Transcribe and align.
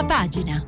Prima 0.00 0.04
pagina. 0.04 0.64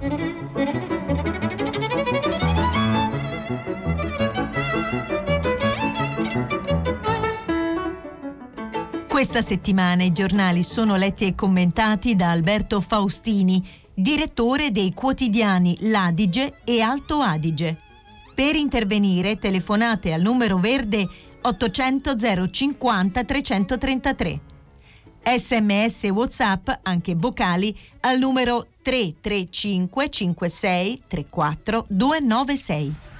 Questa 9.08 9.40
settimana 9.40 10.02
i 10.02 10.12
giornali 10.12 10.62
sono 10.62 10.96
letti 10.96 11.24
e 11.24 11.34
commentati 11.34 12.14
da 12.14 12.30
Alberto 12.30 12.80
Faustini, 12.82 13.66
direttore 13.94 14.70
dei 14.70 14.92
quotidiani 14.92 15.76
L'Adige 15.80 16.60
e 16.64 16.80
Alto 16.82 17.20
Adige. 17.20 17.78
Per 18.34 18.54
intervenire 18.54 19.38
telefonate 19.38 20.12
al 20.12 20.20
numero 20.20 20.58
verde 20.58 21.08
800 21.40 22.50
050 22.50 23.24
333. 23.24 24.40
Sms 25.24 26.02
WhatsApp, 26.10 26.68
anche 26.82 27.14
vocali, 27.14 27.76
al 28.00 28.18
numero 28.18 28.66
335 28.82 29.88
56 29.88 31.02
34 31.08 31.86
296. 31.88 33.11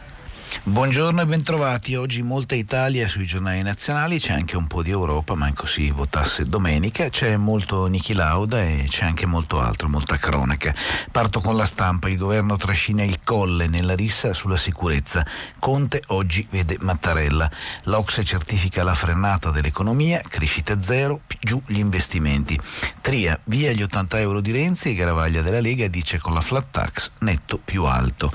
Buongiorno 0.61 1.23
e 1.23 1.27
bentrovati. 1.27 1.97
Oggi 1.97 2.23
molta 2.23 2.55
Italia 2.55 3.09
sui 3.09 3.25
giornali 3.27 3.63
nazionali, 3.63 4.21
c'è 4.21 4.35
anche 4.35 4.57
un 4.57 4.67
po' 4.67 4.83
di 4.83 4.91
Europa, 4.91 5.35
manco 5.35 5.67
si 5.67 5.91
votasse 5.91 6.45
domenica, 6.45 7.09
c'è 7.09 7.37
molto 7.37 7.87
Niki 7.87 8.13
Lauda 8.13 8.63
e 8.63 8.85
c'è 8.87 9.07
anche 9.07 9.27
molto 9.27 9.61
altro, 9.61 9.89
molta 9.89 10.19
cronaca. 10.19 10.73
Parto 11.11 11.41
con 11.41 11.57
la 11.57 11.65
stampa, 11.65 12.09
il 12.09 12.17
governo 12.17 12.59
trascina 12.59 13.03
il 13.03 13.21
colle 13.25 13.67
nella 13.67 13.95
rissa 13.95 14.35
sulla 14.35 14.59
sicurezza. 14.59 15.27
Conte 15.59 16.03
oggi 16.09 16.47
vede 16.51 16.77
Mattarella. 16.81 17.51
L'Ox 17.85 18.21
certifica 18.23 18.85
la 18.85 18.95
frenata 18.95 19.51
dell'economia, 19.51 20.21
crescita 20.21 20.81
zero, 20.81 21.23
giù 21.41 21.61
gli 21.67 21.79
investimenti. 21.79 22.61
Tria, 23.01 23.39
via 23.45 23.73
gli 23.73 23.83
80 23.83 24.21
euro 24.21 24.41
di 24.41 24.53
Renzi 24.53 24.91
e 24.91 24.95
Garavaglia 24.95 25.43
della 25.43 25.61
Lega 25.61 25.89
dice 25.89 26.19
con 26.19 26.35
la 26.35 26.41
flat 26.41 26.67
tax 26.71 27.11
netto 27.19 27.59
più 27.59 27.85
alto. 27.85 28.31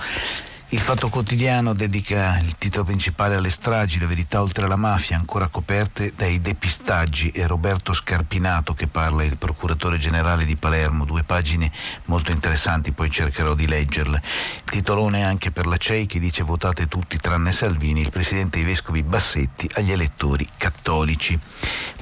Il 0.70 0.82
Fatto 0.82 1.08
Quotidiano 1.08 1.72
dedica 1.72 2.38
il 2.40 2.58
titolo 2.58 2.84
principale 2.84 3.36
alle 3.36 3.50
stragi, 3.50 4.00
le 4.00 4.06
verità 4.06 4.42
oltre 4.42 4.68
la 4.68 4.76
mafia, 4.76 5.16
ancora 5.16 5.48
coperte 5.48 6.12
dai 6.14 6.42
depistaggi. 6.42 7.30
È 7.30 7.48
Roberto 7.48 7.94
Scarpinato 7.94 8.74
che 8.74 8.88
parla, 8.88 9.24
il 9.24 9.38
procuratore 9.38 9.98
generale 9.98 10.44
di 10.44 10.58
Palermo, 10.58 11.06
due 11.06 11.24
pagine 11.24 11.72
molto 12.08 12.34
interessanti, 12.34 12.92
poi 12.92 13.10
cercherò 13.10 13.56
di 13.56 13.66
leggerle. 13.66 14.22
Il 14.66 14.70
titolone 14.70 15.24
anche 15.24 15.52
per 15.52 15.68
la 15.68 15.78
CEI 15.78 16.06
che 16.06 16.20
dice 16.20 16.44
votate 16.44 16.90
tutti 16.90 17.16
tranne 17.16 17.54
Salvini, 17.54 18.02
il 18.02 18.10
presidente 18.10 18.58
dei 18.58 18.68
vescovi 18.68 19.04
Bassetti 19.04 19.70
agli 19.76 19.94
elettori 19.94 20.46
cattolici. 20.58 21.40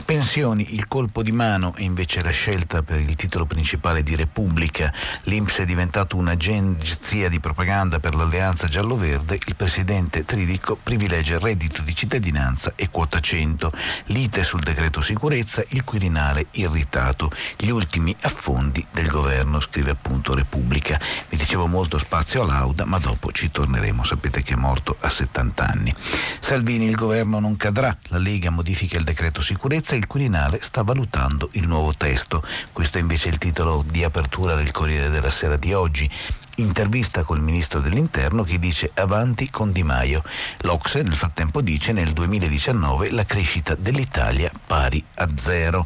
Pensioni, 0.06 0.74
il 0.74 0.88
colpo 0.88 1.22
di 1.22 1.32
mano 1.32 1.72
è 1.76 1.82
invece 1.82 2.24
la 2.24 2.32
scelta 2.32 2.82
per 2.82 3.00
il 3.00 3.16
titolo 3.16 3.46
principale 3.46 4.02
di 4.02 4.16
Repubblica. 4.16 4.92
L'Inps 5.24 5.60
è 5.60 5.66
diventato 5.66 6.18
un'agenzia 6.18 7.30
di 7.30 7.40
propaganda 7.40 8.00
per 8.00 8.16
l'alleanza 8.16 8.54
maggioranza 8.56 8.68
giallo-verde, 8.68 9.38
il 9.48 9.56
presidente 9.56 10.24
Tridico 10.24 10.78
privilegia 10.82 11.36
il 11.36 11.42
reddito 11.42 11.82
di 11.82 11.94
cittadinanza 11.94 12.72
e 12.76 12.90
quota 12.90 13.20
100. 13.20 13.72
Lite 14.06 14.44
sul 14.44 14.62
decreto 14.62 15.02
sicurezza, 15.02 15.64
il 15.70 15.84
Quirinale 15.84 16.48
irritato. 16.52 17.30
Gli 17.58 17.70
ultimi 17.70 18.16
affondi 18.22 18.86
del 18.92 19.08
governo, 19.08 19.60
scrive 19.60 19.92
appunto 19.92 20.34
Repubblica. 20.34 20.98
Vi 21.28 21.36
dicevo 21.36 21.68
molto 21.68 21.98
spazio 21.98 22.44
a 22.44 22.46
Lauda, 22.46 22.86
ma 22.86 22.98
dopo 22.98 23.32
ci 23.32 23.52
torneremo. 23.52 24.04
Sapete 24.04 24.42
che 24.42 24.54
è 24.54 24.58
morto 24.58 24.96
a 25.02 25.10
70 25.10 25.68
anni. 25.68 25.94
Salvini, 26.40 26.86
il 26.86 26.96
governo 26.96 27.40
non 27.40 27.58
cadrà. 27.58 27.96
La 28.08 28.18
Lega 28.18 28.50
modifica 28.50 28.98
il 28.98 29.04
decreto 29.04 29.42
sicurezza 29.42 29.96
e 29.96 29.98
il 29.98 30.08
Quirinale 30.08 30.60
sta 30.62 30.82
valutando 30.82 31.50
il 31.54 31.68
nuovo 31.68 31.94
testo. 31.94 32.42
Questo 32.72 32.98
è 32.98 33.02
invece 33.02 33.28
il 33.28 33.38
titolo 33.38 33.84
di 33.86 34.04
apertura 34.04 34.56
del 34.56 34.72
Corriere 34.72 35.10
della 35.10 35.30
Sera 35.30 35.58
di 35.58 35.74
oggi 35.74 36.10
intervista 36.56 37.24
col 37.24 37.42
ministro 37.42 37.80
dell'interno 37.80 38.44
che 38.44 38.60
dice 38.60 38.92
avanti 38.94 39.50
con 39.50 39.72
Di 39.72 39.84
Maio. 39.84 40.24
L'Ocse 40.60 41.02
nel 41.02 41.16
frattempo 41.16 41.62
dice 41.62 41.92
nel 41.92 42.14
2019 42.14 43.12
la 43.12 43.26
crescita 43.26 43.76
dell'Italia 43.76 44.52
pari 44.66 45.04
a 45.16 45.28
zero. 45.36 45.86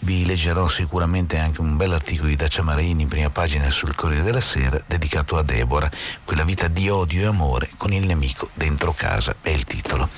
Vi 0.00 0.24
leggerò 0.24 0.68
sicuramente 0.68 1.38
anche 1.38 1.60
un 1.60 1.76
bel 1.76 1.92
articolo 1.92 2.28
di 2.28 2.36
Dacia 2.36 2.62
Marini 2.62 3.02
in 3.02 3.08
prima 3.08 3.30
pagina 3.30 3.68
sul 3.70 3.94
Corriere 3.94 4.24
della 4.24 4.40
Sera 4.40 4.82
dedicato 4.86 5.36
a 5.36 5.42
Deborah, 5.42 5.90
quella 6.24 6.44
vita 6.44 6.68
di 6.68 6.88
odio 6.88 7.22
e 7.22 7.26
amore 7.26 7.70
con 7.76 7.92
il 7.92 8.06
nemico 8.06 8.48
dentro 8.54 8.92
casa, 8.92 9.36
è 9.40 9.50
il 9.50 9.64
titolo. 9.64 10.08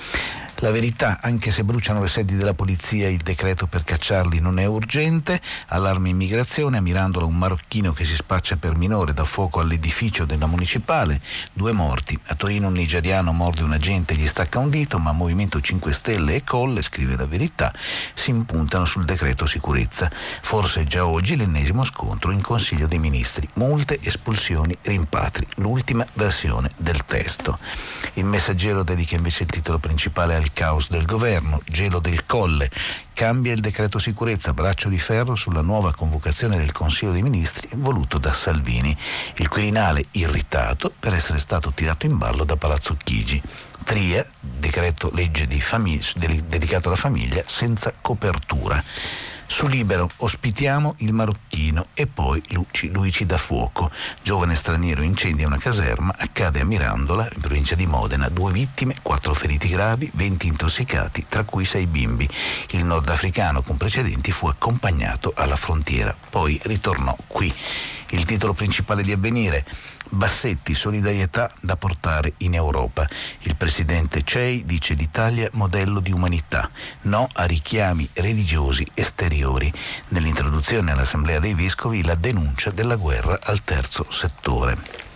La 0.62 0.70
verità, 0.70 1.18
anche 1.20 1.50
se 1.50 1.64
bruciano 1.64 2.00
le 2.00 2.06
sedi 2.06 2.36
della 2.36 2.54
polizia, 2.54 3.08
il 3.08 3.16
decreto 3.16 3.66
per 3.66 3.82
cacciarli 3.82 4.38
non 4.38 4.60
è 4.60 4.64
urgente. 4.64 5.40
Allarme 5.70 6.10
immigrazione, 6.10 6.76
a 6.76 6.80
Mirandola 6.80 7.26
un 7.26 7.36
marocchino 7.36 7.92
che 7.92 8.04
si 8.04 8.14
spaccia 8.14 8.54
per 8.54 8.76
minore 8.76 9.12
da 9.12 9.24
fuoco 9.24 9.58
all'edificio 9.58 10.24
della 10.24 10.46
municipale. 10.46 11.20
Due 11.52 11.72
morti. 11.72 12.16
A 12.26 12.36
Torino 12.36 12.68
un 12.68 12.74
nigeriano 12.74 13.32
morde 13.32 13.64
un 13.64 13.72
agente 13.72 14.14
e 14.14 14.18
gli 14.18 14.28
stacca 14.28 14.60
un 14.60 14.70
dito, 14.70 15.00
ma 15.00 15.10
Movimento 15.10 15.60
5 15.60 15.92
Stelle 15.92 16.36
e 16.36 16.44
Colle, 16.44 16.82
scrive 16.82 17.16
la 17.16 17.26
verità, 17.26 17.72
si 18.14 18.30
impuntano 18.30 18.84
sul 18.84 19.04
decreto 19.04 19.46
sicurezza. 19.46 20.08
Forse 20.42 20.84
già 20.84 21.04
oggi 21.04 21.36
l'ennesimo 21.36 21.82
scontro 21.82 22.30
in 22.30 22.40
Consiglio 22.40 22.86
dei 22.86 23.00
Ministri. 23.00 23.48
Multe, 23.54 23.98
espulsioni, 24.00 24.78
rimpatri. 24.82 25.44
L'ultima 25.56 26.06
versione 26.12 26.70
del 26.76 27.04
testo. 27.04 27.58
Il 28.14 28.26
messaggero 28.26 28.84
dedica 28.84 29.16
invece 29.16 29.42
il 29.42 29.48
titolo 29.48 29.78
principale 29.78 30.36
al 30.36 30.50
caos 30.52 30.88
del 30.88 31.06
governo, 31.06 31.60
gelo 31.66 31.98
del 31.98 32.24
colle, 32.26 32.70
cambia 33.12 33.52
il 33.52 33.60
decreto 33.60 33.98
sicurezza, 33.98 34.52
braccio 34.52 34.88
di 34.88 34.98
ferro 34.98 35.34
sulla 35.34 35.60
nuova 35.60 35.92
convocazione 35.94 36.56
del 36.56 36.72
Consiglio 36.72 37.12
dei 37.12 37.22
Ministri 37.22 37.68
voluto 37.74 38.18
da 38.18 38.32
Salvini. 38.32 38.96
Il 39.36 39.48
Quirinale 39.48 40.04
irritato 40.12 40.92
per 40.98 41.14
essere 41.14 41.38
stato 41.38 41.70
tirato 41.72 42.06
in 42.06 42.18
ballo 42.18 42.44
da 42.44 42.56
Palazzo 42.56 42.96
Chigi. 43.02 43.40
Tria, 43.84 44.26
decreto 44.38 45.10
legge 45.12 45.46
famig- 45.60 46.16
dedicato 46.44 46.88
alla 46.88 46.96
famiglia 46.96 47.42
senza 47.46 47.92
copertura. 48.00 48.82
Su 49.52 49.66
Libero 49.66 50.08
ospitiamo 50.16 50.94
il 51.00 51.12
marocchino 51.12 51.84
e 51.92 52.06
poi 52.06 52.42
Luigi 52.48 53.26
da 53.26 53.36
Fuoco. 53.36 53.90
Giovane 54.22 54.56
straniero 54.56 55.02
incendia 55.02 55.46
una 55.46 55.58
caserma, 55.58 56.14
accade 56.16 56.60
a 56.60 56.64
Mirandola, 56.64 57.28
in 57.30 57.38
provincia 57.38 57.74
di 57.74 57.84
Modena. 57.84 58.30
Due 58.30 58.50
vittime, 58.50 58.96
quattro 59.02 59.34
feriti 59.34 59.68
gravi, 59.68 60.10
20 60.14 60.46
intossicati, 60.46 61.26
tra 61.28 61.44
cui 61.44 61.66
sei 61.66 61.84
bimbi. 61.84 62.26
Il 62.70 62.86
nordafricano 62.86 63.60
con 63.60 63.76
precedenti 63.76 64.32
fu 64.32 64.46
accompagnato 64.46 65.34
alla 65.36 65.56
frontiera, 65.56 66.16
poi 66.30 66.58
ritornò 66.64 67.14
qui. 67.26 67.54
Il 68.12 68.24
titolo 68.24 68.52
principale 68.52 69.02
di 69.02 69.12
Avvenire 69.12 69.64
Bassetti, 70.08 70.74
solidarietà 70.74 71.50
da 71.60 71.76
portare 71.76 72.34
in 72.38 72.54
Europa. 72.54 73.08
Il 73.40 73.56
presidente 73.56 74.22
Cei 74.22 74.64
dice 74.66 74.92
l'Italia 74.92 75.48
modello 75.52 76.00
di 76.00 76.12
umanità, 76.12 76.70
no 77.02 77.28
a 77.32 77.44
richiami 77.44 78.08
religiosi 78.12 78.86
esteriori. 78.94 79.72
Nell'introduzione 80.08 80.92
all'Assemblea 80.92 81.40
dei 81.40 81.54
Vescovi 81.54 82.04
la 82.04 82.14
denuncia 82.14 82.70
della 82.70 82.96
guerra 82.96 83.38
al 83.42 83.64
terzo 83.64 84.06
settore 84.10 85.10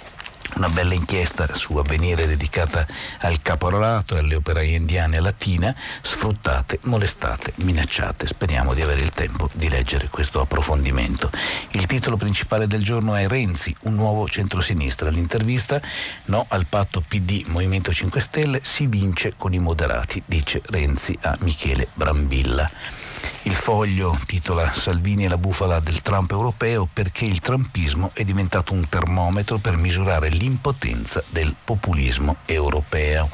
una 0.56 0.68
bella 0.68 0.94
inchiesta 0.94 1.46
su 1.54 1.76
avvenire 1.76 2.26
dedicata 2.26 2.86
al 3.20 3.42
caporalato 3.42 4.16
e 4.16 4.20
alle 4.20 4.36
operaie 4.36 4.76
indiane 4.76 5.20
Latina, 5.20 5.74
sfruttate, 6.02 6.78
molestate, 6.82 7.52
minacciate. 7.56 8.26
Speriamo 8.26 8.74
di 8.74 8.80
avere 8.80 9.00
il 9.00 9.10
tempo 9.10 9.48
di 9.52 9.68
leggere 9.68 10.08
questo 10.08 10.40
approfondimento. 10.40 11.30
Il 11.70 11.86
titolo 11.86 12.16
principale 12.16 12.66
del 12.66 12.82
giorno 12.82 13.14
è 13.14 13.28
Renzi, 13.28 13.74
un 13.82 13.94
nuovo 13.94 14.26
centrosinistra. 14.28 15.10
L'intervista 15.10 15.80
no 16.26 16.46
al 16.48 16.66
patto 16.66 17.02
PD 17.06 17.44
Movimento 17.48 17.92
5 17.92 18.20
Stelle 18.20 18.60
si 18.62 18.86
vince 18.86 19.34
con 19.36 19.52
i 19.52 19.58
moderati, 19.58 20.22
dice 20.24 20.62
Renzi 20.66 21.16
a 21.22 21.36
Michele 21.40 21.88
Brambilla. 21.92 23.05
Il 23.42 23.54
foglio 23.54 24.18
titola 24.26 24.72
Salvini 24.72 25.24
e 25.24 25.28
la 25.28 25.38
bufala 25.38 25.80
del 25.80 26.02
Trump 26.02 26.30
europeo 26.32 26.88
perché 26.92 27.24
il 27.24 27.40
trumpismo 27.40 28.10
è 28.12 28.24
diventato 28.24 28.72
un 28.72 28.88
termometro 28.88 29.58
per 29.58 29.76
misurare 29.76 30.28
l'impotenza 30.28 31.22
del 31.28 31.54
populismo 31.62 32.36
europeo. 32.44 33.28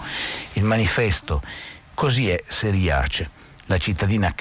Il 0.55 0.65
manifesto 0.65 1.43
così 1.95 2.29
è 2.29 2.43
seriace 2.47 3.42
la 3.73 3.79
cittadina 3.79 4.35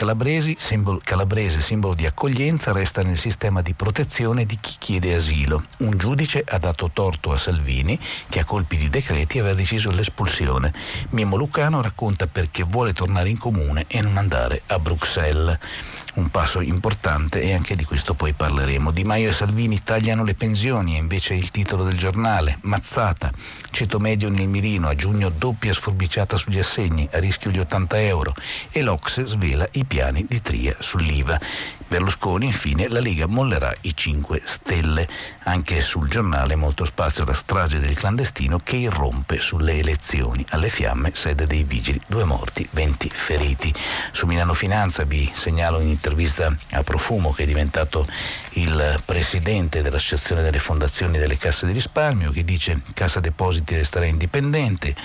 simbolo, 0.57 0.99
calabrese, 1.01 1.61
simbolo 1.61 1.93
di 1.93 2.05
accoglienza, 2.05 2.73
resta 2.73 3.01
nel 3.01 3.17
sistema 3.17 3.61
di 3.61 3.73
protezione 3.73 4.45
di 4.45 4.57
chi 4.59 4.75
chiede 4.77 5.15
asilo. 5.15 5.63
Un 5.77 5.97
giudice 5.97 6.43
ha 6.45 6.57
dato 6.57 6.89
torto 6.91 7.31
a 7.31 7.37
Salvini, 7.37 7.97
che 8.27 8.41
a 8.41 8.43
colpi 8.43 8.75
di 8.75 8.89
decreti 8.89 9.39
aveva 9.39 9.53
deciso 9.53 9.89
l'espulsione. 9.89 10.73
Mimo 11.11 11.37
Lucano 11.37 11.81
racconta 11.81 12.27
perché 12.27 12.63
vuole 12.63 12.91
tornare 12.91 13.29
in 13.29 13.37
comune 13.37 13.85
e 13.87 14.01
non 14.01 14.17
andare 14.17 14.63
a 14.67 14.77
Bruxelles 14.79 15.57
un 16.15 16.29
passo 16.29 16.61
importante 16.61 17.41
e 17.41 17.53
anche 17.53 17.75
di 17.75 17.85
questo 17.85 18.13
poi 18.13 18.33
parleremo. 18.33 18.91
Di 18.91 19.03
Maio 19.03 19.29
e 19.29 19.33
Salvini 19.33 19.81
tagliano 19.83 20.23
le 20.23 20.33
pensioni, 20.33 20.95
è 20.95 20.99
invece 20.99 21.33
il 21.33 21.51
titolo 21.51 21.83
del 21.83 21.97
giornale. 21.97 22.57
Mazzata, 22.61 23.31
ceto 23.71 23.99
medio 23.99 24.29
nel 24.29 24.47
mirino, 24.47 24.87
a 24.87 24.95
giugno 24.95 25.29
doppia 25.29 25.73
sforbiciata 25.73 26.37
sugli 26.37 26.59
assegni, 26.59 27.07
a 27.11 27.19
rischio 27.19 27.51
gli 27.51 27.59
80 27.59 28.01
euro 28.01 28.33
e 28.71 28.81
l'Ox 28.81 29.23
svela 29.23 29.67
i 29.71 29.85
piani 29.85 30.25
di 30.27 30.41
Tria 30.41 30.75
sull'IVA. 30.79 31.39
Berlusconi, 31.91 32.45
infine, 32.45 32.87
la 32.87 33.01
Lega 33.01 33.27
mollerà 33.27 33.75
i 33.81 33.93
5 33.93 34.41
Stelle. 34.45 35.05
Anche 35.43 35.81
sul 35.81 36.07
giornale 36.07 36.55
molto 36.55 36.85
spazio 36.85 37.25
la 37.25 37.33
strage 37.33 37.79
del 37.79 37.95
clandestino 37.95 38.61
che 38.63 38.77
irrompe 38.77 39.41
sulle 39.41 39.77
elezioni. 39.77 40.45
Alle 40.51 40.69
fiamme, 40.69 41.11
sede 41.13 41.45
dei 41.45 41.63
vigili, 41.63 41.99
due 42.07 42.23
morti, 42.23 42.65
20 42.71 43.09
feriti. 43.09 43.73
Su 44.13 44.25
Milano 44.25 44.53
Finanza 44.53 45.03
vi 45.03 45.29
segnalo 45.33 45.79
un'intervista 45.79 46.55
a 46.71 46.81
Profumo 46.81 47.33
che 47.33 47.43
è 47.43 47.45
diventato 47.45 48.07
il 48.53 48.97
presidente 49.03 49.81
dell'Associazione 49.81 50.43
delle 50.43 50.59
Fondazioni 50.59 51.17
delle 51.17 51.35
Casse 51.35 51.65
di 51.65 51.73
Risparmio 51.73 52.31
che 52.31 52.45
dice 52.45 52.81
Cassa 52.93 53.19
Depositi 53.19 53.75
resterà 53.75 54.05
indipendente, 54.05 54.95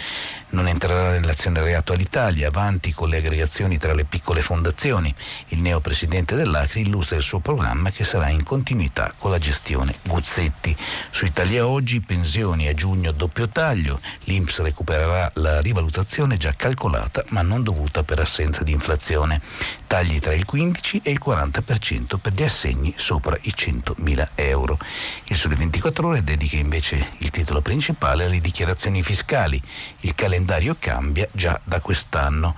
non 0.57 0.69
entrerà 0.69 1.11
nell'azione 1.11 1.61
reato 1.61 1.93
all'Italia, 1.93 2.49
avanti 2.49 2.95
con 2.95 3.11
le 3.11 3.19
aggregazioni 3.19 3.77
tra 3.77 3.93
le 3.93 4.05
piccole 4.05 4.41
fondazioni. 4.41 5.15
Il 5.49 5.61
neo 5.61 5.81
presidente 5.81 6.35
dell'Acri 6.35 6.81
illustra 6.81 7.19
il 7.19 7.23
suo 7.23 7.41
programma 7.41 7.91
che 7.91 8.05
sarà 8.05 8.31
in 8.31 8.43
continuità 8.43 9.13
con 9.19 9.31
la 9.31 9.39
gestione 9.39 9.95
Guzzetti. 10.05 10.75
Su 11.11 11.27
Italia 11.27 11.67
Oggi, 11.67 12.01
pensioni 12.01 12.69
a 12.69 12.75
giugno 12.75 13.13
doppio 13.13 13.49
taglio, 13.49 14.01
l'Inps 14.25 14.61
recupererà 14.61 15.31
la 15.35 15.61
rivalutazione 15.61 16.39
già 16.39 16.55
calcolata 16.57 17.23
ma 17.29 17.43
non 17.43 17.63
dovuta 17.63 18.03
per 18.03 18.21
assenza 18.21 18.65
di 18.65 18.73
inflazione. 18.73 19.43
Tagli 19.87 20.19
tra 20.21 20.33
il 20.33 20.47
15 20.47 21.03
e 21.05 21.11
il 21.11 21.21
40% 21.23 22.17
per 22.17 22.33
gli 22.33 22.43
assegni 22.43 22.95
sopra 22.97 23.37
i 23.43 23.53
100.000 23.55 24.29
euro. 24.37 24.79
Il 25.25 25.37
Sole 25.37 25.55
24 25.55 26.09
Ore 26.09 26.25
dedica 26.25 26.57
invece 26.57 27.11
il 27.19 27.29
titolo 27.29 27.61
principale 27.61 28.25
alle 28.25 28.41
dichiarazioni 28.41 29.03
fiscali. 29.03 29.61
Il 30.01 30.15
calendario 30.15 30.45
cambia 30.79 31.29
già 31.33 31.61
da 31.65 31.81
quest'anno. 31.81 32.55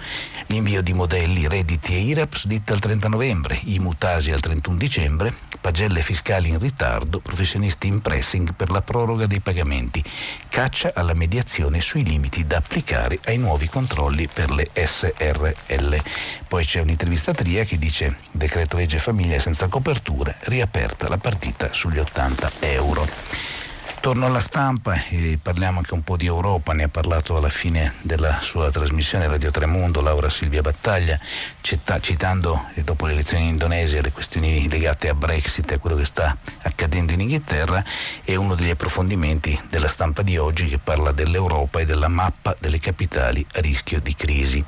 L'invio 0.47 0.83
di 0.83 0.93
modelli, 0.93 1.49
redditi 1.49 1.95
e 1.95 2.01
IRAPS 2.01 2.47
ditta 2.47 2.75
il 2.75 2.79
30 2.79 3.09
novembre, 3.09 3.59
i 3.65 3.79
mutasi 3.79 4.31
al 4.31 4.41
31 4.41 4.77
dicembre, 4.77 5.35
pagelle 5.61 6.03
fiscali 6.03 6.51
in 6.51 6.59
ritardo, 6.59 7.21
professionisti 7.21 7.87
in 7.87 8.01
pressing 8.01 8.55
per 8.55 8.71
la 8.71 8.83
proroga 8.83 9.27
dei 9.27 9.41
pagamenti, 9.41 10.05
caccia 10.49 10.93
alla 10.95 11.15
mediazione 11.15 11.81
sui 11.81 12.05
limiti 12.05 12.47
da 12.47 12.59
applicare 12.59 13.19
ai 13.25 13.39
nuovi 13.39 13.69
controlli 13.69 14.29
per 14.33 14.51
le 14.51 14.69
SRL. 14.73 16.03
Poi 16.47 16.65
c'è 16.65 16.81
un'intervista 16.81 17.31
a 17.31 17.35
Tria 17.35 17.65
che 17.65 17.79
dice 17.79 18.19
decreto 18.33 18.77
legge 18.77 18.99
famiglia 18.99 19.39
senza 19.41 19.69
coperture, 19.69 20.37
riaperta 20.41 21.09
la 21.09 21.19
partita 21.19 21.73
sugli 21.73 21.99
80 21.99 22.51
euro. 22.61 23.58
Torno 24.01 24.27
alla 24.27 24.41
stampa 24.41 24.95
e 25.09 25.39
parliamo 25.43 25.79
anche 25.79 25.93
un 25.93 26.03
po' 26.03 26.17
di 26.17 26.27
Europa, 26.27 26.73
ne 26.73 26.85
ha 26.85 26.89
parlato 26.89 27.37
alla 27.37 27.51
fine 27.51 27.93
della 28.03 28.39
sua 28.41 28.71
trasmissione 28.71 29.27
Radio 29.27 29.51
Tremondo 29.51 30.01
Laura 30.01 30.31
Silvia 30.31 30.63
Battaglia, 30.63 31.19
citando 31.61 32.69
eh, 32.75 32.83
dopo 32.83 33.07
le 33.07 33.13
elezioni 33.13 33.43
in 33.43 33.51
Indonesia 33.51 34.01
le 34.01 34.13
questioni 34.13 34.69
legate 34.71 35.09
a 35.09 35.15
Brexit 35.15 35.73
e 35.73 35.75
a 35.75 35.79
quello 35.79 35.97
che 35.97 36.05
sta 36.05 36.35
accadendo 36.63 37.13
in 37.13 37.21
Inghilterra 37.21 37.85
e 38.25 38.37
uno 38.37 38.55
degli 38.55 38.71
approfondimenti 38.71 39.61
della 39.69 39.89
stampa 39.89 40.23
di 40.23 40.39
oggi 40.39 40.69
che 40.69 40.79
parla 40.79 41.11
dell'Europa 41.11 41.81
e 41.81 41.85
della 41.85 42.09
mappa 42.09 42.55
delle 42.59 42.79
capitali 42.79 43.45
a 43.55 43.61
rischio 43.61 44.01
di 44.01 44.15
crisi. 44.15 44.65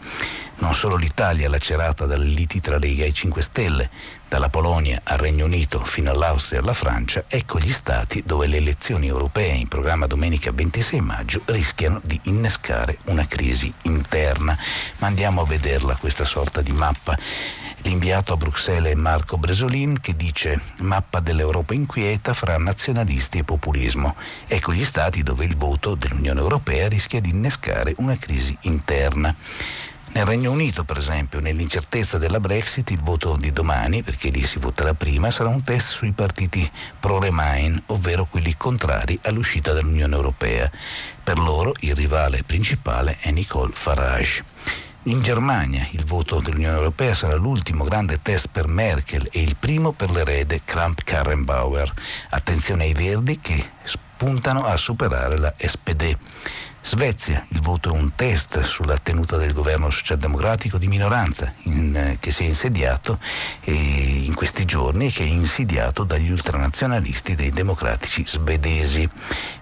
Non 0.57 0.75
solo 0.75 0.97
l'Italia 0.97 1.49
lacerata 1.49 2.05
dalle 2.05 2.27
liti 2.27 2.61
tra 2.61 2.77
Lega 2.77 3.05
e 3.05 3.13
5 3.15 3.41
Stelle, 3.41 3.89
dalla 4.31 4.49
Polonia 4.49 5.01
al 5.03 5.19
Regno 5.19 5.45
Unito 5.45 5.81
fino 5.81 6.13
all'Austria 6.13 6.61
e 6.61 6.63
alla 6.63 6.73
Francia, 6.73 7.25
ecco 7.27 7.59
gli 7.59 7.73
stati 7.73 8.23
dove 8.25 8.47
le 8.47 8.59
elezioni 8.59 9.09
europee 9.09 9.55
in 9.55 9.67
programma 9.67 10.07
domenica 10.07 10.53
26 10.53 11.01
maggio 11.01 11.43
rischiano 11.47 12.01
di 12.05 12.19
innescare 12.25 12.99
una 13.07 13.27
crisi 13.27 13.75
interna. 13.83 14.57
Ma 14.99 15.09
andiamo 15.09 15.41
a 15.41 15.47
vederla 15.47 15.97
questa 15.97 16.25
sorta 16.25 16.63
di 16.63 16.71
mappa. 16.71 17.19
L'inviato 17.79 18.33
a 18.33 18.37
Bruxelles 18.37 18.93
è 18.93 18.95
Marco 18.95 19.37
Bresolin 19.37 19.99
che 20.01 20.15
dice 20.15 20.61
mappa 20.79 21.19
dell'Europa 21.19 21.75
inquieta 21.75 22.33
fra 22.33 22.57
nazionalisti 22.57 23.39
e 23.39 23.45
populismo. 23.45 24.15
Ecco 24.47 24.73
gli 24.73 24.85
stati 24.85 25.25
dove 25.25 25.45
il 25.45 25.57
voto 25.57 25.97
dell'Unione 25.97 26.39
Europea 26.39 26.87
rischia 26.87 27.21
di 27.21 27.31
innescare 27.31 27.95
una 27.97 28.17
crisi 28.17 28.57
interna. 28.61 29.35
Nel 30.13 30.27
Regno 30.27 30.51
Unito, 30.51 30.83
per 30.83 30.99
esempio, 30.99 31.39
nell'incertezza 31.39 32.19
della 32.19 32.41
Brexit, 32.41 32.91
il 32.91 33.01
voto 33.01 33.37
di 33.37 33.53
domani, 33.53 34.03
perché 34.03 34.31
lì 34.31 34.45
si 34.45 34.59
voterà 34.59 34.93
prima, 34.93 35.31
sarà 35.31 35.51
un 35.51 35.63
test 35.63 35.91
sui 35.91 36.11
partiti 36.11 36.69
pro-Remain, 36.99 37.81
ovvero 37.87 38.25
quelli 38.25 38.57
contrari 38.57 39.17
all'uscita 39.23 39.73
dall'Unione 39.73 40.17
Europea. 40.17 40.69
Per 41.23 41.39
loro 41.39 41.73
il 41.81 41.95
rivale 41.95 42.43
principale 42.43 43.19
è 43.21 43.31
Nicole 43.31 43.71
Farage. 43.73 44.45
In 45.05 45.23
Germania 45.23 45.87
il 45.93 46.05
voto 46.05 46.41
dell'Unione 46.41 46.77
Europea 46.77 47.15
sarà 47.15 47.37
l'ultimo 47.37 47.85
grande 47.85 48.21
test 48.21 48.49
per 48.51 48.67
Merkel 48.67 49.29
e 49.31 49.41
il 49.41 49.57
primo 49.57 49.93
per 49.93 50.11
l'erede 50.11 50.63
Kramp-Karrenbauer. 50.65 51.91
Attenzione 52.31 52.83
ai 52.85 52.93
verdi 52.93 53.41
che 53.41 53.65
puntano 54.17 54.65
a 54.65 54.77
superare 54.77 55.39
la 55.39 55.55
SPD. 55.57 56.15
Svezia, 56.83 57.45
il 57.51 57.61
voto 57.61 57.91
è 57.91 57.93
un 57.93 58.15
test 58.15 58.61
sulla 58.63 58.97
tenuta 58.97 59.37
del 59.37 59.53
governo 59.53 59.91
socialdemocratico 59.91 60.79
di 60.79 60.89
minoranza 60.89 61.53
in, 61.65 61.95
eh, 61.95 62.17
che 62.19 62.31
si 62.31 62.45
è 62.45 62.47
insediato 62.47 63.19
eh, 63.65 63.73
in 63.73 64.35
questi 64.35 64.65
giorni 64.65 65.07
e 65.07 65.11
che 65.11 65.23
è 65.23 65.27
insidiato 65.27 66.05
dagli 66.05 66.31
ultranazionalisti 66.31 67.35
dei 67.35 67.51
democratici 67.51 68.25
svedesi. 68.27 69.09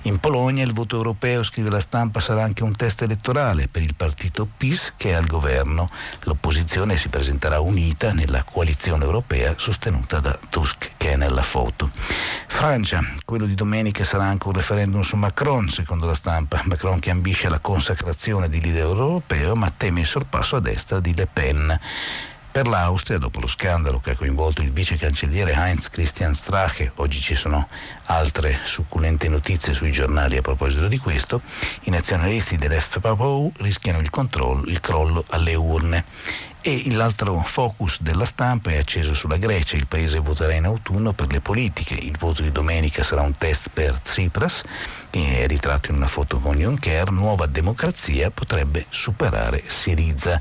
In 0.02 0.18
Polonia 0.18 0.64
il 0.64 0.72
voto 0.72 0.96
europeo, 0.96 1.42
scrive 1.42 1.70
la 1.70 1.80
stampa, 1.80 2.20
sarà 2.20 2.44
anche 2.44 2.62
un 2.62 2.74
test 2.74 3.02
elettorale 3.02 3.66
per 3.68 3.82
il 3.82 3.94
partito 3.96 4.48
PIS 4.56 4.94
che 4.96 5.10
è 5.10 5.14
al 5.14 5.26
governo. 5.26 5.90
L'opposizione 6.22 6.96
si 6.96 7.08
presenterà 7.08 7.60
unita 7.60 8.12
nella 8.12 8.44
coalizione 8.44 9.04
europea 9.04 9.54
sostenuta 9.58 10.20
da 10.20 10.38
Tusk 10.48 10.92
che 10.96 11.12
è 11.12 11.16
nella 11.16 11.42
foto. 11.42 11.90
Francia, 12.46 13.00
quello 13.24 13.44
di 13.44 13.54
domenica 13.54 14.04
sarà 14.04 14.24
anche 14.24 14.46
un 14.46 14.54
referendum 14.54 15.02
su 15.02 15.16
Macron, 15.16 15.68
secondo 15.68 16.06
la 16.06 16.14
stampa. 16.14 16.62
Macron 16.64 16.98
che 16.98 17.07
che 17.08 17.14
ambisce 17.14 17.46
alla 17.46 17.58
consacrazione 17.58 18.50
di 18.50 18.60
leader 18.60 18.82
europeo 18.82 19.55
ma 19.55 19.72
teme 19.75 20.00
il 20.00 20.06
sorpasso 20.06 20.56
a 20.56 20.60
destra 20.60 21.00
di 21.00 21.14
Le 21.14 21.26
Pen. 21.26 21.81
Per 22.50 22.66
l'Austria, 22.66 23.16
dopo 23.16 23.40
lo 23.40 23.46
scandalo 23.46 23.99
che 23.99 24.10
ha 24.10 24.16
coinvolto 24.16 24.60
il 24.60 24.72
vice 24.72 24.96
cancelliere 24.96 25.55
Heinz 25.55 25.88
Christian 25.88 26.34
Strache, 26.34 26.93
oggi 26.96 27.19
ci 27.20 27.34
sono 27.34 27.69
altre 28.06 28.58
succulente 28.62 29.28
notizie 29.28 29.72
sui 29.72 29.90
giornali 29.90 30.37
a 30.37 30.43
proposito 30.43 30.87
di 30.87 30.99
questo, 30.99 31.40
i 31.84 31.90
nazionalisti 31.90 32.58
dell'FPPU 32.58 33.52
rischiano 33.58 34.00
il, 34.00 34.11
il 34.66 34.81
crollo 34.81 35.25
alle 35.31 35.54
urne. 35.54 36.04
E 36.68 36.82
l'altro 36.90 37.40
focus 37.40 38.02
della 38.02 38.26
stampa 38.26 38.70
è 38.70 38.76
acceso 38.76 39.14
sulla 39.14 39.38
Grecia, 39.38 39.78
il 39.78 39.86
paese 39.86 40.18
voterà 40.18 40.52
in 40.52 40.66
autunno 40.66 41.14
per 41.14 41.32
le 41.32 41.40
politiche, 41.40 41.94
il 41.94 42.18
voto 42.18 42.42
di 42.42 42.52
domenica 42.52 43.02
sarà 43.02 43.22
un 43.22 43.34
test 43.34 43.70
per 43.72 43.98
Tsipras, 43.98 44.64
che 45.08 45.44
è 45.44 45.46
ritratto 45.46 45.90
in 45.90 45.96
una 45.96 46.06
foto 46.06 46.38
con 46.38 46.58
Juncker, 46.58 47.10
nuova 47.10 47.46
democrazia 47.46 48.30
potrebbe 48.30 48.84
superare 48.90 49.62
Siriza. 49.66 50.38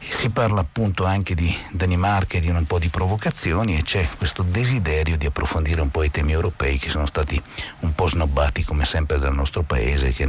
si 0.00 0.30
parla 0.30 0.60
appunto 0.60 1.04
anche 1.04 1.34
di 1.34 1.54
Danimarca 1.70 2.38
e 2.38 2.40
di 2.40 2.48
un 2.48 2.64
po' 2.64 2.78
di 2.78 2.88
provocazioni 2.88 3.76
e 3.76 3.82
c'è 3.82 4.08
questo 4.16 4.42
desiderio 4.42 5.18
di 5.18 5.26
approfondire 5.26 5.82
un 5.82 5.90
po' 5.90 6.02
i 6.02 6.10
temi 6.10 6.32
europei 6.32 6.78
che 6.78 6.88
sono 6.88 7.04
stati 7.04 7.38
un 7.80 7.94
po' 7.94 8.06
snobbati 8.06 8.64
come 8.64 8.86
sempre 8.86 9.18
dal 9.18 9.34
nostro 9.34 9.64
paese 9.64 10.12
che 10.12 10.22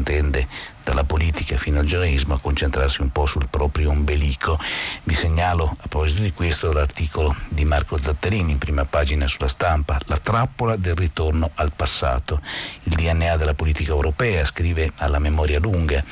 dalla 0.90 1.04
politica 1.04 1.56
fino 1.56 1.80
al 1.80 1.86
giornalismo 1.86 2.34
a 2.34 2.40
concentrarsi 2.40 3.02
un 3.02 3.12
po' 3.12 3.28
sul 3.28 3.48
proprio 3.48 3.92
ombelico. 3.92 4.60
Vi 5.04 5.14
segnalo 5.14 5.66
a 5.66 5.88
proposito 5.88 6.24
di 6.24 6.34
questo 6.34 6.72
l'articolo 6.72 7.36
di 7.50 7.64
Marco 7.64 7.96
Zatterini 7.96 8.54
in 8.54 8.58
prima 8.58 8.86
pagina 8.86 9.28
sulla 9.28 9.48
stampa, 9.48 10.00
La 10.06 10.18
trappola 10.18 10.76
del 10.78 10.96
ritorno 10.96 11.52
al 11.54 11.72
passato. 11.76 12.42
Il 12.84 12.96
DNA 12.96 13.38
della 13.38 13.54
politica 13.54 13.92
europea, 13.92 14.44
scrive 14.46 14.92
alla 14.98 15.20
memoria 15.20 15.60
lunga, 15.60 16.04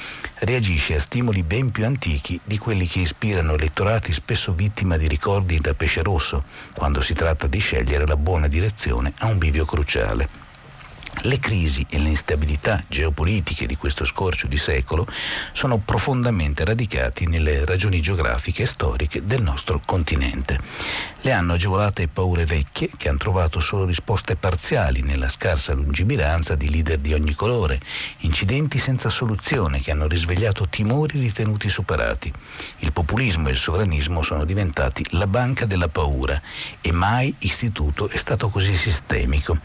reagisce 0.42 0.94
a 0.94 1.00
stimoli 1.00 1.42
ben 1.42 1.72
più 1.72 1.84
antichi 1.84 2.40
di 2.44 2.60
quelli 2.60 2.86
che 2.86 3.00
ispirano 3.00 3.54
elettorati 3.54 4.14
spesso 4.14 4.54
vittima 4.54 4.96
di 4.98 5.08
ricordi 5.08 5.60
da 5.60 5.74
pesce 5.74 6.04
rosso, 6.04 6.44
quando 6.76 7.02
si 7.02 7.16
tratta 7.16 7.48
di 7.48 7.58
scegliere 7.58 8.06
la 8.06 8.16
buona 8.16 8.48
direzione 8.48 9.12
a 9.20 9.26
un 9.26 9.40
bivio 9.40 9.66
cruciale. 9.66 10.47
Le 11.22 11.40
crisi 11.40 11.84
e 11.90 11.98
le 11.98 12.10
instabilità 12.10 12.84
geopolitiche 12.88 13.66
di 13.66 13.76
questo 13.76 14.06
scorcio 14.06 14.46
di 14.46 14.58
secolo 14.58 15.08
sono 15.52 15.78
profondamente 15.78 16.64
radicati 16.64 17.26
nelle 17.26 17.66
ragioni 17.66 18.00
geografiche 18.00 18.64
e 18.64 18.68
storiche 18.68 19.26
del 19.26 19.42
nostro 19.42 19.82
continente. 19.84 20.60
Le 21.22 21.32
hanno 21.32 21.54
agevolate 21.54 22.08
paure 22.08 22.46
vecchie 22.46 22.92
che 22.96 23.10
hanno 23.10 23.18
trovato 23.18 23.60
solo 23.60 23.86
risposte 23.86 24.36
parziali 24.36 25.02
nella 25.02 25.28
scarsa 25.28 25.74
lungimiranza 25.74 26.54
di 26.54 26.70
leader 26.70 26.98
di 26.98 27.14
ogni 27.14 27.34
colore, 27.34 27.80
incidenti 28.20 28.78
senza 28.78 29.10
soluzione 29.10 29.82
che 29.82 29.90
hanno 29.90 30.08
risvegliato 30.08 30.68
timori 30.70 31.20
ritenuti 31.20 31.68
superati. 31.68 32.32
Il 32.80 32.94
populismo 32.94 33.48
e 33.48 33.52
il 33.52 33.58
sovranismo 33.58 34.22
sono 34.22 34.46
diventati 34.46 35.04
la 35.12 35.28
banca 35.28 35.66
della 35.66 35.90
paura 35.90 36.40
e 36.80 36.92
mai 36.92 37.34
istituto 37.40 38.08
è 38.08 38.18
stato 38.18 38.50
così 38.50 38.76
sistemico. 38.76 39.58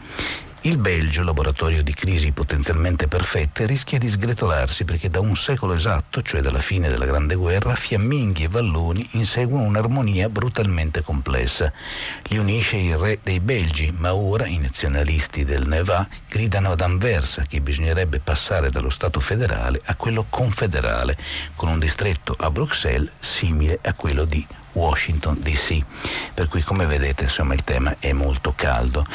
Il 0.65 0.77
Belgio, 0.77 1.23
laboratorio 1.23 1.83
di 1.83 1.93
crisi 1.93 2.31
potenzialmente 2.31 3.09
perfette, 3.09 3.65
rischia 3.65 3.97
di 3.97 4.07
sgretolarsi 4.07 4.85
perché 4.85 5.09
da 5.09 5.19
un 5.19 5.35
secolo 5.35 5.73
esatto, 5.73 6.21
cioè 6.21 6.39
dalla 6.39 6.59
fine 6.59 6.87
della 6.87 7.03
Grande 7.03 7.35
Guerra, 7.35 7.75
fiamminghi 7.75 8.43
e 8.43 8.47
valloni 8.47 9.05
inseguono 9.11 9.65
un'armonia 9.65 10.29
brutalmente 10.29 11.01
complessa. 11.01 11.69
Li 12.27 12.37
unisce 12.37 12.77
il 12.77 12.95
re 12.95 13.19
dei 13.21 13.41
Belgi, 13.41 13.93
ma 13.97 14.15
ora 14.15 14.47
i 14.47 14.57
nazionalisti 14.57 15.43
del 15.43 15.67
Neva 15.67 16.07
gridano 16.29 16.71
ad 16.71 16.79
Anversa 16.79 17.43
che 17.43 17.59
bisognerebbe 17.59 18.19
passare 18.19 18.69
dallo 18.69 18.89
Stato 18.89 19.19
federale 19.19 19.81
a 19.83 19.95
quello 19.95 20.27
confederale, 20.29 21.17
con 21.57 21.67
un 21.67 21.77
distretto 21.77 22.33
a 22.39 22.49
Bruxelles 22.49 23.11
simile 23.19 23.79
a 23.83 23.93
quello 23.95 24.23
di 24.23 24.47
Washington 24.71 25.39
DC. 25.41 25.81
Per 26.33 26.47
cui 26.47 26.61
come 26.61 26.85
vedete 26.85 27.25
insomma 27.25 27.53
il 27.53 27.65
tema 27.65 27.97
è 27.99 28.13
molto 28.13 28.53
caldo. 28.55 29.05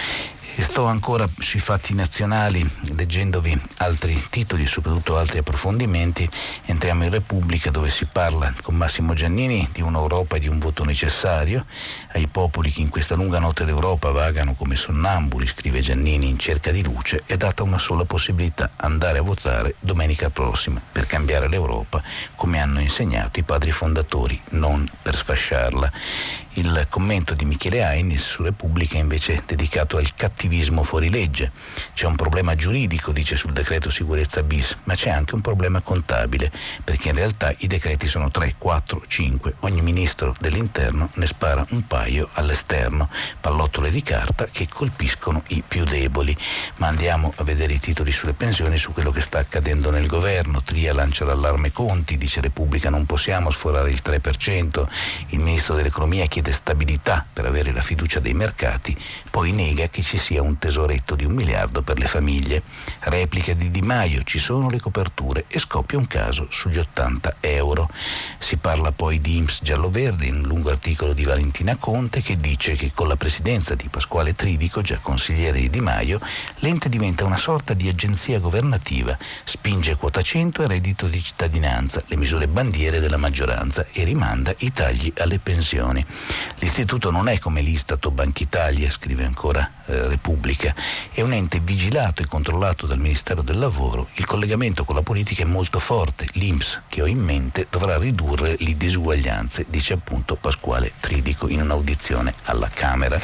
E 0.59 0.63
sto 0.63 0.87
ancora 0.87 1.25
sui 1.39 1.61
fatti 1.61 1.95
nazionali 1.95 2.69
leggendovi 2.97 3.57
altri 3.77 4.21
titoli, 4.29 4.67
soprattutto 4.67 5.17
altri 5.17 5.39
approfondimenti. 5.39 6.29
Entriamo 6.65 7.05
in 7.05 7.11
Repubblica 7.11 7.71
dove 7.71 7.89
si 7.91 8.09
parla 8.11 8.53
con 8.65 8.75
Massimo 8.75 9.15
Giannini 9.15 9.69
di 9.73 9.83
un'Europa 9.83 10.35
e 10.35 10.41
di 10.41 10.49
un 10.49 10.59
voto 10.59 10.83
necessario 10.83 11.65
ai 12.15 12.27
popoli 12.27 12.73
che 12.73 12.81
in 12.81 12.89
questa 12.89 13.15
lunga 13.15 13.39
notte 13.39 13.65
d'Europa 13.65 14.11
vagano 14.11 14.55
come 14.55 14.75
sonnambuli, 14.75 15.47
scrive 15.47 15.81
Giannini 15.81 16.29
in 16.29 16.41
cerca 16.41 16.73
di 16.73 16.83
luce, 16.83 17.23
è 17.25 17.37
data 17.37 17.63
una 17.63 17.79
sola 17.79 18.05
possibilità, 18.05 18.71
andare 18.79 19.19
a 19.19 19.23
votare 19.23 19.77
domenica 19.79 20.29
prossima 20.29 20.83
per 20.91 21.07
cambiare 21.07 21.47
l'Europa 21.47 22.03
come 22.35 22.61
hanno 22.61 22.81
insegnato 22.81 23.39
i 23.39 23.45
padri 23.45 23.71
fondatori, 23.71 24.43
non 24.51 24.91
per 25.03 25.15
sfasciarla 25.15 25.93
il 26.59 26.87
commento 26.89 27.35
di 27.35 27.45
Michele 27.45 27.85
Ainis 27.85 28.23
su 28.23 28.43
Repubblica 28.43 28.99
invece 28.99 29.45
dedicato 29.47 29.97
al 29.97 30.15
cattivismo 30.17 30.83
fuori 30.83 31.09
legge. 31.09 31.53
C'è 31.95 32.07
un 32.07 32.17
problema 32.17 32.57
giuridico, 32.57 33.13
dice 33.13 33.37
sul 33.37 33.53
decreto 33.53 33.91
sicurezza 33.91 34.43
bis, 34.43 34.77
ma 34.85 34.95
c'è 34.95 35.11
anche 35.11 35.37
un 35.37 35.41
problema 35.41 35.81
contabile, 35.83 36.51
perché 36.83 37.11
in 37.11 37.15
realtà 37.15 37.55
i 37.59 37.69
decreti 37.69 38.09
sono 38.09 38.33
3, 38.33 38.57
4, 38.59 39.03
5. 39.07 39.55
Ogni 39.61 39.83
ministro 39.83 40.35
dell'interno 40.41 41.09
ne 41.15 41.27
spara 41.27 41.65
un 41.71 41.87
paio 41.87 42.29
all'esterno, 42.33 43.09
pallottole 43.41 43.91
di 43.91 44.03
carta 44.03 44.47
che 44.47 44.67
colpiscono 44.69 45.41
i 45.49 45.63
più 45.67 45.85
deboli. 45.85 46.37
Ma 46.77 46.89
andiamo 46.89 47.33
a 47.37 47.45
vedere 47.45 47.75
i 47.75 47.79
titoli 47.79 48.11
sulle 48.11 48.33
pensioni, 48.33 48.79
su 48.79 48.93
quello 48.93 49.13
che 49.13 49.21
sta 49.21 49.39
accadendo 49.39 49.91
nel 49.91 50.09
governo. 50.09 50.63
Tria 50.63 50.93
lancia 50.93 51.25
l'allarme 51.25 51.71
Conti, 51.71 52.19
dice 52.19 52.41
Repubblica 52.41 52.91
non 52.91 53.07
possiamo 53.07 53.51
sforare 53.51 53.91
il 53.91 54.01
3%, 54.05 54.87
il 55.29 55.39
ministro 55.39 55.77
dell'economia 55.77 56.27
chiede 56.27 56.47
stabilità 56.53 57.27
per 57.33 57.45
avere 57.45 57.73
la 57.73 57.83
fiducia 57.83 58.21
dei 58.21 58.35
mercati, 58.35 58.97
poi 59.39 59.53
nega 59.53 59.89
che 59.89 60.03
ci 60.03 60.19
sia 60.19 60.43
un 60.43 60.59
tesoretto 60.59 61.15
di 61.15 61.25
un 61.25 61.31
miliardo 61.31 61.83
per 61.83 61.97
le 61.97 62.07
famiglie. 62.07 62.61
Replica 63.03 63.55
di 63.55 63.71
Di 63.71 63.83
Maio, 63.83 64.25
ci 64.25 64.41
sono 64.41 64.69
le 64.69 64.81
coperture 64.81 65.45
e 65.47 65.61
scoppia 65.61 65.97
un 65.97 66.09
caso 66.09 66.49
sugli 66.51 66.77
80 66.77 67.37
euro. 67.39 67.89
Si 68.41 68.57
parla 68.57 68.91
poi 68.91 69.21
di 69.21 69.37
IMSS 69.37 69.61
giallo-verde 69.63 70.29
un 70.29 70.43
lungo 70.43 70.71
articolo 70.71 71.13
di 71.13 71.23
Valentina 71.23 71.77
Conte 71.77 72.21
che 72.21 72.37
dice 72.37 72.73
che 72.73 72.91
con 72.93 73.07
la 73.07 73.15
presidenza 73.15 73.77
di 73.77 73.87
Pasquale 73.87 74.35
Tridico, 74.35 74.81
già 74.81 74.99
consigliere 75.01 75.61
di 75.61 75.71
Di 75.71 75.79
Maio, 75.79 76.19
l'ente 76.57 76.89
diventa 76.89 77.25
una 77.25 77.37
sorta 77.37 77.75
di 77.75 77.89
agenzia 77.89 78.41
governativa, 78.41 79.17
spinge 79.45 79.95
quota 79.95 80.21
100 80.21 80.65
e 80.65 80.67
reddito 80.67 81.07
di 81.07 81.23
cittadinanza, 81.23 82.03
le 82.09 82.17
misure 82.17 82.49
bandiere 82.49 82.99
della 82.99 83.19
maggioranza 83.19 83.87
e 83.93 84.03
rimanda 84.03 84.53
i 84.59 84.73
tagli 84.73 85.13
alle 85.19 85.39
pensioni. 85.39 86.05
L'istituto 86.57 87.13
non 87.13 87.29
è 87.29 87.39
come 87.39 87.61
l'Istat 87.61 88.05
o 88.05 88.11
Banca 88.11 88.43
Italia, 88.43 88.91
scrive 88.91 89.28
ancora 89.29 89.71
eh, 89.87 90.09
Repubblica, 90.09 90.75
è 91.13 91.21
un 91.21 91.33
ente 91.33 91.61
vigilato 91.61 92.23
e 92.23 92.27
controllato 92.27 92.87
dal 92.87 92.99
Ministero 92.99 93.43
del 93.43 93.59
Lavoro. 93.59 94.09
Il 94.15 94.25
collegamento 94.25 94.85
con 94.85 94.97
la 94.97 95.03
politica 95.03 95.43
è 95.43 95.47
molto 95.47 95.79
forte. 95.79 96.27
L'INPS, 96.33 96.83
che 96.89 97.03
ho 97.03 97.07
in 97.07 97.21
mente, 97.21 97.67
dovrà 97.71 97.97
ridurre 97.97 98.57
le 98.59 98.77
disuguaglianze, 98.77 99.67
dice 99.69 99.93
appunto 99.93 100.35
Pasquale 100.35 100.93
Tridico 100.99 101.49
in 101.49 101.61
un'audizione 101.61 102.35
alla 102.45 102.69
Camera. 102.69 103.21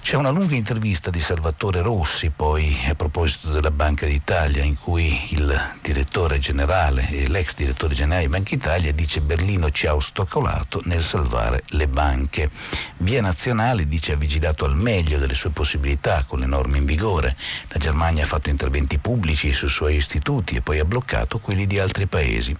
C'è 0.00 0.16
una 0.16 0.30
lunga 0.30 0.54
intervista 0.54 1.10
di 1.10 1.20
Salvatore 1.20 1.82
Rossi 1.82 2.30
poi 2.30 2.74
a 2.88 2.94
proposito 2.94 3.50
della 3.50 3.70
Banca 3.70 4.06
d'Italia 4.06 4.62
in 4.62 4.74
cui 4.74 5.34
il 5.34 5.76
direttore 5.82 6.38
generale 6.38 7.06
e 7.10 7.28
l'ex 7.28 7.54
direttore 7.54 7.94
generale 7.94 8.22
di 8.22 8.28
Banca 8.28 8.54
Italia 8.54 8.90
dice 8.92 9.20
Berlino 9.20 9.70
ci 9.70 9.86
ha 9.86 9.94
ostacolato 9.94 10.80
nel 10.84 11.02
salvare 11.02 11.62
le 11.70 11.88
banche. 11.88 12.48
Via 12.98 13.20
Nazionale 13.20 13.86
dice 13.86 14.12
ha 14.12 14.16
vigilato 14.16 14.64
al 14.64 14.76
meglio 14.76 15.18
delle 15.18 15.34
sue 15.34 15.50
possibilità 15.50 16.24
con 16.26 16.38
le 16.38 16.46
norme 16.46 16.78
in 16.78 16.86
vigore. 16.86 17.36
La 17.68 17.78
Germania 17.78 18.22
ha 18.22 18.26
fatto 18.26 18.48
interventi 18.48 18.96
pubblici 18.96 19.52
sui 19.52 19.68
suoi 19.68 19.96
istituti 19.96 20.56
e 20.56 20.62
poi 20.62 20.78
ha 20.78 20.86
bloccato 20.86 21.38
quelli 21.38 21.66
di 21.66 21.78
altri 21.78 22.06
paesi. 22.06 22.56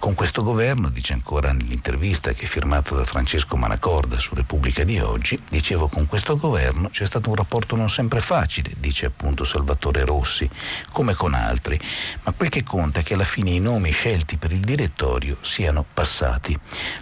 Con 0.00 0.14
questo 0.14 0.42
governo, 0.42 0.88
dice 0.88 1.12
ancora 1.12 1.52
nell'intervista 1.52 2.32
che 2.32 2.44
è 2.44 2.48
firmata 2.48 2.96
da 2.96 3.04
Francesco 3.04 3.56
Manacorda 3.56 4.18
su 4.18 4.34
Repubblica 4.34 4.82
di 4.82 4.98
oggi, 4.98 5.40
dicevo 5.48 5.86
con 5.86 6.06
questo 6.06 6.36
governo 6.36 6.87
c'è 6.90 7.06
stato 7.06 7.28
un 7.28 7.34
rapporto 7.34 7.76
non 7.76 7.90
sempre 7.90 8.20
facile, 8.20 8.72
dice 8.76 9.06
appunto 9.06 9.44
Salvatore 9.44 10.04
Rossi, 10.04 10.48
come 10.92 11.14
con 11.14 11.34
altri, 11.34 11.78
ma 12.22 12.32
quel 12.32 12.48
che 12.48 12.62
conta 12.62 13.00
è 13.00 13.02
che 13.02 13.14
alla 13.14 13.24
fine 13.24 13.50
i 13.50 13.60
nomi 13.60 13.90
scelti 13.90 14.36
per 14.36 14.52
il 14.52 14.60
direttorio 14.60 15.36
siano 15.40 15.84
passati. 15.92 16.58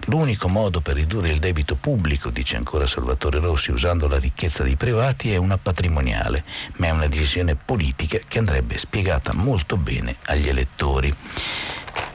L'unico 0.07 0.49
modo 0.49 0.81
per 0.81 0.95
ridurre 0.95 1.31
il 1.31 1.39
debito 1.39 1.75
pubblico, 1.75 2.31
dice 2.31 2.57
ancora 2.57 2.87
Salvatore 2.87 3.41
Rossi, 3.41 3.71
usando 3.71 4.09
la 4.09 4.19
ricchezza 4.19 4.63
dei 4.63 4.77
privati, 4.77 5.33
è 5.33 5.37
una 5.37 5.59
patrimoniale, 5.59 6.45
ma 6.77 6.87
è 6.87 6.91
una 6.91 7.07
decisione 7.07 7.57
politica 7.57 8.19
che 8.27 8.39
andrebbe 8.39 8.79
spiegata 8.79 9.33
molto 9.35 9.77
bene 9.77 10.17
agli 10.27 10.49
elettori. 10.49 11.15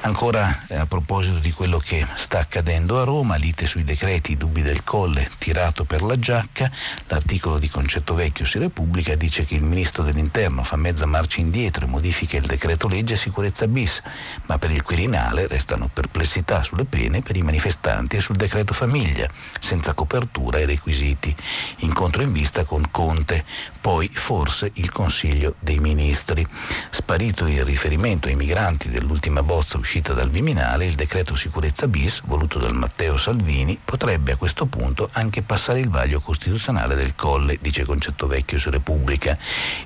Ancora 0.03 0.65
eh, 0.67 0.77
a 0.77 0.87
proposito 0.87 1.37
di 1.37 1.51
quello 1.51 1.77
che 1.77 2.03
sta 2.15 2.39
accadendo 2.39 2.99
a 2.99 3.03
Roma, 3.03 3.35
lite 3.35 3.67
sui 3.67 3.83
decreti, 3.83 4.35
dubbi 4.35 4.63
del 4.63 4.83
colle, 4.83 5.29
tirato 5.37 5.83
per 5.83 6.01
la 6.01 6.17
giacca, 6.17 6.71
l'articolo 7.07 7.59
di 7.59 7.69
Concetto 7.69 8.15
Vecchio 8.15 8.45
su 8.45 8.57
Repubblica 8.57 9.13
dice 9.13 9.45
che 9.45 9.53
il 9.53 9.61
ministro 9.61 10.01
dell'Interno 10.01 10.63
fa 10.63 10.75
mezza 10.75 11.05
marcia 11.05 11.39
indietro 11.39 11.85
e 11.85 11.87
modifica 11.87 12.37
il 12.37 12.47
decreto 12.47 12.87
legge 12.87 13.15
sicurezza 13.15 13.67
bis, 13.67 14.01
ma 14.47 14.57
per 14.57 14.71
il 14.71 14.81
Quirinale 14.81 15.45
restano 15.45 15.87
perplessità 15.87 16.63
sulle 16.63 16.85
pene 16.85 17.21
per 17.21 17.35
i 17.35 17.43
manifestanti 17.43 18.15
e 18.15 18.21
sul 18.21 18.37
decreto 18.37 18.73
famiglia, 18.73 19.29
senza 19.59 19.93
copertura 19.93 20.57
e 20.57 20.65
requisiti. 20.65 21.35
Incontro 21.79 22.23
in 22.23 22.31
vista 22.31 22.63
con 22.63 22.89
Conte, 22.89 23.45
poi 23.79 24.09
forse 24.11 24.71
il 24.75 24.89
Consiglio 24.91 25.53
dei 25.59 25.77
Ministri. 25.77 26.43
Sparito 26.89 27.45
il 27.45 27.63
riferimento 27.63 28.27
ai 28.27 28.35
migranti 28.35 28.89
dell'ultima 28.89 29.43
bozza 29.43 29.77
uscita 29.77 29.89
uscita 29.91 30.13
dal 30.13 30.29
Viminale, 30.29 30.85
il 30.85 30.95
decreto 30.95 31.35
sicurezza 31.35 31.85
bis, 31.85 32.21
voluto 32.23 32.59
dal 32.59 32.73
Matteo 32.73 33.17
Salvini, 33.17 33.77
potrebbe 33.83 34.31
a 34.31 34.35
questo 34.37 34.65
punto 34.65 35.09
anche 35.11 35.41
passare 35.41 35.81
il 35.81 35.89
vaglio 35.89 36.21
costituzionale 36.21 36.95
del 36.95 37.13
Colle, 37.13 37.57
dice 37.59 37.83
Concetto 37.83 38.25
Vecchio 38.25 38.57
su 38.57 38.69
Repubblica. 38.69 39.37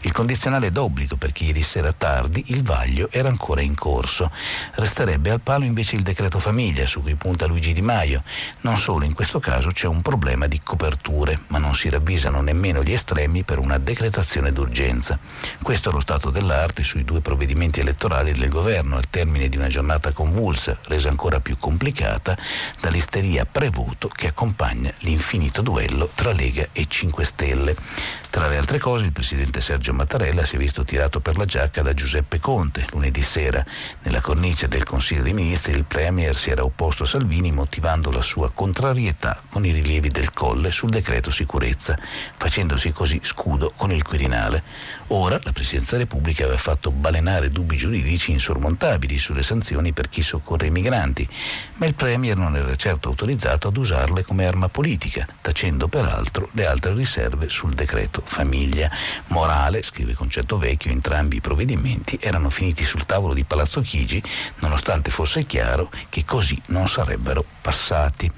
Il 0.02 0.12
condizionale 0.12 0.72
d'obbligo 0.72 1.16
perché 1.16 1.46
ieri 1.46 1.64
sera 1.64 1.92
tardi 1.92 2.44
il 2.50 2.62
vaglio 2.62 3.08
era 3.10 3.30
ancora 3.30 3.62
in 3.62 3.74
corso. 3.74 4.30
Resterebbe 4.76 5.32
al 5.32 5.42
palo 5.42 5.64
invece 5.64 5.96
il 5.96 6.04
decreto 6.04 6.38
famiglia 6.38 6.86
su 6.86 7.02
cui 7.02 7.16
punta 7.16 7.48
Luigi 7.48 7.74
Di 7.74 7.82
Maio. 7.82 8.22
Non 8.62 8.78
solo 8.78 9.06
in 9.06 9.16
questo 9.16 9.40
caso 9.40 9.70
c'è 9.70 9.88
un 9.88 10.04
problema 10.04 10.46
di 10.46 10.62
coperture, 10.64 11.40
ma 11.48 11.58
non 11.58 11.74
si 11.74 11.90
ravvisano 11.90 12.42
nemmeno 12.42 12.84
gli 12.84 12.94
estremi 12.94 13.42
per 13.42 13.58
una 13.58 13.80
decretazione 13.80 14.52
d'urgenza. 14.52 15.18
Questo 15.64 15.90
è 15.90 15.92
lo 15.92 16.00
stato 16.00 16.30
dell'arte 16.30 16.84
sui 16.84 17.04
due 17.04 17.22
provvedimenti 17.22 17.80
elettorali 17.80 18.34
del 18.34 18.50
governo 18.50 18.98
al 18.98 19.10
termine 19.10 19.50
di 19.50 19.58
una 19.58 19.68
giornata 19.68 19.94
giornata 19.96 20.12
convulsa, 20.12 20.78
resa 20.88 21.10
ancora 21.10 21.40
più 21.40 21.58
complicata 21.58 22.38
dall'isteria 22.82 23.46
prevoto 23.46 24.10
che 24.10 24.28
accompagna 24.28 24.92
l'infinito 25.00 25.62
duello 25.62 26.10
tra 26.14 26.34
Lega 26.34 26.68
e 26.74 26.86
5 26.88 27.24
Stelle. 27.24 27.76
Tra 28.30 28.50
le 28.50 28.58
altre 28.58 28.80
cose, 28.80 29.06
il 29.06 29.14
presidente 29.14 29.62
Sergio 29.62 29.94
Mattarella 29.94 30.44
si 30.44 30.56
è 30.56 30.58
visto 30.58 30.84
tirato 30.84 31.22
per 31.22 31.38
la 31.38 31.46
giacca 31.46 31.82
da 31.82 31.94
Giuseppe 31.94 32.42
Conte 32.42 32.86
lunedì 32.92 33.22
sera. 33.22 33.66
Nella 34.02 34.20
cornice 34.20 34.68
del 34.68 34.84
Consiglio 34.84 35.24
dei 35.24 35.32
Ministri 35.32 35.72
il 35.72 35.86
Premier 35.86 36.36
si 36.36 36.50
era 36.50 36.66
opposto 36.66 37.04
a 37.04 37.08
Salvini 37.08 37.54
motivando 37.54 38.12
la 38.12 38.22
sua 38.22 38.52
contrarietà 38.52 39.40
con 39.50 39.66
i 39.66 39.72
rilievi 39.72 40.10
del 40.10 40.34
Colle 40.34 40.72
sul 40.72 40.90
decreto 40.90 41.32
sicurezza, 41.32 41.98
facendosi 42.36 42.92
così 42.92 43.22
scudo 43.24 43.72
con 43.74 43.94
il 43.94 44.04
Quirinale. 44.04 44.64
Ora 45.10 45.40
la 45.44 45.52
Presidenza 45.52 45.92
della 45.92 46.04
Repubblica 46.04 46.44
aveva 46.46 46.58
fatto 46.58 46.90
balenare 46.90 47.52
dubbi 47.52 47.78
giuridici 47.78 48.32
insormontabili 48.32 49.20
sulle 49.20 49.44
sanzioni 49.44 49.94
per 49.94 50.10
chi 50.10 50.24
soccorre 50.24 50.66
i 50.66 50.72
migranti, 50.72 51.28
ma 51.76 51.86
il 51.86 51.94
Premier 51.94 52.36
non 52.36 52.56
era 52.56 52.76
certo 52.76 53.10
autorizzato 53.10 53.68
ad 53.68 53.78
usarle 53.78 54.24
come 54.24 54.48
arma 54.48 54.68
politica, 54.68 55.28
tacendo 55.42 55.88
peraltro 55.88 56.50
le 56.54 56.66
altre 56.66 56.96
riserve 56.96 57.50
sul 57.50 57.76
decreto 57.76 58.24
famiglia. 58.26 58.90
Morale, 59.28 59.84
scrive 59.84 60.16
Concetto 60.16 60.58
Vecchio, 60.58 60.90
entrambi 60.90 61.36
i 61.36 61.42
provvedimenti 61.42 62.18
erano 62.20 62.50
finiti 62.50 62.84
sul 62.84 63.06
tavolo 63.06 63.36
di 63.36 63.44
Palazzo 63.44 63.82
Chigi, 63.82 64.24
nonostante 64.60 65.12
fosse 65.12 65.46
chiaro 65.46 65.92
che 66.10 66.26
così 66.26 66.60
non 66.68 66.88
sarebbero 66.88 67.46
passati. 67.62 68.32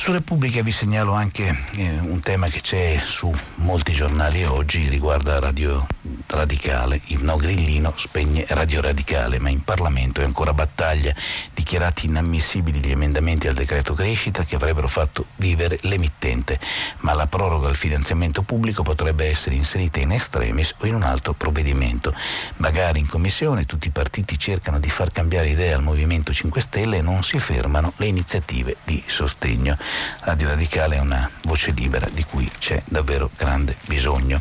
Su 0.00 0.12
Repubblica 0.12 0.62
vi 0.62 0.70
segnalo 0.70 1.12
anche 1.12 1.54
eh, 1.72 1.98
un 1.98 2.20
tema 2.20 2.46
che 2.46 2.60
c'è 2.60 3.02
su 3.04 3.34
molti 3.56 3.92
giornali 3.92 4.44
oggi, 4.44 4.88
riguarda 4.88 5.40
Radio 5.40 5.84
Radicale. 6.28 7.00
Il 7.06 7.24
no 7.24 7.36
grillino 7.36 7.92
spegne 7.96 8.46
Radio 8.50 8.80
Radicale, 8.80 9.40
ma 9.40 9.48
in 9.50 9.64
Parlamento 9.64 10.20
è 10.20 10.24
ancora 10.24 10.52
battaglia. 10.52 11.12
Dichiarati 11.52 12.06
inammissibili 12.06 12.78
gli 12.78 12.92
emendamenti 12.92 13.48
al 13.48 13.54
decreto 13.54 13.92
crescita 13.92 14.44
che 14.44 14.54
avrebbero 14.54 14.86
fatto 14.86 15.26
vivere 15.36 15.78
l'emittente, 15.82 16.60
ma 16.98 17.12
la 17.12 17.26
proroga 17.26 17.68
al 17.68 17.76
finanziamento 17.76 18.42
pubblico 18.42 18.84
potrebbe 18.84 19.26
essere 19.26 19.56
inserita 19.56 19.98
in 19.98 20.12
extremis 20.12 20.74
o 20.78 20.86
in 20.86 20.94
un 20.94 21.02
altro 21.02 21.32
provvedimento. 21.32 22.14
Magari 22.56 23.00
in 23.00 23.08
commissione 23.08 23.66
tutti 23.66 23.88
i 23.88 23.92
partiti 23.92 24.38
cercano 24.38 24.78
di 24.78 24.88
far 24.88 25.10
cambiare 25.10 25.48
idea 25.48 25.76
al 25.76 25.82
Movimento 25.82 26.32
5 26.32 26.60
Stelle 26.60 26.98
e 26.98 27.02
non 27.02 27.24
si 27.24 27.38
fermano 27.40 27.92
le 27.96 28.06
iniziative 28.06 28.76
di 28.84 29.02
sostegno. 29.06 29.76
Radio 30.20 30.48
Radicale 30.48 30.96
è 30.96 31.00
una 31.00 31.28
voce 31.42 31.70
libera 31.72 32.08
di 32.12 32.24
cui 32.24 32.50
c'è 32.58 32.82
davvero 32.86 33.30
grande 33.36 33.76
bisogno. 33.86 34.40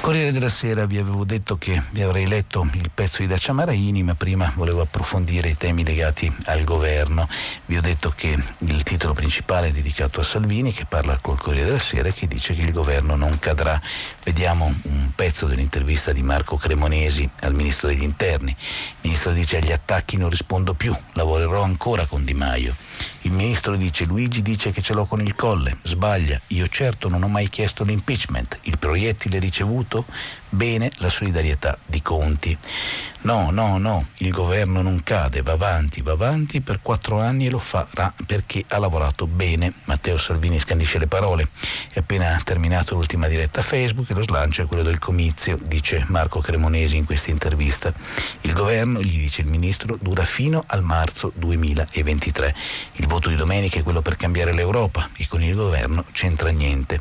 Corriere 0.00 0.32
della 0.32 0.48
Sera 0.48 0.86
vi 0.86 0.96
avevo 0.96 1.24
detto 1.24 1.58
che 1.58 1.82
vi 1.90 2.02
avrei 2.02 2.26
letto 2.26 2.66
il 2.72 2.90
pezzo 2.94 3.20
di 3.20 3.26
Dacia 3.26 3.52
Maraini, 3.52 4.02
ma 4.04 4.14
prima 4.14 4.50
volevo 4.54 4.80
approfondire 4.80 5.50
i 5.50 5.56
temi 5.56 5.84
legati 5.84 6.32
al 6.44 6.64
governo. 6.64 7.28
Vi 7.66 7.76
ho 7.76 7.80
detto 7.80 8.12
che 8.16 8.38
il 8.58 8.82
titolo 8.84 9.12
principale 9.12 9.68
è 9.68 9.70
dedicato 9.72 10.20
a 10.20 10.22
Salvini 10.22 10.72
che 10.72 10.86
parla 10.86 11.18
col 11.20 11.38
Corriere 11.38 11.66
della 11.66 11.78
Sera 11.78 12.08
e 12.08 12.12
che 12.12 12.28
dice 12.28 12.54
che 12.54 12.62
il 12.62 12.72
governo 12.72 13.16
non 13.16 13.38
cadrà. 13.38 13.78
Vediamo 14.24 14.72
un 14.82 15.10
pezzo 15.14 15.46
dell'intervista 15.46 16.12
di 16.12 16.22
Marco 16.22 16.56
Cremonesi 16.56 17.28
al 17.40 17.52
Ministro 17.52 17.88
degli 17.88 18.02
Interni. 18.02 18.50
Il 18.50 18.96
Ministro 19.02 19.32
dice 19.32 19.58
agli 19.58 19.72
attacchi 19.72 20.16
non 20.16 20.30
rispondo 20.30 20.74
più, 20.74 20.96
lavorerò 21.14 21.62
ancora 21.62 22.06
con 22.06 22.24
Di 22.24 22.34
Maio. 22.34 22.74
Il 23.28 23.34
ministro 23.34 23.76
dice 23.76 24.06
Luigi 24.06 24.40
dice 24.40 24.72
che 24.72 24.80
ce 24.80 24.94
l'ho 24.94 25.04
con 25.04 25.20
il 25.20 25.34
colle, 25.34 25.76
sbaglia, 25.82 26.40
io 26.46 26.66
certo 26.66 27.10
non 27.10 27.22
ho 27.22 27.28
mai 27.28 27.50
chiesto 27.50 27.84
l'impeachment, 27.84 28.56
il 28.62 28.78
proiettile 28.78 29.38
ricevuto 29.38 30.06
Bene 30.50 30.90
la 30.96 31.10
solidarietà 31.10 31.76
di 31.84 32.00
Conti. 32.00 32.58
No, 33.20 33.50
no, 33.50 33.78
no, 33.78 34.06
il 34.18 34.30
governo 34.30 34.80
non 34.80 35.02
cade, 35.02 35.42
va 35.42 35.52
avanti, 35.52 36.02
va 36.02 36.12
avanti 36.12 36.60
per 36.60 36.78
quattro 36.80 37.18
anni 37.18 37.46
e 37.46 37.50
lo 37.50 37.58
farà 37.58 38.14
perché 38.24 38.64
ha 38.68 38.78
lavorato 38.78 39.26
bene. 39.26 39.72
Matteo 39.84 40.16
Salvini 40.16 40.60
scandisce 40.60 40.98
le 40.98 41.08
parole. 41.08 41.48
È 41.92 41.98
appena 41.98 42.40
terminato 42.44 42.94
l'ultima 42.94 43.26
diretta 43.26 43.60
Facebook 43.60 44.08
e 44.08 44.14
lo 44.14 44.22
slancio 44.22 44.62
è 44.62 44.66
quello 44.66 44.84
del 44.84 45.00
comizio, 45.00 45.58
dice 45.60 46.04
Marco 46.08 46.38
Cremonesi 46.38 46.96
in 46.96 47.04
questa 47.04 47.30
intervista. 47.30 47.92
Il 48.42 48.52
governo, 48.52 49.02
gli 49.02 49.18
dice 49.18 49.40
il 49.40 49.48
ministro, 49.48 49.98
dura 50.00 50.24
fino 50.24 50.62
al 50.64 50.84
marzo 50.84 51.32
2023. 51.34 52.54
Il 52.92 53.08
voto 53.08 53.30
di 53.30 53.36
domenica 53.36 53.80
è 53.80 53.82
quello 53.82 54.00
per 54.00 54.16
cambiare 54.16 54.52
l'Europa 54.52 55.08
e 55.16 55.26
con 55.26 55.42
il 55.42 55.56
governo 55.56 56.04
c'entra 56.12 56.50
niente. 56.50 57.00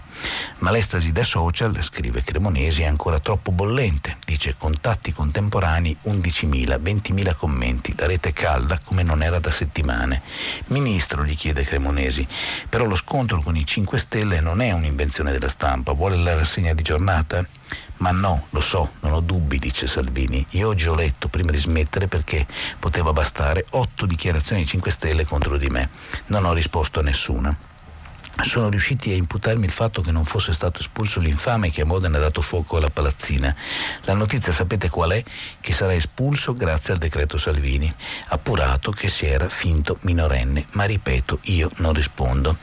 Ma 0.59 0.71
l'estasi 0.71 1.11
da 1.11 1.23
social, 1.23 1.77
scrive 1.83 2.23
Cremonesi, 2.23 2.81
è 2.81 2.85
ancora 2.85 3.19
troppo 3.19 3.36
troppo 3.37 3.51
bollente, 3.51 4.17
dice 4.25 4.55
contatti 4.57 5.13
contemporanei 5.13 5.95
11.000, 6.05 6.81
20.000 6.81 7.35
commenti, 7.35 7.93
la 7.95 8.07
rete 8.07 8.33
calda 8.33 8.79
come 8.83 9.03
non 9.03 9.21
era 9.21 9.37
da 9.37 9.51
settimane. 9.51 10.23
Ministro, 10.67 11.23
gli 11.23 11.35
chiede 11.35 11.63
Cremonesi, 11.63 12.25
però 12.67 12.85
lo 12.85 12.95
scontro 12.95 13.39
con 13.39 13.55
i 13.55 13.63
5 13.63 13.99
Stelle 13.99 14.41
non 14.41 14.59
è 14.59 14.71
un'invenzione 14.71 15.31
della 15.31 15.49
stampa, 15.49 15.91
vuole 15.91 16.17
la 16.17 16.33
rassegna 16.33 16.73
di 16.73 16.81
giornata? 16.81 17.45
Ma 17.97 18.09
no, 18.09 18.47
lo 18.49 18.61
so, 18.61 18.93
non 19.01 19.13
ho 19.13 19.19
dubbi, 19.19 19.59
dice 19.59 19.85
Salvini. 19.85 20.43
Io 20.51 20.69
oggi 20.69 20.87
ho 20.87 20.95
letto, 20.95 21.27
prima 21.27 21.51
di 21.51 21.57
smettere, 21.57 22.07
perché 22.07 22.45
poteva 22.79 23.13
bastare, 23.13 23.65
otto 23.71 24.05
dichiarazioni 24.07 24.63
di 24.63 24.67
5 24.67 24.91
Stelle 24.91 25.25
contro 25.25 25.57
di 25.57 25.67
me. 25.67 25.89
Non 26.27 26.45
ho 26.45 26.53
risposto 26.53 26.99
a 26.99 27.03
nessuna 27.03 27.55
sono 28.43 28.69
riusciti 28.69 29.11
a 29.11 29.15
imputarmi 29.15 29.65
il 29.65 29.71
fatto 29.71 30.01
che 30.01 30.11
non 30.11 30.23
fosse 30.23 30.53
stato 30.53 30.79
espulso 30.79 31.19
l'infame 31.19 31.71
che 31.71 31.81
a 31.81 31.85
Modena 31.85 32.17
ha 32.17 32.21
dato 32.21 32.41
fuoco 32.41 32.77
alla 32.77 32.89
palazzina. 32.89 33.53
La 34.01 34.13
notizia 34.13 34.53
sapete 34.53 34.89
qual 34.89 35.11
è? 35.11 35.23
Che 35.59 35.73
sarà 35.73 35.93
espulso 35.93 36.53
grazie 36.53 36.93
al 36.93 36.99
decreto 36.99 37.37
Salvini, 37.37 37.91
appurato 38.27 38.91
che 38.91 39.09
si 39.09 39.25
era 39.25 39.49
finto 39.49 39.97
minorenne, 40.01 40.65
ma 40.73 40.85
ripeto, 40.85 41.39
io 41.43 41.69
non 41.77 41.93
rispondo. 41.93 42.57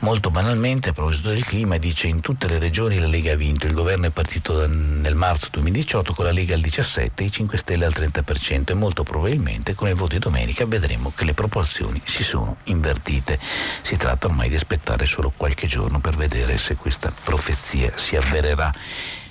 Molto 0.00 0.30
banalmente, 0.30 0.90
a 0.90 0.92
proposito 0.92 1.28
del 1.28 1.44
clima, 1.44 1.76
dice 1.76 2.06
in 2.06 2.20
tutte 2.20 2.48
le 2.48 2.58
regioni 2.58 2.98
la 2.98 3.06
Lega 3.06 3.32
ha 3.32 3.36
vinto, 3.36 3.66
il 3.66 3.72
governo 3.72 4.06
è 4.06 4.10
partito 4.10 4.66
nel 4.66 5.14
marzo 5.14 5.48
2018 5.50 6.14
con 6.14 6.24
la 6.24 6.32
Lega 6.32 6.54
al 6.54 6.60
17% 6.60 7.10
e 7.16 7.24
i 7.24 7.30
5 7.30 7.58
Stelle 7.58 7.84
al 7.84 7.92
30% 7.94 8.70
e 8.70 8.74
molto 8.74 9.02
probabilmente 9.02 9.74
con 9.74 9.88
il 9.88 9.94
voto 9.94 10.14
di 10.14 10.18
domenica 10.18 10.64
vedremo 10.64 11.12
che 11.14 11.24
le 11.24 11.34
proporzioni 11.34 12.00
si 12.04 12.22
sono 12.22 12.56
invertite. 12.64 13.38
Si 13.82 13.96
tratta 13.96 14.26
ormai 14.26 14.48
di 14.48 14.56
aspettare 14.56 15.06
solo 15.10 15.32
qualche 15.36 15.66
giorno 15.66 15.98
per 15.98 16.14
vedere 16.14 16.56
se 16.56 16.76
questa 16.76 17.12
profezia 17.24 17.92
si 17.96 18.14
avvererà. 18.14 18.70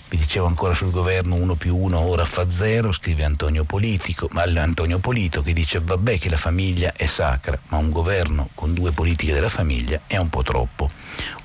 Vi 0.09 0.17
dicevo 0.17 0.47
ancora 0.47 0.73
sul 0.73 0.91
governo 0.91 1.35
1 1.35 1.55
più 1.55 1.77
1 1.77 1.97
ora 1.97 2.25
fa 2.25 2.51
0, 2.51 2.91
scrive 2.91 3.23
Antonio 3.23 3.63
Politico, 3.63 4.27
Antonio 4.33 4.97
Polito 4.99 5.41
che 5.41 5.53
dice 5.53 5.79
vabbè 5.79 6.17
che 6.19 6.29
la 6.29 6.35
famiglia 6.35 6.91
è 6.93 7.05
sacra, 7.05 7.57
ma 7.67 7.77
un 7.77 7.91
governo 7.91 8.49
con 8.55 8.73
due 8.73 8.91
politiche 8.91 9.31
della 9.31 9.49
famiglia 9.49 10.01
è 10.05 10.17
un 10.17 10.27
po' 10.27 10.43
troppo. 10.43 10.91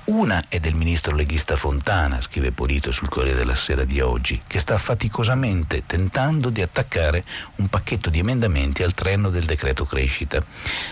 Una 0.07 0.39
è 0.49 0.59
del 0.59 0.75
ministro 0.75 1.15
leghista 1.15 1.55
Fontana, 1.55 2.21
scrive 2.21 2.51
Polito 2.51 2.91
sul 2.91 3.09
Corriere 3.09 3.39
della 3.39 3.55
Sera 3.55 3.85
di 3.85 4.01
oggi, 4.01 4.39
che 4.45 4.59
sta 4.59 4.77
faticosamente 4.77 5.83
tentando 5.87 6.51
di 6.51 6.61
attaccare 6.61 7.23
un 7.55 7.65
pacchetto 7.69 8.11
di 8.11 8.19
emendamenti 8.19 8.83
al 8.83 8.93
treno 8.93 9.31
del 9.31 9.45
decreto 9.45 9.83
crescita. 9.83 10.45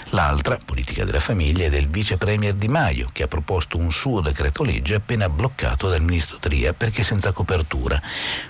L'altra, 0.09 0.57
politica 0.65 1.05
della 1.05 1.19
famiglia, 1.19 1.65
è 1.65 1.69
del 1.69 1.89
vice 1.89 2.17
premier 2.17 2.55
Di 2.55 2.67
Maio, 2.69 3.05
che 3.13 3.21
ha 3.21 3.27
proposto 3.27 3.77
un 3.77 3.91
suo 3.91 4.19
decreto 4.19 4.63
legge 4.63 4.95
appena 4.95 5.29
bloccato 5.29 5.89
dal 5.89 6.01
ministro 6.01 6.37
Tria 6.39 6.73
perché 6.73 7.03
senza 7.03 7.31
copertura. 7.31 8.01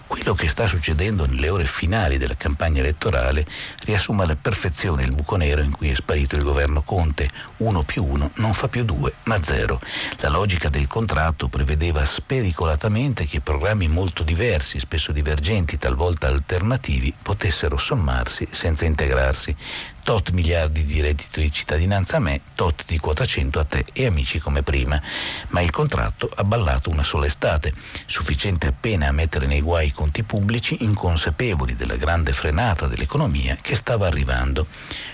Quello 0.07 0.33
che 0.33 0.47
sta 0.47 0.65
succedendo 0.65 1.25
nelle 1.25 1.49
ore 1.49 1.65
finali 1.65 2.17
della 2.17 2.37
campagna 2.37 2.79
elettorale 2.79 3.45
riassume 3.83 4.23
alla 4.23 4.37
perfezione 4.37 5.03
il 5.03 5.13
buco 5.13 5.35
nero 5.35 5.61
in 5.61 5.71
cui 5.71 5.89
è 5.89 5.93
sparito 5.93 6.37
il 6.37 6.43
governo 6.43 6.83
Conte. 6.83 7.29
Uno 7.57 7.83
più 7.83 8.05
uno 8.05 8.31
non 8.35 8.53
fa 8.53 8.69
più 8.69 8.85
due, 8.85 9.13
ma 9.23 9.43
zero. 9.43 9.81
La 10.19 10.29
logica 10.29 10.51
del 10.53 10.87
contratto 10.87 11.47
prevedeva 11.47 12.05
spericolatamente 12.05 13.25
che 13.25 13.41
programmi 13.41 13.87
molto 13.87 14.23
diversi, 14.23 14.79
spesso 14.79 15.11
divergenti, 15.11 15.77
talvolta 15.77 16.27
alternativi, 16.27 17.13
potessero 17.21 17.75
sommarsi 17.77 18.47
senza 18.51 18.85
integrarsi 18.85 19.55
tot 20.03 20.31
miliardi 20.31 20.83
di 20.83 20.99
reddito 21.01 21.39
di 21.39 21.51
cittadinanza 21.51 22.17
a 22.17 22.19
me, 22.19 22.41
tot 22.55 22.83
di 22.85 22.99
quota 22.99 23.25
100 23.25 23.59
a 23.59 23.63
te 23.63 23.85
e 23.93 24.05
amici 24.05 24.37
come 24.37 24.61
prima. 24.61 25.01
Ma 25.49 25.61
il 25.61 25.71
contratto 25.71 26.29
ha 26.35 26.43
ballato 26.43 26.89
una 26.89 27.03
sola 27.03 27.25
estate, 27.25 27.73
sufficiente 28.05 28.67
appena 28.67 29.07
a 29.07 29.13
mettere 29.13 29.47
nei 29.47 29.61
guai 29.61 29.87
i 29.87 29.91
conti 29.91 30.23
pubblici, 30.23 30.83
inconsapevoli 30.83 31.75
della 31.75 31.95
grande 31.95 32.33
frenata 32.33 32.87
dell'economia 32.87 33.57
che 33.59 33.75
stava 33.75 34.07
arrivando. 34.07 34.67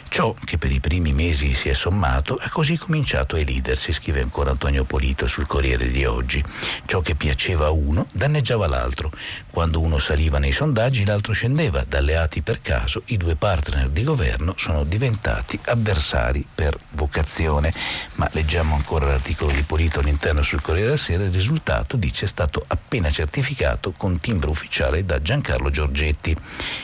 Ciò 0.09 0.33
che 0.43 0.57
per 0.57 0.71
i 0.71 0.79
primi 0.79 1.13
mesi 1.13 1.53
si 1.53 1.69
è 1.69 1.73
sommato 1.73 2.33
ha 2.33 2.49
così 2.49 2.77
cominciato 2.77 3.35
a 3.35 3.39
elidersi, 3.39 3.93
scrive 3.93 4.21
ancora 4.21 4.49
Antonio 4.49 4.83
Polito 4.83 5.27
sul 5.27 5.45
Corriere 5.45 5.91
di 5.91 6.03
oggi. 6.03 6.43
Ciò 6.85 6.99
che 6.99 7.13
piaceva 7.13 7.67
a 7.67 7.69
uno 7.69 8.07
danneggiava 8.11 8.67
l'altro. 8.67 9.11
Quando 9.51 9.79
uno 9.79 9.99
saliva 9.99 10.39
nei 10.39 10.51
sondaggi 10.51 11.05
l'altro 11.05 11.33
scendeva. 11.33 11.85
Da 11.87 11.99
alleati 11.99 12.41
per 12.41 12.59
caso 12.59 13.03
i 13.05 13.17
due 13.17 13.35
partner 13.35 13.87
di 13.89 14.03
governo 14.03 14.55
sono 14.57 14.83
diventati 14.83 15.59
avversari 15.65 16.45
per 16.53 16.75
vocazione. 16.91 17.71
Ma 18.15 18.27
leggiamo 18.33 18.75
ancora 18.75 19.05
l'articolo 19.05 19.51
di 19.51 19.61
Polito 19.61 19.99
all'interno 19.99 20.41
sul 20.41 20.61
Corriere 20.61 20.87
della 20.87 20.97
Sera. 20.97 21.23
Il 21.23 21.31
risultato, 21.31 21.97
dice, 21.97 22.25
è 22.25 22.27
stato 22.27 22.63
appena 22.67 23.11
certificato 23.11 23.93
con 23.95 24.19
timbro 24.19 24.49
ufficiale 24.49 25.05
da 25.05 25.21
Giancarlo 25.21 25.69
Giorgetti. 25.69 26.35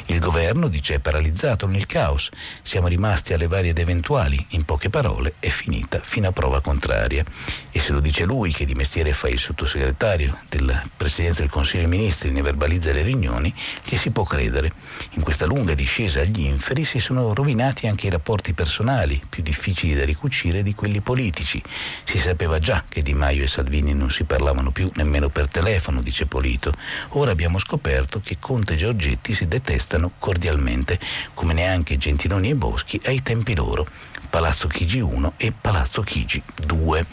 Il 0.05 0.19
governo, 0.19 0.67
dice, 0.67 0.95
è 0.95 0.99
paralizzato 0.99 1.65
nel 1.65 1.87
caos. 1.87 2.29
Siamo 2.61 2.87
rimasti 2.87 3.14
rimasti 3.15 3.33
alle 3.33 3.47
varie 3.47 3.69
ed 3.69 3.79
eventuali, 3.79 4.45
in 4.49 4.63
poche 4.63 4.89
parole, 4.89 5.35
è 5.39 5.47
finita 5.47 5.99
fino 6.01 6.27
a 6.27 6.31
prova 6.33 6.59
contraria. 6.59 7.23
E 7.71 7.79
se 7.79 7.93
lo 7.93 8.01
dice 8.01 8.25
lui, 8.25 8.51
che 8.51 8.65
di 8.65 8.73
mestiere 8.73 9.13
fa 9.13 9.29
il 9.29 9.39
sottosegretario 9.39 10.37
della 10.49 10.83
Presidenza 10.95 11.39
del 11.41 11.49
Consiglio 11.49 11.87
dei 11.87 11.97
Ministri, 11.97 12.31
ne 12.31 12.41
verbalizza 12.41 12.91
le 12.91 13.03
riunioni, 13.03 13.53
gli 13.85 13.95
si 13.95 14.11
può 14.11 14.23
credere. 14.23 14.71
In 15.11 15.21
questa 15.23 15.45
lunga 15.45 15.73
discesa 15.73 16.19
agli 16.19 16.41
inferi 16.41 16.83
si 16.83 16.99
sono 16.99 17.33
rovinati 17.33 17.87
anche 17.87 18.07
i 18.07 18.09
rapporti 18.09 18.53
personali, 18.53 19.21
più 19.29 19.41
difficili 19.41 19.95
da 19.95 20.03
ricucire 20.03 20.61
di 20.61 20.73
quelli 20.73 20.99
politici. 20.99 21.61
Si 22.03 22.17
sapeva 22.17 22.59
già 22.59 22.83
che 22.87 23.01
Di 23.01 23.13
Maio 23.13 23.43
e 23.43 23.47
Salvini 23.47 23.93
non 23.93 24.11
si 24.11 24.25
parlavano 24.25 24.71
più 24.71 24.91
nemmeno 24.95 25.29
per 25.29 25.47
telefono, 25.47 26.01
dice 26.01 26.25
Polito. 26.25 26.73
Ora 27.09 27.31
abbiamo 27.31 27.59
scoperto 27.59 28.19
che 28.19 28.35
Conte 28.39 28.73
e 28.73 28.77
Giorgetti 28.77 29.33
si 29.33 29.47
detestano 29.47 30.11
cordialmente, 30.19 30.99
come 31.33 31.53
neanche 31.53 31.97
Gentiloni 31.97 32.49
e 32.49 32.55
Boschi 32.55 32.99
ai 33.05 33.21
tempi 33.21 33.55
loro, 33.55 33.85
Palazzo 34.29 34.67
Chigi 34.67 34.99
1 34.99 35.33
e 35.37 35.51
Palazzo 35.51 36.01
Chigi 36.01 36.41
2. 36.63 37.05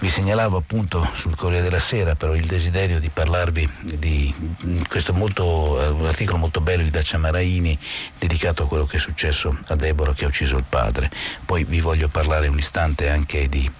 Vi 0.00 0.08
segnalavo 0.08 0.56
appunto 0.56 1.08
sul 1.14 1.36
Corriere 1.36 1.62
della 1.62 1.78
Sera 1.78 2.14
però 2.16 2.34
il 2.34 2.46
desiderio 2.46 2.98
di 2.98 3.08
parlarvi 3.08 3.70
di 3.94 4.34
questo 4.88 5.12
molto, 5.14 5.78
articolo 6.04 6.36
molto 6.36 6.60
bello 6.60 6.82
di 6.82 6.90
Dacia 6.90 7.16
Maraini 7.16 7.78
dedicato 8.18 8.64
a 8.64 8.66
quello 8.66 8.84
che 8.86 8.96
è 8.96 9.00
successo 9.00 9.56
a 9.68 9.76
Deborah 9.76 10.12
che 10.12 10.24
ha 10.24 10.28
ucciso 10.28 10.56
il 10.56 10.64
padre. 10.68 11.10
Poi 11.46 11.64
vi 11.64 11.80
voglio 11.80 12.08
parlare 12.08 12.48
un 12.48 12.58
istante 12.58 13.08
anche 13.08 13.48
di, 13.48 13.70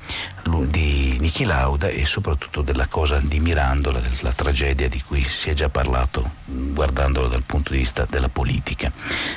di 0.67 1.17
Niki 1.19 1.45
Lauda 1.45 1.89
e 1.89 2.05
soprattutto 2.05 2.63
della 2.63 2.87
cosa 2.87 3.19
di 3.21 3.41
Mirandola, 3.41 4.01
della 4.01 4.33
tragedia 4.33 4.89
di 4.89 5.03
cui 5.03 5.25
si 5.25 5.51
è 5.51 5.55
già 5.55 5.69
parlato 5.69 6.43
guardandolo 6.45 7.29
dal 7.29 7.43
punto 7.45 7.73
di 7.73 7.79
vista 7.79 8.07
della 8.09 8.29
politica. 8.29 8.93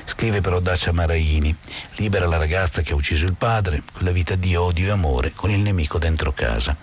Scrive 0.06 0.42
però 0.42 0.60
Dacia 0.60 0.92
Maraini, 0.92 1.56
libera 1.96 2.28
la 2.28 2.38
ragazza 2.38 2.82
che 2.82 2.94
ha 2.94 2.96
ucciso 2.96 3.26
il 3.26 3.34
padre, 3.34 3.82
quella 3.94 4.12
vita 4.12 4.36
di 4.36 4.56
odio 4.56 4.88
e 4.88 4.92
amore 4.92 5.32
con 5.34 5.50
il 5.50 5.60
nemico 5.60 5.98
dentro 5.98 6.34
casa. 6.34 6.76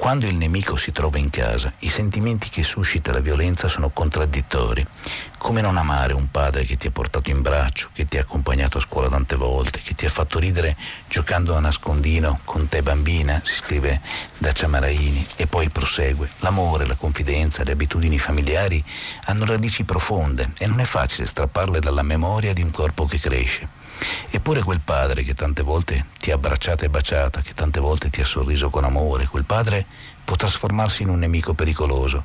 Quando 0.00 0.24
il 0.24 0.34
nemico 0.34 0.76
si 0.76 0.92
trova 0.92 1.18
in 1.18 1.28
casa, 1.28 1.74
i 1.80 1.88
sentimenti 1.90 2.48
che 2.48 2.62
suscita 2.62 3.12
la 3.12 3.20
violenza 3.20 3.68
sono 3.68 3.90
contraddittori. 3.90 4.84
Come 5.36 5.60
non 5.60 5.76
amare 5.76 6.14
un 6.14 6.30
padre 6.30 6.64
che 6.64 6.78
ti 6.78 6.86
ha 6.86 6.90
portato 6.90 7.28
in 7.28 7.42
braccio, 7.42 7.90
che 7.92 8.06
ti 8.06 8.16
ha 8.16 8.22
accompagnato 8.22 8.78
a 8.78 8.80
scuola 8.80 9.10
tante 9.10 9.36
volte, 9.36 9.78
che 9.82 9.94
ti 9.94 10.06
ha 10.06 10.08
fatto 10.08 10.38
ridere 10.38 10.74
giocando 11.06 11.54
a 11.54 11.60
nascondino 11.60 12.40
con 12.44 12.66
te 12.66 12.80
bambina, 12.80 13.42
si 13.44 13.52
scrive 13.56 14.00
Dacia 14.38 14.68
Maraini, 14.68 15.24
e 15.36 15.46
poi 15.46 15.68
prosegue. 15.68 16.30
L'amore, 16.38 16.86
la 16.86 16.94
confidenza, 16.94 17.62
le 17.62 17.72
abitudini 17.72 18.18
familiari 18.18 18.82
hanno 19.26 19.44
radici 19.44 19.84
profonde 19.84 20.52
e 20.56 20.66
non 20.66 20.80
è 20.80 20.84
facile 20.84 21.26
strapparle 21.26 21.78
dalla 21.78 22.02
memoria 22.02 22.54
di 22.54 22.62
un 22.62 22.70
corpo 22.70 23.04
che 23.04 23.18
cresce. 23.18 23.79
Eppure 24.30 24.62
quel 24.62 24.80
padre 24.80 25.22
che 25.22 25.34
tante 25.34 25.62
volte 25.62 26.06
ti 26.18 26.30
ha 26.30 26.34
abbracciata 26.34 26.84
e 26.84 26.88
baciata, 26.88 27.40
che 27.40 27.52
tante 27.52 27.80
volte 27.80 28.10
ti 28.10 28.20
ha 28.20 28.24
sorriso 28.24 28.70
con 28.70 28.84
amore, 28.84 29.26
quel 29.26 29.44
padre 29.44 29.86
può 30.24 30.36
trasformarsi 30.36 31.02
in 31.02 31.08
un 31.08 31.18
nemico 31.18 31.54
pericoloso. 31.54 32.22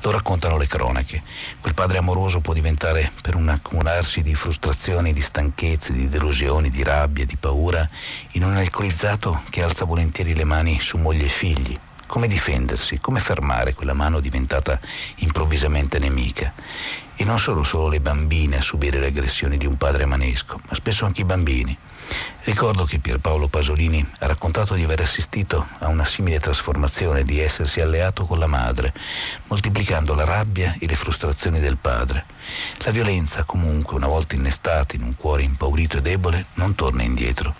Lo 0.00 0.10
raccontano 0.10 0.56
le 0.56 0.66
cronache. 0.66 1.22
Quel 1.60 1.74
padre 1.74 1.98
amoroso 1.98 2.40
può 2.40 2.52
diventare, 2.52 3.12
per 3.22 3.36
un 3.36 3.48
accumularsi 3.48 4.22
di 4.22 4.34
frustrazioni, 4.34 5.12
di 5.12 5.20
stanchezze, 5.20 5.92
di 5.92 6.08
delusioni, 6.08 6.68
di 6.70 6.82
rabbia, 6.82 7.24
di 7.24 7.36
paura, 7.36 7.88
in 8.32 8.42
un 8.42 8.56
alcolizzato 8.56 9.40
che 9.50 9.62
alza 9.62 9.84
volentieri 9.84 10.34
le 10.34 10.44
mani 10.44 10.80
su 10.80 10.96
moglie 10.96 11.26
e 11.26 11.28
figli. 11.28 11.78
Come 12.06 12.26
difendersi? 12.28 12.98
Come 12.98 13.18
fermare 13.18 13.74
quella 13.74 13.94
mano 13.94 14.20
diventata 14.20 14.78
improvvisamente 15.16 15.98
nemica? 15.98 16.52
E 17.16 17.24
non 17.24 17.38
sono 17.38 17.62
solo 17.62 17.88
le 17.88 18.00
bambine 18.00 18.58
a 18.58 18.62
subire 18.62 18.98
le 18.98 19.06
aggressioni 19.06 19.56
di 19.56 19.66
un 19.66 19.76
padre 19.76 20.04
manesco, 20.04 20.58
ma 20.68 20.74
spesso 20.74 21.04
anche 21.04 21.20
i 21.20 21.24
bambini. 21.24 21.76
Ricordo 22.42 22.84
che 22.84 22.98
Pierpaolo 22.98 23.48
Pasolini 23.48 24.06
ha 24.20 24.26
raccontato 24.26 24.74
di 24.74 24.84
aver 24.84 25.00
assistito 25.00 25.66
a 25.78 25.88
una 25.88 26.04
simile 26.04 26.40
trasformazione, 26.40 27.24
di 27.24 27.40
essersi 27.40 27.80
alleato 27.80 28.24
con 28.26 28.38
la 28.38 28.46
madre, 28.46 28.92
moltiplicando 29.46 30.14
la 30.14 30.24
rabbia 30.24 30.76
e 30.78 30.86
le 30.86 30.96
frustrazioni 30.96 31.60
del 31.60 31.78
padre. 31.78 32.26
La 32.84 32.90
violenza, 32.90 33.44
comunque, 33.44 33.96
una 33.96 34.08
volta 34.08 34.34
innestata 34.34 34.94
in 34.96 35.02
un 35.02 35.16
cuore 35.16 35.42
impaurito 35.42 35.96
e 35.96 36.02
debole, 36.02 36.46
non 36.54 36.74
torna 36.74 37.02
indietro. 37.02 37.54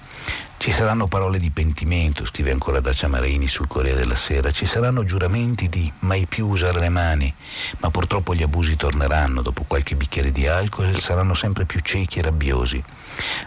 Ci 0.56 0.72
saranno 0.72 1.06
parole 1.06 1.38
di 1.38 1.50
pentimento, 1.50 2.24
scrive 2.24 2.50
ancora 2.50 2.80
Dacia 2.80 3.06
Marini 3.06 3.46
sul 3.46 3.66
Corriere 3.66 3.98
della 3.98 4.14
Sera, 4.14 4.50
ci 4.50 4.64
saranno 4.64 5.04
giuramenti 5.04 5.68
di 5.68 5.92
mai 6.00 6.24
più 6.26 6.48
usare 6.48 6.80
le 6.80 6.88
mani, 6.88 7.32
ma 7.80 7.90
purtroppo 7.90 8.34
gli 8.34 8.42
abusi 8.42 8.74
torneranno 8.74 9.42
dopo 9.42 9.64
qualche 9.66 9.94
bicchiere 9.94 10.32
di 10.32 10.46
alcol 10.46 10.86
e 10.86 10.94
saranno 10.94 11.34
sempre 11.34 11.66
più 11.66 11.80
ciechi 11.80 12.18
e 12.18 12.22
rabbiosi. 12.22 12.82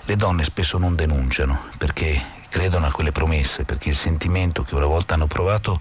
Le 0.06 0.16
donne 0.16 0.44
spesso 0.44 0.78
non 0.78 0.96
denunciano 0.96 1.70
perché 1.78 2.36
credono 2.50 2.86
a 2.86 2.92
quelle 2.92 3.12
promesse, 3.12 3.64
perché 3.64 3.90
il 3.90 3.96
sentimento 3.96 4.64
che 4.64 4.76
una 4.76 4.86
volta 4.86 5.14
hanno 5.14 5.28
provato 5.28 5.80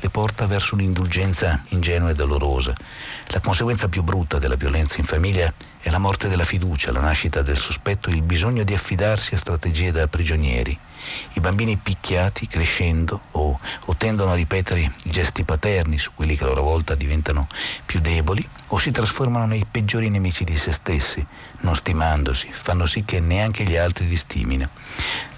le 0.00 0.10
porta 0.10 0.46
verso 0.46 0.74
un'indulgenza 0.74 1.62
ingenua 1.68 2.10
e 2.10 2.14
dolorosa. 2.14 2.72
La 3.28 3.40
conseguenza 3.40 3.88
più 3.88 4.02
brutta 4.02 4.38
della 4.38 4.56
violenza 4.56 4.98
in 4.98 5.04
famiglia 5.04 5.52
è 5.80 5.90
la 5.90 5.98
morte 5.98 6.28
della 6.28 6.44
fiducia, 6.44 6.92
la 6.92 7.00
nascita 7.00 7.42
del 7.42 7.56
sospetto, 7.56 8.10
il 8.10 8.22
bisogno 8.22 8.64
di 8.64 8.74
affidarsi 8.74 9.34
a 9.34 9.38
strategie 9.38 9.92
da 9.92 10.06
prigionieri. 10.08 10.78
I 11.34 11.40
bambini 11.40 11.76
picchiati, 11.76 12.46
crescendo, 12.46 13.20
o, 13.32 13.58
o 13.86 13.96
tendono 13.96 14.32
a 14.32 14.34
ripetere 14.34 14.80
i 14.80 15.10
gesti 15.10 15.44
paterni 15.44 15.96
su 15.96 16.10
quelli 16.14 16.36
che 16.36 16.44
a 16.44 16.48
loro 16.48 16.62
volta 16.62 16.94
diventano 16.94 17.46
più 17.86 18.00
deboli, 18.00 18.46
o 18.68 18.78
si 18.78 18.90
trasformano 18.90 19.46
nei 19.46 19.64
peggiori 19.70 20.10
nemici 20.10 20.44
di 20.44 20.56
se 20.56 20.72
stessi, 20.72 21.24
non 21.60 21.74
stimandosi, 21.74 22.48
fanno 22.52 22.86
sì 22.86 23.04
che 23.04 23.20
neanche 23.20 23.64
gli 23.64 23.76
altri 23.76 24.06
li 24.08 24.16
stimino. 24.16 24.68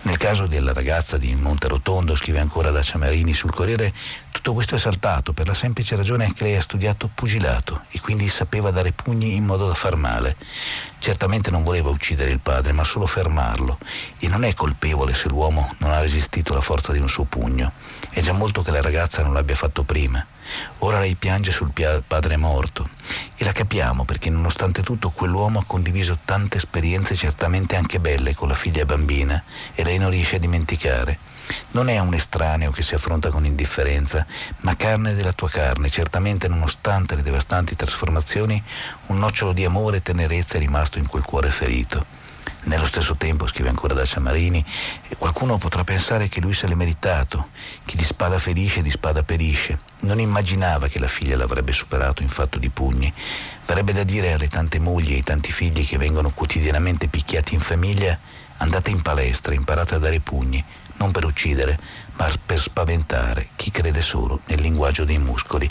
Nel 0.03 0.17
caso 0.17 0.47
della 0.47 0.73
ragazza 0.73 1.19
di 1.19 1.35
Monterotondo, 1.35 2.17
scrive 2.17 2.41
ancora 2.41 2.71
da 2.71 2.83
Ciamarini 2.83 3.35
sul 3.35 3.53
Corriere, 3.53 3.93
tutto 4.31 4.55
questo 4.55 4.75
è 4.75 4.79
saltato 4.79 5.33
per 5.33 5.47
la 5.47 5.55
semplice 5.55 5.95
ragione 5.97 6.33
che 6.33 6.45
lei 6.45 6.57
ha 6.57 6.63
studiato 6.63 7.11
pugilato 7.15 7.83
e 7.91 8.01
quindi 8.01 8.29
sapeva 8.29 8.71
dare 8.71 8.93
pugni 8.93 9.35
in 9.35 9.45
modo 9.45 9.67
da 9.67 9.75
far 9.75 9.97
male. 9.97 10.37
Certamente 10.99 11.51
non 11.51 11.63
voleva 11.63 11.91
uccidere 11.91 12.31
il 12.31 12.39
padre, 12.39 12.73
ma 12.73 12.85
solo 12.85 13.07
fermarlo. 13.07 13.79
E 14.19 14.29
non 14.29 14.45
è 14.45 14.55
colpevole 14.55 15.15
se 15.15 15.29
l'uomo 15.29 15.75
non 15.79 15.91
ha 15.91 16.01
resistito 16.01 16.53
alla 16.53 16.63
forza 16.63 16.93
di 16.93 16.99
un 16.99 17.09
suo 17.09 17.25
pugno. 17.25 17.73
È 18.09 18.21
già 18.21 18.33
molto 18.33 18.63
che 18.63 18.71
la 18.71 18.81
ragazza 18.81 19.23
non 19.23 19.35
l'abbia 19.35 19.55
fatto 19.55 19.83
prima. 19.83 20.25
Ora 20.79 20.99
lei 20.99 21.15
piange 21.15 21.53
sul 21.53 21.73
padre 22.07 22.37
morto 22.37 22.89
e 23.41 23.45
la 23.45 23.53
capiamo 23.53 24.05
perché 24.05 24.29
nonostante 24.29 24.83
tutto 24.83 25.09
quell'uomo 25.09 25.61
ha 25.61 25.65
condiviso 25.67 26.19
tante 26.27 26.59
esperienze 26.59 27.15
certamente 27.15 27.75
anche 27.75 27.99
belle 27.99 28.35
con 28.35 28.49
la 28.49 28.55
figlia 28.55 28.85
bambina 28.85 29.43
e 29.75 29.83
lei 29.83 29.97
non 29.97 30.11
riesce 30.11 30.37
a 30.37 30.39
dimenticare. 30.39 31.19
Non 31.71 31.89
è 31.89 31.99
un 31.99 32.13
estraneo 32.13 32.71
che 32.71 32.83
si 32.83 32.95
affronta 32.95 33.31
con 33.31 33.47
indifferenza, 33.47 34.27
ma 34.59 34.77
carne 34.77 35.15
della 35.15 35.33
tua 35.33 35.49
carne. 35.49 35.89
Certamente, 35.89 36.49
nonostante 36.49 37.17
le 37.17 37.23
devastanti 37.23 37.75
trasformazioni, 37.75 38.63
un 39.07 39.19
nocciolo 39.19 39.55
di 39.55 39.65
amore 39.65 39.97
e 39.97 40.03
tenerezza 40.03 40.57
è 40.57 40.59
rimasto 40.59 40.99
in 40.99 41.07
quel 41.07 41.23
cuore 41.23 41.51
ferito. 41.51 42.05
Nello 42.65 42.87
stesso 42.87 43.17
tempo, 43.17 43.47
scrive 43.47 43.71
ancora 43.71 43.95
Dacia 43.95 44.21
Marini, 44.21 44.63
qualcuno 45.17 45.57
potrà 45.57 45.83
pensare 45.83 46.29
che 46.29 46.41
lui 46.41 46.53
se 46.53 46.67
l'è 46.67 46.75
meritato, 46.75 47.49
chi 47.87 47.97
di 47.97 48.05
spada 48.05 48.39
ferisce 48.39 48.83
di 48.83 48.91
spada 48.91 49.23
perisce. 49.23 49.79
Non 50.01 50.21
immaginava 50.21 50.87
che 50.89 50.99
la 50.99 51.09
figlia 51.09 51.39
l'avrebbe 51.39 51.73
superato 51.73 52.23
in 52.23 52.29
fatto 52.29 52.59
di 52.59 52.69
pugni. 52.69 53.13
Verrebbe 53.65 53.95
da 53.95 54.05
dire 54.05 54.33
alle 54.33 54.49
tante 54.49 54.79
mogli 54.79 55.13
e 55.13 55.17
ai 55.17 55.23
tanti 55.23 55.53
figli 55.53 55.87
che 55.87 55.97
vengono 55.97 56.31
quotidianamente 56.31 57.09
picchiati 57.09 57.55
in 57.55 57.61
famiglia, 57.61 58.19
andate 58.59 58.91
in 58.91 59.01
palestra, 59.01 59.55
imparate 59.55 59.95
a 59.95 59.99
dare 59.99 60.21
pugni, 60.21 60.63
non 60.97 61.13
per 61.13 61.25
uccidere, 61.25 61.79
ma 62.17 62.29
per 62.45 62.61
spaventare 62.61 63.49
chi 63.57 63.71
crede 63.71 64.03
solo 64.03 64.41
nel 64.47 64.61
linguaggio 64.61 65.05
dei 65.05 65.19
muscoli. 65.19 65.69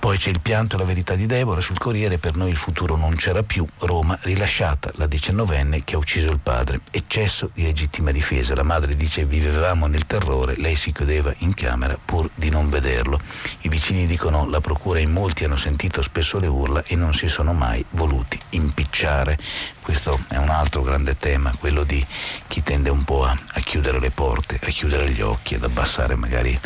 Poi 0.00 0.16
c'è 0.16 0.30
il 0.30 0.40
pianto 0.40 0.74
e 0.74 0.78
la 0.78 0.86
verità 0.86 1.14
di 1.14 1.26
Deborah 1.26 1.60
sul 1.60 1.76
Corriere, 1.76 2.16
per 2.16 2.34
noi 2.34 2.48
il 2.48 2.56
futuro 2.56 2.96
non 2.96 3.14
c'era 3.16 3.42
più, 3.42 3.66
Roma 3.80 4.18
rilasciata 4.22 4.90
la 4.94 5.06
diciannovenne 5.06 5.84
che 5.84 5.94
ha 5.94 5.98
ucciso 5.98 6.30
il 6.30 6.38
padre, 6.38 6.80
eccesso 6.90 7.50
di 7.52 7.64
legittima 7.64 8.10
difesa, 8.10 8.54
la 8.54 8.62
madre 8.62 8.96
dice 8.96 9.26
vivevamo 9.26 9.86
nel 9.86 10.06
terrore, 10.06 10.56
lei 10.56 10.74
si 10.74 10.92
chiudeva 10.92 11.34
in 11.40 11.52
camera 11.52 11.98
pur 12.02 12.30
di 12.34 12.48
non 12.48 12.70
vederlo. 12.70 13.20
I 13.60 13.68
vicini 13.68 14.06
dicono 14.06 14.48
la 14.48 14.60
procura 14.62 15.00
in 15.00 15.12
molti 15.12 15.44
hanno 15.44 15.58
sentito 15.58 16.00
spesso 16.00 16.38
le 16.38 16.46
urla 16.46 16.82
e 16.86 16.96
non 16.96 17.12
si 17.12 17.28
sono 17.28 17.52
mai 17.52 17.84
voluti 17.90 18.40
impicciare. 18.50 19.38
Questo 19.82 20.18
è 20.28 20.36
un 20.38 20.48
altro 20.48 20.80
grande 20.80 21.18
tema, 21.18 21.54
quello 21.58 21.84
di 21.84 22.04
chi 22.46 22.62
tende 22.62 22.88
un 22.88 23.04
po' 23.04 23.24
a, 23.24 23.36
a 23.52 23.60
chiudere 23.60 24.00
le 24.00 24.10
porte, 24.10 24.58
a 24.62 24.68
chiudere 24.68 25.10
gli 25.10 25.20
occhi, 25.20 25.56
ad 25.56 25.64
abbassare 25.64 26.14
magari 26.14 26.58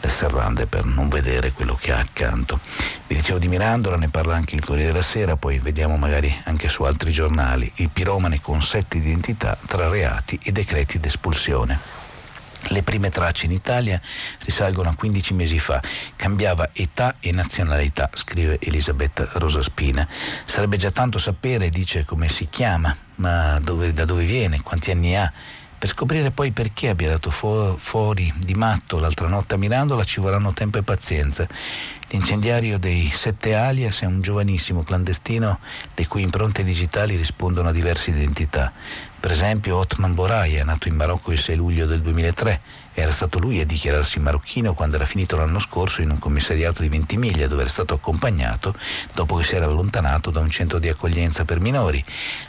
le 0.00 0.08
serrande 0.08 0.66
per 0.66 0.84
non 0.84 1.08
vedere 1.08 1.52
quello 1.52 1.74
che 1.74 1.92
ha 1.92 1.98
accanto. 1.98 2.58
Vi 3.06 3.14
dicevo 3.14 3.38
di 3.38 3.48
Mirandola, 3.48 3.96
ne 3.96 4.08
parla 4.08 4.34
anche 4.34 4.54
il 4.54 4.64
Corriere 4.64 4.92
della 4.92 5.04
Sera, 5.04 5.36
poi 5.36 5.58
vediamo 5.58 5.96
magari 5.96 6.34
anche 6.44 6.68
su 6.68 6.82
altri 6.84 7.12
giornali, 7.12 7.70
il 7.76 7.90
piromane 7.90 8.40
con 8.40 8.62
sette 8.62 8.98
identità 8.98 9.56
tra 9.66 9.88
reati 9.88 10.38
e 10.42 10.52
decreti 10.52 11.00
d'espulsione. 11.00 12.06
Le 12.70 12.82
prime 12.82 13.08
tracce 13.08 13.46
in 13.46 13.52
Italia 13.52 14.00
risalgono 14.44 14.90
a 14.90 14.94
15 14.94 15.32
mesi 15.32 15.58
fa. 15.58 15.80
Cambiava 16.16 16.68
età 16.72 17.14
e 17.20 17.30
nazionalità, 17.32 18.10
scrive 18.12 18.58
Elisabetta 18.60 19.28
Rosaspina. 19.34 20.06
Sarebbe 20.44 20.76
già 20.76 20.90
tanto 20.90 21.18
sapere, 21.18 21.70
dice, 21.70 22.04
come 22.04 22.28
si 22.28 22.46
chiama, 22.50 22.94
ma 23.16 23.58
dove, 23.60 23.92
da 23.92 24.04
dove 24.04 24.24
viene, 24.24 24.60
quanti 24.60 24.90
anni 24.90 25.16
ha 25.16 25.32
per 25.78 25.88
scoprire 25.90 26.32
poi 26.32 26.50
perché 26.50 26.88
abbia 26.88 27.08
dato 27.08 27.30
fu- 27.30 27.76
fuori 27.78 28.32
di 28.38 28.54
matto 28.54 28.98
l'altra 28.98 29.28
notte 29.28 29.54
a 29.54 29.58
Mirandola 29.58 30.02
ci 30.02 30.20
vorranno 30.20 30.52
tempo 30.52 30.78
e 30.78 30.82
pazienza. 30.82 31.46
L'incendiario 32.10 32.78
dei 32.78 33.10
sette 33.12 33.54
alias 33.54 34.00
è 34.00 34.06
un 34.06 34.20
giovanissimo 34.20 34.82
clandestino 34.82 35.60
le 35.94 36.06
cui 36.06 36.22
impronte 36.22 36.64
digitali 36.64 37.16
rispondono 37.16 37.68
a 37.68 37.72
diverse 37.72 38.10
identità. 38.10 38.72
Per 39.20 39.30
esempio 39.30 39.76
Otman 39.76 40.14
Boraya, 40.14 40.64
nato 40.64 40.88
in 40.88 40.96
Marocco 40.96 41.32
il 41.32 41.38
6 41.38 41.56
luglio 41.56 41.86
del 41.86 42.00
2003, 42.00 42.60
Era 42.98 43.12
stato 43.12 43.38
lui 43.38 43.60
a 43.60 43.64
dichiararsi 43.64 44.18
marocchino 44.18 44.74
quando 44.74 44.96
era 44.96 45.04
finito 45.04 45.36
l'anno 45.36 45.60
scorso 45.60 46.02
in 46.02 46.10
un 46.10 46.18
commissariato 46.18 46.82
di 46.82 46.88
Ventimiglia 46.88 47.46
dove 47.46 47.60
era 47.60 47.70
stato 47.70 47.94
accompagnato 47.94 48.74
dopo 49.14 49.36
che 49.36 49.44
si 49.44 49.54
era 49.54 49.66
allontanato 49.66 50.32
da 50.32 50.40
un 50.40 50.50
centro 50.50 50.80
di 50.80 50.88
accoglienza 50.88 51.44
per 51.44 51.60
minori, 51.60 52.04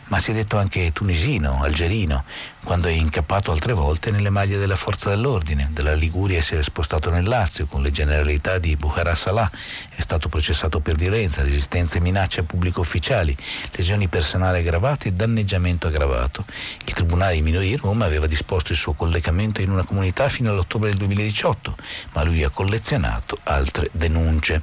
ma 0.07 0.17
si 0.19 0.31
è 0.31 0.33
detto 0.33 0.57
anche 0.57 0.91
tunisino, 0.91 1.61
algerino, 1.61 2.23
quando 2.63 2.87
è 2.87 2.91
incappato 2.91 3.51
altre 3.51 3.73
volte 3.73 4.11
nelle 4.11 4.29
maglie 4.29 4.57
della 4.57 4.75
forza 4.75 5.09
dell'ordine. 5.09 5.69
Dalla 5.71 5.93
Liguria 5.93 6.41
si 6.41 6.55
è 6.55 6.61
spostato 6.61 7.09
nel 7.09 7.27
Lazio 7.27 7.65
con 7.65 7.81
le 7.81 7.91
generalità 7.91 8.57
di 8.57 8.75
Bukhara 8.75 9.15
Salah, 9.15 9.49
è 9.95 10.01
stato 10.01 10.29
processato 10.29 10.79
per 10.79 10.95
violenza, 10.95 11.41
resistenza 11.41 11.97
e 11.97 12.01
minacce 12.01 12.41
a 12.41 12.43
pubblico 12.43 12.81
ufficiali, 12.81 13.35
lesioni 13.71 14.07
personali 14.07 14.59
aggravate 14.59 15.09
e 15.09 15.13
danneggiamento 15.13 15.87
aggravato. 15.87 16.45
Il 16.85 16.93
Tribunale 16.93 17.33
dei 17.33 17.41
minori 17.41 17.69
di 17.69 17.75
Roma 17.75 18.05
aveva 18.05 18.27
disposto 18.27 18.71
il 18.71 18.77
suo 18.77 18.93
collegamento 18.93 19.61
in 19.61 19.71
una 19.71 19.85
comunità 19.85 20.29
fino 20.29 20.49
all'ottobre 20.49 20.89
del 20.89 20.97
2018, 20.99 21.75
ma 22.13 22.23
lui 22.23 22.43
ha 22.43 22.49
collezionato 22.49 23.37
altre 23.43 23.89
denunce. 23.91 24.61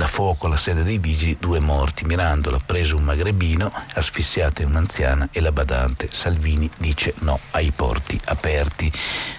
Da 0.00 0.06
fuoco 0.06 0.46
alla 0.46 0.56
sede 0.56 0.82
dei 0.82 0.96
vigili 0.96 1.36
due 1.38 1.60
morti. 1.60 2.06
Mirandola 2.06 2.56
ha 2.56 2.62
preso 2.64 2.96
un 2.96 3.02
magrebino, 3.02 3.70
asfissiata 3.92 4.64
un'anziana 4.64 5.28
e 5.30 5.42
la 5.42 5.52
badante. 5.52 6.08
Salvini 6.10 6.70
dice 6.78 7.12
no 7.18 7.38
ai 7.50 7.70
porti 7.70 8.18
aperti. 8.24 8.90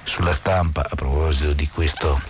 Sulla 0.04 0.34
stampa, 0.34 0.86
a 0.88 0.96
proposito 0.96 1.54
di 1.54 1.68
questo 1.68 2.22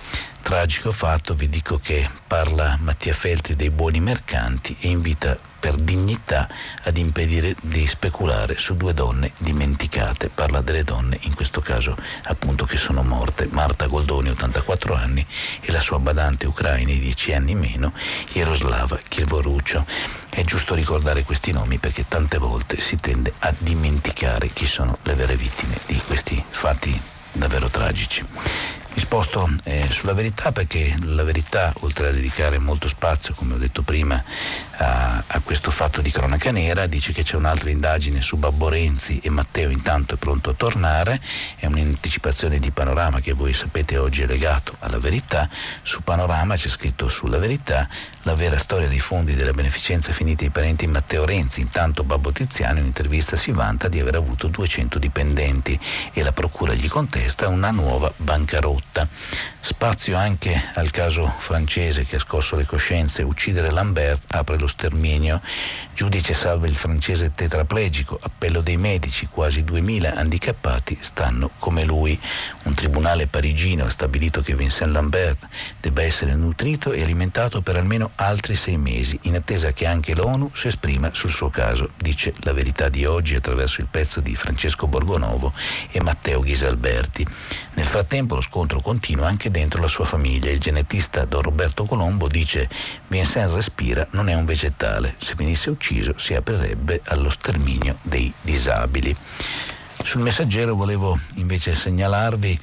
tragico 0.41 0.93
fatto, 0.93 1.33
vi 1.33 1.49
dico 1.49 1.77
che 1.77 2.09
parla 2.25 2.77
Mattia 2.79 3.11
Feltri 3.11 3.57
dei 3.57 3.69
buoni 3.69 3.99
mercanti 3.99 4.77
e 4.79 4.87
invita 4.87 5.37
per 5.61 5.75
dignità 5.75 6.49
ad 6.83 6.97
impedire 6.97 7.55
di 7.61 7.85
speculare 7.85 8.57
su 8.57 8.75
due 8.75 8.95
donne 8.95 9.31
dimenticate. 9.37 10.29
Parla 10.33 10.59
delle 10.61 10.83
donne, 10.83 11.19
in 11.21 11.35
questo 11.35 11.61
caso 11.61 11.95
appunto 12.23 12.65
che 12.65 12.77
sono 12.77 13.03
morte. 13.03 13.47
Marta 13.51 13.85
Goldoni, 13.85 14.31
84 14.31 14.95
anni, 14.95 15.23
e 15.61 15.71
la 15.71 15.79
sua 15.79 15.99
badante 15.99 16.47
ucraina, 16.47 16.91
10 16.91 17.33
anni 17.33 17.53
meno, 17.53 17.93
Jaroslava 18.33 18.99
Kilvoruccio. 19.07 19.85
È 20.29 20.43
giusto 20.43 20.73
ricordare 20.73 21.23
questi 21.23 21.51
nomi 21.51 21.77
perché 21.77 22.07
tante 22.07 22.39
volte 22.39 22.81
si 22.81 22.97
tende 22.97 23.31
a 23.39 23.53
dimenticare 23.55 24.47
chi 24.47 24.65
sono 24.65 24.97
le 25.03 25.13
vere 25.13 25.35
vittime 25.35 25.77
di 25.85 26.01
questi 26.07 26.43
fatti 26.49 26.99
davvero 27.33 27.67
tragici. 27.67 28.25
Mi 28.93 28.99
sposto 28.99 29.49
eh, 29.63 29.87
sulla 29.89 30.11
verità 30.11 30.51
perché 30.51 30.97
la 31.03 31.23
verità, 31.23 31.73
oltre 31.79 32.09
a 32.09 32.11
dedicare 32.11 32.59
molto 32.59 32.89
spazio, 32.89 33.33
come 33.33 33.53
ho 33.53 33.57
detto 33.57 33.83
prima, 33.83 34.21
a, 34.77 35.23
a, 35.25 35.39
questo 35.39 35.71
fatto 35.71 36.01
di 36.01 36.11
cronaca 36.11 36.51
nera, 36.51 36.87
dice 36.87 37.13
che 37.13 37.23
c'è 37.23 37.37
un'altra 37.37 37.69
indagine 37.69 38.19
su 38.19 38.35
Babbo 38.35 38.67
Renzi 38.67 39.19
e 39.23 39.29
Matteo 39.29 39.69
intanto 39.69 40.15
è 40.15 40.17
pronto 40.17 40.49
a 40.49 40.53
tornare, 40.53 41.21
è 41.55 41.67
un'anticipazione 41.67 42.59
di 42.59 42.71
Panorama 42.71 43.21
che 43.21 43.31
voi 43.31 43.53
sapete 43.53 43.97
oggi 43.97 44.23
è 44.23 44.25
legato 44.25 44.75
alla 44.79 44.99
verità, 44.99 45.47
su 45.83 46.01
Panorama 46.03 46.57
c'è 46.57 46.67
scritto 46.67 47.07
sulla 47.07 47.37
verità 47.37 47.87
la 48.23 48.35
vera 48.35 48.57
storia 48.57 48.87
dei 48.87 48.99
fondi 48.99 49.33
della 49.33 49.51
beneficenza 49.51 50.11
finita 50.13 50.43
ai 50.43 50.49
parenti 50.49 50.87
Matteo 50.87 51.25
Renzi, 51.25 51.61
intanto 51.61 52.03
Babbo 52.03 52.31
Tiziano 52.31 52.73
in 52.73 52.79
un'intervista 52.81 53.35
si 53.35 53.51
vanta 53.51 53.87
di 53.87 53.99
aver 53.99 54.15
avuto 54.15 54.47
200 54.47 54.99
dipendenti 54.99 55.79
e 56.13 56.23
la 56.23 56.31
procura 56.31 56.73
gli 56.73 56.87
contesta 56.87 57.47
una 57.47 57.71
nuova 57.71 58.11
bancarotta 58.15 58.61
rotta. 58.61 59.07
Spazio 59.63 60.17
anche 60.17 60.59
al 60.73 60.89
caso 60.89 61.25
francese 61.25 62.03
che 62.03 62.15
ha 62.15 62.19
scosso 62.19 62.55
le 62.55 62.65
coscienze. 62.65 63.21
Uccidere 63.21 63.69
Lambert 63.69 64.33
apre 64.33 64.57
lo 64.57 64.67
sterminio. 64.67 65.39
Giudice 65.93 66.33
salva 66.33 66.65
il 66.67 66.75
francese 66.75 67.31
tetraplegico. 67.31 68.17
Appello 68.19 68.61
dei 68.61 68.77
medici. 68.77 69.27
Quasi 69.27 69.63
2000 69.63 70.15
handicappati 70.15 70.97
stanno 70.99 71.51
come 71.59 71.83
lui. 71.83 72.19
Un 72.63 72.73
tribunale 72.73 73.27
parigino 73.27 73.85
ha 73.85 73.89
stabilito 73.89 74.41
che 74.41 74.55
Vincent 74.55 74.91
Lambert 74.91 75.47
debba 75.79 76.01
essere 76.01 76.33
nutrito 76.33 76.91
e 76.91 77.03
alimentato 77.03 77.61
per 77.61 77.77
almeno 77.77 78.10
altri 78.15 78.55
sei 78.55 78.77
mesi, 78.77 79.17
in 79.23 79.35
attesa 79.35 79.71
che 79.73 79.85
anche 79.85 80.15
l'ONU 80.15 80.51
si 80.53 80.67
esprima 80.67 81.09
sul 81.13 81.31
suo 81.31 81.49
caso. 81.49 81.89
Dice 81.97 82.33
la 82.39 82.53
verità 82.53 82.89
di 82.89 83.05
oggi 83.05 83.35
attraverso 83.35 83.81
il 83.81 83.87
pezzo 83.89 84.19
di 84.19 84.35
Francesco 84.35 84.87
Borgonovo 84.87 85.53
e 85.91 86.01
Matteo 86.01 86.41
Ghisalberti. 86.41 87.25
Nel 87.73 87.85
frattempo 87.85 88.35
lo 88.35 88.41
scontro 88.41 88.81
continua 88.81 89.27
anche 89.27 89.49
dentro 89.49 89.81
la 89.81 89.87
sua 89.87 90.05
famiglia. 90.05 90.51
Il 90.51 90.59
genetista 90.59 91.25
Don 91.25 91.41
Roberto 91.41 91.85
Colombo 91.85 92.27
dice 92.27 92.69
Vincent 93.07 93.53
respira, 93.53 94.07
non 94.11 94.29
è 94.29 94.33
un 94.33 94.45
vegetale. 94.45 95.15
Se 95.17 95.33
venisse 95.35 95.69
ucciso 95.69 96.13
si 96.17 96.33
aprirebbe 96.33 97.01
allo 97.05 97.29
sterminio 97.29 97.97
dei 98.01 98.31
disabili. 98.41 99.15
Sul 100.03 100.21
messaggero 100.21 100.75
volevo 100.75 101.17
invece 101.35 101.75
segnalarvi 101.75 102.59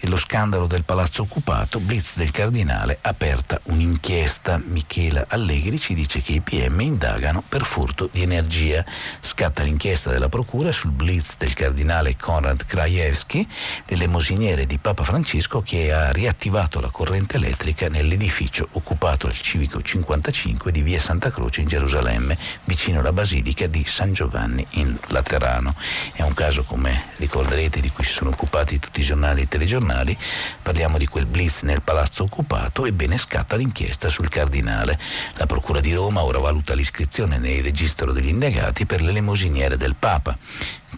e 0.00 0.08
lo 0.08 0.16
scandalo 0.16 0.66
del 0.66 0.84
palazzo 0.84 1.22
occupato, 1.22 1.80
Blitz 1.80 2.16
del 2.16 2.30
Cardinale, 2.30 2.98
aperta 3.00 3.60
un'inchiesta. 3.64 4.60
Michela 4.64 5.24
Allegri 5.28 5.78
ci 5.78 5.94
dice 5.94 6.20
che 6.20 6.32
i 6.32 6.40
PM 6.40 6.80
indagano 6.80 7.42
per 7.46 7.64
furto 7.64 8.08
di 8.10 8.22
energia. 8.22 8.84
Scatta 9.20 9.62
l'inchiesta 9.62 10.10
della 10.10 10.28
Procura 10.28 10.70
sul 10.70 10.92
Blitz 10.92 11.36
del 11.36 11.54
Cardinale 11.54 12.16
Konrad 12.16 12.64
Krajewski, 12.64 13.46
dell'emosiniere 13.84 14.66
di 14.66 14.78
Papa 14.78 15.02
Francesco 15.02 15.62
che 15.62 15.92
ha 15.92 16.12
riattivato 16.12 16.80
la 16.80 16.90
corrente 16.90 17.36
elettrica 17.36 17.88
nell'edificio 17.88 18.68
occupato 18.72 19.26
al 19.26 19.34
Civico 19.34 19.82
55 19.82 20.70
di 20.70 20.82
via 20.82 21.00
Santa 21.00 21.30
Croce 21.30 21.62
in 21.62 21.68
Gerusalemme, 21.68 22.38
vicino 22.64 23.00
alla 23.00 23.12
Basilica 23.12 23.66
di 23.66 23.84
San 23.86 24.12
Giovanni 24.12 24.64
in 24.70 24.96
Laterano. 25.08 25.74
È 26.12 26.22
un 26.22 26.34
caso, 26.34 26.62
come 26.62 27.02
ricorderete, 27.16 27.80
di 27.80 27.90
cui 27.90 28.04
si 28.04 28.12
sono 28.12 28.30
occupati 28.30 28.78
tutti 28.78 29.00
i 29.00 29.04
giornali 29.04 29.40
e 29.40 29.44
i 29.44 29.48
telegiornali 29.48 29.86
giornali, 29.88 30.16
parliamo 30.62 30.98
di 30.98 31.06
quel 31.06 31.24
blitz 31.24 31.62
nel 31.62 31.80
palazzo 31.80 32.24
occupato, 32.24 32.84
ebbene 32.84 33.16
scatta 33.16 33.56
l'inchiesta 33.56 34.08
sul 34.10 34.28
cardinale. 34.28 34.98
La 35.36 35.46
Procura 35.46 35.80
di 35.80 35.94
Roma 35.94 36.22
ora 36.22 36.38
valuta 36.38 36.74
l'iscrizione 36.74 37.38
nel 37.38 37.62
registro 37.62 38.12
degli 38.12 38.28
indagati 38.28 38.84
per 38.84 39.00
le 39.00 39.12
lemosiniere 39.12 39.76
del 39.76 39.94
Papa. 39.98 40.36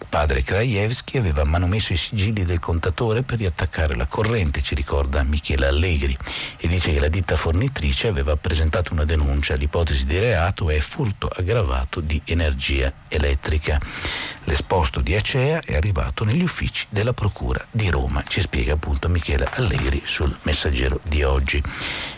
Padre 0.07 0.41
Krajewski 0.41 1.17
aveva 1.17 1.43
manomesso 1.43 1.93
i 1.93 1.97
sigilli 1.97 2.45
del 2.45 2.59
contatore 2.59 3.23
per 3.23 3.37
riattaccare 3.39 3.95
la 3.95 4.05
corrente, 4.05 4.61
ci 4.61 4.75
ricorda 4.75 5.23
Michele 5.23 5.67
Allegri, 5.67 6.17
e 6.57 6.67
dice 6.67 6.93
che 6.93 6.99
la 6.99 7.07
ditta 7.07 7.35
fornitrice 7.35 8.07
aveva 8.07 8.35
presentato 8.35 8.93
una 8.93 9.05
denuncia. 9.05 9.55
L'ipotesi 9.55 10.05
di 10.05 10.17
reato 10.19 10.69
è 10.69 10.79
furto 10.79 11.27
aggravato 11.27 11.99
di 11.99 12.21
energia 12.25 12.91
elettrica. 13.07 13.79
L'esposto 14.45 15.01
di 15.01 15.15
Acea 15.15 15.61
è 15.61 15.75
arrivato 15.75 16.23
negli 16.23 16.43
uffici 16.43 16.87
della 16.89 17.13
Procura 17.13 17.63
di 17.69 17.89
Roma, 17.89 18.23
ci 18.27 18.41
spiega 18.41 18.73
appunto 18.73 19.07
Michele 19.09 19.47
Allegri 19.51 20.01
sul 20.05 20.35
messaggero 20.43 20.99
di 21.03 21.23
oggi. 21.23 21.61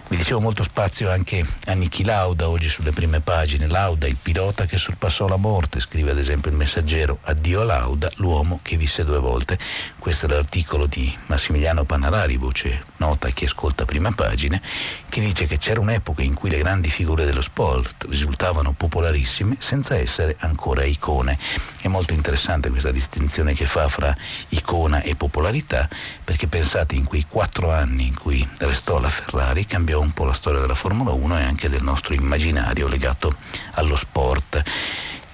Vi 0.06 0.18
dicevo 0.20 0.42
molto 0.42 0.64
spazio 0.64 1.10
anche 1.10 1.44
a 1.66 1.74
Niki 1.74 2.04
Lauda, 2.04 2.48
oggi 2.48 2.70
sulle 2.70 2.92
prime 2.92 3.20
pagine. 3.20 3.68
Lauda, 3.68 4.06
il 4.06 4.18
pilota 4.22 4.66
che 4.66 4.78
sorpassò 4.78 5.28
la 5.28 5.38
morte, 5.38 5.80
scrive 5.80 6.12
ad 6.12 6.20
esempio 6.20 6.52
il 6.52 6.58
messaggero. 6.58 7.18
Addio 7.24 7.64
Lauda, 7.64 8.12
l'uomo 8.18 8.60
che 8.62 8.78
visse 8.78 9.04
due 9.06 9.18
volte. 9.18 9.58
Questo 9.98 10.28
è 10.28 10.30
l'articolo 10.30 10.86
di 10.86 11.16
Massimiliano 11.28 11.84
Panarari, 11.86 12.38
voce 12.38 12.84
nota 12.98 13.30
a 13.30 13.32
chi 13.32 13.46
ascolta 13.46 13.86
prima 13.86 14.12
pagine, 14.12 14.62
che 15.10 15.20
dice 15.20 15.46
che 15.48 15.58
c'era 15.58 15.80
un'epoca 15.80 16.22
in 16.22 16.36
cui 16.36 16.50
le 16.50 16.60
grandi 16.60 16.90
figure 16.90 17.26
dello 17.26 17.42
sport 17.42 18.06
risultavano 18.10 18.74
popolarissime 18.74 19.56
senza 19.60 19.98
essere 19.98 20.36
ancora 20.40 20.84
icone. 20.84 21.40
È 21.82 21.88
molto 21.88 22.14
interessante 22.14 22.70
questa 22.70 22.92
distinzione 22.92 23.54
che 23.54 23.66
fa 23.66 23.90
fra 23.90 24.16
icona 24.50 25.02
e 25.02 25.16
popolarità, 25.16 25.90
perché 26.34 26.48
pensate 26.48 26.96
in 26.96 27.06
quei 27.06 27.28
quattro 27.30 27.72
anni 27.72 28.08
in 28.08 28.18
cui 28.18 28.48
restò 28.58 29.00
la 29.00 29.08
Ferrari 29.08 29.68
cambiò 29.68 30.00
un 30.00 30.14
po' 30.14 30.24
la 30.24 30.34
storia 30.34 30.62
della 30.62 30.74
Formula 30.74 31.12
1 31.12 31.38
e 31.38 31.44
anche 31.44 31.70
del 31.70 31.84
nostro 31.84 32.16
immaginario 32.16 32.88
legato 32.88 33.36
allo 33.74 33.96
sport. 33.96 34.64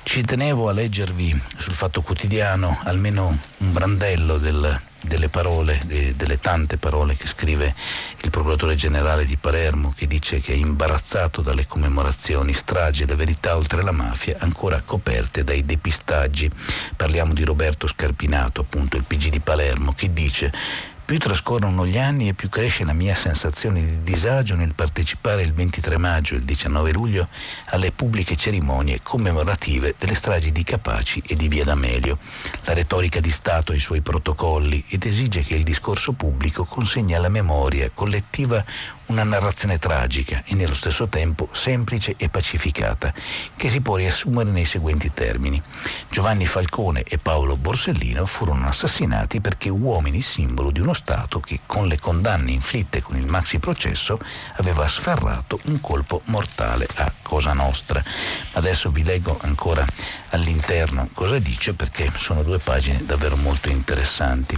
Ci 0.03 0.23
tenevo 0.23 0.67
a 0.67 0.73
leggervi 0.73 1.41
sul 1.55 1.73
Fatto 1.73 2.01
Quotidiano 2.01 2.77
almeno 2.83 3.27
un 3.59 3.71
brandello 3.71 4.37
del, 4.39 4.77
delle 5.01 5.29
parole, 5.29 5.79
de, 5.85 6.15
delle 6.15 6.39
tante 6.39 6.77
parole 6.77 7.15
che 7.15 7.27
scrive 7.27 7.73
il 8.21 8.29
procuratore 8.29 8.75
generale 8.75 9.25
di 9.25 9.37
Palermo, 9.37 9.93
che 9.95 10.07
dice 10.07 10.39
che 10.39 10.51
è 10.51 10.55
imbarazzato 10.55 11.41
dalle 11.41 11.65
commemorazioni, 11.65 12.53
stragi 12.53 13.03
e 13.03 13.07
la 13.07 13.15
verità 13.15 13.55
oltre 13.55 13.81
la 13.83 13.91
mafia 13.91 14.35
ancora 14.39 14.81
coperte 14.83 15.43
dai 15.43 15.65
depistaggi. 15.65 16.49
Parliamo 16.95 17.33
di 17.33 17.43
Roberto 17.43 17.87
Scarpinato, 17.87 18.61
appunto 18.61 18.97
il 18.97 19.03
PG 19.03 19.29
di 19.29 19.39
Palermo, 19.39 19.93
che 19.93 20.11
dice 20.11 20.51
più 21.09 21.17
trascorrono 21.17 21.87
gli 21.87 21.97
anni 21.97 22.27
e 22.27 22.35
più 22.35 22.49
cresce 22.49 22.85
la 22.85 22.93
mia 22.93 23.15
sensazione 23.15 23.83
di 23.83 24.03
disagio 24.03 24.53
nel 24.53 24.75
partecipare 24.75 25.41
il 25.41 25.53
23 25.53 25.97
maggio 25.97 26.35
e 26.35 26.37
il 26.37 26.43
19 26.43 26.91
luglio 26.91 27.29
alle 27.69 27.91
pubbliche 27.91 28.35
cerimonie 28.35 28.99
commemorative 29.01 29.95
delle 29.97 30.13
stragi 30.13 30.51
di 30.51 30.63
Capaci 30.63 31.23
e 31.25 31.35
di 31.35 31.47
Via 31.47 31.63
D'Amelio. 31.63 32.19
La 32.65 32.75
retorica 32.75 33.19
di 33.19 33.31
Stato 33.31 33.71
ha 33.71 33.75
i 33.75 33.79
suoi 33.79 34.01
protocolli 34.01 34.85
ed 34.89 35.03
esige 35.03 35.41
che 35.41 35.55
il 35.55 35.63
discorso 35.63 36.11
pubblico 36.11 36.63
consegni 36.63 37.15
alla 37.15 37.27
memoria 37.27 37.89
collettiva 37.91 38.63
una 39.09 39.23
narrazione 39.23 39.77
tragica 39.77 40.43
e 40.45 40.55
nello 40.55 40.73
stesso 40.73 41.07
tempo 41.07 41.49
semplice 41.51 42.15
e 42.17 42.29
pacificata, 42.29 43.13
che 43.55 43.69
si 43.69 43.81
può 43.81 43.95
riassumere 43.95 44.51
nei 44.51 44.65
seguenti 44.65 45.11
termini. 45.13 45.61
Giovanni 46.09 46.45
Falcone 46.45 47.03
e 47.03 47.17
Paolo 47.17 47.57
Borsellino 47.57 48.25
furono 48.25 48.67
assassinati 48.67 49.41
perché 49.41 49.69
uomini 49.69 50.21
simbolo 50.21 50.71
di 50.71 50.79
uno 50.79 50.93
Stato 50.93 51.39
che 51.39 51.59
con 51.65 51.87
le 51.87 51.99
condanne 51.99 52.51
inflitte 52.51 53.01
con 53.01 53.17
il 53.17 53.27
maxi 53.27 53.59
processo 53.59 54.19
aveva 54.57 54.87
sferrato 54.87 55.59
un 55.65 55.81
colpo 55.81 56.21
mortale 56.25 56.87
a 56.95 57.11
Cosa 57.21 57.53
Nostra. 57.53 58.03
Adesso 58.53 58.89
vi 58.89 59.03
leggo 59.03 59.37
ancora 59.41 59.85
all'interno 60.29 61.09
cosa 61.13 61.39
dice 61.39 61.73
perché 61.73 62.11
sono 62.15 62.43
due 62.43 62.59
pagine 62.59 63.03
davvero 63.05 63.35
molto 63.37 63.69
interessanti. 63.69 64.57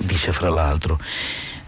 Dice 0.00 0.32
fra 0.32 0.50
l'altro 0.50 0.98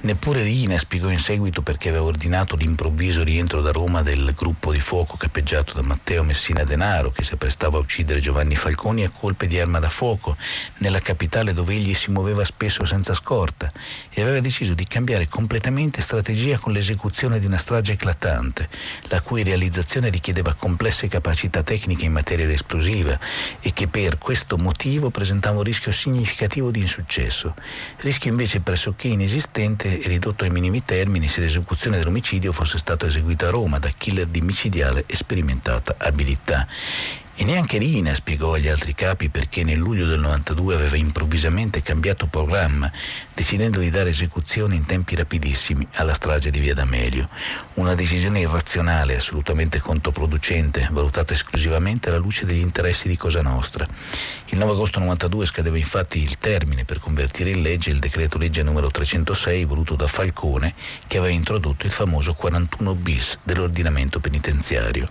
Neppure 0.03 0.43
Rina 0.43 0.79
spiegò 0.79 1.11
in 1.11 1.19
seguito 1.19 1.61
perché 1.61 1.91
aveva 1.91 2.05
ordinato 2.05 2.57
l'improvviso 2.57 3.23
rientro 3.23 3.61
da 3.61 3.71
Roma 3.71 4.01
del 4.01 4.33
gruppo 4.35 4.73
di 4.73 4.81
fuoco 4.81 5.19
capeggiato 5.19 5.75
da 5.75 5.83
Matteo 5.83 6.23
Messina 6.23 6.65
Denaro 6.65 7.11
che 7.11 7.23
si 7.23 7.35
apprestava 7.35 7.77
a 7.77 7.81
uccidere 7.81 8.19
Giovanni 8.19 8.57
Falconi 8.57 9.05
a 9.05 9.11
colpe 9.11 9.47
di 9.47 9.61
arma 9.61 9.79
da 9.79 9.91
fuoco 9.91 10.39
nella 10.79 11.01
capitale 11.01 11.53
dove 11.53 11.75
egli 11.75 11.93
si 11.93 12.11
muoveva 12.11 12.47
spesso 12.47 12.87
senza 12.87 13.13
scorta 13.13 13.71
e 14.09 14.23
aveva 14.23 14.41
deciso 14.41 14.73
di 14.73 14.85
cambiare 14.85 15.29
completamente 15.29 16.01
strategia 16.01 16.59
con 16.59 16.73
l'esecuzione 16.73 17.39
di 17.39 17.45
una 17.45 17.59
strage 17.59 17.93
eclatante, 17.93 18.71
la 19.09 19.21
cui 19.21 19.43
realizzazione 19.43 20.09
richiedeva 20.09 20.55
complesse 20.55 21.09
capacità 21.09 21.63
tecniche 21.63 22.07
in 22.07 22.13
materia 22.13 22.47
di 22.47 22.55
esplosiva 22.55 23.19
e 23.61 23.75
che 23.75 23.87
per 23.87 24.17
questo 24.17 24.57
motivo 24.57 25.11
presentava 25.11 25.59
un 25.59 25.65
rischio 25.65 25.93
significativo 25.93 26.71
di 26.71 26.81
insuccesso, 26.81 27.55
rischio 27.99 28.31
invece 28.31 28.61
pressoché 28.61 29.09
inesistente 29.09 29.89
ridotto 30.05 30.45
ai 30.45 30.51
minimi 30.51 30.85
termini 30.85 31.29
se 31.29 31.41
l'esecuzione 31.41 31.99
dell'omicidio 31.99 32.53
fosse 32.53 32.79
stata 32.79 33.07
eseguita 33.07 33.49
a 33.49 33.51
Roma 33.51 33.79
da 33.79 33.91
killer 33.97 34.27
di 34.27 34.41
micidiale 34.41 35.05
e 35.07 35.17
sperimentata 35.17 35.97
abilità. 35.99 36.67
E 37.37 37.45
neanche 37.45 37.79
Rina 37.79 38.13
spiegò 38.13 38.53
agli 38.53 38.69
altri 38.69 38.95
capi 38.95 39.31
perché 39.31 39.65
nel 39.65 39.79
luglio 39.79 40.05
del 40.05 40.21
92 40.21 40.75
aveva 40.75 40.97
improvvisamente 40.97 41.81
cambiato 41.81 42.27
programma, 42.27 42.93
decidendo 43.33 43.81
di 43.81 43.89
dare 43.89 44.11
esecuzione 44.11 44.75
in 44.75 44.85
tempi 44.85 45.15
rapidissimi 45.15 45.87
alla 45.95 46.13
strage 46.13 46.51
di 46.51 46.61
Via 46.61 46.75
D'Amelio. 46.75 47.31
Una 47.75 47.95
decisione 47.95 48.41
irrazionale, 48.41 49.17
assolutamente 49.17 49.81
controproducente, 49.81 50.89
valutata 50.93 51.33
esclusivamente 51.33 52.11
alla 52.11 52.19
luce 52.19 52.45
degli 52.45 52.61
interessi 52.61 53.09
di 53.09 53.17
Cosa 53.17 53.41
Nostra. 53.41 53.87
Il 54.47 54.59
9 54.59 54.73
agosto 54.73 54.99
92 54.99 55.47
scadeva 55.47 55.79
infatti 55.79 56.21
il 56.21 56.37
termine 56.37 56.85
per 56.85 56.99
convertire 56.99 57.51
in 57.51 57.63
legge 57.63 57.89
il 57.89 58.01
decreto 58.01 58.37
legge 58.37 58.63
numero 58.63 58.91
306 58.91 59.65
voluto 59.65 59.95
da 59.95 60.09
Falcone 60.09 60.75
che 61.07 61.17
aveva 61.17 61.33
introdotto 61.33 61.87
il 61.87 61.93
famoso 61.93 62.35
41 62.35 62.95
bis 62.97 63.39
dell'ordinamento 63.43 64.21
penitenziario. 64.21 65.09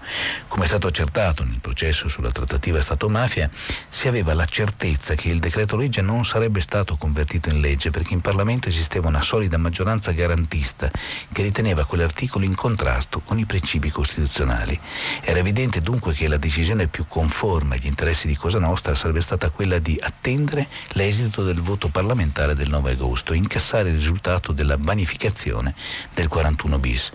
Come 0.47 0.65
è 0.65 0.67
stato 0.67 0.85
accertato 0.85 1.43
nel 1.43 1.59
processo 1.59 2.07
sulla 2.19 2.31
trattativa 2.31 2.81
Stato-mafia, 2.81 3.49
si 3.89 4.09
aveva 4.09 4.33
la 4.33 4.45
certezza 4.45 5.15
che 5.15 5.29
il 5.29 5.39
decreto 5.39 5.77
legge 5.77 6.01
non 6.01 6.25
sarebbe 6.25 6.59
stato 6.59 6.97
convertito 6.97 7.47
in 7.47 7.61
legge 7.61 7.91
perché 7.91 8.13
in 8.13 8.19
Parlamento 8.19 8.67
esisteva 8.67 9.07
una 9.07 9.21
solida 9.21 9.57
maggioranza 9.57 10.11
garantista 10.11 10.91
che 11.31 11.41
riteneva 11.41 11.85
quell'articolo 11.85 12.43
in 12.43 12.55
contrasto 12.55 13.21
con 13.21 13.39
i 13.39 13.45
principi 13.45 13.89
costituzionali. 13.89 14.77
Era 15.21 15.39
evidente 15.39 15.81
dunque 15.81 16.13
che 16.13 16.27
la 16.27 16.35
decisione 16.35 16.87
più 16.87 17.05
conforme 17.07 17.75
agli 17.75 17.87
interessi 17.87 18.27
di 18.27 18.35
Cosa 18.35 18.59
Nostra 18.59 18.95
sarebbe 18.95 19.21
stata 19.21 19.49
quella 19.49 19.79
di 19.79 19.97
attendere 20.01 20.67
l'esito 20.93 21.43
del 21.43 21.61
voto 21.61 21.87
parlamentare 21.87 22.53
del 22.53 22.69
9 22.69 22.91
agosto 22.91 23.31
e 23.31 23.37
incassare 23.37 23.89
il 23.89 23.95
risultato 23.95 24.51
della 24.51 24.75
vanificazione 24.77 25.73
del 26.13 26.27
41 26.27 26.79
bis. 26.79 27.11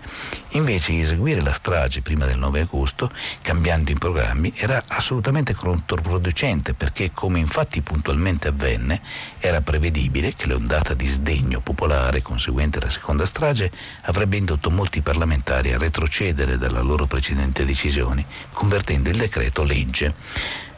Invece 0.51 0.93
di 0.93 1.01
eseguire 1.01 1.41
la 1.41 1.53
strage 1.53 2.01
prima 2.01 2.25
del 2.25 2.39
9 2.39 2.61
agosto, 2.61 3.11
cambiando 3.41 3.91
i 3.91 3.95
programmi, 3.95 4.53
era 4.55 4.83
assolutamente 4.87 5.53
controproducente 5.53 6.73
perché, 6.73 7.11
come 7.11 7.39
infatti 7.39 7.81
puntualmente 7.81 8.47
avvenne, 8.47 9.01
era 9.39 9.61
prevedibile 9.61 10.33
che 10.33 10.47
l'ondata 10.47 10.93
di 10.93 11.07
sdegno 11.07 11.59
popolare 11.59 12.21
conseguente 12.21 12.79
alla 12.79 12.89
seconda 12.89 13.25
strage 13.25 13.71
avrebbe 14.03 14.37
indotto 14.37 14.69
molti 14.69 15.01
parlamentari 15.01 15.73
a 15.73 15.77
retrocedere 15.77 16.57
dalla 16.57 16.81
loro 16.81 17.05
precedente 17.05 17.65
decisione, 17.65 18.25
convertendo 18.51 19.09
il 19.09 19.17
decreto 19.17 19.63
legge 19.63 20.13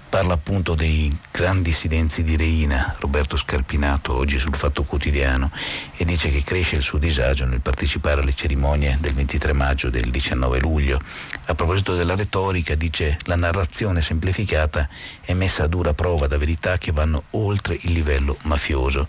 parla 0.09 0.33
appunto 0.33 0.73
dei 0.73 1.15
grandi 1.31 1.71
silenzi 1.71 2.23
di 2.23 2.37
Reina, 2.37 2.95
Roberto 2.99 3.35
Scarpinato, 3.35 4.15
oggi 4.15 4.39
sul 4.39 4.55
Fatto 4.55 4.83
Quotidiano, 4.83 5.51
e 5.95 6.05
dice 6.05 6.29
che 6.29 6.43
cresce 6.43 6.77
il 6.77 6.81
suo 6.81 6.97
disagio 6.97 7.45
nel 7.45 7.61
partecipare 7.61 8.21
alle 8.21 8.33
cerimonie 8.33 8.97
del 8.99 9.13
23 9.13 9.53
maggio 9.53 9.87
e 9.87 9.91
del 9.91 10.09
19 10.09 10.59
luglio. 10.59 10.99
A 11.45 11.55
proposito 11.55 11.95
della 11.95 12.15
retorica, 12.15 12.75
dice 12.75 13.17
la 13.23 13.35
narrazione 13.35 14.01
semplificata 14.01 14.87
è 15.21 15.33
messa 15.33 15.63
a 15.63 15.67
dura 15.67 15.93
prova 15.93 16.27
da 16.27 16.37
verità 16.37 16.77
che 16.77 16.91
vanno 16.91 17.23
oltre 17.31 17.77
il 17.81 17.91
livello 17.91 18.37
mafioso. 18.43 19.07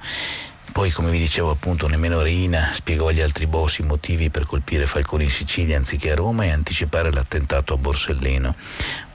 Poi, 0.70 0.90
come 0.90 1.10
vi 1.10 1.18
dicevo 1.18 1.50
appunto, 1.50 1.88
nemmeno 1.88 2.22
Reina 2.22 2.70
spiegò 2.72 3.08
agli 3.08 3.20
altri 3.20 3.46
boss 3.46 3.78
i 3.78 3.82
motivi 3.82 4.30
per 4.30 4.46
colpire 4.46 4.86
Falcone 4.86 5.24
in 5.24 5.30
Sicilia 5.30 5.76
anziché 5.76 6.12
a 6.12 6.14
Roma 6.14 6.44
e 6.44 6.50
anticipare 6.50 7.10
l'attentato 7.10 7.74
a 7.74 7.76
Borsellino. 7.76 8.54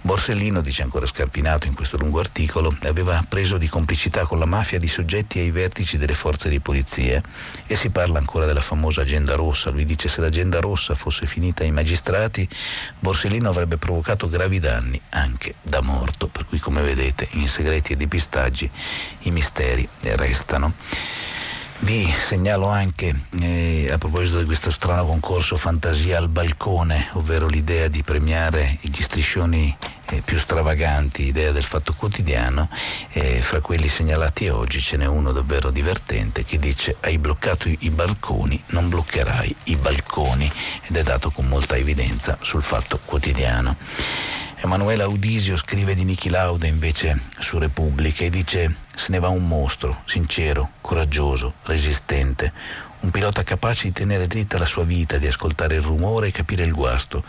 Borsellino, 0.06 0.60
dice 0.60 0.84
ancora 0.84 1.06
Scarpinato 1.06 1.66
in 1.66 1.76
questo 1.76 1.96
lungo 1.96 2.20
articolo, 2.20 2.76
aveva 2.84 3.24
preso 3.26 3.58
di 3.58 3.70
complicità 3.70 4.26
con 4.26 4.38
la 4.38 4.46
mafia 4.46 4.78
di 4.78 4.90
soggetti 4.90 5.40
ai 5.40 5.50
vertici 5.50 5.98
delle 5.98 6.14
forze 6.14 6.50
di 6.50 6.60
polizia 6.60 7.22
e 7.66 7.76
si 7.78 7.90
parla 7.90 8.20
ancora 8.20 8.46
della 8.46 8.60
famosa 8.60 9.00
agenda 9.00 9.36
rossa. 9.36 9.70
Lui 9.70 9.86
dice 9.86 10.10
se 10.10 10.20
l'agenda 10.20 10.60
rossa 10.60 10.94
fosse 10.94 11.26
finita 11.26 11.64
ai 11.64 11.72
magistrati, 11.72 12.46
Borsellino 13.00 13.48
avrebbe 13.48 13.78
provocato 13.78 14.28
gravi 14.28 14.60
danni 14.60 15.00
anche 15.12 15.56
da 15.62 15.82
morto, 15.82 16.28
per 16.28 16.48
cui 16.48 16.60
come 16.60 16.82
vedete 16.82 17.30
in 17.32 17.48
segreti 17.48 17.94
e 17.94 17.96
depistaggi 17.96 18.70
i 19.22 19.32
misteri 19.32 19.88
restano. 20.02 20.74
Vi 21.80 22.14
segnalo 22.18 22.68
anche, 22.68 23.14
eh, 23.42 23.90
a 23.92 23.98
proposito 23.98 24.40
di 24.40 24.46
questo 24.46 24.72
strano 24.72 25.06
concorso 25.06 25.58
Fantasia 25.58 26.18
al 26.18 26.30
balcone, 26.30 27.10
ovvero 27.14 27.48
l'idea 27.48 27.90
di 27.90 28.04
premiare 28.04 28.78
gli 28.82 29.02
striscioni 29.02 29.76
eh, 30.14 30.22
più 30.22 30.38
stravaganti, 30.38 31.24
idea 31.24 31.52
del 31.52 31.64
fatto 31.64 31.94
quotidiano, 31.94 32.70
eh, 33.12 33.42
fra 33.42 33.60
quelli 33.62 33.88
segnalati 33.88 34.48
oggi 34.48 34.80
ce 34.80 34.98
n'è 34.98 35.06
uno 35.06 35.32
davvero 35.32 35.72
divertente 35.72 36.44
che 36.44 36.58
dice 36.58 36.96
hai 37.02 37.18
bloccato 37.18 37.68
i, 37.68 37.90
balconi, 37.90 38.62
non 38.68 38.90
bloccherai 38.90 39.56
i 39.66 39.76
balconi 39.76 40.52
ed 40.84 40.96
è 40.96 41.04
dato 41.04 41.32
con 41.32 41.48
molta 41.48 41.76
evidenza 41.76 42.38
sul 42.42 42.62
fatto 42.62 43.00
quotidiano. 43.04 43.76
Emanuela 44.58 45.04
Audisio 45.04 45.58
scrive 45.58 45.94
di 45.94 46.06
Niki 46.06 46.30
Lauda 46.30 46.68
invece 46.68 47.20
su 47.40 47.58
Repubblica 47.58 48.24
e 48.24 48.30
dice 48.30 48.74
se 48.96 49.12
ne 49.12 49.20
va 49.20 49.28
un 49.28 49.46
mostro, 49.46 50.04
sincero, 50.06 50.72
coraggioso, 50.80 51.56
resistente, 51.64 52.54
un 53.02 53.12
pilota 53.12 53.44
capace 53.44 53.84
di 53.84 53.92
tenere 53.92 54.28
dritta 54.28 54.58
la 54.58 54.66
sua 54.66 54.84
vita, 54.84 55.18
di 55.18 55.28
ascoltare 55.28 55.76
il 55.76 55.82
rumore 55.82 56.28
e 56.28 56.32
capire 56.32 56.64
il 56.64 56.72
guasto. 56.72 57.24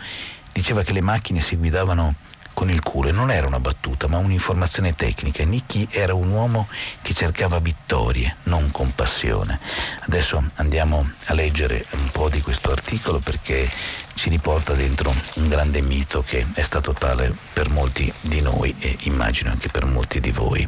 Diceva 0.53 0.83
che 0.83 0.93
le 0.93 1.01
macchine 1.01 1.41
si 1.41 1.57
guidavano 1.57 2.15
con 2.55 2.71
il 2.71 2.81
culo 2.81 3.09
e 3.09 3.11
non 3.11 3.29
era 3.29 3.45
una 3.45 3.59
battuta 3.59 4.07
ma 4.07 4.17
un'informazione 4.17 4.95
tecnica. 4.95 5.43
Nicky 5.43 5.87
era 5.91 6.15
un 6.15 6.31
uomo 6.31 6.67
che 7.03 7.13
cercava 7.13 7.59
vittorie, 7.59 8.37
non 8.43 8.71
compassione. 8.71 9.59
Adesso 10.07 10.43
andiamo 10.55 11.07
a 11.25 11.33
leggere 11.35 11.85
un 11.91 12.09
po' 12.09 12.29
di 12.29 12.41
questo 12.41 12.71
articolo 12.71 13.19
perché 13.19 13.69
ci 14.15 14.29
riporta 14.29 14.73
dentro 14.73 15.13
un 15.35 15.47
grande 15.47 15.81
mito 15.81 16.23
che 16.23 16.43
è 16.53 16.63
stato 16.63 16.93
tale 16.93 17.35
per 17.53 17.69
molti 17.69 18.11
di 18.21 18.41
noi 18.41 18.73
e 18.79 18.97
immagino 19.01 19.51
anche 19.51 19.69
per 19.69 19.85
molti 19.85 20.19
di 20.19 20.31
voi 20.31 20.67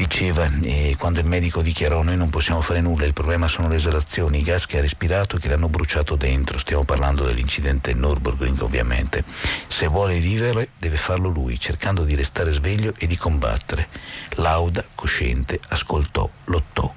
diceva 0.00 0.48
eh, 0.62 0.96
quando 0.98 1.20
il 1.20 1.26
medico 1.26 1.60
dichiarò 1.60 2.02
noi 2.02 2.16
non 2.16 2.30
possiamo 2.30 2.62
fare 2.62 2.80
nulla, 2.80 3.04
il 3.04 3.12
problema 3.12 3.48
sono 3.48 3.68
le 3.68 3.76
esalazioni, 3.76 4.38
i 4.38 4.42
gas 4.42 4.64
che 4.64 4.78
ha 4.78 4.80
respirato 4.80 5.36
e 5.36 5.40
che 5.40 5.48
l'hanno 5.48 5.68
bruciato 5.68 6.16
dentro, 6.16 6.58
stiamo 6.58 6.84
parlando 6.84 7.24
dell'incidente 7.24 7.92
Nürburgring 7.92 8.62
ovviamente. 8.62 9.22
Se 9.68 9.88
vuole 9.88 10.18
vivere 10.18 10.70
deve 10.78 10.96
farlo 10.96 11.28
lui, 11.28 11.60
cercando 11.60 12.04
di 12.04 12.14
restare 12.14 12.50
sveglio 12.50 12.94
e 12.96 13.06
di 13.06 13.16
combattere. 13.18 13.88
Lauda, 14.36 14.82
cosciente, 14.94 15.60
ascoltò, 15.68 16.28
lottò. 16.44 16.90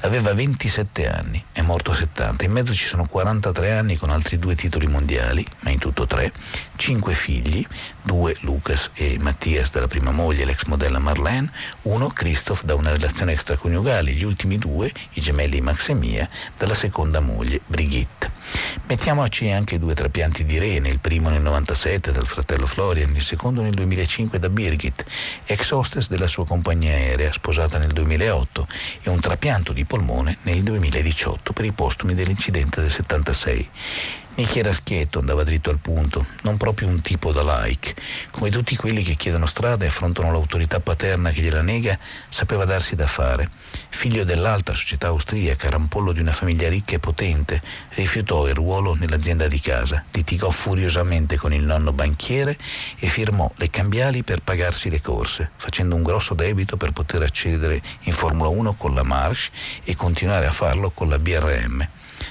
Aveva 0.00 0.32
27 0.32 1.08
anni, 1.08 1.44
è 1.52 1.60
morto 1.60 1.90
a 1.90 1.94
70, 1.94 2.44
in 2.44 2.52
mezzo 2.52 2.72
ci 2.72 2.86
sono 2.86 3.06
43 3.06 3.72
anni 3.72 3.96
con 3.96 4.08
altri 4.08 4.38
due 4.38 4.54
titoli 4.54 4.86
mondiali, 4.86 5.44
ma 5.60 5.70
in 5.70 5.78
tutto 5.78 6.06
tre, 6.06 6.32
cinque 6.76 7.14
figli, 7.14 7.66
due 8.02 8.36
Lucas 8.40 8.90
e 8.94 9.18
Mattias 9.20 9.70
dalla 9.70 9.88
prima 9.88 10.10
moglie, 10.10 10.44
l'ex 10.44 10.64
modella 10.64 10.98
Marlene, 10.98 11.50
uno 11.82 12.08
Christoph 12.08 12.62
da 12.62 12.74
una 12.74 12.92
relazione 12.92 13.32
extraconiugale, 13.32 14.12
gli 14.12 14.22
ultimi 14.22 14.58
due, 14.58 14.92
i 15.14 15.20
gemelli 15.20 15.60
Max 15.60 15.88
e 15.88 15.94
Mia, 15.94 16.28
dalla 16.56 16.74
seconda 16.74 17.20
moglie 17.20 17.60
Brigitte. 17.66 18.30
Mettiamoci 18.86 19.50
anche 19.50 19.78
due 19.78 19.94
trapianti 19.94 20.44
di 20.44 20.58
rene, 20.58 20.88
il 20.88 21.00
primo 21.00 21.28
nel 21.28 21.42
97 21.42 22.12
dal 22.12 22.26
fratello 22.26 22.66
Florian, 22.66 23.14
il 23.14 23.22
secondo 23.22 23.62
nel 23.62 23.74
2005 23.74 24.38
da 24.38 24.48
Birgit, 24.48 25.04
ex 25.44 25.70
hostess 25.72 26.08
della 26.08 26.28
sua 26.28 26.46
compagnia 26.46 26.92
aerea, 26.92 27.32
sposata 27.32 27.78
nel 27.78 27.92
2008, 27.92 28.68
e 29.02 29.10
un 29.10 29.18
trapianto 29.18 29.72
di 29.72 29.84
polmone 29.84 30.38
nel 30.42 30.62
2018 30.62 31.52
per 31.52 31.64
i 31.64 31.72
postumi 31.72 32.14
dell'incidente 32.14 32.80
del 32.80 32.92
76. 32.92 33.68
Nicky 34.36 34.58
era 34.58 34.74
schietto, 34.74 35.20
andava 35.20 35.44
dritto 35.44 35.70
al 35.70 35.78
punto, 35.78 36.26
non 36.42 36.58
proprio 36.58 36.88
un 36.88 37.00
tipo 37.00 37.32
da 37.32 37.62
like. 37.62 37.94
Come 38.30 38.50
tutti 38.50 38.76
quelli 38.76 39.02
che 39.02 39.14
chiedono 39.14 39.46
strada 39.46 39.86
e 39.86 39.88
affrontano 39.88 40.30
l'autorità 40.30 40.78
paterna 40.78 41.30
che 41.30 41.40
gliela 41.40 41.62
nega, 41.62 41.98
sapeva 42.28 42.66
darsi 42.66 42.94
da 42.96 43.06
fare. 43.06 43.48
Figlio 43.88 44.24
dell'alta 44.24 44.74
società 44.74 45.06
austriaca, 45.06 45.70
rampollo 45.70 46.12
di 46.12 46.20
una 46.20 46.34
famiglia 46.34 46.68
ricca 46.68 46.96
e 46.96 46.98
potente, 46.98 47.62
rifiutò 47.94 48.46
il 48.46 48.52
ruolo 48.52 48.92
nell'azienda 48.92 49.48
di 49.48 49.58
casa, 49.58 50.04
litigò 50.12 50.50
furiosamente 50.50 51.38
con 51.38 51.54
il 51.54 51.62
nonno 51.62 51.94
banchiere 51.94 52.58
e 52.98 53.08
firmò 53.08 53.50
le 53.56 53.70
cambiali 53.70 54.22
per 54.22 54.40
pagarsi 54.40 54.90
le 54.90 55.00
corse, 55.00 55.52
facendo 55.56 55.94
un 55.94 56.02
grosso 56.02 56.34
debito 56.34 56.76
per 56.76 56.92
poter 56.92 57.22
accedere 57.22 57.80
in 58.00 58.12
Formula 58.12 58.50
1 58.50 58.74
con 58.74 58.92
la 58.92 59.02
Marsh 59.02 59.48
e 59.82 59.96
continuare 59.96 60.46
a 60.46 60.52
farlo 60.52 60.90
con 60.90 61.08
la 61.08 61.18
BRM. 61.18 61.88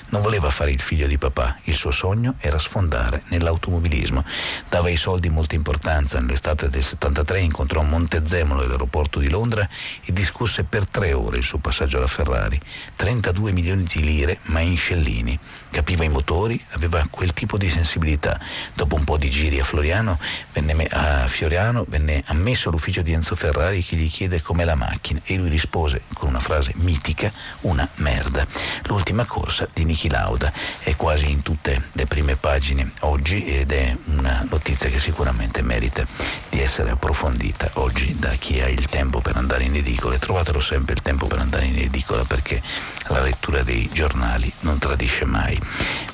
Non 0.10 0.22
voleva 0.22 0.50
fare 0.50 0.72
il 0.72 0.82
figlio 0.82 1.08
di 1.08 1.18
papà, 1.18 1.58
il 1.64 1.74
suo 1.74 1.92
sogno 1.92 2.36
era 2.40 2.58
sfondare 2.58 3.24
nell'automobilismo. 3.30 4.24
Dava 4.70 4.88
ai 4.88 4.98
soldi 4.98 5.30
molta 5.30 5.56
importanza. 5.56 6.20
Nell'estate 6.20 6.70
del 6.70 6.84
73 6.84 7.40
incontrò 7.40 7.82
Montezemolo 7.82 8.62
all'aeroporto 8.62 9.20
di 9.20 9.30
Londra 9.30 9.68
e 10.04 10.14
discusse 10.14 10.64
per 10.64 10.88
tre 10.88 11.14
ore 11.14 11.38
il 11.38 11.44
suo 11.44 11.58
passaggio 11.60 11.98
alla 11.98 12.08
Ferrari. 12.08 12.60
32 12.96 13.52
milioni 13.52 13.84
di 13.84 14.04
lire, 14.04 14.40
ma 14.44 14.60
in 14.60 14.78
scellini. 14.78 15.38
Capiva 15.70 16.04
i 16.04 16.10
motori, 16.10 16.62
aveva 16.72 17.06
quel 17.10 17.34
tipo 17.34 17.58
di 17.58 17.70
sensibilità. 17.70 18.40
Dopo 18.74 18.96
un 18.96 19.04
po' 19.04 19.18
di 19.18 19.30
giri 19.30 19.60
a 19.60 19.64
Floriano, 19.64 20.20
venne 20.54 20.86
a 20.88 21.28
Fioriano, 21.28 21.86
venne 21.88 22.24
ammesso 22.28 22.70
all'ufficio 22.70 23.02
di 23.02 23.14
Enzo 23.14 23.36
Ferrari 23.36 23.84
che 23.84 23.96
gli 23.96 24.10
chiede 24.10 24.42
com'è 24.42 24.64
la 24.64 24.76
macchina 24.76 25.20
e 25.24 25.36
lui 25.36 25.50
rispose 25.50 26.02
con 26.14 26.30
una 26.30 26.40
frase 26.40 26.72
mitica, 26.76 27.32
una 27.62 27.88
merda. 27.96 28.46
L'ultima 28.84 29.26
corsa 29.26 29.68
di 29.74 29.85
Niki 29.86 30.10
Lauda 30.10 30.52
è 30.80 30.96
quasi 30.96 31.30
in 31.30 31.42
tutte 31.42 31.90
le 31.94 32.06
prime 32.06 32.36
pagine 32.36 32.92
oggi 33.02 33.46
ed 33.46 33.72
è 33.72 33.96
una 34.06 34.46
notizia 34.50 34.90
che 34.90 35.00
sicuramente 35.00 35.62
merita 35.62 36.06
di 36.50 36.60
essere 36.60 36.92
approfondita 36.92 37.70
oggi 37.76 38.18
da 38.18 38.30
chi 38.32 38.60
ha 38.62 38.68
il 38.68 38.88
tempo 38.88 39.22
per 39.22 39.38
andare 39.38 39.64
in 39.64 39.76
edicola. 39.76 40.18
Trovatelo 40.18 40.60
sempre 40.60 40.94
il 40.94 41.02
tempo 41.02 41.28
per 41.28 41.40
andare 41.40 41.66
in 41.66 41.78
edicola 41.78 42.24
perché 42.24 42.62
la 43.08 43.22
lettura 43.22 43.62
dei 43.64 43.90
giornali 43.92 44.52
non 44.62 44.80
tradisce 44.80 45.26
mai. 45.26 45.60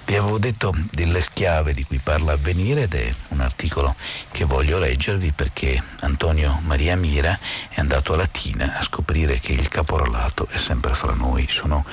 Vi 0.05 0.17
avevo 0.17 0.39
detto 0.39 0.73
delle 0.91 1.21
schiave 1.21 1.73
di 1.73 1.85
cui 1.85 1.99
parla 1.99 2.33
Avvenire 2.33 2.81
ed 2.81 2.93
è 2.95 3.13
un 3.29 3.39
articolo 3.39 3.95
che 4.31 4.43
voglio 4.43 4.77
leggervi 4.77 5.31
perché 5.31 5.81
Antonio 6.01 6.59
Maria 6.65 6.97
Mira 6.97 7.37
è 7.69 7.79
andato 7.79 8.13
a 8.13 8.17
Latina 8.17 8.77
a 8.77 8.83
scoprire 8.83 9.39
che 9.39 9.53
il 9.53 9.69
caporalato 9.69 10.47
è 10.49 10.57
sempre 10.57 10.93
fra 10.95 11.13
noi. 11.13 11.47
Sono 11.49 11.85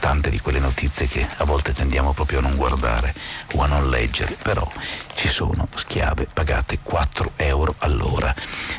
tante 0.00 0.30
di 0.30 0.40
quelle 0.40 0.58
notizie 0.58 1.06
che 1.06 1.19
a 1.38 1.44
volte 1.44 1.72
tendiamo 1.72 2.12
proprio 2.12 2.38
a 2.38 2.42
non 2.42 2.56
guardare 2.56 3.14
o 3.54 3.62
a 3.62 3.66
non 3.66 3.88
leggere, 3.88 4.36
però 4.42 4.70
ci 5.14 5.28
sono 5.28 5.68
schiave 5.74 6.26
pagate 6.32 6.78
4 6.82 7.32
euro 7.36 7.74
all'ora. 7.78 8.34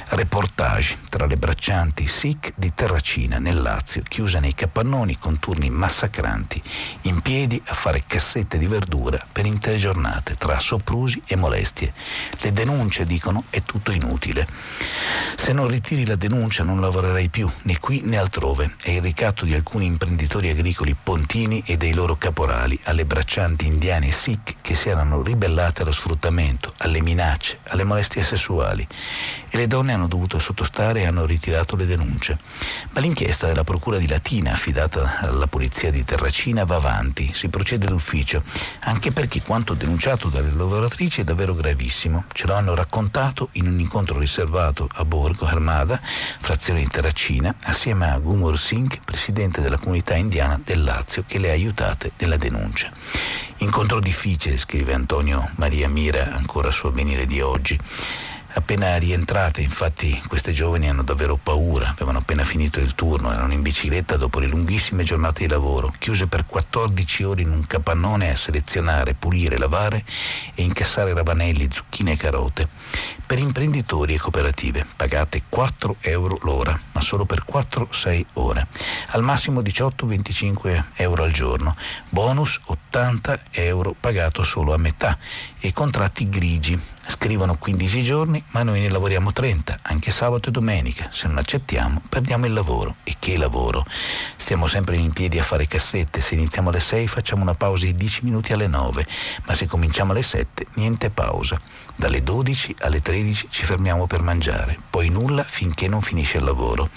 Reportage 0.10 0.98
tra 1.10 1.26
le 1.26 1.38
braccianti 1.38 2.08
SIC 2.08 2.54
di 2.56 2.74
Terracina 2.74 3.38
nel 3.38 3.62
Lazio, 3.62 4.02
chiusa 4.08 4.40
nei 4.40 4.56
capannoni 4.56 5.18
con 5.18 5.40
turni 5.40 5.70
massacranti, 5.70 6.62
in 7.02 7.22
piedi 7.22 7.62
a 7.66 7.74
fare 7.74 8.04
cassette 8.06 8.58
di 8.58 8.68
verdura 8.68 9.24
per 9.32 9.46
intere 9.46 9.78
giornate 9.78 10.36
tra 10.36 10.60
soprusi 10.60 11.22
e 11.28 11.36
molestie. 11.36 11.94
Le 12.40 12.52
denunce 12.52 13.06
dicono 13.06 13.44
è 13.50 13.62
tutto 13.64 13.92
inutile. 13.92 14.48
Se 15.36 15.54
non 15.54 15.68
ritiri 15.68 16.06
la 16.06 16.16
denuncia 16.16 16.64
non 16.64 16.82
lavorerai 16.82 17.30
più 17.30 17.50
né 17.64 17.80
qui 17.80 18.02
né 18.04 18.18
altrove. 18.18 18.76
È 18.82 18.92
il 18.92 19.02
ricatto 19.02 19.46
di 19.46 19.54
alcuni 19.54 19.86
imprenditori 19.86 20.50
agricoli 20.50 20.96
pontini 21.02 21.64
e 21.66 21.78
dei 21.78 21.94
loro 21.94 22.16
caporali 22.22 22.80
alle 22.84 23.04
braccianti 23.06 23.66
indiane 23.66 24.12
Sikh 24.12 24.58
che 24.62 24.76
si 24.76 24.90
erano 24.90 25.24
ribellate 25.24 25.82
allo 25.82 25.92
sfruttamento, 25.92 26.72
alle 26.78 27.02
minacce, 27.02 27.58
alle 27.70 27.84
molestie 27.84 28.22
sessuali 28.22 28.88
e 29.50 29.58
le 29.58 29.66
donne 29.66 29.94
hanno 29.94 30.08
dovuto 30.08 30.38
sottostare 30.38 31.02
e 31.02 31.08
hanno 31.08 31.26
ritirato 31.26 31.76
le 31.76 31.88
denunce. 31.88 32.38
Ma 32.92 33.00
l'inchiesta 33.00 33.48
della 33.48 33.64
Procura 33.64 33.98
di 33.98 34.08
Latina 34.08 34.52
affidata 34.52 35.18
alla 35.20 35.48
polizia 35.48 35.90
di 35.90 36.04
Terracina 36.04 36.64
va 36.64 36.76
avanti, 36.76 37.34
si 37.34 37.50
procede 37.50 37.88
d'ufficio, 37.88 38.44
anche 38.82 39.12
perché 39.12 39.42
quanto 39.42 39.74
denunciato 39.74 40.30
dalle 40.30 40.52
lavoratrici 40.54 41.22
è 41.22 41.24
davvero 41.24 41.56
gravissimo. 41.56 42.26
Ce 42.32 42.46
lo 42.46 42.54
hanno 42.54 42.76
raccontato 42.76 43.50
in 43.54 43.66
un 43.66 43.80
incontro 43.80 44.20
riservato 44.20 44.88
a 44.94 45.06
Borgo 45.06 45.48
Armada, 45.48 46.00
frazione 46.04 46.82
di 46.82 46.88
Terracina, 46.88 47.54
assieme 47.64 48.12
a 48.12 48.20
Gumur 48.20 48.60
Singh, 48.60 49.00
presidente 49.04 49.60
della 49.60 49.80
comunità 49.80 50.16
indiana 50.16 50.62
del 50.64 50.84
Lazio, 50.84 51.24
che 51.26 51.40
le 51.40 51.50
ha 51.50 51.54
aiutate 51.54 52.11
nella 52.18 52.38
denuncia. 52.38 52.92
Incontro 53.58 54.00
difficile, 54.00 54.58
scrive 54.58 54.94
Antonio 54.94 55.52
Maria 55.56 55.88
Mira 55.88 56.34
ancora 56.34 56.72
su 56.72 56.88
avvenire 56.88 57.26
di 57.26 57.42
oggi. 57.42 57.78
Appena 58.54 58.98
rientrate, 58.98 59.62
infatti, 59.62 60.22
queste 60.28 60.52
giovani 60.52 60.90
hanno 60.90 61.04
davvero 61.04 61.38
paura, 61.42 61.92
avevano 61.92 62.18
appena 62.18 62.44
finito 62.44 62.80
il 62.80 62.96
turno, 62.96 63.32
erano 63.32 63.54
in 63.54 63.62
bicicletta 63.62 64.18
dopo 64.18 64.40
le 64.40 64.48
lunghissime 64.48 65.04
giornate 65.04 65.44
di 65.44 65.50
lavoro, 65.50 65.94
chiuse 65.98 66.28
per 66.28 66.46
14 66.46 67.24
ore 67.24 67.42
in 67.44 67.50
un 67.50 67.66
capannone 67.66 68.30
a 68.30 68.36
selezionare, 68.36 69.14
pulire, 69.14 69.58
lavare 69.58 70.04
e 70.54 70.64
incassare 70.64 71.14
ravanelli, 71.14 71.70
zucchine 71.72 72.12
e 72.12 72.18
carote. 72.18 72.68
Per 73.26 73.40
imprenditori 73.40 74.16
e 74.16 74.20
cooperative, 74.20 74.86
pagate 74.98 75.44
4 75.48 75.96
euro 76.02 76.38
l'ora, 76.42 76.78
ma 76.92 77.00
solo 77.00 77.24
per 77.24 77.46
4-6 77.50 78.26
ore. 78.34 78.68
Al 79.12 79.24
massimo 79.24 79.62
18-25 79.62 80.84
euro 80.96 81.24
al 81.24 81.32
giorno, 81.32 81.78
bonus 82.10 82.60
80 82.66 83.40
euro 83.52 83.96
pagato 83.98 84.44
solo 84.44 84.74
a 84.74 84.78
metà 84.78 85.18
e 85.62 85.72
contratti 85.72 86.28
grigi. 86.28 86.78
Scrivono 87.08 87.56
15 87.56 88.02
giorni, 88.02 88.41
ma 88.52 88.64
noi 88.64 88.82
ne 88.82 88.90
lavoriamo 88.90 89.32
30, 89.32 89.80
anche 89.84 90.12
sabato 90.12 90.50
e 90.50 90.52
domenica. 90.52 91.10
Se 91.12 91.28
non 91.28 91.38
accettiamo, 91.38 92.02
perdiamo 92.10 92.46
il 92.46 92.54
lavoro. 92.54 92.96
E 93.04 93.16
che 93.20 93.38
lavoro? 93.38 93.86
Stiamo 94.36 94.68
sempre 94.68 94.98
in 94.98 95.14
piedi 95.14 95.40
a 95.40 95.44
fare 95.44 95.68
cassette. 95.68 96.22
Se 96.22 96.36
iniziamo 96.36 96.70
alle 96.70 96.80
6 96.80 97.08
facciamo 97.08 97.42
una 97.42 97.54
pausa 97.54 97.86
di 97.86 97.96
10 97.96 98.22
minuti 98.24 98.54
alle 98.54 98.68
9, 98.68 99.06
ma 99.46 99.56
se 99.56 99.68
cominciamo 99.68 100.12
alle 100.12 100.24
7 100.24 100.68
niente 100.76 101.10
pausa. 101.10 101.60
Dalle 101.96 102.24
12 102.24 102.76
alle 102.80 103.00
13 103.00 103.48
ci 103.50 103.64
fermiamo 103.64 104.08
per 104.08 104.22
mangiare, 104.22 104.78
poi 104.90 105.10
nulla 105.10 105.44
finché 105.44 105.88
non 105.88 106.02
finisce 106.02 106.38
il 106.38 106.44
lavoro. 106.44 106.90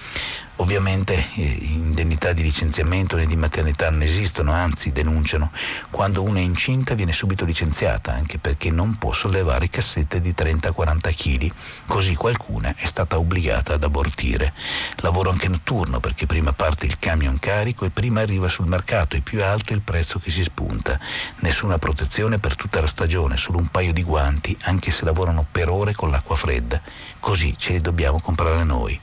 Ovviamente 0.58 1.14
eh, 1.34 1.42
indennità 1.42 2.32
di 2.32 2.42
licenziamento 2.42 3.16
né 3.16 3.26
di 3.26 3.34
maternità 3.34 3.90
non 3.90 4.02
esistono, 4.02 4.52
anzi 4.52 4.92
denunciano. 4.92 5.50
Quando 5.90 6.22
una 6.22 6.38
è 6.38 6.42
incinta 6.42 6.94
viene 6.94 7.12
subito 7.12 7.44
licenziata, 7.44 8.12
anche 8.12 8.38
perché 8.38 8.70
non 8.70 8.94
può 8.94 9.12
sollevare 9.12 9.68
cassette 9.68 10.20
di 10.20 10.30
30-40 10.30 11.14
kg, 11.14 11.52
così 11.86 12.14
qualcuna 12.14 12.72
è 12.76 12.86
stata 12.86 13.18
obbligata 13.18 13.74
ad 13.74 13.82
abortire. 13.82 14.52
Lavoro 14.98 15.30
anche 15.30 15.48
notturno 15.48 15.98
perché 15.98 16.26
prima 16.26 16.52
parte 16.52 16.86
il 16.86 16.98
camion 17.00 17.36
carico 17.40 17.84
e 17.84 17.90
prima 17.90 18.20
arriva 18.20 18.48
sul 18.48 18.68
mercato 18.68 19.16
e 19.16 19.22
più 19.22 19.40
è 19.40 19.42
alto 19.42 19.72
il 19.72 19.80
prezzo 19.80 20.20
che 20.20 20.30
si 20.30 20.44
spunta. 20.44 21.00
Nessuna 21.40 21.78
protezione 21.78 22.38
per 22.38 22.54
tutta 22.54 22.80
la 22.80 22.86
stagione, 22.86 23.36
solo 23.36 23.58
un 23.58 23.66
paio 23.66 23.92
di 23.92 24.04
guanti, 24.04 24.56
anche 24.62 24.92
se 24.92 25.04
lavorano 25.04 25.44
per 25.50 25.68
ore 25.68 25.94
con 25.94 26.10
l'acqua 26.10 26.36
fredda. 26.36 26.80
Così 27.18 27.56
ce 27.58 27.72
li 27.72 27.80
dobbiamo 27.80 28.20
comprare 28.20 28.62
noi 28.62 29.00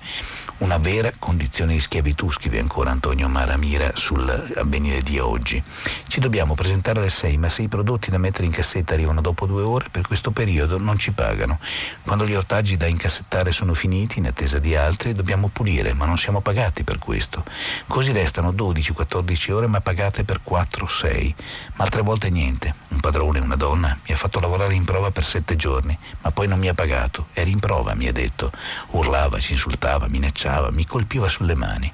una 0.61 0.77
vera 0.77 1.11
condizione 1.17 1.73
di 1.73 1.79
schiavitù, 1.79 2.31
scrive 2.31 2.59
ancora 2.59 2.91
Antonio 2.91 3.27
Maramira 3.27 3.91
sull'avvenire 3.95 5.01
di 5.01 5.17
oggi. 5.17 5.61
Ci 6.07 6.19
dobbiamo 6.19 6.53
presentare 6.53 6.99
alle 6.99 7.09
6, 7.09 7.37
ma 7.37 7.49
se 7.49 7.63
i 7.63 7.67
prodotti 7.67 8.11
da 8.11 8.19
mettere 8.19 8.45
in 8.45 8.51
cassetta 8.51 8.93
arrivano 8.93 9.21
dopo 9.21 9.47
due 9.47 9.63
ore, 9.63 9.87
per 9.89 10.05
questo 10.05 10.29
periodo 10.29 10.77
non 10.77 10.99
ci 10.99 11.13
pagano. 11.13 11.59
Quando 12.03 12.27
gli 12.27 12.35
ortaggi 12.35 12.77
da 12.77 12.85
incassettare 12.85 13.51
sono 13.51 13.73
finiti, 13.73 14.19
in 14.19 14.27
attesa 14.27 14.59
di 14.59 14.75
altri, 14.75 15.13
dobbiamo 15.13 15.47
pulire, 15.47 15.93
ma 15.93 16.05
non 16.05 16.17
siamo 16.17 16.41
pagati 16.41 16.83
per 16.83 16.99
questo. 16.99 17.43
Così 17.87 18.11
restano 18.11 18.51
12-14 18.51 19.51
ore, 19.51 19.67
ma 19.67 19.81
pagate 19.81 20.23
per 20.23 20.41
4-6. 20.47 21.33
Ma 21.73 21.85
altre 21.85 22.03
volte 22.03 22.29
niente. 22.29 22.75
Un 22.89 22.99
padrone, 22.99 23.39
una 23.39 23.55
donna, 23.55 23.97
mi 24.07 24.13
ha 24.13 24.17
fatto 24.17 24.39
lavorare 24.39 24.75
in 24.75 24.85
prova 24.85 25.09
per 25.09 25.23
sette 25.23 25.55
giorni, 25.55 25.97
ma 26.21 26.29
poi 26.29 26.47
non 26.47 26.59
mi 26.59 26.67
ha 26.67 26.75
pagato. 26.75 27.27
Eri 27.33 27.49
in 27.49 27.59
prova, 27.59 27.95
mi 27.95 28.07
ha 28.07 28.11
detto. 28.11 28.51
Urlava, 28.91 29.39
ci 29.39 29.53
insultava, 29.53 30.07
minacciava 30.07 30.49
toccava, 30.51 30.71
mi 30.71 30.85
colpiva 30.85 31.29
sulle 31.29 31.55
mani. 31.55 31.91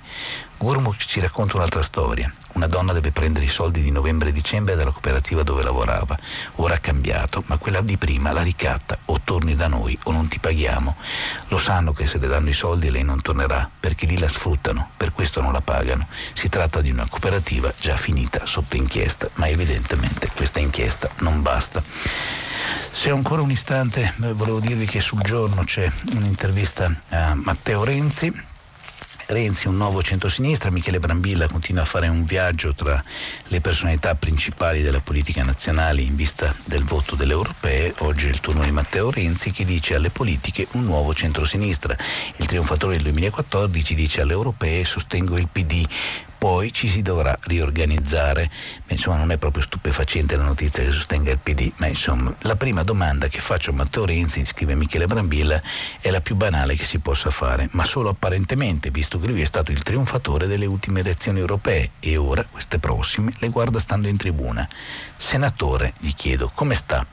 Gurmuk 0.57 0.97
ci 0.97 1.19
racconta 1.19 1.57
un'altra 1.57 1.83
storia. 1.83 2.33
Una 2.53 2.65
donna 2.65 2.91
deve 2.91 3.11
prendere 3.11 3.45
i 3.45 3.49
soldi 3.49 3.83
di 3.83 3.91
novembre 3.91 4.29
e 4.29 4.31
dicembre 4.31 4.75
dalla 4.75 4.89
cooperativa 4.89 5.43
dove 5.43 5.61
lavorava. 5.61 6.17
Ora 6.55 6.73
ha 6.73 6.79
cambiato, 6.79 7.43
ma 7.45 7.59
quella 7.59 7.81
di 7.81 7.97
prima 7.97 8.31
la 8.31 8.41
ricatta. 8.41 8.97
O 9.05 9.21
torni 9.23 9.55
da 9.55 9.67
noi 9.67 9.97
o 10.03 10.11
non 10.11 10.27
ti 10.27 10.39
paghiamo. 10.39 10.95
Lo 11.49 11.59
sanno 11.59 11.93
che 11.93 12.07
se 12.07 12.17
le 12.17 12.27
danno 12.27 12.49
i 12.49 12.53
soldi 12.53 12.89
lei 12.89 13.03
non 13.03 13.21
tornerà, 13.21 13.69
perché 13.79 14.07
lì 14.07 14.17
la 14.17 14.27
sfruttano, 14.27 14.89
per 14.97 15.11
questo 15.11 15.41
non 15.41 15.53
la 15.53 15.61
pagano. 15.61 16.07
Si 16.33 16.49
tratta 16.49 16.81
di 16.81 16.89
una 16.89 17.07
cooperativa 17.07 17.71
già 17.79 17.95
finita 17.95 18.47
sotto 18.47 18.75
inchiesta, 18.75 19.29
ma 19.35 19.47
evidentemente 19.47 20.31
questa 20.35 20.59
inchiesta 20.59 21.07
non 21.19 21.43
basta. 21.43 22.46
Se 22.91 23.11
ho 23.11 23.15
ancora 23.15 23.41
un 23.41 23.51
istante, 23.51 24.13
eh, 24.21 24.33
volevo 24.33 24.59
dirvi 24.59 24.85
che 24.85 24.99
sul 24.99 25.21
giorno 25.21 25.63
c'è 25.63 25.89
un'intervista 26.13 26.91
a 27.09 27.35
Matteo 27.35 27.83
Renzi 27.83 28.33
Renzi, 29.29 29.67
un 29.67 29.75
nuovo 29.75 30.01
centrosinistra, 30.01 30.71
Michele 30.71 30.99
Brambilla 30.99 31.47
continua 31.47 31.81
a 31.81 31.85
fare 31.85 32.07
un 32.07 32.23
viaggio 32.23 32.73
tra 32.73 33.03
le 33.47 33.59
personalità 33.59 34.15
principali 34.15 34.81
della 34.81 35.01
politica 35.01 35.43
nazionale 35.43 35.99
in 35.99 36.15
vista 36.15 36.55
del 36.63 36.85
voto 36.85 37.17
delle 37.17 37.33
europee. 37.33 37.93
Oggi 37.99 38.27
è 38.27 38.29
il 38.29 38.39
turno 38.39 38.63
di 38.63 38.71
Matteo 38.71 39.11
Renzi 39.11 39.51
che 39.51 39.65
dice 39.65 39.95
alle 39.95 40.11
politiche 40.11 40.67
un 40.71 40.85
nuovo 40.85 41.13
centrosinistra. 41.13 41.97
Il 42.37 42.45
trionfatore 42.45 42.93
del 42.93 43.03
2014 43.03 43.95
dice 43.95 44.21
alle 44.21 44.31
europee 44.31 44.85
sostengo 44.85 45.37
il 45.37 45.49
PD, 45.51 45.85
poi 46.37 46.71
ci 46.71 46.87
si 46.87 47.01
dovrà 47.01 47.37
riorganizzare. 47.41 48.49
Insomma, 48.87 49.17
non 49.17 49.31
è 49.31 49.37
proprio 49.37 49.63
stupefacente 49.63 50.35
la 50.35 50.45
notizia 50.45 50.83
che 50.83 50.91
sostenga 50.91 51.31
il 51.31 51.39
PD, 51.39 51.71
ma 51.77 51.87
insomma, 51.87 52.33
la 52.41 52.55
prima 52.55 52.83
domanda 52.83 53.27
che 53.27 53.39
faccio 53.39 53.71
a 53.71 53.73
Matteo 53.73 54.05
Renzi, 54.05 54.45
scrive 54.45 54.75
Michele 54.75 55.05
Brambilla, 55.05 55.61
è 55.99 56.09
la 56.09 56.21
più 56.21 56.35
banale 56.35 56.75
che 56.75 56.85
si 56.85 56.99
possa 56.99 57.29
fare, 57.29 57.67
ma 57.71 57.83
solo 57.83 58.09
apparentemente, 58.09 58.91
visto 58.91 59.19
che 59.19 59.27
lui 59.27 59.41
è 59.41 59.45
stato 59.45 59.71
il 59.71 59.83
trionfatore 59.83 60.47
delle 60.47 60.65
ultime 60.65 60.99
elezioni 60.99 61.39
europee 61.39 61.91
e 61.99 62.17
ora, 62.17 62.45
queste 62.49 62.79
prossime, 62.79 63.31
le 63.39 63.49
guarda 63.49 63.79
stando 63.79 64.07
in 64.07 64.17
tribuna. 64.17 64.67
Senatore, 65.17 65.93
gli 65.99 66.13
chiedo, 66.13 66.51
come 66.53 66.75
sta? 66.75 67.05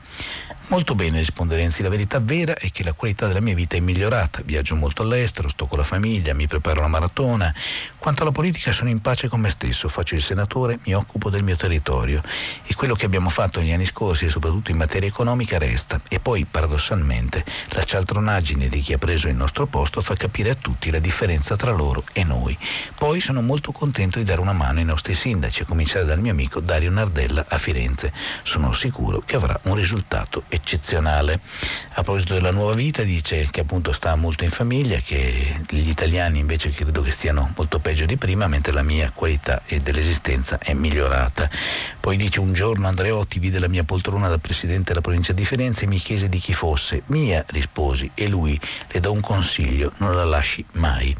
Molto 0.67 0.95
bene, 0.95 1.19
risponde 1.19 1.57
Renzi. 1.57 1.83
La 1.83 1.89
verità 1.89 2.19
vera 2.19 2.55
è 2.55 2.71
che 2.71 2.83
la 2.83 2.93
qualità 2.93 3.27
della 3.27 3.39
mia 3.39 3.53
vita 3.53 3.77
è 3.77 3.79
migliorata. 3.79 4.41
Viaggio 4.43 4.75
molto 4.75 5.03
all'estero, 5.03 5.47
sto 5.47 5.67
con 5.67 5.77
la 5.77 5.83
famiglia, 5.83 6.33
mi 6.33 6.47
preparo 6.47 6.81
la 6.81 6.87
maratona. 6.87 7.53
Quanto 7.99 8.23
alla 8.23 8.31
politica 8.31 8.71
sono 8.71 8.89
in 8.89 8.99
pace 8.99 9.27
con 9.27 9.41
me 9.41 9.51
stesso, 9.51 9.87
faccio 9.89 10.15
il 10.15 10.23
senatore, 10.23 10.79
mi 10.85 10.95
occupo 10.95 11.29
del 11.29 11.43
mio 11.43 11.55
territorio. 11.55 12.19
E 12.65 12.73
quello 12.73 12.95
che 12.95 13.05
abbiamo 13.05 13.29
fatto 13.29 13.59
negli 13.59 13.73
anni 13.73 13.85
scorsi, 13.85 14.27
soprattutto 14.27 14.71
in 14.71 14.77
materia 14.77 15.07
economica, 15.07 15.59
resta. 15.59 16.01
E 16.09 16.19
poi, 16.19 16.45
paradossalmente, 16.45 17.45
la 17.69 17.83
cialtronaggine 17.83 18.67
di 18.67 18.79
chi 18.79 18.93
ha 18.93 18.97
preso 18.97 19.27
il 19.27 19.35
nostro 19.35 19.67
posto 19.67 20.01
fa 20.01 20.15
capire 20.15 20.49
a 20.49 20.55
tutti 20.55 20.89
la 20.89 20.99
differenza 20.99 21.55
tra 21.55 21.71
loro 21.71 22.03
e 22.11 22.23
noi. 22.23 22.57
Poi 22.97 23.21
sono 23.21 23.43
molto 23.43 23.71
contento 23.71 24.17
di 24.17 24.25
dare 24.25 24.41
una 24.41 24.53
mano 24.53 24.79
ai 24.79 24.85
nostri 24.85 25.13
sindaci, 25.13 25.61
a 25.61 25.65
cominciare 25.65 26.05
dal 26.05 26.19
mio 26.19 26.31
amico 26.31 26.59
Dario 26.59 26.89
Nardella 26.89 27.45
a 27.47 27.57
Firenze. 27.59 28.11
Sono 28.41 28.73
sicuro 28.73 29.21
che 29.23 29.35
avrà 29.35 29.57
un 29.65 29.75
risultato 29.75 30.43
eccezionale. 30.55 31.39
A 31.97 32.03
proposito 32.03 32.33
della 32.33 32.51
nuova 32.51 32.73
vita 32.73 33.03
dice 33.03 33.47
che 33.49 33.61
appunto 33.61 33.93
sta 33.93 34.15
molto 34.15 34.43
in 34.43 34.49
famiglia, 34.49 34.97
che 34.97 35.63
gli 35.69 35.87
italiani 35.87 36.39
invece 36.39 36.69
credo 36.69 37.01
che 37.01 37.11
stiano 37.11 37.53
molto 37.55 37.79
peggio 37.79 38.05
di 38.05 38.17
prima, 38.17 38.47
mentre 38.47 38.73
la 38.73 38.83
mia 38.83 39.11
qualità 39.13 39.61
dell'esistenza 39.81 40.57
è 40.57 40.73
migliorata. 40.73 41.49
Poi 41.99 42.17
dice 42.17 42.39
un 42.39 42.53
giorno 42.53 42.87
Andreotti 42.87 43.39
vide 43.39 43.59
la 43.59 43.67
mia 43.67 43.83
poltrona 43.83 44.27
da 44.27 44.37
presidente 44.37 44.89
della 44.89 45.01
provincia 45.01 45.33
di 45.33 45.45
Firenze 45.45 45.85
e 45.85 45.87
mi 45.87 45.97
chiese 45.97 46.27
di 46.29 46.39
chi 46.39 46.53
fosse. 46.53 47.03
Mia, 47.07 47.43
risposi, 47.47 48.09
e 48.13 48.27
lui 48.27 48.59
le 48.91 48.99
do 48.99 49.11
un 49.11 49.21
consiglio, 49.21 49.91
non 49.97 50.15
la 50.15 50.25
lasci 50.25 50.63
mai. 50.73 51.15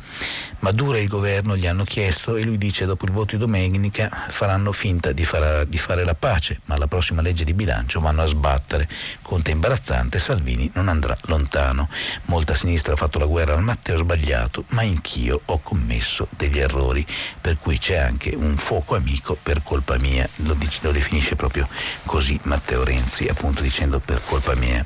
Maduro 0.60 0.98
e 0.98 1.02
il 1.02 1.08
governo 1.08 1.56
gli 1.56 1.68
hanno 1.68 1.84
chiesto 1.84 2.36
e 2.36 2.44
lui 2.44 2.58
dice 2.58 2.86
dopo 2.86 3.06
il 3.06 3.12
voto 3.12 3.36
di 3.36 3.38
domenica 3.38 4.10
faranno 4.30 4.72
finta 4.72 5.12
di, 5.12 5.24
far, 5.24 5.66
di 5.66 5.78
fare 5.78 6.04
la 6.04 6.16
pace, 6.16 6.62
ma 6.66 6.78
la 6.78 6.88
prossima 6.88 7.22
legge 7.22 7.44
di 7.44 7.54
bilancio 7.54 8.00
vanno 8.00 8.24
a 8.24 8.26
sbattere. 8.26 8.88
Conte 9.26 9.50
imbarazzante, 9.50 10.20
Salvini 10.20 10.70
non 10.76 10.88
andrà 10.88 11.18
lontano. 11.24 11.90
Molta 12.26 12.54
sinistra 12.54 12.94
ha 12.94 12.96
fatto 12.96 13.18
la 13.18 13.26
guerra 13.26 13.56
al 13.56 13.64
Matteo 13.64 13.98
sbagliato, 13.98 14.66
ma 14.68 14.82
anch'io 14.82 15.42
ho 15.46 15.60
commesso 15.64 16.28
degli 16.30 16.60
errori, 16.60 17.04
per 17.42 17.58
cui 17.58 17.80
c'è 17.80 17.96
anche 17.96 18.36
un 18.36 18.56
fuoco 18.56 18.96
amico 18.96 19.36
per 19.42 19.64
colpa 19.64 19.98
mia. 19.98 20.30
Lo, 20.44 20.54
dice, 20.54 20.78
lo 20.84 20.92
definisce 20.92 21.36
proprio 21.36 21.68
così 22.06 22.40
Matteo 22.44 22.84
Renzi, 22.84 23.28
appunto 23.28 23.64
dicendo 23.64 24.00
per 24.00 24.22
colpa 24.24 24.54
mia. 24.54 24.86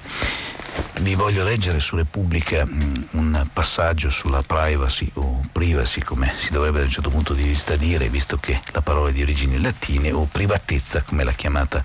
Vi 1.01 1.15
voglio 1.15 1.43
leggere 1.43 1.79
su 1.79 1.95
Repubblica 1.95 2.65
mm, 2.65 2.95
un 3.11 3.47
passaggio 3.53 4.09
sulla 4.09 4.41
privacy 4.41 5.09
o 5.13 5.41
privacy, 5.51 6.01
come 6.01 6.33
si 6.37 6.51
dovrebbe 6.51 6.79
da 6.79 6.85
un 6.85 6.91
certo 6.91 7.09
punto 7.09 7.33
di 7.33 7.43
vista 7.43 7.75
dire, 7.77 8.09
visto 8.09 8.35
che 8.37 8.61
la 8.71 8.81
parola 8.81 9.09
è 9.09 9.13
di 9.13 9.21
origini 9.21 9.61
latine, 9.61 10.11
o 10.11 10.27
privatezza, 10.29 11.01
come 11.01 11.23
l'ha 11.23 11.31
chiamata 11.31 11.81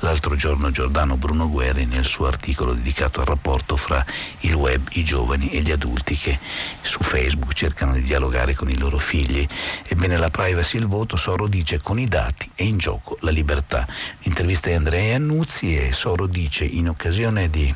l'altro 0.00 0.36
giorno 0.36 0.70
Giordano 0.70 1.16
Bruno 1.16 1.48
Guerri 1.48 1.86
nel 1.86 2.04
suo 2.04 2.26
articolo 2.26 2.74
dedicato 2.74 3.20
al 3.20 3.26
rapporto 3.26 3.76
fra 3.76 4.04
il 4.40 4.54
web, 4.54 4.86
i 4.92 5.04
giovani 5.04 5.50
e 5.50 5.60
gli 5.60 5.70
adulti 5.70 6.14
che 6.16 6.38
su 6.80 7.02
Facebook 7.02 7.54
cercano 7.54 7.94
di 7.94 8.02
dialogare 8.02 8.54
con 8.54 8.68
i 8.68 8.76
loro 8.76 8.98
figli. 8.98 9.46
Ebbene, 9.86 10.18
la 10.18 10.30
privacy 10.30 10.76
e 10.76 10.80
il 10.80 10.86
voto, 10.86 11.16
Soro 11.16 11.48
dice 11.48 11.80
con 11.80 11.98
i 11.98 12.06
dati 12.06 12.50
è 12.54 12.62
in 12.62 12.76
gioco 12.76 13.16
la 13.20 13.30
libertà. 13.30 13.86
L'intervista 14.22 14.68
di 14.68 14.74
Andrea 14.74 15.16
Annuzzi 15.16 15.74
e 15.74 15.92
Soro 15.92 16.26
dice 16.26 16.64
in 16.64 16.88
occasione 16.88 17.48
di 17.48 17.74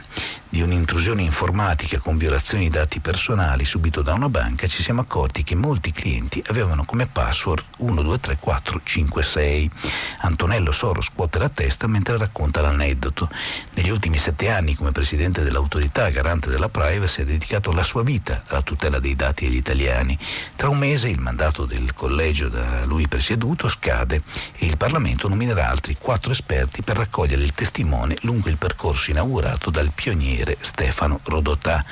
di 0.52 0.60
un'intrusione 0.60 1.22
informatica 1.22 1.98
con 1.98 2.18
violazioni 2.18 2.64
di 2.64 2.70
dati 2.70 3.00
personali 3.00 3.64
subito 3.64 4.02
da 4.02 4.12
una 4.12 4.28
banca, 4.28 4.66
ci 4.66 4.82
siamo 4.82 5.00
accorti 5.00 5.42
che 5.44 5.54
molti 5.54 5.92
clienti 5.92 6.44
avevano 6.48 6.84
come 6.84 7.06
password 7.06 7.64
123456. 7.78 9.70
Antonello 10.18 10.70
Soro 10.70 11.00
scuote 11.00 11.38
la 11.38 11.48
testa 11.48 11.86
mentre 11.86 12.18
racconta 12.18 12.60
l'aneddoto. 12.60 13.30
Negli 13.76 13.88
ultimi 13.88 14.18
sette 14.18 14.50
anni, 14.50 14.74
come 14.74 14.92
presidente 14.92 15.42
dell'autorità 15.42 16.10
garante 16.10 16.50
della 16.50 16.68
privacy, 16.68 17.22
ha 17.22 17.24
dedicato 17.24 17.72
la 17.72 17.82
sua 17.82 18.02
vita 18.02 18.42
alla 18.48 18.60
tutela 18.60 18.98
dei 18.98 19.16
dati 19.16 19.46
degli 19.46 19.56
italiani. 19.56 20.18
Tra 20.54 20.68
un 20.68 20.76
mese 20.76 21.08
il 21.08 21.20
mandato 21.20 21.64
del 21.64 21.94
collegio 21.94 22.50
da 22.50 22.84
lui 22.84 23.08
presieduto 23.08 23.70
scade 23.70 24.22
e 24.58 24.66
il 24.66 24.76
Parlamento 24.76 25.28
nominerà 25.28 25.70
altri 25.70 25.96
quattro 25.98 26.30
esperti 26.30 26.82
per 26.82 26.98
raccogliere 26.98 27.42
il 27.42 27.54
testimone 27.54 28.18
lungo 28.20 28.50
il 28.50 28.58
percorso 28.58 29.10
inaugurato 29.10 29.70
dal 29.70 29.90
pioniere 29.94 30.40
Corriere 30.42 30.56
Stefano 30.60 31.20
Rodotà. 31.24 31.84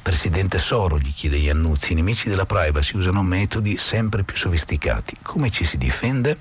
Presidente 0.00 0.58
Soro, 0.58 0.98
gli 0.98 1.12
chiede 1.12 1.36
Iannuzzi, 1.38 1.92
i 1.92 1.94
nemici 1.96 2.28
della 2.28 2.46
privacy 2.46 2.96
usano 2.96 3.22
metodi 3.22 3.76
sempre 3.76 4.22
più 4.22 4.36
sofisticati. 4.36 5.16
Come 5.22 5.50
ci 5.50 5.64
si 5.64 5.76
difende? 5.76 6.38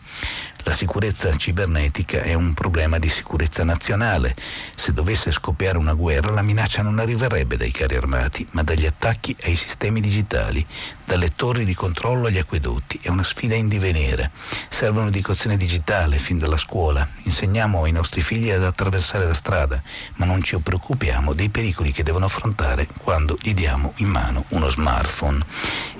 La 0.68 0.74
sicurezza 0.74 1.34
cibernetica 1.38 2.24
è 2.24 2.34
un 2.34 2.56
problema 2.56 2.98
di 2.98 3.08
sicurezza 3.08 3.64
nazionale. 3.64 4.34
Se 4.76 4.94
dovesse 4.94 5.30
scoppiare 5.30 5.78
una 5.78 5.94
guerra, 5.94 6.34
la 6.34 6.42
minaccia 6.42 6.82
non 6.82 6.98
arriverebbe 6.98 7.56
dai 7.56 7.70
carri 7.70 7.96
armati, 7.96 8.48
ma 8.52 8.64
dagli 8.64 8.88
attacchi 8.88 9.36
ai 9.44 9.56
sistemi 9.56 10.02
digitali, 10.02 10.66
dalle 11.06 11.36
torri 11.36 11.66
di 11.66 11.76
controllo 11.76 12.28
agli 12.28 12.40
acquedotti. 12.40 13.00
È 13.00 13.10
una 13.10 13.24
sfida 13.24 13.54
in 13.54 13.68
divenire. 13.68 14.32
Serve 14.68 15.02
un'educazione 15.02 15.56
digitale 15.56 16.18
fin 16.18 16.40
dalla 16.40 16.58
scuola. 16.58 17.08
Insegniamo 17.22 17.84
ai 17.84 17.92
nostri 17.92 18.24
figli 18.24 18.50
ad 18.50 18.64
attraversare 18.64 19.28
la 19.28 19.36
strada, 19.36 19.80
ma 20.16 20.26
non 20.26 20.42
ci 20.42 20.58
preoccupiamo 20.58 21.34
dei 21.34 21.50
pericoli 21.50 21.92
che 21.92 22.02
devono 22.02 22.26
affrontare 22.26 22.88
quando 23.04 23.38
gli 23.40 23.54
diamo 23.54 23.94
in 23.98 24.08
mano 24.08 24.46
uno 24.50 24.68
smartphone. 24.70 25.46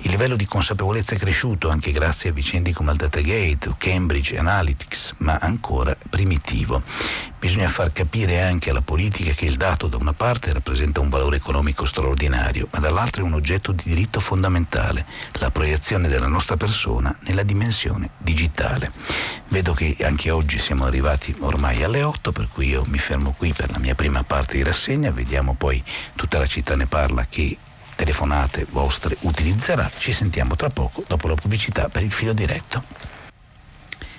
Il 0.00 0.10
livello 0.10 0.34
di 0.34 0.44
consapevolezza 0.44 1.14
è 1.14 1.18
cresciuto 1.18 1.68
anche 1.68 1.92
grazie 1.92 2.30
a 2.30 2.32
vicende 2.32 2.72
come 2.72 2.90
il 2.90 2.96
Datagate 2.96 3.74
Cambridge 3.78 4.36
Analytica 4.36 4.54
Analytics, 4.56 5.16
ma 5.18 5.38
ancora 5.38 5.94
primitivo. 6.08 6.82
Bisogna 7.38 7.68
far 7.68 7.92
capire 7.92 8.42
anche 8.42 8.70
alla 8.70 8.80
politica 8.80 9.32
che 9.32 9.44
il 9.44 9.56
dato 9.56 9.86
da 9.86 9.98
una 9.98 10.14
parte 10.14 10.50
rappresenta 10.50 11.00
un 11.00 11.10
valore 11.10 11.36
economico 11.36 11.84
straordinario, 11.84 12.66
ma 12.72 12.78
dall'altra 12.78 13.20
è 13.20 13.24
un 13.26 13.34
oggetto 13.34 13.72
di 13.72 13.82
diritto 13.84 14.18
fondamentale, 14.18 15.04
la 15.32 15.50
proiezione 15.50 16.08
della 16.08 16.26
nostra 16.26 16.56
persona 16.56 17.14
nella 17.24 17.42
dimensione 17.42 18.08
digitale. 18.16 18.90
Vedo 19.48 19.74
che 19.74 19.94
anche 20.00 20.30
oggi 20.30 20.58
siamo 20.58 20.86
arrivati 20.86 21.36
ormai 21.40 21.82
alle 21.82 22.02
8, 22.02 22.32
per 22.32 22.48
cui 22.50 22.68
io 22.68 22.82
mi 22.86 22.98
fermo 22.98 23.34
qui 23.36 23.52
per 23.52 23.70
la 23.70 23.78
mia 23.78 23.94
prima 23.94 24.22
parte 24.22 24.56
di 24.56 24.62
rassegna, 24.62 25.10
vediamo 25.10 25.54
poi 25.54 25.84
tutta 26.14 26.38
la 26.38 26.46
città 26.46 26.74
ne 26.76 26.86
parla 26.86 27.26
che 27.28 27.58
telefonate 27.94 28.66
vostre 28.70 29.18
utilizzerà. 29.20 29.90
Ci 29.98 30.12
sentiamo 30.12 30.56
tra 30.56 30.70
poco 30.70 31.04
dopo 31.06 31.28
la 31.28 31.34
pubblicità 31.34 31.90
per 31.90 32.02
il 32.02 32.10
filo 32.10 32.32
diretto. 32.32 33.15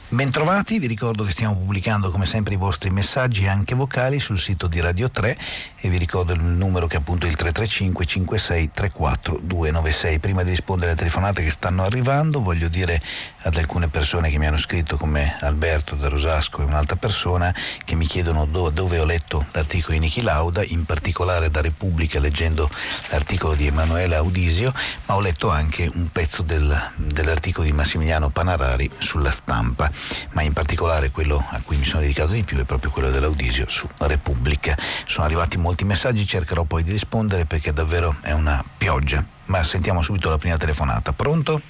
Bentrovati, 0.09 0.79
vi 0.79 0.87
ricordo 0.87 1.25
che 1.25 1.31
stiamo 1.31 1.57
pubblicando 1.57 2.11
come 2.11 2.25
sempre 2.25 2.53
i 2.53 2.57
vostri 2.57 2.89
messaggi 2.89 3.45
anche 3.45 3.75
vocali 3.75 4.21
sul 4.21 4.39
sito 4.39 4.67
di 4.67 4.79
Radio 4.79 5.11
3 5.11 5.37
e 5.79 5.89
vi 5.89 5.97
ricordo 5.97 6.33
il 6.33 6.41
numero 6.41 6.87
che 6.87 6.95
è 6.95 6.99
appunto 6.99 7.27
il 7.27 7.35
335 7.35 8.05
56 8.05 8.71
34 8.71 9.39
296. 9.41 10.19
Prima 10.19 10.43
di 10.43 10.49
rispondere 10.49 10.91
alle 10.91 10.99
telefonate 10.99 11.43
che 11.43 11.51
stanno 11.51 11.83
arrivando 11.83 12.41
voglio 12.41 12.67
dire 12.67 12.99
ad 13.41 13.55
alcune 13.55 13.87
persone 13.87 14.29
che 14.29 14.37
mi 14.37 14.47
hanno 14.47 14.57
scritto 14.57 14.97
come 14.97 15.37
Alberto 15.39 15.95
da 15.95 16.09
Rosasco 16.09 16.61
e 16.61 16.65
un'altra 16.65 16.95
persona 16.95 17.53
che 17.85 17.95
mi 17.95 18.07
chiedono 18.07 18.45
do, 18.45 18.69
dove 18.69 18.99
ho 18.99 19.05
letto 19.05 19.45
l'articolo 19.51 19.93
di 19.93 19.99
Niki 19.99 20.21
Lauda, 20.21 20.63
in 20.63 20.83
particolare 20.85 21.51
da 21.51 21.61
Repubblica 21.61 22.19
leggendo 22.19 22.69
l'articolo 23.09 23.53
di 23.53 23.67
Emanuele 23.67 24.15
Audisio, 24.15 24.73
ma 25.05 25.15
ho 25.15 25.19
letto 25.19 25.49
anche 25.49 25.89
un 25.93 26.09
pezzo 26.09 26.41
del, 26.41 26.91
dell'articolo 26.95 27.65
di 27.65 27.73
Massimiliano 27.73 28.29
Panarari 28.29 28.89
sulla 28.97 29.31
stampa 29.31 29.89
ma 30.31 30.41
in 30.41 30.53
particolare 30.53 31.11
quello 31.11 31.43
a 31.49 31.61
cui 31.63 31.77
mi 31.77 31.85
sono 31.85 32.01
dedicato 32.01 32.31
di 32.31 32.43
più 32.43 32.57
è 32.57 32.63
proprio 32.63 32.91
quello 32.91 33.09
dell'Audisio 33.09 33.65
su 33.69 33.87
Repubblica. 33.97 34.77
Sono 35.05 35.25
arrivati 35.25 35.57
molti 35.57 35.66
messaggi, 35.85 36.25
cercherò 36.25 36.63
poi 36.63 36.83
di 36.83 36.91
rispondere 36.91 37.45
perché 37.45 37.73
davvero 37.73 38.15
è 38.21 38.31
una 38.31 38.63
pioggia. 38.77 39.23
Ma 39.45 39.63
sentiamo 39.63 40.01
subito 40.01 40.29
la 40.29 40.37
prima 40.37 40.57
telefonata. 40.57 41.11
Pronto? 41.13 41.61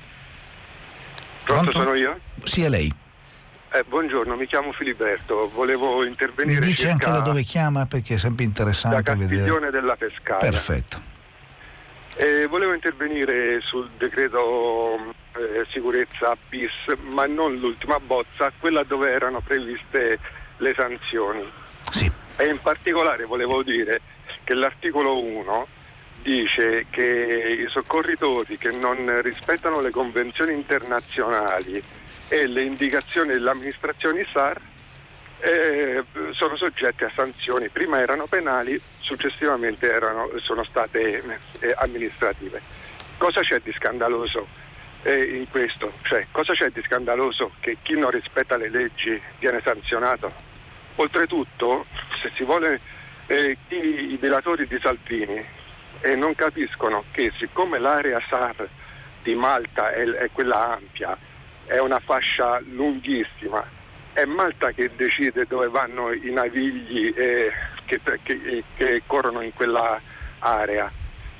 Pronto, 1.43 1.71
Pronto? 1.71 1.71
sono 1.71 1.93
io? 1.93 2.19
Sì, 2.43 2.63
è 2.63 2.69
lei. 2.69 2.93
Eh, 3.71 3.83
buongiorno, 3.87 4.35
mi 4.35 4.47
chiamo 4.47 4.71
Filiberto, 4.71 5.49
volevo 5.53 6.03
intervenire. 6.05 6.59
Mi 6.59 6.65
dice 6.65 6.89
anche 6.89 7.05
da 7.05 7.19
dove 7.19 7.43
chiama 7.43 7.85
perché 7.85 8.15
è 8.15 8.17
sempre 8.17 8.45
interessante 8.45 9.01
da 9.01 9.15
vedere. 9.15 9.69
della 9.69 9.95
Pescaia. 9.95 10.39
Perfetto. 10.39 11.15
Eh, 12.15 12.47
volevo 12.47 12.73
intervenire 12.73 13.59
sul 13.61 13.89
decreto 13.97 14.95
eh, 15.35 15.65
sicurezza 15.67 16.35
bis, 16.49 16.71
ma 17.13 17.27
non 17.27 17.55
l'ultima 17.57 17.99
bozza, 17.99 18.51
quella 18.57 18.83
dove 18.83 19.11
erano 19.11 19.41
previste 19.41 20.19
le 20.57 20.73
sanzioni. 20.73 21.43
Sì. 21.91 22.11
E 22.37 22.47
in 22.47 22.59
particolare 22.61 23.25
volevo 23.25 23.63
dire 23.63 24.01
che 24.43 24.53
l'articolo 24.53 25.21
1 25.21 25.67
dice 26.21 26.85
che 26.89 27.57
i 27.61 27.69
soccorritori 27.69 28.57
che 28.57 28.71
non 28.71 29.21
rispettano 29.21 29.79
le 29.79 29.91
convenzioni 29.91 30.53
internazionali 30.53 31.81
e 32.27 32.47
le 32.47 32.63
indicazioni 32.63 33.33
delle 33.33 33.49
amministrazioni 33.49 34.25
SAR 34.31 34.59
eh, 35.39 36.03
sono 36.31 36.55
soggetti 36.57 37.03
a 37.03 37.09
sanzioni, 37.09 37.69
prima 37.69 37.99
erano 37.99 38.25
penali, 38.25 38.79
successivamente 38.99 39.89
erano, 39.89 40.29
sono 40.41 40.63
state 40.63 41.23
eh, 41.59 41.75
amministrative. 41.77 42.61
Cosa 43.17 43.41
c'è 43.41 43.59
di 43.63 43.71
scandaloso 43.73 44.47
eh, 45.03 45.35
in 45.35 45.49
questo? 45.49 45.93
Cioè, 46.01 46.27
cosa 46.31 46.53
c'è 46.53 46.69
di 46.69 46.81
scandaloso 46.83 47.51
che 47.59 47.77
chi 47.81 47.97
non 47.97 48.09
rispetta 48.09 48.57
le 48.57 48.69
leggi 48.69 49.19
viene 49.39 49.61
sanzionato? 49.63 50.46
Oltretutto, 50.99 51.85
se 52.21 52.31
si 52.35 52.43
vuole, 52.43 52.79
eh, 53.27 53.57
chi, 53.67 54.13
i 54.13 54.17
delatori 54.19 54.65
di 54.65 54.79
Salvini 54.81 55.43
eh, 56.01 56.15
non 56.15 56.33
capiscono 56.33 57.03
che 57.11 57.31
siccome 57.37 57.77
l'area 57.77 58.19
SAR 58.27 58.67
di 59.21 59.35
Malta 59.35 59.91
è, 59.91 60.03
è 60.03 60.29
quella 60.31 60.73
ampia, 60.73 61.15
è 61.65 61.77
una 61.77 61.99
fascia 61.99 62.59
lunghissima, 62.71 63.63
è 64.13 64.25
Malta 64.25 64.71
che 64.71 64.89
decide 64.95 65.45
dove 65.45 65.67
vanno 65.67 66.11
i 66.11 66.31
navigli 66.31 67.13
eh, 67.15 67.51
che, 67.85 67.99
che, 68.23 68.63
che, 68.75 69.03
corrono 69.05 69.41
in 69.41 69.53
quella 69.53 70.01
area. 70.39 70.91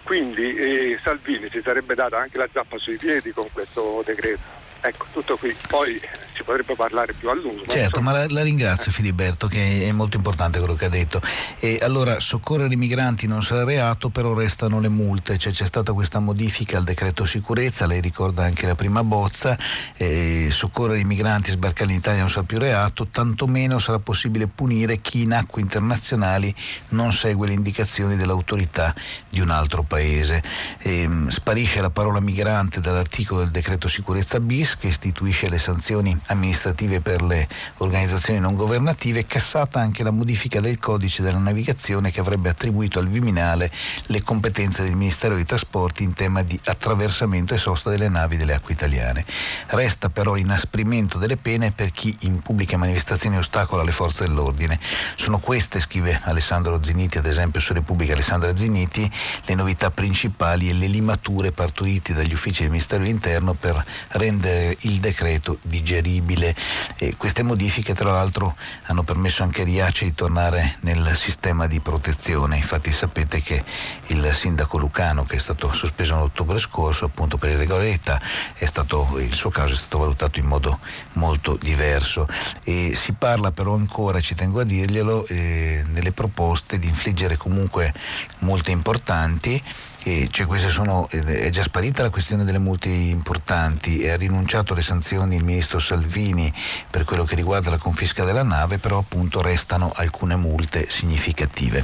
Quindi 0.03 0.55
eh, 0.55 0.99
Salvini 1.01 1.49
si 1.49 1.61
sarebbe 1.61 1.95
data 1.95 2.19
anche 2.19 2.37
la 2.37 2.47
zappa 2.51 2.77
sui 2.77 2.97
piedi 2.97 3.31
con 3.31 3.47
questo 3.51 4.03
decreto. 4.05 4.41
Ecco, 4.81 5.05
tutto 5.11 5.35
qui. 5.37 5.55
Poi 5.67 5.99
potrebbe 6.47 6.75
parlare 6.75 7.11
più 7.11 7.29
a 7.29 7.33
lungo. 7.33 7.65
Certo, 7.67 7.99
ma, 7.99 8.11
ma 8.11 8.19
la, 8.19 8.25
la, 8.29 8.41
ringrazio 8.41 8.89
Filiberto 8.89 9.47
che 9.47 9.85
è 9.85 9.91
molto 9.91 10.15
importante 10.15 10.59
quello 10.59 10.75
che 10.75 10.85
ha 10.85 10.89
detto. 10.89 11.21
E 11.59 11.79
allora 11.81 12.21
soccorrere 12.21 12.73
i 12.73 12.77
migranti 12.77 13.27
non 13.27 13.43
sarà 13.43 13.65
reato, 13.65 14.07
però 14.07 14.33
restano 14.33 14.79
le 14.79 14.87
multe, 14.87 15.37
cioè, 15.37 15.51
c'è 15.51 15.65
stata 15.65 15.91
questa 15.91 16.19
modifica 16.19 16.77
al 16.77 16.85
decreto 16.85 17.25
sicurezza, 17.25 17.85
lei 17.85 17.99
ricorda 17.99 18.43
anche 18.43 18.65
la 18.65 18.75
prima 18.75 19.03
bozza, 19.03 19.57
eh, 19.97 20.47
soccorrere 20.49 21.01
i 21.01 21.03
migranti 21.03 21.49
e 21.49 21.53
sbarcare 21.53 21.91
in 21.91 21.97
Italia 21.97 22.21
non 22.21 22.29
sarà 22.29 22.45
più 22.45 22.59
reato, 22.59 23.07
tantomeno 23.07 23.77
sarà 23.77 23.99
possibile 23.99 24.47
punire 24.47 25.01
chi 25.01 25.23
in 25.23 25.33
acque 25.33 25.59
internazionali 25.59 26.55
non 26.89 27.11
segue 27.11 27.47
le 27.47 27.53
indicazioni 27.53 28.15
dell'autorità 28.15 28.95
di 29.29 29.41
un 29.41 29.49
altro 29.49 29.83
paese. 29.83 30.41
Eh, 30.79 31.09
sparisce 31.27 31.81
la 31.81 31.89
parola 31.89 32.21
migrante 32.21 32.79
dall'articolo 32.79 33.41
del 33.41 33.51
decreto 33.51 33.89
sicurezza 33.89 34.39
bis 34.39 34.77
che 34.77 34.87
istituisce 34.87 35.49
le 35.49 35.59
sanzioni 35.59 36.11
amministrative 36.11 36.36
per 37.01 37.23
le 37.23 37.47
organizzazioni 37.77 38.39
non 38.39 38.55
governative, 38.55 39.25
cassata 39.25 39.79
anche 39.79 40.03
la 40.03 40.11
modifica 40.11 40.59
del 40.59 40.77
codice 40.77 41.23
della 41.23 41.39
navigazione 41.39 42.11
che 42.11 42.19
avrebbe 42.19 42.49
attribuito 42.49 42.99
al 42.99 43.07
Viminale 43.07 43.71
le 44.05 44.21
competenze 44.21 44.83
del 44.83 44.93
Ministero 44.93 45.33
dei 45.33 45.45
Trasporti 45.45 46.03
in 46.03 46.13
tema 46.13 46.43
di 46.43 46.59
attraversamento 46.65 47.55
e 47.55 47.57
sosta 47.57 47.89
delle 47.89 48.07
navi 48.07 48.37
delle 48.37 48.53
acque 48.53 48.73
italiane. 48.73 49.25
Resta 49.67 50.09
però 50.09 50.35
inasprimento 50.35 51.17
delle 51.17 51.37
pene 51.37 51.71
per 51.71 51.91
chi 51.91 52.15
in 52.21 52.39
pubbliche 52.39 52.77
manifestazioni 52.77 53.37
ostacola 53.37 53.83
le 53.83 53.91
forze 53.91 54.25
dell'ordine. 54.25 54.79
Sono 55.15 55.39
queste, 55.39 55.79
scrive 55.79 56.21
Alessandro 56.23 56.83
Ziniti, 56.83 57.17
ad 57.17 57.25
esempio 57.25 57.59
su 57.59 57.73
Repubblica 57.73 58.13
Alessandra 58.13 58.55
Ziniti, 58.55 59.09
le 59.45 59.55
novità 59.55 59.89
principali 59.89 60.69
e 60.69 60.73
le 60.73 60.87
limature 60.87 61.51
partorite 61.51 62.13
dagli 62.13 62.33
uffici 62.33 62.61
del 62.61 62.69
Ministero 62.69 63.01
dell'Interno 63.01 63.53
per 63.55 63.83
rendere 64.09 64.77
il 64.81 64.99
decreto 64.99 65.57
digeribile 65.63 66.25
possibile. 66.27 66.53
E 66.97 67.15
queste 67.15 67.43
modifiche 67.43 67.93
tra 67.93 68.11
l'altro 68.11 68.55
hanno 68.87 69.03
permesso 69.03 69.43
anche 69.43 69.61
a 69.61 69.65
Riace 69.65 70.05
di 70.05 70.13
tornare 70.13 70.75
nel 70.81 71.15
sistema 71.15 71.67
di 71.67 71.79
protezione. 71.79 72.57
Infatti 72.57 72.91
sapete 72.91 73.41
che 73.41 73.63
il 74.07 74.29
sindaco 74.33 74.77
Lucano 74.77 75.23
che 75.23 75.37
è 75.37 75.39
stato 75.39 75.71
sospeso 75.71 76.15
nell'ottobre 76.15 76.59
scorso 76.59 77.05
appunto 77.05 77.37
per 77.37 77.51
irregolarità, 77.51 78.19
stato, 78.65 79.17
il 79.19 79.33
suo 79.33 79.49
caso 79.49 79.73
è 79.73 79.77
stato 79.77 79.99
valutato 79.99 80.39
in 80.39 80.45
modo 80.45 80.79
molto 81.13 81.57
diverso. 81.59 82.27
E 82.63 82.93
si 82.95 83.13
parla 83.13 83.51
però 83.51 83.75
ancora, 83.75 84.19
ci 84.19 84.35
tengo 84.35 84.59
a 84.59 84.63
dirglielo, 84.63 85.25
eh, 85.27 85.83
nelle 85.87 86.11
proposte 86.11 86.77
di 86.77 86.87
infliggere 86.87 87.37
comunque 87.37 87.93
multe 88.39 88.71
importanti 88.71 89.61
e 90.07 90.29
cioè 90.31 90.47
sono, 90.69 91.09
è 91.09 91.49
già 91.49 91.63
sparita 91.63 92.01
la 92.01 92.09
questione 92.09 92.45
delle 92.45 92.59
multe 92.59 92.87
importanti 92.87 93.99
e 93.99 94.11
ha 94.11 94.15
rinunciato 94.15 94.71
alle 94.71 94.81
sanzioni 94.81 95.35
il 95.35 95.43
ministro 95.43 95.79
Salvini 95.79 96.51
per 96.89 97.03
quello 97.03 97.25
che 97.25 97.35
riguarda 97.35 97.69
la 97.69 97.77
confisca 97.77 98.23
della 98.23 98.43
nave, 98.43 98.77
però 98.77 98.99
appunto 98.99 99.41
restano 99.41 99.91
alcune 99.93 100.37
multe 100.37 100.89
significative. 100.89 101.83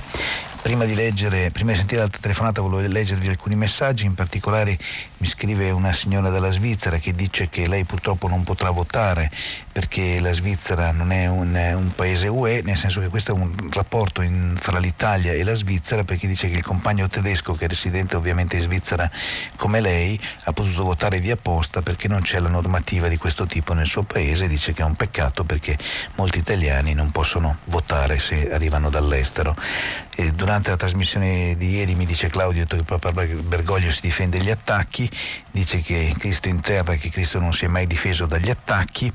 Prima 0.64 0.86
di, 0.86 0.96
leggere, 0.96 1.52
prima 1.52 1.72
di 1.72 1.78
sentire 1.78 2.00
l'altra 2.00 2.22
telefonata 2.22 2.62
volevo 2.62 2.88
leggervi 2.88 3.28
alcuni 3.28 3.54
messaggi, 3.54 4.06
in 4.06 4.14
particolare 4.14 4.78
mi 5.18 5.28
scrive 5.28 5.72
una 5.72 5.92
signora 5.92 6.30
dalla 6.30 6.52
Svizzera 6.52 7.00
che 7.00 7.14
dice 7.14 7.50
che 7.50 7.68
lei 7.68 7.84
purtroppo 7.84 8.30
non 8.30 8.46
potrà 8.46 8.70
votare 8.70 9.30
perché 9.74 10.22
la 10.22 10.32
Svizzera 10.32 10.92
non 10.92 11.12
è 11.12 11.28
un, 11.28 11.54
un 11.54 11.92
paese 11.94 12.30
UE, 12.30 12.62
nel 12.64 12.78
senso 12.78 13.02
che 13.02 13.10
questo 13.10 13.32
è 13.32 13.34
un 13.38 13.52
rapporto 13.72 14.22
in, 14.22 14.54
fra 14.56 14.80
l'Italia 14.80 15.34
e 15.34 15.44
la 15.44 15.54
Svizzera 15.54 16.06
perché 16.06 16.28
dice 16.28 16.50
che 16.50 16.56
il 16.56 16.64
compagno 16.64 17.10
tedesco 17.10 17.54
che 17.54 17.66
è 17.66 17.68
residente 17.68 18.16
ovviamente 18.16 18.56
in 18.56 18.62
Svizzera 18.62 19.10
come 19.58 19.82
lei 19.82 20.18
ha 20.46 20.54
potuto 20.54 20.84
votare 20.84 21.20
via 21.20 21.36
posta 21.36 21.82
perché 21.82 22.08
non 22.08 22.22
c'è 22.22 22.40
la 22.40 22.50
normativa 22.50 23.10
di 23.10 23.18
questo 23.18 23.46
tipo 23.48 23.74
nel 23.74 23.86
suo 23.86 24.04
paese, 24.04 24.48
dice 24.48 24.72
che 24.72 24.82
è 24.82 24.86
un 24.86 24.96
peccato 24.96 25.44
perché 25.44 25.78
molti 26.16 26.38
italiani 26.38 26.94
non 26.94 27.12
possono 27.12 27.58
votare 27.66 28.18
se 28.18 28.50
arrivano 28.50 28.90
dall'estero. 28.90 29.56
E 30.16 30.32
durante 30.32 30.53
la 30.54 30.78
trasmissione 30.78 31.56
di 31.58 31.70
ieri 31.70 31.96
mi 31.96 32.06
dice 32.06 32.28
Claudio 32.28 32.66
che 32.66 32.84
Papa 32.84 33.12
Bergoglio 33.12 33.92
si 33.92 34.02
difende 34.02 34.38
gli 34.40 34.52
attacchi, 34.52 35.10
dice 35.52 35.82
che 35.82 36.14
Cristo 36.18 36.48
in 36.48 36.62
terra 36.62 36.94
e 36.94 36.98
che 36.98 37.10
Cristo 37.10 37.40
non 37.40 37.54
si 37.54 37.66
è 37.66 37.68
mai 37.68 37.88
difeso 37.88 38.28
dagli 38.28 38.50
attacchi, 38.50 39.12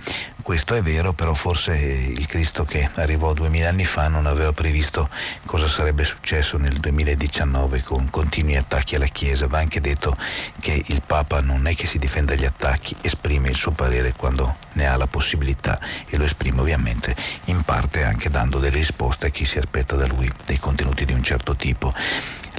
questo 0.49 0.73
è 0.73 0.81
vero, 0.81 1.13
però 1.13 1.35
forse 1.35 1.75
il 1.77 2.27
Cristo 2.27 2.65
che 2.65 2.89
arrivò 2.95 3.35
duemila 3.35 3.69
anni 3.69 3.85
fa 3.85 4.09
non 4.09 4.25
aveva 4.25 4.51
previsto 4.55 5.11
cosa 5.45 5.69
sarebbe 5.69 6.05
successo 6.05 6.57
nel 6.57 6.79
2019 6.79 7.83
con 7.83 8.09
continui 8.09 8.57
attacchi 8.57 8.95
alla 8.95 9.05
Chiesa. 9.09 9.47
Va 9.47 9.59
anche 9.59 9.83
detto 9.83 10.17
che 10.59 10.83
il 10.87 11.03
Papa 11.05 11.43
non 11.43 11.67
è 11.67 11.75
che 11.75 11.87
si 11.87 11.99
difenda 11.99 12.35
dagli 12.35 12.47
attacchi, 12.47 12.97
esprime 13.03 13.51
il 13.51 13.57
suo 13.57 13.73
parere 13.73 14.15
quando 14.17 14.57
ne 14.73 14.87
ha 14.87 14.97
la 14.97 15.07
possibilità 15.07 15.79
e 16.07 16.17
lo 16.17 16.25
esprime 16.25 16.63
ovviamente 16.63 17.15
in 17.47 17.61
parte 17.61 18.05
anche 18.05 18.31
dando 18.31 18.59
delle 18.59 18.79
risposte 18.79 19.27
a 19.27 19.29
chi 19.29 19.45
si 19.45 19.59
aspetta 19.59 19.97
da 19.97 20.07
lui 20.07 20.33
dei 20.47 20.59
contenuti 20.59 21.05
di 21.05 21.13
un 21.13 21.23
certo 21.23 21.57
tipo. 21.57 21.93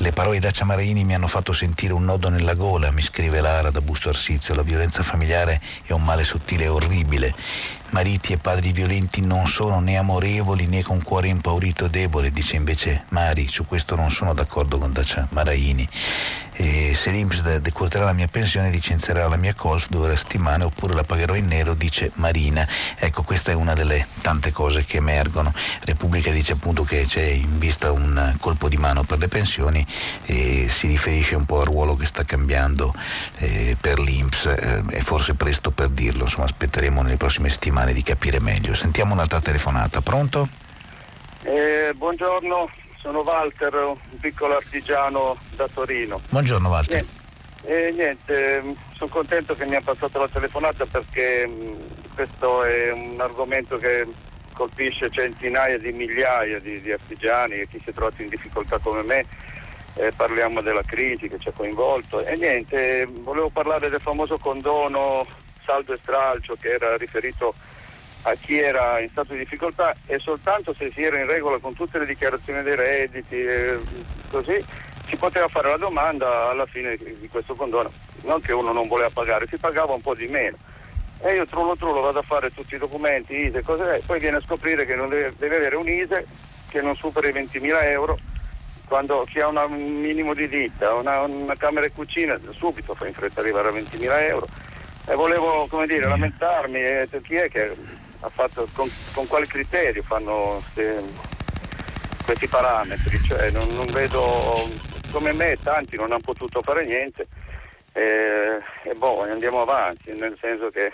Le 0.01 0.13
parole 0.13 0.35
di 0.35 0.41
Dacia 0.41 0.63
Maraini 0.63 1.03
mi 1.03 1.13
hanno 1.13 1.27
fatto 1.27 1.51
sentire 1.51 1.91
un 1.91 2.05
nodo 2.05 2.29
nella 2.29 2.53
gola, 2.53 2.89
mi 2.89 3.01
scrive 3.01 3.41
Lara 3.41 3.69
da 3.69 3.81
Busto 3.81 4.07
Arsizio. 4.07 4.55
La 4.55 4.61
violenza 4.61 5.03
familiare 5.03 5.59
è 5.83 5.91
un 5.91 6.05
male 6.05 6.23
sottile 6.23 6.63
e 6.63 6.67
orribile. 6.69 7.35
Mariti 7.91 8.33
e 8.33 8.37
padri 8.37 8.71
violenti 8.71 9.21
non 9.21 9.47
sono 9.47 9.79
né 9.79 9.97
amorevoli 9.97 10.67
né 10.67 10.83
con 10.83 11.01
cuore 11.01 11.27
impaurito 11.27 11.85
e 11.85 11.89
debole, 11.89 12.31
dice 12.31 12.55
invece 12.55 13.03
Mari. 13.09 13.47
Su 13.47 13.65
questo 13.65 13.95
non 13.95 14.11
sono 14.11 14.33
d'accordo 14.33 14.77
con 14.77 14.91
Dacia 14.93 15.27
Maraini. 15.31 15.87
e 16.59 16.93
se 16.93 17.11
l'Inps 17.11 17.41
decurterà 17.59 18.03
la 18.03 18.11
mia 18.11 18.27
pensione 18.27 18.69
licenzierà 18.69 19.29
la 19.29 19.37
mia 19.37 19.53
Colf 19.53 19.87
due 19.87 20.01
ore 20.01 20.13
a 20.13 20.17
settimana 20.17 20.65
oppure 20.65 20.93
la 20.93 21.03
pagherò 21.03 21.35
in 21.35 21.47
nero, 21.47 21.73
dice 21.73 22.11
Marina. 22.15 22.67
Ecco, 22.97 23.23
questa 23.23 23.51
è 23.51 23.53
una 23.53 23.73
delle 23.73 24.05
tante 24.21 24.51
cose 24.51 24.83
che 24.83 24.97
emergono. 24.97 25.53
Repubblica 25.85 26.31
dice 26.31 26.53
appunto 26.53 26.83
che 26.83 27.05
c'è 27.07 27.23
in 27.23 27.59
vista 27.59 27.93
un 27.93 28.35
colpo 28.41 28.67
di 28.67 28.75
mano 28.75 29.03
per 29.03 29.19
le 29.19 29.29
pensioni 29.29 29.85
e 30.25 30.67
si 30.69 30.87
riferisce 30.87 31.35
un 31.35 31.45
po' 31.45 31.61
al 31.61 31.65
ruolo 31.65 31.95
che 31.95 32.05
sta 32.05 32.25
cambiando 32.25 32.93
eh, 33.37 33.77
per 33.79 33.99
l'Inps. 33.99 34.45
Eh, 34.45 34.83
è 34.89 34.99
forse 34.99 35.35
presto 35.35 35.71
per 35.71 35.87
dirlo, 35.87 36.25
insomma 36.25 36.45
aspetteremo 36.45 37.01
nelle 37.01 37.15
prossime 37.15 37.49
settimane 37.49 37.78
di 37.85 38.03
capire 38.03 38.39
meglio. 38.39 38.73
Sentiamo 38.73 39.13
un'altra 39.13 39.39
telefonata, 39.39 40.01
pronto? 40.01 40.47
Eh, 41.43 41.93
buongiorno, 41.95 42.69
sono 42.97 43.19
Walter, 43.19 43.73
un 43.75 44.19
piccolo 44.19 44.57
artigiano 44.57 45.37
da 45.55 45.67
Torino. 45.73 46.19
Buongiorno 46.29 46.67
Walter. 46.67 47.05
Niente, 47.63 47.87
eh, 47.87 47.91
niente 47.91 48.75
sono 48.93 49.09
contento 49.09 49.55
che 49.55 49.65
mi 49.65 49.75
ha 49.75 49.81
passato 49.81 50.19
la 50.19 50.27
telefonata 50.27 50.85
perché 50.85 51.47
mm, 51.47 51.73
questo 52.13 52.63
è 52.63 52.91
un 52.91 53.17
argomento 53.19 53.77
che 53.77 54.05
colpisce 54.53 55.09
centinaia 55.09 55.77
di 55.77 55.93
migliaia 55.93 56.59
di, 56.59 56.81
di 56.81 56.91
artigiani 56.91 57.53
e 57.53 57.67
chi 57.69 57.79
si 57.81 57.91
è 57.91 57.93
trovato 57.93 58.21
in 58.21 58.27
difficoltà 58.27 58.77
come 58.79 59.03
me. 59.03 59.25
Eh, 59.95 60.11
parliamo 60.15 60.61
della 60.61 60.83
crisi 60.83 61.27
che 61.27 61.39
ci 61.39 61.47
ha 61.47 61.53
coinvolto 61.53 62.23
e 62.23 62.35
niente, 62.35 63.07
volevo 63.21 63.49
parlare 63.49 63.89
del 63.89 63.99
famoso 63.99 64.37
condono 64.37 65.25
saldo 65.69 65.93
e 65.93 65.97
stralcio 66.01 66.57
che 66.59 66.69
era 66.69 66.97
riferito 66.97 67.53
a 68.23 68.33
chi 68.33 68.59
era 68.59 68.99
in 68.99 69.09
stato 69.09 69.33
di 69.33 69.39
difficoltà 69.39 69.95
e 70.07 70.17
soltanto 70.17 70.73
se 70.73 70.91
si 70.91 71.03
era 71.03 71.19
in 71.19 71.27
regola 71.27 71.59
con 71.59 71.75
tutte 71.75 71.99
le 71.99 72.07
dichiarazioni 72.07 72.63
dei 72.63 72.75
redditi 72.75 73.39
e 73.39 73.79
così 74.31 74.65
si 75.05 75.15
poteva 75.15 75.47
fare 75.47 75.69
la 75.69 75.77
domanda 75.77 76.49
alla 76.49 76.65
fine 76.65 76.97
di 76.97 77.29
questo 77.29 77.53
condono. 77.55 77.91
Non 78.23 78.41
che 78.41 78.51
uno 78.51 78.71
non 78.71 78.87
voleva 78.87 79.09
pagare, 79.11 79.47
si 79.47 79.57
pagava 79.57 79.93
un 79.93 80.01
po' 80.01 80.15
di 80.15 80.27
meno. 80.27 80.57
E 81.21 81.33
io 81.33 81.45
trullo 81.45 81.75
trullo 81.75 82.01
vado 82.01 82.19
a 82.19 82.23
fare 82.23 82.51
tutti 82.51 82.75
i 82.75 82.79
documenti, 82.79 83.35
ISE, 83.35 83.61
cose, 83.61 84.01
poi 84.05 84.19
viene 84.19 84.37
a 84.37 84.41
scoprire 84.41 84.85
che 84.85 84.95
deve, 84.95 85.33
deve, 85.37 85.55
avere 85.57 85.75
un 85.75 85.87
ISE 85.87 86.25
che 86.69 86.81
non 86.81 86.95
supera 86.95 87.27
i 87.27 87.33
20.000 87.33 87.83
euro 87.85 88.17
quando 88.87 89.23
chi 89.27 89.39
ha 89.39 89.47
una, 89.47 89.65
un 89.65 89.75
minimo 89.75 90.33
di 90.33 90.47
ditta, 90.47 90.93
una, 90.93 91.21
una 91.21 91.55
camera 91.55 91.85
e 91.85 91.91
cucina, 91.91 92.39
subito 92.49 92.95
fa 92.95 93.07
in 93.07 93.13
fretta 93.13 93.39
arrivare 93.39 93.69
a 93.69 93.71
20.000 93.71 94.21
euro. 94.23 94.47
E 95.09 95.15
volevo, 95.15 95.67
dire, 95.87 96.07
lamentarmi, 96.07 96.77
e 96.77 97.07
chi 97.23 97.33
è 97.33 97.49
che 97.49 97.75
ha 98.19 98.29
fatto, 98.29 98.67
con, 98.73 98.87
con 99.13 99.25
quale 99.25 99.47
criterio 99.47 100.03
fanno 100.03 100.61
ste, 100.69 101.01
questi 102.23 102.47
parametri, 102.47 103.19
cioè 103.23 103.49
non, 103.49 103.67
non, 103.73 103.87
vedo 103.87 104.69
come 105.11 105.33
me 105.33 105.57
tanti 105.63 105.95
non 105.95 106.11
hanno 106.11 106.19
potuto 106.19 106.61
fare 106.61 106.85
niente 106.85 107.27
e, 107.91 108.59
e 108.83 108.93
boh, 108.93 109.23
andiamo 109.23 109.61
avanti, 109.61 110.13
nel 110.13 110.37
senso 110.39 110.69
che 110.69 110.93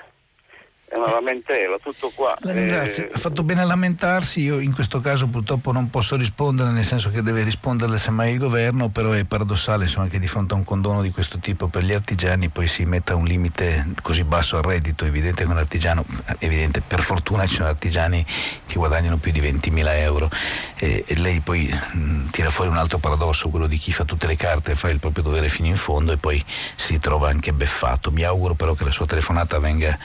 è 0.88 0.98
una 0.98 1.10
lamentela, 1.10 1.78
tutto 1.82 2.12
qua. 2.14 2.36
La 2.42 2.52
ringrazio, 2.52 3.06
eh, 3.06 3.10
ha 3.12 3.18
fatto 3.18 3.42
bene 3.42 3.62
a 3.62 3.66
lamentarsi, 3.66 4.42
io 4.42 4.60
in 4.60 4.72
questo 4.72 5.02
caso 5.02 5.26
purtroppo 5.26 5.72
non 5.72 5.90
posso 5.90 6.16
rispondere, 6.16 6.70
nel 6.70 6.86
senso 6.86 7.10
che 7.10 7.24
deve 7.24 7.42
risponderle 7.42 7.98
semmai 7.98 8.34
il 8.34 8.38
governo, 8.38 8.90
però 8.90 9.12
è 9.12 9.24
paradossale 9.24 9.86
insomma, 9.86 10.08
che 10.08 10.20
di 10.20 10.28
fronte 10.28 10.54
a 10.54 10.58
un 10.58 10.64
condono 10.64 11.02
di 11.02 11.10
questo 11.10 11.40
tipo 11.40 11.68
per 11.68 11.84
gli 11.84 11.92
artigiani 11.92 12.50
poi 12.50 12.68
si 12.68 12.86
metta 12.86 13.16
un 13.16 13.26
limite 13.26 13.94
così 14.04 14.24
basso 14.24 14.58
al 14.58 14.64
reddito, 14.64 15.06
evidente 15.06 15.44
che 15.44 15.50
un 15.50 15.58
artigiano, 15.58 16.06
evidente, 16.38 16.82
per 16.82 17.02
fortuna 17.02 17.48
ci 17.48 17.56
sono 17.56 17.68
artigiani 17.68 18.24
che 18.68 18.76
guadagnano 18.76 19.18
più 19.18 19.32
di 19.32 19.42
20.000 19.42 19.86
euro 19.98 20.30
e, 20.76 21.04
e 21.08 21.16
lei 21.16 21.40
poi 21.40 21.68
mh, 21.68 22.30
tira 22.30 22.52
fuori 22.52 22.70
un 22.70 22.78
altro 22.78 23.00
paradosso, 23.00 23.50
quello 23.50 23.66
di 23.66 23.80
chi 23.80 23.92
fa 23.92 24.04
tutte 24.04 24.28
le 24.28 24.36
carte 24.36 24.74
e 24.74 24.76
fa 24.76 24.90
il 24.90 25.00
proprio 25.00 25.24
dovere 25.24 25.50
fino 25.50 25.68
in 25.68 25.78
fondo 25.78 26.12
e 26.12 26.18
poi 26.18 26.44
si 26.76 27.00
trova 27.00 27.30
anche 27.30 27.54
beffato. 27.54 28.12
Mi 28.12 28.22
auguro 28.22 28.54
però 28.54 28.76
che 28.76 28.84
la 28.84 28.92
sua 28.92 29.08
telefonata 29.08 29.58
venga 29.58 29.98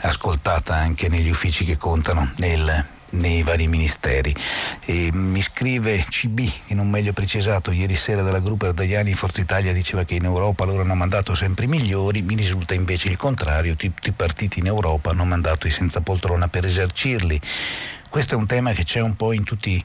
ascoltata 0.00 0.20
ascoltata 0.22 0.76
anche 0.76 1.08
negli 1.08 1.28
uffici 1.28 1.64
che 1.64 1.76
contano 1.76 2.30
nel, 2.36 2.86
nei 3.10 3.42
vari 3.42 3.66
ministeri. 3.66 4.32
E 4.84 5.10
mi 5.12 5.42
scrive 5.42 6.06
CB, 6.08 6.38
in 6.66 6.78
un 6.78 6.88
meglio 6.88 7.12
precisato, 7.12 7.72
ieri 7.72 7.96
sera 7.96 8.22
dalla 8.22 8.38
gruppo 8.38 8.66
Ardaiani 8.66 9.14
Forza 9.14 9.40
Italia 9.40 9.72
diceva 9.72 10.04
che 10.04 10.14
in 10.14 10.24
Europa 10.24 10.64
loro 10.64 10.82
hanno 10.82 10.94
mandato 10.94 11.34
sempre 11.34 11.64
i 11.64 11.68
migliori, 11.68 12.22
mi 12.22 12.36
risulta 12.36 12.72
invece 12.72 13.08
il 13.08 13.16
contrario, 13.16 13.74
tutti 13.74 14.10
i 14.10 14.12
partiti 14.12 14.60
in 14.60 14.66
Europa 14.66 15.10
hanno 15.10 15.24
mandato 15.24 15.66
i 15.66 15.72
senza 15.72 16.00
poltrona 16.02 16.46
per 16.46 16.66
esercirli. 16.66 17.40
Questo 18.08 18.34
è 18.34 18.36
un 18.36 18.46
tema 18.46 18.70
che 18.70 18.84
c'è 18.84 19.00
un 19.00 19.16
po' 19.16 19.32
in 19.32 19.42
tutti 19.42 19.70
i 19.70 19.84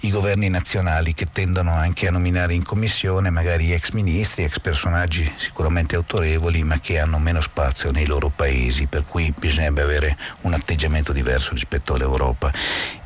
i 0.00 0.10
governi 0.10 0.48
nazionali 0.48 1.14
che 1.14 1.26
tendono 1.26 1.72
anche 1.72 2.06
a 2.06 2.10
nominare 2.10 2.52
in 2.52 2.62
commissione 2.62 3.30
magari 3.30 3.72
ex 3.72 3.90
ministri, 3.90 4.44
ex 4.44 4.60
personaggi 4.60 5.30
sicuramente 5.36 5.96
autorevoli 5.96 6.62
ma 6.64 6.78
che 6.78 6.98
hanno 6.98 7.18
meno 7.18 7.40
spazio 7.40 7.90
nei 7.90 8.06
loro 8.06 8.28
paesi, 8.28 8.86
per 8.86 9.04
cui 9.06 9.32
bisognerebbe 9.36 9.82
avere 9.82 10.16
un 10.42 10.52
atteggiamento 10.52 11.12
diverso 11.12 11.54
rispetto 11.54 11.94
all'Europa. 11.94 12.52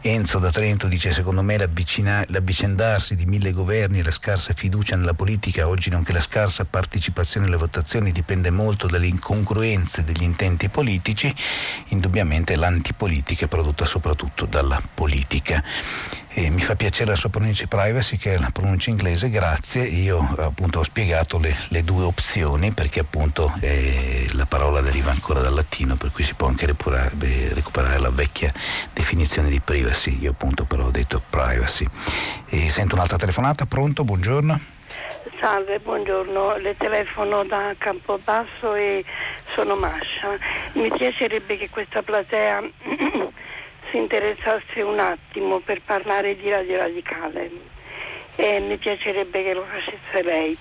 Enzo 0.03 0.39
da 0.39 0.51
Trento 0.51 0.89
dice 0.89 1.13
secondo 1.13 1.43
me 1.43 1.59
l'avvicendarsi 1.59 3.15
di 3.15 3.27
mille 3.27 3.53
governi 3.53 4.01
e 4.01 4.03
la 4.03 4.11
scarsa 4.11 4.55
fiducia 4.55 4.97
nella 4.97 5.15
politica 5.15 5.69
oggi 5.69 5.91
nonché 5.91 6.13
la 6.13 6.21
scarsa 6.21 6.65
partecipazione 6.65 7.47
alle 7.47 7.57
votazioni 7.57 8.11
dipende 8.11 8.51
molto 8.51 8.87
dalle 8.87 9.07
incongruenze 9.07 10.03
degli 10.03 10.23
intenti 10.23 10.69
politici, 10.69 11.33
indubbiamente 11.89 12.57
l'antipolitica 12.57 13.45
è 13.45 13.49
prodotta 13.49 13.85
soprattutto 13.85 14.47
dalla 14.47 14.81
politica. 14.95 15.63
E 16.33 16.49
mi 16.49 16.63
fa 16.63 16.77
piacere 16.77 17.11
la 17.11 17.17
sua 17.17 17.29
pronuncia 17.29 17.67
privacy 17.67 18.17
che 18.17 18.35
è 18.35 18.39
la 18.39 18.51
pronuncia 18.53 18.91
inglese, 18.91 19.29
grazie. 19.29 19.83
Io 19.83 20.19
appunto 20.39 20.79
ho 20.79 20.83
spiegato 20.85 21.39
le, 21.39 21.57
le 21.69 21.83
due 21.83 22.05
opzioni 22.05 22.71
perché 22.73 23.01
appunto 23.01 23.53
eh, 23.61 24.29
la 24.35 24.47
parola 24.47 24.81
deriva 24.81 25.11
ancora 25.11 25.41
dal 25.41 25.55
latino 25.55 25.97
per 25.97 26.13
cui 26.13 26.23
si 26.23 26.35
può 26.35 26.47
anche 26.47 26.67
recuperare, 26.67 27.11
recuperare 27.53 27.99
la 27.99 28.11
vecchia 28.11 28.53
definizione 28.93 29.49
di 29.49 29.61
privacy. 29.61 30.21
Io 30.21 30.31
appunto 30.31 30.65
però 30.65 30.85
ho 30.85 30.91
detto 30.91 31.21
privacy. 31.29 31.85
E 32.49 32.69
sento 32.69 32.95
un'altra 32.95 33.17
telefonata, 33.17 33.67
pronto? 33.67 34.05
Buongiorno. 34.05 34.61
Salve, 35.41 35.81
buongiorno, 35.81 36.59
le 36.59 36.77
telefono 36.77 37.45
da 37.45 37.75
Campobasso 37.77 38.75
e 38.75 39.05
sono 39.53 39.75
Mascia. 39.75 40.39
Mi 40.75 40.91
piacerebbe 40.91 41.57
che 41.57 41.69
questa 41.71 42.03
platea 42.03 42.63
interessasse 43.97 44.83
un 44.83 44.99
attimo 44.99 45.61
per 45.61 45.81
parlare 45.83 46.37
di 46.37 46.51
Radio 46.51 46.79
Radicale 46.79 47.70
e 48.41 48.59
mi 48.61 48.79
piacerebbe 48.79 49.43
che 49.43 49.53
lo 49.53 49.65
facesse 49.69 50.23
lei. 50.23 50.57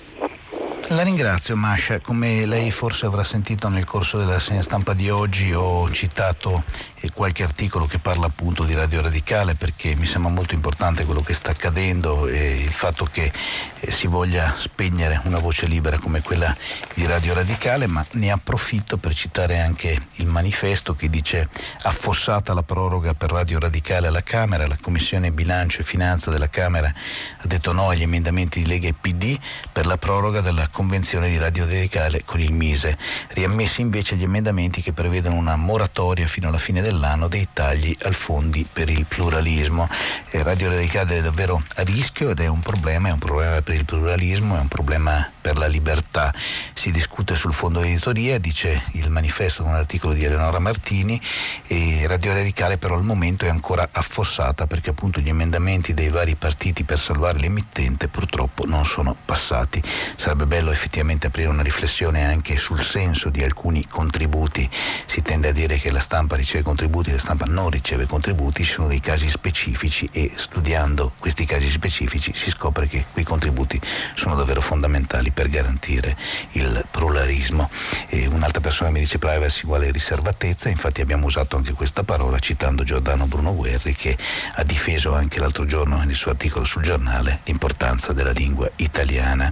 La 0.92 1.04
ringrazio 1.04 1.56
Masha, 1.56 2.00
come 2.00 2.48
lei 2.48 2.72
forse 2.72 3.06
avrà 3.06 3.24
sentito 3.24 3.70
nel 3.70 3.86
corso 3.86 4.18
della 4.18 4.40
segna 4.40 4.64
stampa 4.64 4.94
di 4.94 5.10
oggi 5.10 5.54
ho 5.54 5.88
citato 5.92 6.64
eh, 7.02 7.12
qualche 7.12 7.44
articolo 7.44 7.86
che 7.86 8.00
parla 8.00 8.26
appunto 8.26 8.64
di 8.64 8.74
Radio 8.74 9.02
Radicale 9.02 9.54
perché 9.54 9.96
mi 9.96 10.08
sembra 10.08 10.32
molto 10.32 10.56
importante 10.56 11.06
quello 11.06 11.22
che 11.22 11.36
sta 11.36 11.52
accadendo 11.52 12.28
e 12.28 12.62
il 12.64 12.72
fatto 12.72 13.06
che 13.06 13.32
eh, 13.80 13.92
si 13.92 14.08
voglia 14.08 14.52
spegnere 14.58 15.22
una 15.26 15.38
voce 15.38 15.68
libera 15.68 16.00
come 16.00 16.24
quella 16.24 16.56
di 16.96 17.06
Radio 17.06 17.36
Radicale, 17.36 17.86
ma 17.86 18.04
ne 18.14 18.32
approfitto 18.32 18.98
per 18.98 19.14
citare 19.14 19.60
anche 19.60 19.96
il 20.16 20.26
manifesto 20.26 20.96
che 20.96 21.08
dice 21.08 21.48
affossata 21.84 22.56
la 22.56 22.64
proroga 22.64 23.14
per 23.14 23.32
Radio 23.32 23.60
Radicale 23.60 24.08
alla 24.08 24.24
Camera, 24.24 24.66
la 24.66 24.78
Commissione 24.82 25.32
Bilancio 25.32 25.82
e 25.82 25.84
Finanza 25.84 26.32
della 26.32 26.50
Camera 26.50 26.88
ha 26.88 27.48
detto 27.48 27.69
no 27.72 27.90
agli 27.90 28.02
emendamenti 28.02 28.62
di 28.62 28.68
Lega 28.68 28.88
e 28.88 28.94
PD 28.94 29.38
per 29.72 29.86
la 29.86 29.98
proroga 29.98 30.42
della 30.42 30.68
convenzione 30.68 31.30
di 31.30 31.38
Radio 31.38 31.66
Radicale 31.66 32.24
con 32.26 32.40
il 32.40 32.52
Mise, 32.52 32.98
riammessi 33.30 33.82
invece 33.82 34.16
gli 34.16 34.24
emendamenti 34.24 34.82
che 34.82 34.94
prevedono 34.94 35.36
una 35.36 35.56
moratoria 35.56 36.28
fino 36.28 36.48
alla 36.48 36.58
fine 36.58 36.82
dell'anno 36.82 37.28
dei 37.28 37.48
tagli 37.54 37.96
al 38.04 38.14
fondi 38.14 38.68
per 38.72 38.90
il 38.90 39.06
pluralismo. 39.06 39.88
Eh, 40.32 40.44
Radio 40.44 40.70
Radicale 40.70 41.18
è 41.18 41.22
davvero 41.22 41.62
a 41.76 41.82
rischio 41.84 42.32
ed 42.32 42.40
è 42.40 42.48
un 42.48 42.60
problema, 42.60 43.10
è 43.10 43.12
un 43.12 43.20
problema 43.20 43.62
per 43.62 43.76
il 43.76 43.86
pluralismo, 43.86 44.58
è 44.58 44.60
un 44.60 44.68
problema 44.68 45.30
per 45.42 45.58
la 45.58 45.68
libertà. 45.68 46.34
Si 46.74 46.92
discute 46.92 47.36
sul 47.36 47.54
fondo 47.54 47.82
editoria, 47.82 48.38
dice 48.38 48.82
il 48.94 49.10
manifesto 49.10 49.64
con 49.64 49.72
un 49.72 49.78
articolo 49.78 50.14
di 50.14 50.24
Eleonora 50.24 50.60
Martini 50.60 51.20
e 51.68 52.06
Radio 52.08 52.34
Radicale 52.34 52.78
però 52.78 52.96
al 52.96 53.04
momento 53.04 53.46
è 53.46 53.50
ancora 53.50 53.90
affossata 53.92 54.68
perché 54.68 54.90
appunto 54.92 55.20
gli 55.20 55.30
emendamenti 55.30 55.94
dei 55.94 56.10
vari 56.10 56.36
partiti 56.36 56.84
per 56.84 57.00
salvare 57.00 57.38
l'emittente 57.50 58.08
purtroppo 58.08 58.66
non 58.66 58.86
sono 58.86 59.16
passati. 59.26 59.82
Sarebbe 60.16 60.46
bello 60.46 60.60
bello 60.60 60.72
effettivamente 60.72 61.28
aprire 61.28 61.48
una 61.48 61.64
riflessione 61.64 62.26
anche 62.26 62.58
sul 62.58 62.82
senso 62.82 63.30
di 63.30 63.44
alcuni 63.44 63.88
contributi. 63.88 64.70
Si 65.06 65.22
tende 65.22 65.50
a 65.50 65.52
dire 65.52 65.78
che 65.78 65.90
la 65.90 66.00
stampa 66.00 66.36
riceve 66.36 66.64
contributi, 66.64 67.12
la 67.12 67.18
stampa 67.18 67.46
non 67.46 67.70
riceve 67.70 68.06
contributi, 68.06 68.64
ci 68.64 68.72
sono 68.72 68.88
dei 68.88 69.00
casi 69.00 69.30
specifici 69.30 70.10
e 70.12 70.32
studiando 70.36 71.14
questi 71.18 71.46
casi 71.46 71.70
specifici 71.70 72.34
si 72.36 72.50
scopre 72.50 72.88
che 72.88 73.06
quei 73.12 73.26
contributi 73.26 73.80
sono 74.16 74.36
davvero 74.36 74.62
fondamentali 74.62 75.32
per 75.32 75.50
garantire 75.50 76.16
il 76.52 76.86
pluralismo. 76.92 77.70
E 78.08 78.28
un'altra 78.28 78.60
persona 78.60 78.90
mi 78.92 79.00
dice 79.00 79.18
privacy 79.18 79.64
uguale 79.64 79.92
riservatezza, 79.92 80.70
infatti 80.70 81.02
abbiamo 81.02 81.26
usato 81.26 81.56
anche 81.56 81.74
questa 81.74 82.04
parola 82.04 82.38
citando 82.40 82.84
Giordano 82.84 83.28
Bruno 83.28 83.56
Guerri 83.56 83.96
che 83.96 84.18
ha 84.56 84.64
difeso 84.64 85.14
anche 85.14 85.40
l'altro 85.40 85.66
giorno 85.66 86.04
nel 86.04 86.16
suo 86.16 86.32
articolo 86.32 86.66
sul 86.66 86.82
giornale 86.82 87.39
l'importanza 87.44 88.14
della 88.14 88.32
lingua 88.32 88.70
italiana. 88.78 89.52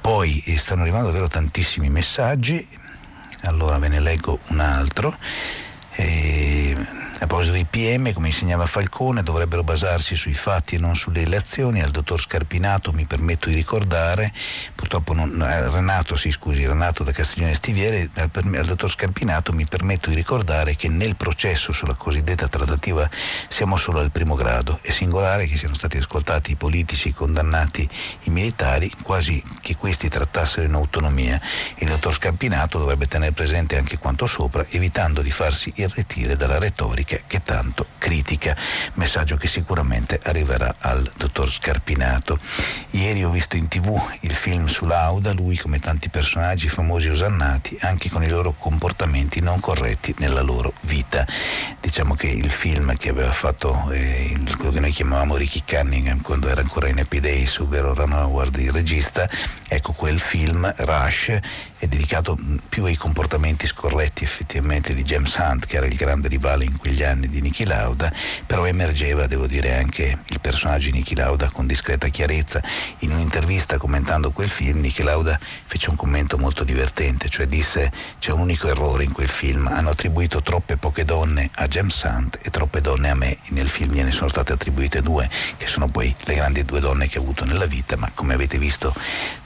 Poi 0.00 0.42
eh, 0.46 0.58
stanno 0.58 0.82
arrivando 0.82 1.06
davvero 1.06 1.28
tantissimi 1.28 1.88
messaggi, 1.88 2.66
allora 3.42 3.78
ve 3.78 3.88
ne 3.88 4.00
leggo 4.00 4.38
un 4.48 4.60
altro. 4.60 5.16
E 5.92 6.74
a 7.22 7.26
proposito 7.26 7.52
dei 7.52 7.66
PM, 7.66 8.14
come 8.14 8.28
insegnava 8.28 8.64
Falcone, 8.64 9.22
dovrebbero 9.22 9.62
basarsi 9.62 10.16
sui 10.16 10.32
fatti 10.32 10.76
e 10.76 10.78
non 10.78 10.96
sulle 10.96 11.20
elezioni. 11.20 11.82
Al 11.82 11.90
dottor 11.90 12.18
Scarpinato 12.18 12.92
mi 12.92 13.04
permetto 13.04 13.50
di 13.50 13.56
ricordare, 13.56 14.32
purtroppo 14.74 15.12
non, 15.12 15.42
eh, 15.42 15.68
Renato, 15.68 16.16
sì 16.16 16.30
scusi, 16.30 16.66
Renato 16.66 17.04
da 17.04 17.12
Castiglione 17.12 17.52
Stiviere, 17.52 18.08
al, 18.14 18.30
al, 18.32 18.64
dottor 18.64 18.90
Scarpinato 18.90 19.52
mi 19.52 19.66
permetto 19.66 20.08
di 20.08 20.14
ricordare 20.14 20.76
che 20.76 20.88
nel 20.88 21.14
processo 21.14 21.72
sulla 21.72 21.92
cosiddetta 21.92 22.48
trattativa 22.48 23.06
siamo 23.48 23.76
solo 23.76 24.00
al 24.00 24.10
primo 24.10 24.34
grado. 24.34 24.78
È 24.80 24.90
singolare 24.90 25.44
che 25.44 25.58
siano 25.58 25.74
stati 25.74 25.98
ascoltati 25.98 26.52
i 26.52 26.56
politici 26.56 27.12
condannati, 27.12 27.86
i 28.22 28.30
militari, 28.30 28.90
quasi 29.02 29.42
che 29.60 29.76
questi 29.76 30.08
trattassero 30.08 30.66
in 30.66 30.72
autonomia. 30.72 31.38
Il 31.76 31.88
dottor 31.88 32.14
Scarpinato 32.14 32.78
dovrebbe 32.78 33.06
tenere 33.06 33.32
presente 33.32 33.76
anche 33.76 33.98
quanto 33.98 34.24
sopra, 34.24 34.64
evitando 34.70 35.20
di 35.20 35.30
farsi 35.30 35.70
irretire 35.76 36.34
dalla 36.34 36.56
retorica 36.56 37.08
che, 37.10 37.22
che 37.26 37.42
tanto 37.42 37.86
critica, 37.98 38.56
messaggio 38.94 39.36
che 39.36 39.48
sicuramente 39.48 40.20
arriverà 40.22 40.76
al 40.78 41.10
dottor 41.16 41.50
Scarpinato. 41.50 42.38
Ieri 42.90 43.24
ho 43.24 43.30
visto 43.30 43.56
in 43.56 43.66
tv 43.66 44.00
il 44.20 44.32
film 44.32 44.66
su 44.66 44.86
Lauda, 44.86 45.32
lui 45.32 45.56
come 45.56 45.80
tanti 45.80 46.08
personaggi 46.08 46.68
famosi 46.68 47.08
osannati, 47.08 47.76
anche 47.80 48.08
con 48.08 48.22
i 48.22 48.28
loro 48.28 48.54
comportamenti 48.56 49.40
non 49.40 49.58
corretti 49.58 50.14
nella 50.18 50.42
loro 50.42 50.72
vita. 50.82 51.26
Diciamo 51.80 52.14
che 52.14 52.28
il 52.28 52.50
film 52.50 52.96
che 52.96 53.08
aveva 53.08 53.32
fatto 53.32 53.90
eh, 53.90 54.38
quello 54.56 54.70
che 54.70 54.80
noi 54.80 54.92
chiamavamo 54.92 55.34
Ricky 55.34 55.64
Cunningham 55.66 56.20
quando 56.20 56.46
era 56.46 56.60
ancora 56.60 56.86
in 56.86 57.00
Happy 57.00 57.18
Days, 57.18 57.58
ovvero 57.58 57.92
Ron 57.92 58.12
Howard 58.12 58.56
il 58.56 58.70
regista, 58.70 59.28
ecco 59.66 59.92
quel 59.92 60.20
film, 60.20 60.72
Rush, 60.76 61.36
è 61.80 61.86
dedicato 61.86 62.36
più 62.68 62.84
ai 62.84 62.94
comportamenti 62.94 63.66
scorretti 63.66 64.22
effettivamente 64.22 64.92
di 64.92 65.02
James 65.02 65.34
Hunt, 65.36 65.64
che 65.64 65.78
era 65.78 65.86
il 65.86 65.94
grande 65.94 66.28
rivale 66.28 66.66
in 66.66 66.76
quegli 66.76 67.02
anni 67.02 67.26
di 67.26 67.40
Niki 67.40 67.64
Lauda, 67.64 68.12
però 68.44 68.66
emergeva, 68.66 69.26
devo 69.26 69.46
dire, 69.46 69.78
anche 69.78 70.18
il 70.26 70.40
personaggio 70.40 70.90
di 70.90 70.98
Niki 70.98 71.16
Lauda 71.16 71.48
con 71.50 71.66
discreta 71.66 72.08
chiarezza. 72.08 72.62
In 72.98 73.12
un'intervista 73.12 73.78
commentando 73.78 74.30
quel 74.30 74.50
film, 74.50 74.80
Niki 74.80 75.02
Lauda 75.02 75.40
fece 75.64 75.88
un 75.88 75.96
commento 75.96 76.36
molto 76.36 76.64
divertente, 76.64 77.30
cioè 77.30 77.46
disse 77.46 77.90
c'è 78.18 78.32
un 78.32 78.40
unico 78.40 78.68
errore 78.68 79.04
in 79.04 79.12
quel 79.12 79.30
film, 79.30 79.66
hanno 79.66 79.88
attribuito 79.88 80.42
troppe 80.42 80.76
poche 80.76 81.06
donne 81.06 81.48
a 81.54 81.66
James 81.66 82.02
Hunt 82.02 82.40
e 82.42 82.50
troppe 82.50 82.82
donne 82.82 83.08
a 83.08 83.14
me, 83.14 83.38
nel 83.48 83.70
film 83.70 83.94
gliene 83.94 84.10
sono 84.10 84.28
state 84.28 84.52
attribuite 84.52 85.00
due, 85.00 85.26
che 85.56 85.66
sono 85.66 85.88
poi 85.88 86.14
le 86.24 86.34
grandi 86.34 86.62
due 86.62 86.80
donne 86.80 87.08
che 87.08 87.18
ho 87.18 87.22
avuto 87.22 87.46
nella 87.46 87.64
vita, 87.64 87.96
ma 87.96 88.10
come 88.12 88.34
avete 88.34 88.58
visto 88.58 88.94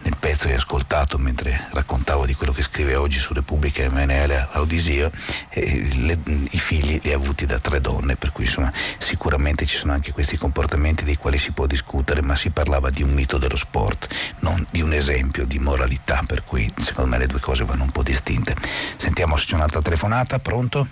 nel 0.03 0.16
pezzo 0.18 0.49
che 0.49 0.55
ho 0.55 0.57
ascoltato 0.57 1.16
mentre 1.16 1.68
raccontavo 1.70 2.24
di 2.27 2.35
quello 2.35 2.53
che 2.53 2.62
scrive 2.62 2.95
oggi 2.95 3.18
su 3.18 3.33
Repubblica 3.33 3.83
Emanuele 3.83 4.49
Audisio, 4.53 5.11
eh, 5.51 5.89
le, 5.97 6.18
i 6.51 6.59
figli 6.59 7.01
li 7.03 7.12
ha 7.12 7.16
avuti 7.16 7.47
da 7.47 7.59
tre 7.59 7.81
donne, 7.81 8.16
per 8.16 8.33
cui 8.33 8.45
insomma, 8.45 8.72
sicuramente 8.99 9.66
ci 9.66 9.77
sono 9.77 9.93
anche 9.93 10.12
questi 10.12 10.37
comportamenti 10.37 11.05
dei 11.05 11.16
quali 11.16 11.39
si 11.39 11.53
può 11.53 11.66
discutere, 11.66 12.22
ma 12.22 12.37
si 12.37 12.51
parlava 12.51 12.91
di 12.91 13.03
un 13.03 13.12
mito 13.12 13.39
dello 13.39 13.57
sport, 13.57 14.09
non 14.41 14.66
di 14.70 14.81
un 14.81 14.93
esempio 14.93 15.45
di 15.45 15.59
moralità, 15.59 16.22
per 16.27 16.45
cui 16.45 16.72
secondo 16.79 17.11
me 17.11 17.18
le 17.18 17.27
due 17.27 17.41
cose 17.41 17.64
vanno 17.64 17.85
un 17.85 17.91
po' 17.91 18.03
distinte. 18.03 18.55
Sentiamo 18.97 19.37
se 19.37 19.47
c'è 19.47 19.55
un'altra 19.55 19.83
telefonata, 19.83 20.39
pronto? 20.39 20.87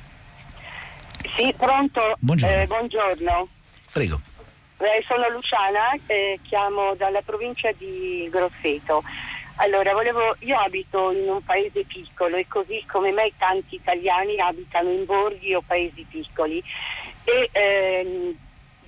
Sì, 1.37 1.55
pronto. 1.57 2.17
Buongiorno. 2.19 2.61
Eh, 2.61 2.67
buongiorno. 2.67 3.49
Prego. 3.93 4.21
Eh, 4.79 5.05
sono 5.07 5.29
Luciana, 5.31 5.93
eh, 6.07 6.41
chiamo 6.43 6.95
dalla 6.97 7.23
provincia 7.23 7.71
di 7.79 8.29
Grosseto. 8.31 9.03
Allora, 9.57 9.93
volevo, 9.93 10.35
io 10.41 10.57
abito 10.57 11.11
in 11.13 11.29
un 11.29 11.43
paese 11.45 11.85
piccolo 11.87 12.37
e 12.37 12.47
così 12.49 12.83
come 12.91 13.13
me 13.13 13.33
tanti 13.37 13.77
italiani 13.77 14.39
abitano 14.39 14.91
in 14.91 15.05
borghi 15.05 15.55
o 15.55 15.63
paesi 15.65 16.05
piccoli 16.09 16.63
e 17.25 17.49
ehm, 17.53 18.35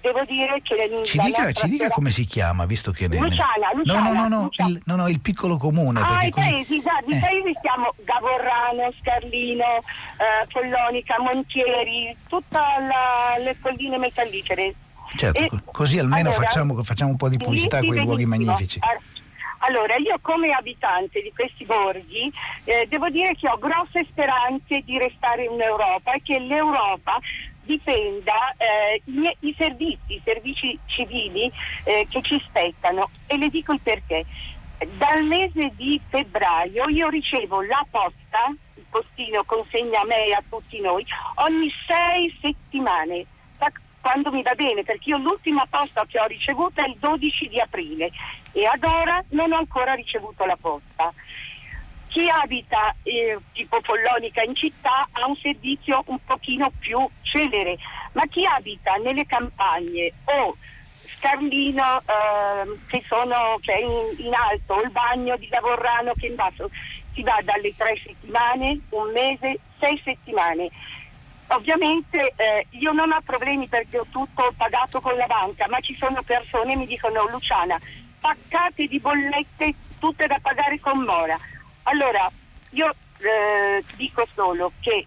devo 0.01 0.25
dire 0.25 0.61
che 0.62 0.75
ci 1.05 1.19
dica, 1.19 1.53
ci 1.53 1.69
dica 1.69 1.89
come 1.89 2.11
si 2.11 2.25
chiama, 2.25 2.65
visto 2.67 2.91
che... 2.93 3.07
Luciana, 3.07 3.71
Luciana, 3.75 4.01
no, 4.01 4.12
no, 4.12 4.21
no, 4.21 4.29
no, 4.29 4.43
Luciana. 4.45 4.71
il, 4.71 4.83
no, 4.85 4.97
no, 4.97 5.09
il 5.09 5.21
piccolo 5.21 5.57
comune. 5.57 6.01
Ah, 6.01 6.25
i 6.25 6.31
così... 6.31 6.51
paesi, 6.51 6.77
esatto, 6.79 7.11
i 7.11 7.15
Eh. 7.17 7.21
paesi 7.21 7.59
siamo 7.61 7.95
Gavorrano, 8.03 8.93
Scarlino, 9.01 9.65
eh, 9.65 10.47
Follonica, 10.49 11.21
Montieri, 11.21 12.17
tutte 12.29 12.59
le 13.43 13.57
colline 13.61 13.99
metallicere. 13.99 14.75
Certo, 15.17 15.41
E- 15.41 15.49
co- 15.49 15.61
così 15.71 15.99
almeno 15.99 16.31
allora, 16.31 16.45
facciamo, 16.45 16.83
facciamo 16.83 17.11
un 17.11 17.17
po' 17.17 17.29
di 17.29 17.37
pubblicità 17.37 17.79
a 17.79 17.85
quei 17.85 18.03
luoghi 18.03 18.25
magnifici. 18.27 18.81
Ah, 18.83 18.99
Allora, 19.67 19.97
io 19.97 20.19
come 20.21 20.53
abitante 20.53 21.23
di 21.23 21.33
questi 21.33 21.65
borghi 21.65 22.31
eh, 22.65 22.87
devo 22.87 23.09
dire 23.09 23.35
che 23.35 23.49
ho 23.49 23.57
grosse 23.57 24.05
speranze 24.05 24.83
di 24.85 24.99
restare 24.99 25.45
in 25.45 25.59
Europa 25.59 26.12
e 26.12 26.21
che 26.23 26.39
l'Europa 26.39 27.19
difenda 27.62 28.55
eh, 28.59 29.01
i, 29.41 29.55
servizi, 29.57 30.15
i 30.15 30.21
servizi 30.23 30.79
civili 30.85 31.51
eh, 31.85 32.07
che 32.11 32.21
ci 32.21 32.39
spettano. 32.45 33.09
E 33.27 33.39
le 33.39 33.49
dico 33.49 33.73
il 33.73 33.81
perché. 33.81 34.27
Dal 34.99 35.25
mese 35.25 35.73
di 35.77 35.99
febbraio 36.11 36.89
io 36.89 37.09
ricevo 37.09 37.62
la 37.62 37.87
posta, 37.91 38.55
il 38.75 38.85
postino 38.91 39.45
consegna 39.45 40.01
a 40.01 40.05
me 40.05 40.27
e 40.27 40.33
a 40.35 40.43
tutti 40.47 40.79
noi, 40.81 41.07
ogni 41.37 41.73
sei 41.87 42.29
settimane. 42.39 43.27
Quando 44.05 44.31
mi 44.31 44.43
va 44.43 44.55
bene, 44.55 44.83
perché 44.83 45.09
io 45.09 45.17
l'ultima 45.17 45.65
posta 45.71 46.05
che 46.07 46.21
ho 46.21 46.27
ricevuto 46.27 46.83
è 46.83 46.87
il 46.87 46.97
12 46.99 47.49
di 47.49 47.59
aprile 47.59 48.11
e 48.55 48.64
ad 48.66 48.82
ora 48.84 49.22
non 49.30 49.52
ho 49.52 49.59
ancora 49.59 49.92
ricevuto 49.92 50.44
la 50.46 50.57
posta. 50.59 51.12
Chi 52.09 52.28
abita 52.28 52.94
eh, 53.02 53.36
tipo 53.52 53.80
Follonica 53.82 54.42
in 54.42 54.55
città 54.55 55.07
ha 55.11 55.26
un 55.26 55.36
servizio 55.36 56.05
un 56.07 56.18
pochino 56.24 56.70
più 56.78 57.07
celere, 57.22 57.76
ma 58.12 58.24
chi 58.26 58.46
abita 58.46 58.94
nelle 58.94 59.26
campagne 59.26 60.12
o 60.24 60.57
Scarlino 61.16 62.02
ehm, 62.07 62.86
che, 62.86 63.02
sono, 63.05 63.59
che 63.61 63.74
è 63.74 63.80
in, 63.80 64.26
in 64.26 64.34
alto 64.34 64.74
o 64.74 64.82
il 64.82 64.90
bagno 64.90 65.36
di 65.36 65.48
Lavorrano 65.48 66.12
che 66.12 66.26
è 66.26 66.30
in 66.30 66.36
basso, 66.36 66.70
si 67.12 67.22
va 67.22 67.40
dalle 67.42 67.74
tre 67.74 68.00
settimane, 68.00 68.78
un 68.90 69.11
mese, 69.11 69.59
sei 69.80 70.00
settimane. 70.05 70.68
Ovviamente 71.48 72.32
eh, 72.36 72.66
io 72.70 72.92
non 72.92 73.11
ho 73.11 73.20
problemi 73.24 73.66
perché 73.66 73.98
ho 73.98 74.07
tutto 74.11 74.52
pagato 74.57 75.00
con 75.00 75.16
la 75.16 75.26
banca, 75.26 75.66
ma 75.68 75.80
ci 75.80 75.94
sono 75.96 76.22
persone 76.22 76.72
che 76.72 76.78
mi 76.78 76.86
dicono 76.86 77.28
Luciana, 77.28 77.78
paccate 78.25 78.87
di 78.87 78.99
bollette 79.01 79.75
tutte 79.99 80.27
da 80.27 80.39
pagare 80.41 80.81
con 80.81 81.01
mora. 81.01 81.37
Allora, 81.83 82.31
io 82.70 82.91
eh, 83.18 83.85
dico 83.97 84.27
solo 84.33 84.72
che 84.81 85.07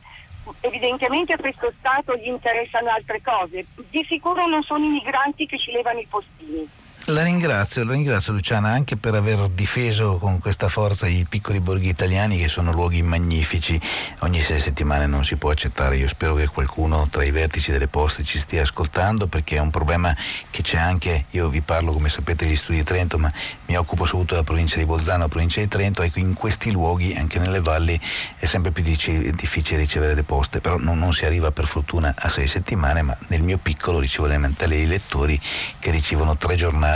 evidentemente 0.59 1.33
a 1.33 1.37
questo 1.37 1.73
Stato 1.79 2.15
gli 2.15 2.27
interessano 2.27 2.89
altre 2.89 3.19
cose. 3.23 3.65
Di 3.89 4.05
sicuro 4.07 4.45
non 4.45 4.61
sono 4.61 4.85
i 4.85 4.89
migranti 4.89 5.47
che 5.47 5.57
ci 5.57 5.71
levano 5.71 5.99
i 5.99 6.05
postini. 6.07 6.69
La 7.09 7.23
ringrazio, 7.23 7.85
la 7.85 7.93
ringrazio 7.93 8.33
Luciana 8.33 8.67
anche 8.67 8.97
per 8.97 9.15
aver 9.15 9.47
difeso 9.47 10.17
con 10.17 10.39
questa 10.39 10.67
forza 10.67 11.07
i 11.07 11.25
piccoli 11.27 11.61
borghi 11.61 11.87
italiani 11.87 12.37
che 12.37 12.49
sono 12.49 12.73
luoghi 12.73 13.01
magnifici. 13.01 13.79
Ogni 14.19 14.41
sei 14.41 14.59
settimane 14.59 15.05
non 15.07 15.23
si 15.23 15.37
può 15.37 15.51
accettare. 15.51 15.95
Io 15.95 16.09
spero 16.09 16.35
che 16.35 16.47
qualcuno 16.47 17.07
tra 17.09 17.23
i 17.23 17.31
vertici 17.31 17.71
delle 17.71 17.87
poste 17.87 18.25
ci 18.25 18.37
stia 18.37 18.63
ascoltando 18.63 19.27
perché 19.27 19.55
è 19.55 19.59
un 19.59 19.69
problema 19.69 20.13
che 20.51 20.61
c'è 20.61 20.79
anche. 20.79 21.27
Io 21.29 21.47
vi 21.47 21.61
parlo, 21.61 21.93
come 21.93 22.09
sapete, 22.09 22.45
degli 22.45 22.57
studi 22.57 22.79
di 22.79 22.83
Trento, 22.83 23.17
ma 23.17 23.31
mi 23.67 23.77
occupo 23.77 24.03
soprattutto 24.03 24.33
della 24.33 24.45
provincia 24.45 24.77
di 24.77 24.83
Bolzano, 24.83 25.19
la 25.19 25.27
provincia 25.29 25.61
di 25.61 25.69
Trento. 25.69 26.01
Ecco, 26.01 26.19
in 26.19 26.33
questi 26.33 26.71
luoghi, 26.71 27.15
anche 27.15 27.39
nelle 27.39 27.61
valli, 27.61 27.97
è 28.35 28.45
sempre 28.45 28.71
più 28.71 28.83
difficile 28.83 29.79
ricevere 29.79 30.13
le 30.13 30.23
poste. 30.23 30.59
Però 30.59 30.77
non, 30.77 30.99
non 30.99 31.13
si 31.13 31.23
arriva 31.23 31.51
per 31.51 31.67
fortuna 31.67 32.13
a 32.17 32.27
sei 32.27 32.47
settimane, 32.47 33.01
ma 33.01 33.17
nel 33.29 33.43
mio 33.43 33.59
piccolo 33.59 33.99
ricevo 33.99 34.27
le 34.27 34.37
mentali 34.37 34.75
dei 34.75 34.87
lettori 34.87 35.39
che 35.79 35.89
ricevono 35.89 36.35
tre 36.35 36.57
giornali 36.57 36.95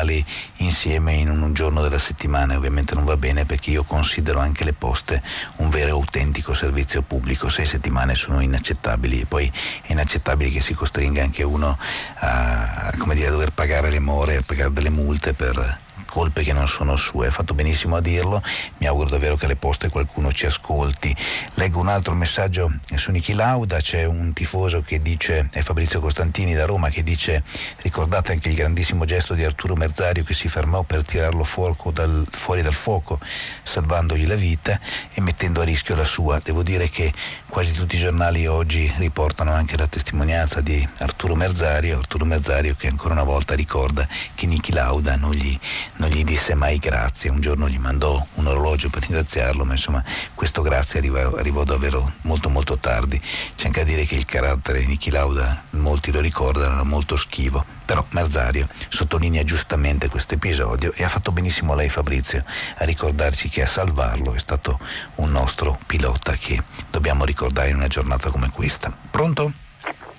insieme 0.57 1.13
in 1.13 1.29
un 1.29 1.53
giorno 1.53 1.81
della 1.81 1.99
settimana. 1.99 2.55
Ovviamente 2.55 2.95
non 2.95 3.05
va 3.05 3.17
bene 3.17 3.45
perché 3.45 3.71
io 3.71 3.83
considero 3.83 4.39
anche 4.39 4.63
le 4.63 4.73
poste 4.73 5.21
un 5.57 5.69
vero 5.69 5.87
e 5.87 5.91
autentico 5.91 6.53
servizio 6.53 7.01
pubblico. 7.01 7.49
Sei 7.49 7.65
settimane 7.65 8.15
sono 8.15 8.41
inaccettabili 8.41 9.21
e 9.21 9.25
poi 9.25 9.51
è 9.83 9.91
inaccettabile 9.91 10.49
che 10.49 10.61
si 10.61 10.73
costringa 10.73 11.21
anche 11.21 11.43
uno 11.43 11.77
a, 12.19 12.91
come 12.97 13.15
dire, 13.15 13.27
a 13.27 13.31
dover 13.31 13.51
pagare 13.51 13.89
le 13.89 13.99
more, 13.99 14.37
a 14.37 14.43
pagare 14.45 14.73
delle 14.73 14.89
multe 14.89 15.33
per 15.33 15.79
colpe 16.11 16.43
che 16.43 16.51
non 16.51 16.67
sono 16.67 16.97
sue, 16.97 17.27
ha 17.27 17.31
fatto 17.31 17.53
benissimo 17.53 17.95
a 17.95 18.01
dirlo, 18.01 18.43
mi 18.79 18.85
auguro 18.85 19.07
davvero 19.07 19.37
che 19.37 19.45
alle 19.45 19.55
poste 19.55 19.87
qualcuno 19.87 20.33
ci 20.33 20.45
ascolti. 20.45 21.15
Leggo 21.53 21.79
un 21.79 21.87
altro 21.87 22.13
messaggio 22.13 22.69
su 22.95 23.11
Niki 23.11 23.31
Lauda, 23.31 23.77
c'è 23.77 24.03
un 24.03 24.33
tifoso 24.33 24.81
che 24.81 25.01
dice, 25.01 25.47
è 25.53 25.61
Fabrizio 25.61 26.01
Costantini 26.01 26.53
da 26.53 26.65
Roma, 26.65 26.89
che 26.89 27.01
dice 27.01 27.43
ricordate 27.77 28.33
anche 28.33 28.49
il 28.49 28.55
grandissimo 28.55 29.05
gesto 29.05 29.35
di 29.35 29.45
Arturo 29.45 29.75
Merzario 29.75 30.25
che 30.25 30.33
si 30.33 30.49
fermò 30.49 30.83
per 30.83 31.05
tirarlo 31.05 31.47
dal- 31.93 32.27
fuori 32.29 32.61
dal 32.61 32.73
fuoco, 32.73 33.17
salvandogli 33.63 34.27
la 34.27 34.35
vita 34.35 34.77
e 35.13 35.21
mettendo 35.21 35.61
a 35.61 35.63
rischio 35.63 35.95
la 35.95 36.03
sua. 36.03 36.41
Devo 36.43 36.61
dire 36.61 36.89
che 36.89 37.13
quasi 37.51 37.73
tutti 37.73 37.97
i 37.97 37.99
giornali 37.99 38.47
oggi 38.47 38.89
riportano 38.97 39.51
anche 39.51 39.75
la 39.75 39.85
testimonianza 39.85 40.61
di 40.61 40.87
Arturo 40.99 41.35
Merzario, 41.35 41.97
Arturo 41.97 42.23
Merzario 42.23 42.75
che 42.77 42.87
ancora 42.87 43.13
una 43.13 43.23
volta 43.23 43.55
ricorda 43.55 44.07
che 44.33 44.45
Niki 44.45 44.71
Lauda 44.71 45.17
non 45.17 45.33
gli, 45.33 45.59
non 45.97 46.09
gli 46.09 46.23
disse 46.23 46.53
mai 46.53 46.77
grazie, 46.77 47.29
un 47.29 47.41
giorno 47.41 47.67
gli 47.67 47.77
mandò 47.77 48.25
un 48.35 48.47
orologio 48.47 48.89
per 48.89 49.01
ringraziarlo, 49.01 49.65
ma 49.65 49.73
insomma 49.73 50.01
questo 50.33 50.61
grazie 50.61 50.99
arrivò, 50.99 51.35
arrivò 51.35 51.65
davvero 51.65 52.13
molto 52.21 52.47
molto 52.47 52.77
tardi. 52.77 53.19
C'è 53.19 53.65
anche 53.65 53.81
a 53.81 53.83
dire 53.83 54.05
che 54.05 54.15
il 54.15 54.25
carattere 54.25 54.79
di 54.79 54.87
Niki 54.87 55.11
Lauda, 55.11 55.63
molti 55.71 56.13
lo 56.13 56.21
ricordano, 56.21 56.75
era 56.75 56.83
molto 56.83 57.17
schivo, 57.17 57.65
però 57.83 58.03
Merzario 58.11 58.65
sottolinea 58.87 59.43
giustamente 59.43 60.07
questo 60.07 60.35
episodio 60.35 60.93
e 60.95 61.03
ha 61.03 61.09
fatto 61.09 61.33
benissimo 61.33 61.75
lei 61.75 61.89
Fabrizio 61.89 62.45
a 62.77 62.85
ricordarci 62.85 63.49
che 63.49 63.61
a 63.61 63.67
salvarlo 63.67 64.33
è 64.33 64.39
stato 64.39 64.79
un 65.15 65.31
nostro 65.31 65.77
pilota 65.85 66.31
che 66.31 66.63
dobbiamo 66.89 67.25
ricordare 67.25 67.39
in 67.45 67.75
una 67.75 67.87
giornata 67.87 68.29
come 68.29 68.51
questa. 68.51 68.95
Pronto? 69.09 69.51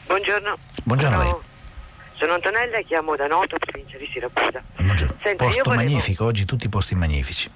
Buongiorno. 0.06 0.56
Buongiorno 0.82 1.16
sono, 1.18 1.30
a 1.30 1.32
lei. 1.32 1.42
Sono 2.14 2.34
Antonella 2.34 2.76
e 2.78 2.84
chiamo 2.84 3.14
da 3.14 3.26
Noto, 3.28 3.56
provincia 3.58 3.96
di 3.96 4.08
Siracusa. 4.12 4.60
Buongiorno. 4.76 5.16
Senta, 5.22 5.44
posto 5.44 5.62
volevo- 5.62 5.84
magnifico, 5.84 6.24
oggi 6.24 6.44
tutti 6.44 6.68
posti 6.68 6.96
magnifici. 6.96 7.48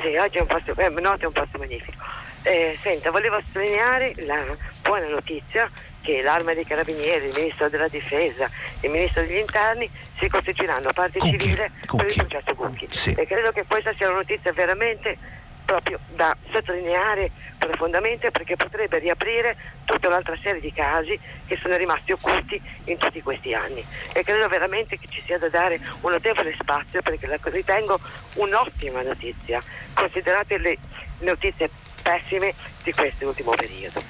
Sì, 0.00 0.16
oggi 0.16 0.38
è 0.38 0.40
un 0.40 0.46
posto, 0.46 0.74
eh, 0.76 0.88
Noto 0.88 1.24
è 1.24 1.26
un 1.26 1.32
posto 1.32 1.58
magnifico. 1.58 2.02
Eh, 2.42 2.78
senta, 2.80 3.10
volevo 3.10 3.38
sottolineare 3.44 4.12
la 4.26 4.42
buona 4.82 5.08
notizia 5.08 5.68
che 6.00 6.22
l'Arma 6.22 6.54
dei 6.54 6.64
Carabinieri, 6.64 7.26
il 7.26 7.34
Ministro 7.34 7.68
della 7.68 7.88
Difesa 7.88 8.48
e 8.80 8.86
il 8.86 8.92
Ministro 8.92 9.22
degli 9.22 9.36
Interni 9.38 9.90
si 10.18 10.28
costituiranno 10.28 10.90
parte 10.92 11.18
Cucchi, 11.18 11.38
civile 11.38 11.70
per 11.70 11.80
il 11.80 11.86
Cucchi. 12.14 12.14
processo 12.24 12.54
Cucchi. 12.54 12.88
Sì. 12.90 13.12
E 13.12 13.26
credo 13.26 13.50
che 13.52 13.64
questa 13.66 13.92
sia 13.94 14.06
una 14.08 14.18
notizia 14.18 14.52
veramente 14.52 15.18
proprio 15.66 15.98
da 16.14 16.34
sottolineare 16.50 17.30
profondamente 17.58 18.30
perché 18.30 18.56
potrebbe 18.56 18.98
riaprire 18.98 19.56
tutta 19.84 20.06
un'altra 20.06 20.36
serie 20.40 20.60
di 20.60 20.72
casi 20.72 21.18
che 21.46 21.58
sono 21.60 21.76
rimasti 21.76 22.12
occulti 22.12 22.60
in 22.84 22.96
tutti 22.96 23.20
questi 23.20 23.52
anni. 23.52 23.84
E 24.14 24.22
credo 24.22 24.48
veramente 24.48 24.98
che 24.98 25.06
ci 25.08 25.20
sia 25.22 25.38
da 25.38 25.48
dare 25.48 25.78
un 26.00 26.12
notevole 26.12 26.54
spazio 26.58 27.02
perché 27.02 27.26
la 27.26 27.38
ritengo 27.42 27.98
un'ottima 28.34 29.02
notizia 29.02 29.62
considerate 29.92 30.56
le 30.58 30.78
notizie 31.20 31.68
pessime 32.02 32.54
di 32.84 32.92
quest'ultimo 32.92 33.50
periodo. 33.50 34.00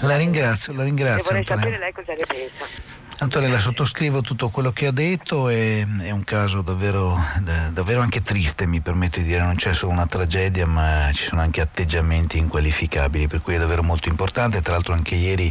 La 0.00 0.16
ringrazio, 0.16 0.74
la 0.74 0.82
e 0.82 0.84
ringrazio 0.84 1.24
vorrei 1.24 1.44
sapere 1.44 1.74
Antonella. 1.74 1.84
lei 1.84 1.92
cosa 1.92 2.12
ne 2.12 2.26
pensa 2.26 3.04
Antonella, 3.18 3.58
sottoscrivo 3.58 4.20
tutto 4.20 4.50
quello 4.50 4.72
che 4.72 4.88
ha 4.88 4.90
detto, 4.90 5.48
è, 5.48 5.86
è 6.02 6.10
un 6.10 6.22
caso 6.22 6.60
davvero, 6.60 7.18
da- 7.40 7.70
davvero 7.70 8.02
anche 8.02 8.20
triste, 8.20 8.66
mi 8.66 8.82
permetto 8.82 9.20
di 9.20 9.24
dire, 9.24 9.40
non 9.40 9.54
c'è 9.54 9.72
solo 9.72 9.92
una 9.92 10.06
tragedia, 10.06 10.66
ma 10.66 11.10
ci 11.14 11.24
sono 11.24 11.40
anche 11.40 11.62
atteggiamenti 11.62 12.36
inqualificabili, 12.36 13.26
per 13.26 13.40
cui 13.40 13.54
è 13.54 13.58
davvero 13.58 13.82
molto 13.82 14.10
importante. 14.10 14.60
Tra 14.60 14.74
l'altro 14.74 14.92
anche 14.92 15.14
ieri 15.14 15.50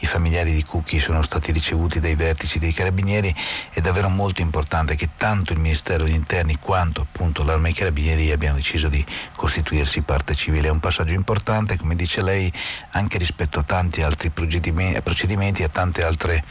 i 0.00 0.06
familiari 0.06 0.52
di 0.52 0.64
Cucchi 0.64 0.98
sono 0.98 1.22
stati 1.22 1.52
ricevuti 1.52 2.00
dai 2.00 2.16
vertici 2.16 2.58
dei 2.58 2.72
carabinieri, 2.72 3.32
è 3.70 3.80
davvero 3.80 4.08
molto 4.08 4.42
importante 4.42 4.96
che 4.96 5.10
tanto 5.16 5.52
il 5.52 5.60
Ministero 5.60 6.04
degli 6.04 6.14
Interni 6.14 6.58
quanto 6.58 7.02
appunto 7.02 7.44
l'Arma 7.44 7.64
dei 7.64 7.74
Carabinieri 7.74 8.32
abbiano 8.32 8.56
deciso 8.56 8.88
di 8.88 9.04
costituirsi 9.36 10.02
parte 10.02 10.34
civile. 10.34 10.66
È 10.66 10.70
un 10.72 10.80
passaggio 10.80 11.14
importante, 11.14 11.78
come 11.78 11.94
dice 11.94 12.22
lei, 12.22 12.52
anche 12.90 13.18
rispetto 13.18 13.60
a 13.60 13.62
tanti 13.62 14.02
altri 14.02 14.30
procedimenti, 14.30 15.62
a 15.62 15.68
tante 15.68 16.04
altre 16.04 16.42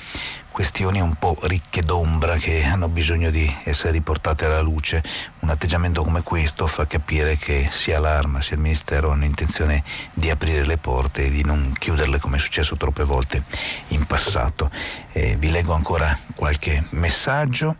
questioni 0.53 1.01
un 1.01 1.15
po' 1.15 1.35
ricche 1.41 1.81
d'ombra 1.81 2.35
che 2.35 2.63
hanno 2.63 2.87
bisogno 2.87 3.31
di 3.31 3.51
essere 3.63 3.91
riportate 3.91 4.45
alla 4.45 4.61
luce. 4.61 5.03
Un 5.39 5.49
atteggiamento 5.49 6.03
come 6.03 6.21
questo 6.21 6.67
fa 6.67 6.85
capire 6.85 7.37
che 7.37 7.69
sia 7.71 7.99
l'arma 7.99 8.39
sia 8.39 8.55
il 8.55 8.61
Ministero 8.61 9.09
hanno 9.09 9.25
intenzione 9.25 9.83
di 10.13 10.29
aprire 10.29 10.63
le 10.63 10.77
porte 10.77 11.25
e 11.25 11.31
di 11.31 11.43
non 11.43 11.73
chiuderle 11.77 12.19
come 12.19 12.37
è 12.37 12.39
successo 12.39 12.77
troppe 12.77 13.03
volte 13.03 13.43
in 13.87 14.05
passato. 14.05 14.69
Eh, 15.13 15.35
vi 15.37 15.49
leggo 15.49 15.73
ancora 15.73 16.15
qualche 16.35 16.85
messaggio. 16.91 17.75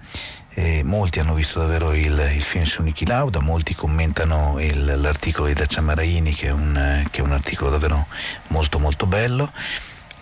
Eh, 0.56 0.82
molti 0.84 1.20
hanno 1.20 1.36
visto 1.36 1.60
davvero 1.60 1.94
il, 1.94 2.32
il 2.34 2.42
film 2.42 2.66
su 2.66 2.82
Niki 2.82 3.06
Lauda, 3.06 3.40
molti 3.40 3.76
commentano 3.76 4.60
il- 4.60 5.00
l'articolo 5.00 5.48
di 5.48 5.54
Dacia 5.54 5.82
Maraini 5.82 6.34
che 6.34 6.48
è, 6.48 6.52
un, 6.52 7.06
che 7.12 7.22
è 7.22 7.24
un 7.24 7.32
articolo 7.34 7.70
davvero 7.70 8.08
molto 8.48 8.80
molto 8.80 9.06
bello. 9.06 9.52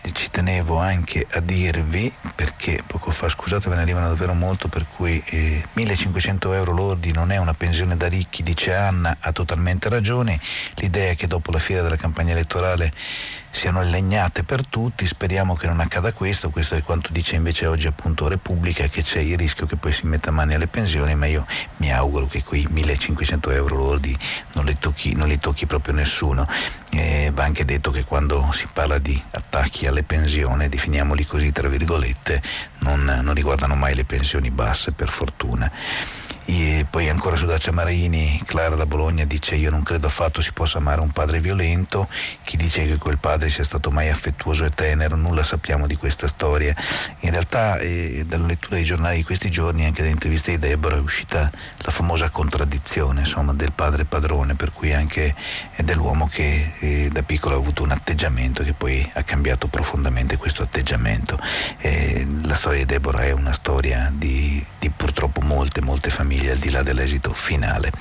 Ci 0.04 0.30
tenevo 0.30 0.78
anche 0.78 1.26
a 1.32 1.40
dirvi, 1.40 2.12
perché 2.36 2.84
poco 2.86 3.12
fa, 3.12 3.30
scusate, 3.30 3.70
me 3.70 3.76
ne 3.76 3.82
arrivano 3.82 4.08
davvero 4.08 4.34
molto, 4.34 4.68
per 4.68 4.86
cui 4.96 5.22
eh, 5.28 5.64
1500 5.74 6.54
euro 6.54 6.72
lordi 6.74 7.12
non 7.12 7.32
è 7.32 7.38
una 7.38 7.54
pensione 7.54 7.96
da 7.96 8.08
ricchi, 8.08 8.44
dice 8.44 8.74
Anna, 8.74 9.18
ha 9.20 9.32
totalmente 9.32 9.90
ragione. 9.90 10.40
L'idea 10.76 11.12
è 11.12 11.16
che 11.16 11.28
dopo 11.28 11.52
la 11.52 11.60
fiera 11.60 11.84
della 11.84 11.96
campagna 11.96 12.32
elettorale 12.32 12.92
siano 13.52 13.84
legnate 13.84 14.44
per 14.44 14.66
tutti, 14.66 15.06
speriamo 15.06 15.54
che 15.56 15.68
non 15.68 15.80
accada 15.82 16.14
questo, 16.14 16.50
questo 16.50 16.76
è 16.76 16.82
quanto 16.82 17.10
dice 17.12 17.36
invece 17.36 17.68
oggi 17.68 17.86
appunto 17.86 18.28
Repubblica, 18.28 18.86
che 18.88 19.04
c'è 19.04 19.20
il 19.20 19.38
rischio 19.38 19.68
che 19.68 19.76
poi 19.76 19.92
si 19.92 20.08
metta 20.08 20.32
mani 20.32 20.56
alle 20.56 20.68
pensioni, 20.68 21.14
ma 21.16 21.26
io 21.28 21.46
mi 21.78 21.92
auguro 21.92 22.28
che 22.28 22.44
quei 22.44 22.66
1500 22.68 23.52
euro 23.52 23.76
lordi 23.76 24.18
non 24.54 24.66
li 24.66 24.78
tocchi, 24.80 25.14
non 25.14 25.28
li 25.28 25.38
tocchi 25.38 25.66
proprio 25.66 25.94
nessuno. 25.94 26.48
Eh, 26.92 27.32
va 27.34 27.44
anche 27.44 27.66
detto 27.66 27.92
che 27.92 28.06
quando 28.06 28.50
si 28.54 28.68
parla 28.72 28.98
di 28.98 29.22
attacchi 29.32 29.86
alle 29.86 30.04
pensioni, 30.04 30.70
definiamoli 30.70 31.26
così 31.26 31.52
tra 31.52 31.68
virgolette, 31.68 32.42
non, 32.80 33.04
non 33.22 33.34
riguardano 33.34 33.76
mai 33.76 33.96
le 33.96 34.06
pensioni 34.06 34.50
basse 34.50 34.92
per 34.92 35.10
fortuna. 35.10 35.72
E 36.46 36.86
poi 36.90 37.08
ancora 37.08 37.36
su 37.36 37.46
Dacia 37.46 37.72
Marini, 37.72 38.42
Clara 38.46 38.76
da 38.76 38.86
Bologna 38.86 39.26
dice 39.26 39.56
io 39.56 39.70
non 39.70 39.84
credo 39.84 40.08
affatto 40.08 40.42
si 40.42 40.52
possa 40.52 40.80
amare 40.80 41.00
un 41.00 41.12
padre 41.12 41.40
violento, 41.40 42.08
chi 42.44 42.58
dice 42.58 42.86
che 42.86 42.98
quel 42.98 43.20
padre 43.20 43.50
sia 43.50 43.64
stato 43.64 43.92
mai 43.92 44.10
affettuoso 44.10 44.66
e 44.66 44.72
tenero, 44.72 45.16
nulla 45.16 45.44
sappiamo 45.44 45.86
di 45.86 45.96
questa 45.96 46.28
storia. 46.28 46.76
In 47.20 47.30
realtà 47.30 47.78
eh, 47.78 48.26
dalla 48.28 48.48
lettura 48.48 48.76
dei 48.76 48.84
giornali 48.84 49.18
di 49.18 49.24
questi 49.24 49.52
giorni, 49.52 49.86
anche 49.86 50.02
dalle 50.02 50.14
interviste 50.14 50.52
di 50.52 50.58
Deborah, 50.58 50.98
è 50.98 51.00
uscita 51.00 51.50
la 51.78 51.92
famosa 51.92 52.30
contraddizione 52.30 53.20
insomma, 53.22 53.54
del 53.54 53.72
padre 53.72 54.06
padrone, 54.06 54.56
per 54.56 54.72
cui 54.74 54.94
anche 54.94 55.36
è 55.72 55.84
dell'uomo 55.84 56.28
che 56.28 56.74
eh, 56.80 57.10
da 57.12 57.22
piccolo 57.22 57.56
ha 57.56 57.60
avuto 57.60 57.84
un 57.84 57.92
atteggiamento 57.92 58.64
che 58.64 58.74
poi 58.74 59.08
ha 59.14 59.24
cambiato 59.24 59.68
profondamente 59.68 60.38
questo 60.38 60.64
atteggiamento. 60.64 61.40
Eh, 61.78 62.26
la 62.44 62.56
storia 62.56 62.80
di 62.80 62.86
Deborah 62.86 63.26
è 63.26 63.32
una 63.32 63.54
storia 63.54 64.12
di, 64.14 64.64
di 64.80 64.90
purtroppo 64.90 65.42
molte, 65.42 65.82
molte 65.82 66.10
famiglie 66.10 66.31
al 66.50 66.58
di 66.58 66.72
là 66.72 66.82
dell'esito 66.84 67.34
finale. 67.34 67.92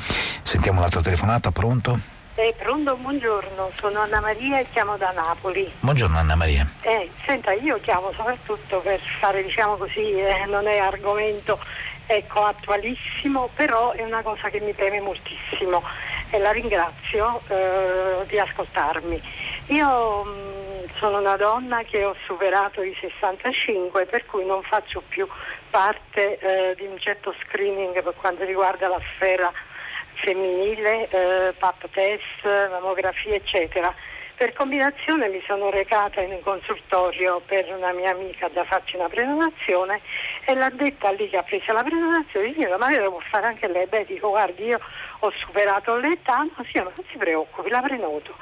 Sentiamo 0.43 0.79
un'altra 0.79 1.01
telefonata, 1.01 1.51
pronto? 1.51 1.99
Eh, 2.37 2.55
pronto, 2.57 2.97
buongiorno, 2.97 3.71
sono 3.75 4.01
Anna 4.01 4.21
Maria 4.21 4.61
e 4.61 4.67
chiamo 4.71 4.97
da 4.97 5.11
Napoli. 5.11 5.71
Buongiorno 5.81 6.17
Anna 6.17 6.37
Maria. 6.37 6.67
Eh, 6.81 7.11
senta, 7.25 7.53
io 7.53 7.79
chiamo 7.81 8.13
soprattutto 8.15 8.79
per 8.79 9.01
fare, 9.19 9.43
diciamo 9.43 9.77
così, 9.77 10.13
eh, 10.13 10.47
non 10.47 10.67
è 10.67 10.79
argomento 10.79 11.59
ecco, 12.07 12.45
attualissimo, 12.45 13.51
però 13.55 13.93
è 13.93 14.03
una 14.03 14.23
cosa 14.23 14.49
che 14.49 14.61
mi 14.61 14.73
preme 14.73 15.01
moltissimo 15.01 15.83
e 16.31 16.39
la 16.39 16.53
ringrazio 16.53 17.41
eh, 17.49 18.27
di 18.27 18.39
ascoltarmi. 18.39 19.21
Io 19.67 20.25
mh, 20.25 20.95
sono 20.97 21.19
una 21.19 21.37
donna 21.37 21.83
che 21.83 22.05
ho 22.05 22.15
superato 22.25 22.83
i 22.83 22.97
65, 23.01 24.07
per 24.07 24.27
cui 24.27 24.45
non 24.45 24.63
faccio 24.63 25.03
più 25.09 25.27
parte 25.71 26.39
eh, 26.39 26.75
di 26.77 26.87
un 26.87 26.99
certo 26.99 27.35
screening 27.43 28.03
per 28.03 28.15
quanto 28.17 28.45
riguarda 28.45 28.89
la 28.89 29.01
sfera 29.15 29.53
femminile, 30.15 31.09
eh, 31.09 31.53
pap 31.59 31.89
test, 31.91 32.45
mammografia, 32.45 33.35
eccetera. 33.35 33.93
Per 34.41 34.55
combinazione 34.55 35.29
mi 35.29 35.43
sono 35.47 35.69
recata 35.69 36.23
in 36.23 36.31
un 36.31 36.41
consultorio 36.41 37.43
per 37.45 37.71
una 37.77 37.93
mia 37.93 38.13
amica 38.13 38.49
da 38.49 38.65
farci 38.65 38.97
una 38.97 39.09
prenotazione 39.09 40.01
e 40.47 40.55
l'ha 40.55 40.71
detta 40.71 41.11
lì 41.11 41.29
che 41.29 41.37
ha 41.37 41.43
preso 41.43 41.73
la 41.73 41.83
prenotazione, 41.83 42.55
signora 42.55 42.79
ma 42.79 42.89
lei 42.89 43.01
lo 43.01 43.11
può 43.11 43.21
fare 43.21 43.49
anche 43.49 43.69
lei? 43.69 43.87
Beh, 43.87 44.07
dico 44.07 44.31
guardi 44.31 44.65
io 44.65 44.81
ho 45.21 45.33
superato 45.39 45.97
l'età, 45.97 46.47
signora 46.67 46.93
non 46.95 47.05
si 47.11 47.17
preoccupi, 47.17 47.69
la 47.69 47.81
prenoto. 47.81 48.35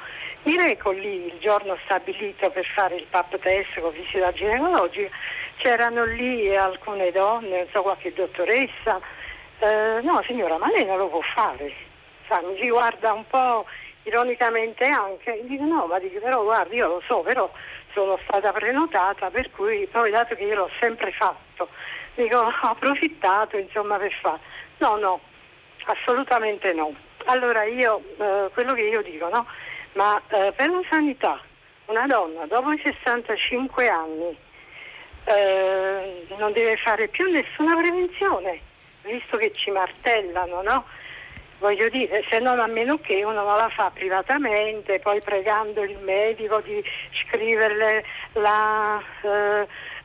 Mi 0.43 0.57
reco 0.57 0.91
lì 0.91 1.25
il 1.25 1.37
giorno 1.39 1.77
stabilito 1.83 2.49
per 2.49 2.65
fare 2.65 2.95
il 2.95 3.05
pap 3.09 3.37
test 3.39 3.79
con 3.79 3.91
visita 3.91 4.31
ginecologica, 4.31 5.09
c'erano 5.57 6.05
lì 6.05 6.55
alcune 6.55 7.11
donne, 7.11 7.67
so 7.71 7.81
qualche 7.81 8.13
dottoressa, 8.13 8.99
eh, 9.59 9.99
no 10.01 10.23
signora 10.25 10.57
ma 10.57 10.67
lei 10.67 10.85
non 10.85 10.97
lo 10.97 11.07
può 11.07 11.21
fare, 11.21 11.73
Sa, 12.27 12.41
mi 12.41 12.57
si 12.57 12.69
guarda 12.69 13.11
un 13.11 13.27
po' 13.27 13.65
ironicamente 14.03 14.85
anche, 14.85 15.41
dico 15.43 15.63
no 15.63 15.85
ma 15.87 15.99
dico 15.99 16.19
però 16.19 16.43
guardi 16.43 16.77
io 16.77 16.87
lo 16.87 17.01
so 17.05 17.19
però 17.19 17.51
sono 17.91 18.17
stata 18.23 18.53
prenotata 18.53 19.29
per 19.29 19.51
cui 19.51 19.87
poi 19.91 20.11
dato 20.11 20.35
che 20.35 20.43
io 20.43 20.55
l'ho 20.55 20.69
sempre 20.79 21.11
fatto, 21.11 21.67
dico 22.15 22.37
ho 22.37 22.53
approfittato 22.61 23.57
insomma 23.57 23.97
per 23.97 24.13
fare, 24.13 24.39
no 24.77 24.95
no, 24.95 25.19
assolutamente 25.85 26.73
no. 26.73 26.93
Allora 27.25 27.63
io, 27.63 28.01
eh, 28.17 28.49
quello 28.53 28.73
che 28.73 28.81
io 28.81 29.01
dico 29.01 29.29
no, 29.29 29.45
ma 29.93 30.21
eh, 30.29 30.53
per 30.55 30.69
la 30.69 30.81
sanità 30.89 31.41
una 31.85 32.05
donna 32.05 32.45
dopo 32.45 32.71
i 32.71 32.79
65 32.83 33.87
anni 33.87 34.37
eh, 35.25 36.25
non 36.37 36.51
deve 36.53 36.77
fare 36.77 37.07
più 37.07 37.29
nessuna 37.29 37.75
prevenzione, 37.75 38.59
visto 39.03 39.37
che 39.37 39.51
ci 39.53 39.71
martellano, 39.71 40.61
no? 40.61 40.85
Voglio 41.59 41.89
dire, 41.89 42.23
se 42.29 42.39
non 42.39 42.59
a 42.59 42.67
meno 42.67 42.99
che 42.99 43.21
uno 43.23 43.43
non 43.43 43.57
la 43.57 43.69
fa 43.69 43.91
privatamente, 43.93 44.99
poi 44.99 45.19
pregando 45.21 45.83
il 45.83 45.97
medico 45.97 46.61
di 46.61 46.81
scriverle 47.11 48.05
la, 48.33 49.01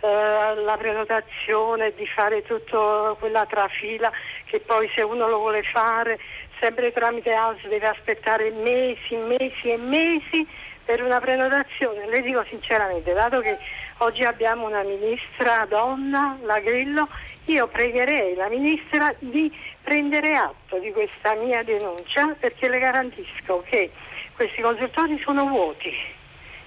eh, 0.04 0.54
la 0.60 0.76
prenotazione, 0.76 1.94
di 1.94 2.06
fare 2.06 2.42
tutta 2.42 3.16
quella 3.18 3.46
trafila 3.46 4.12
che 4.44 4.60
poi 4.60 4.90
se 4.94 5.02
uno 5.02 5.28
lo 5.28 5.38
vuole 5.38 5.62
fare 5.62 6.18
sempre 6.60 6.92
tramite 6.92 7.30
AS 7.32 7.66
deve 7.66 7.86
aspettare 7.86 8.50
mesi, 8.50 9.16
mesi 9.26 9.70
e 9.70 9.76
mesi 9.76 10.46
per 10.84 11.02
una 11.02 11.20
prenotazione. 11.20 12.06
Le 12.06 12.20
dico 12.20 12.44
sinceramente, 12.44 13.12
dato 13.12 13.40
che 13.40 13.58
oggi 13.98 14.24
abbiamo 14.24 14.66
una 14.66 14.82
ministra 14.82 15.66
donna, 15.68 16.38
la 16.42 16.60
Grillo, 16.60 17.08
io 17.46 17.66
pregherei 17.68 18.34
la 18.34 18.48
ministra 18.48 19.14
di 19.18 19.50
prendere 19.82 20.36
atto 20.36 20.78
di 20.78 20.92
questa 20.92 21.34
mia 21.34 21.62
denuncia 21.62 22.34
perché 22.38 22.68
le 22.68 22.78
garantisco 22.78 23.62
che 23.66 23.90
questi 24.34 24.60
consultori 24.60 25.18
sono 25.18 25.46
vuoti. 25.46 25.92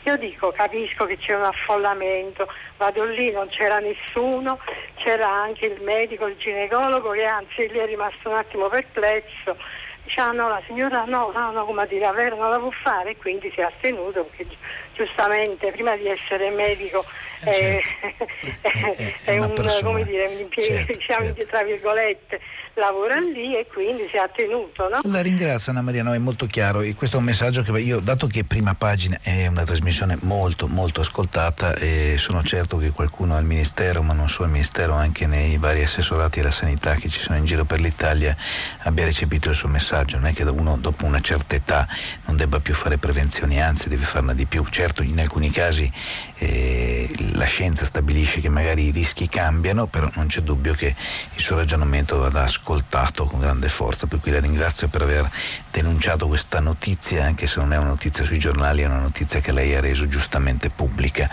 Io 0.03 0.15
dico, 0.17 0.51
capisco 0.51 1.05
che 1.05 1.17
c'è 1.17 1.35
un 1.35 1.43
affollamento, 1.43 2.47
vado 2.77 3.03
lì, 3.03 3.31
non 3.31 3.47
c'era 3.49 3.79
nessuno, 3.79 4.59
c'era 4.95 5.27
anche 5.27 5.65
il 5.65 5.81
medico, 5.81 6.27
il 6.27 6.37
ginecologo 6.37 7.11
che 7.11 7.25
anzi 7.25 7.67
lì 7.67 7.77
è 7.77 7.85
rimasto 7.85 8.29
un 8.29 8.35
attimo 8.35 8.67
perplesso. 8.69 9.57
Dice, 10.03 10.21
ah 10.21 10.31
no, 10.31 10.47
la 10.47 10.61
signora 10.65 11.03
no, 11.05 11.31
no, 11.33 11.51
no, 11.51 11.65
come 11.65 11.81
a 11.81 11.85
dire, 11.85 12.09
vero, 12.11 12.37
non 12.37 12.49
la 12.49 12.59
può 12.59 12.71
fare 12.71 13.09
e 13.09 13.17
quindi 13.17 13.51
si 13.51 13.59
è 13.59 13.63
astenuto 13.63 14.23
perché 14.23 14.55
giustamente 14.97 15.71
prima 15.71 15.95
di 15.95 16.07
essere 16.07 16.49
medico 16.49 17.05
eh, 17.41 17.81
è, 18.61 19.13
è, 19.25 19.37
un, 19.37 19.53
come 19.83 20.03
dire, 20.03 20.25
un 20.25 20.39
impiego, 20.39 20.75
certo, 20.75 20.93
diciamo, 20.97 21.25
certo. 21.25 21.45
tra 21.45 21.63
virgolette, 21.63 22.39
lavora 22.73 23.19
lì 23.19 23.55
e 23.55 23.65
quindi 23.71 24.07
si 24.07 24.15
è 24.15 24.19
attenuto. 24.19 24.89
No? 24.89 24.99
La 25.03 25.21
ringrazio 25.21 25.71
Anna 25.71 25.81
Maria, 25.81 26.03
no, 26.03 26.13
è 26.13 26.17
molto 26.17 26.45
chiaro 26.47 26.81
e 26.81 26.95
questo 26.95 27.17
è 27.17 27.19
un 27.19 27.25
messaggio 27.25 27.61
che 27.61 27.71
io, 27.79 27.99
dato 27.99 28.27
che 28.27 28.43
prima 28.43 28.73
pagina 28.75 29.19
è 29.21 29.47
una 29.47 29.63
trasmissione 29.63 30.17
molto 30.21 30.67
molto 30.67 31.01
ascoltata 31.01 31.75
e 31.75 32.15
sono 32.17 32.43
certo 32.43 32.77
che 32.77 32.89
qualcuno 32.89 33.35
al 33.35 33.43
Ministero, 33.43 34.01
ma 34.01 34.13
non 34.13 34.29
solo 34.29 34.45
al 34.45 34.51
Ministero, 34.51 34.93
anche 34.93 35.27
nei 35.27 35.57
vari 35.57 35.83
assessorati 35.83 36.39
della 36.39 36.51
sanità 36.51 36.95
che 36.95 37.09
ci 37.09 37.19
sono 37.19 37.37
in 37.37 37.45
giro 37.45 37.65
per 37.65 37.79
l'Italia 37.79 38.35
abbia 38.83 39.05
recepito 39.05 39.49
il 39.49 39.55
suo 39.55 39.69
messaggio, 39.69 40.17
non 40.17 40.27
è 40.27 40.33
che 40.33 40.43
uno 40.43 40.77
dopo 40.77 41.05
una 41.05 41.19
certa 41.19 41.55
età 41.55 41.87
non 42.25 42.37
debba 42.37 42.59
più 42.59 42.73
fare 42.73 42.97
prevenzioni, 42.97 43.61
anzi 43.61 43.89
deve 43.89 44.05
farne 44.05 44.33
di 44.33 44.45
più. 44.45 44.65
Certo 44.69 44.86
in 45.01 45.19
alcuni 45.19 45.49
casi 45.49 45.91
eh, 46.37 47.09
la 47.33 47.45
scienza 47.45 47.85
stabilisce 47.85 48.41
che 48.41 48.49
magari 48.49 48.85
i 48.85 48.91
rischi 48.91 49.27
cambiano, 49.29 49.87
però 49.87 50.09
non 50.15 50.27
c'è 50.27 50.41
dubbio 50.41 50.73
che 50.73 50.95
il 51.35 51.43
suo 51.43 51.55
ragionamento 51.55 52.17
vada 52.17 52.43
ascoltato 52.43 53.25
con 53.25 53.39
grande 53.39 53.69
forza, 53.69 54.07
per 54.07 54.19
cui 54.19 54.31
la 54.31 54.39
ringrazio 54.39 54.87
per 54.87 55.01
aver 55.01 55.29
denunciato 55.71 56.27
questa 56.27 56.59
notizia, 56.59 57.25
anche 57.25 57.47
se 57.47 57.59
non 57.59 57.73
è 57.73 57.77
una 57.77 57.87
notizia 57.87 58.23
sui 58.23 58.39
giornali, 58.39 58.81
è 58.81 58.85
una 58.85 58.99
notizia 58.99 59.39
che 59.39 59.51
lei 59.51 59.75
ha 59.75 59.81
reso 59.81 60.07
giustamente 60.07 60.69
pubblica. 60.69 61.29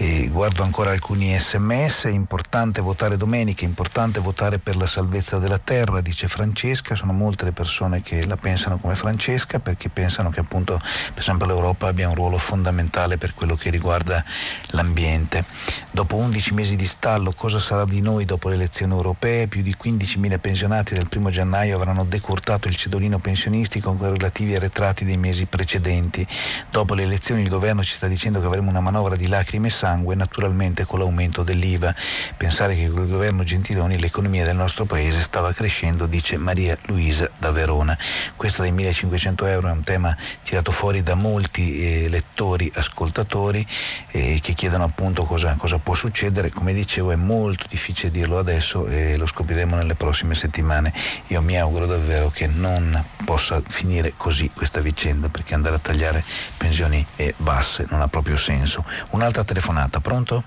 E 0.00 0.28
guardo 0.28 0.62
ancora 0.62 0.92
alcuni 0.92 1.36
sms, 1.36 2.04
è 2.04 2.10
importante 2.10 2.80
votare 2.80 3.16
domenica, 3.16 3.64
è 3.64 3.68
importante 3.68 4.20
votare 4.20 4.60
per 4.60 4.76
la 4.76 4.86
salvezza 4.86 5.38
della 5.38 5.58
terra, 5.58 6.00
dice 6.00 6.28
Francesca, 6.28 6.94
sono 6.94 7.12
molte 7.12 7.46
le 7.46 7.50
persone 7.50 8.00
che 8.00 8.24
la 8.24 8.36
pensano 8.36 8.78
come 8.78 8.94
Francesca 8.94 9.58
perché 9.58 9.88
pensano 9.88 10.30
che 10.30 10.38
appunto 10.38 10.78
per 10.78 11.18
esempio 11.18 11.46
l'Europa 11.46 11.88
abbia 11.88 12.06
un 12.06 12.14
ruolo 12.14 12.38
fondamentale 12.38 13.18
per 13.18 13.34
quello 13.34 13.56
che 13.56 13.70
riguarda 13.70 14.24
l'ambiente. 14.66 15.44
Dopo 15.90 16.14
11 16.14 16.54
mesi 16.54 16.76
di 16.76 16.86
stallo 16.86 17.32
cosa 17.32 17.58
sarà 17.58 17.84
di 17.84 18.00
noi 18.00 18.24
dopo 18.24 18.50
le 18.50 18.54
elezioni 18.54 18.92
europee? 18.92 19.48
Più 19.48 19.62
di 19.62 19.74
15.000 19.76 20.38
pensionati 20.38 20.94
dal 20.94 21.08
1 21.12 21.28
gennaio 21.30 21.74
avranno 21.74 22.04
decurtato 22.04 22.68
il 22.68 22.76
cedolino 22.76 23.18
pensionistico 23.18 23.92
con 23.94 24.10
relativi 24.14 24.54
arretrati 24.54 25.04
dei 25.04 25.16
mesi 25.16 25.46
precedenti. 25.46 26.24
Dopo 26.70 26.94
le 26.94 27.02
elezioni 27.02 27.42
il 27.42 27.48
governo 27.48 27.82
ci 27.82 27.94
sta 27.94 28.06
dicendo 28.06 28.38
che 28.38 28.46
avremo 28.46 28.70
una 28.70 28.78
manovra 28.78 29.16
di 29.16 29.26
lacrime 29.26 29.66
e 29.66 29.70
sangue 29.70 29.86
naturalmente 29.96 30.84
con 30.84 30.98
l'aumento 30.98 31.42
dell'IVA. 31.42 31.94
Pensare 32.36 32.74
che 32.74 32.88
con 32.88 33.02
il 33.02 33.08
governo 33.08 33.44
Gentiloni 33.44 33.98
l'economia 33.98 34.44
del 34.44 34.56
nostro 34.56 34.84
paese 34.84 35.20
stava 35.20 35.52
crescendo, 35.52 36.06
dice 36.06 36.36
Maria 36.36 36.76
Luisa 36.86 37.30
da 37.38 37.50
Verona. 37.50 37.96
Questo 38.36 38.62
dei 38.62 38.72
1500 38.72 39.46
euro 39.46 39.68
è 39.68 39.72
un 39.72 39.82
tema 39.82 40.16
tirato 40.42 40.70
fuori 40.72 41.02
da 41.02 41.14
molti 41.14 42.04
eh, 42.04 42.08
lettori, 42.08 42.70
ascoltatori 42.74 43.66
eh, 44.10 44.38
che 44.42 44.52
chiedono 44.54 44.84
appunto 44.84 45.24
cosa, 45.24 45.54
cosa 45.54 45.78
può 45.78 45.94
succedere. 45.94 46.50
Come 46.50 46.74
dicevo 46.74 47.12
è 47.12 47.16
molto 47.16 47.66
difficile 47.68 48.10
dirlo 48.10 48.38
adesso 48.38 48.86
e 48.86 49.16
lo 49.16 49.26
scopriremo 49.26 49.76
nelle 49.76 49.94
prossime 49.94 50.34
settimane. 50.34 50.92
Io 51.28 51.40
mi 51.40 51.58
auguro 51.58 51.86
davvero 51.86 52.30
che 52.30 52.46
non 52.46 53.04
possa 53.24 53.60
finire 53.66 54.14
così 54.16 54.50
questa 54.50 54.80
vicenda 54.80 55.28
perché 55.28 55.54
andare 55.54 55.76
a 55.76 55.78
tagliare 55.78 56.24
pensioni 56.56 57.04
eh, 57.16 57.34
basse 57.36 57.86
non 57.90 58.00
ha 58.00 58.08
proprio 58.08 58.36
senso. 58.36 58.84
Un'altra 59.10 59.44
telefonata 59.44 59.77
telefonata, 59.78 60.00
pronto? 60.00 60.44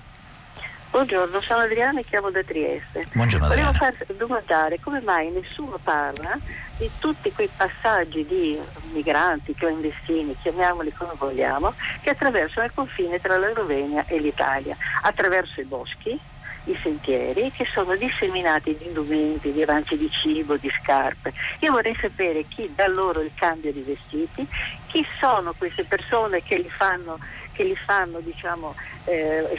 Buongiorno, 0.90 1.40
sono 1.40 1.60
Adriana 1.60 2.00
e 2.00 2.04
chiamo 2.04 2.30
da 2.30 2.42
Trieste. 2.42 3.02
Buongiorno 3.14 3.48
Volevo 3.48 3.68
Adriana. 3.68 3.96
far 3.96 4.14
domandare 4.14 4.78
come 4.78 5.00
mai 5.00 5.30
nessuno 5.30 5.78
parla 5.82 6.38
di 6.76 6.90
tutti 6.98 7.32
quei 7.32 7.48
passaggi 7.56 8.26
di 8.26 8.60
migranti, 8.92 9.54
clandestini, 9.54 10.36
chiamiamoli 10.42 10.92
come 10.92 11.12
vogliamo, 11.16 11.72
che 12.02 12.10
attraversano 12.10 12.66
il 12.66 12.72
confine 12.74 13.18
tra 13.20 13.38
la 13.38 13.50
Slovenia 13.52 14.04
e 14.06 14.18
l'Italia, 14.18 14.76
attraverso 15.00 15.62
i 15.62 15.64
boschi, 15.64 16.20
i 16.64 16.78
sentieri 16.82 17.50
che 17.50 17.64
sono 17.64 17.96
disseminati 17.96 18.76
di 18.76 18.86
indumenti, 18.86 19.50
di 19.50 19.62
avanzi 19.62 19.96
di 19.96 20.10
cibo, 20.10 20.56
di 20.58 20.70
scarpe. 20.82 21.32
Io 21.60 21.72
vorrei 21.72 21.96
sapere 21.98 22.44
chi 22.46 22.70
dà 22.74 22.86
loro 22.86 23.22
il 23.22 23.32
cambio 23.34 23.72
di 23.72 23.80
vestiti, 23.80 24.46
chi 24.88 25.04
sono 25.18 25.54
queste 25.56 25.84
persone 25.84 26.42
che 26.42 26.58
li 26.58 26.68
fanno 26.68 27.18
che 27.52 27.64
li 27.64 27.76
fanno 27.76 28.20
diciamo, 28.20 28.74
eh, 29.04 29.58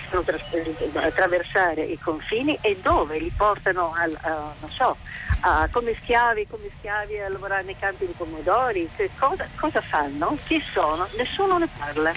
attraversare 0.94 1.84
i 1.84 1.98
confini 1.98 2.58
e 2.62 2.78
dove 2.82 3.18
li 3.18 3.32
portano 3.36 3.94
al, 3.96 4.18
a, 4.22 4.54
so, 4.70 4.98
a, 5.42 5.68
come, 5.72 5.96
schiavi, 5.96 6.48
come, 6.48 6.70
schiavi, 6.78 7.20
a 7.20 7.30
lavorare 7.30 7.64
nei 7.64 7.78
campi 7.78 8.06
di 8.06 8.14
pomodori, 8.16 8.90
cosa, 9.18 9.48
cosa 9.56 9.82
fanno? 9.82 10.38
Chi 10.46 10.60
sono? 10.60 11.08
Nessuno 11.18 11.58
ne 11.58 11.68
parla. 11.78 12.12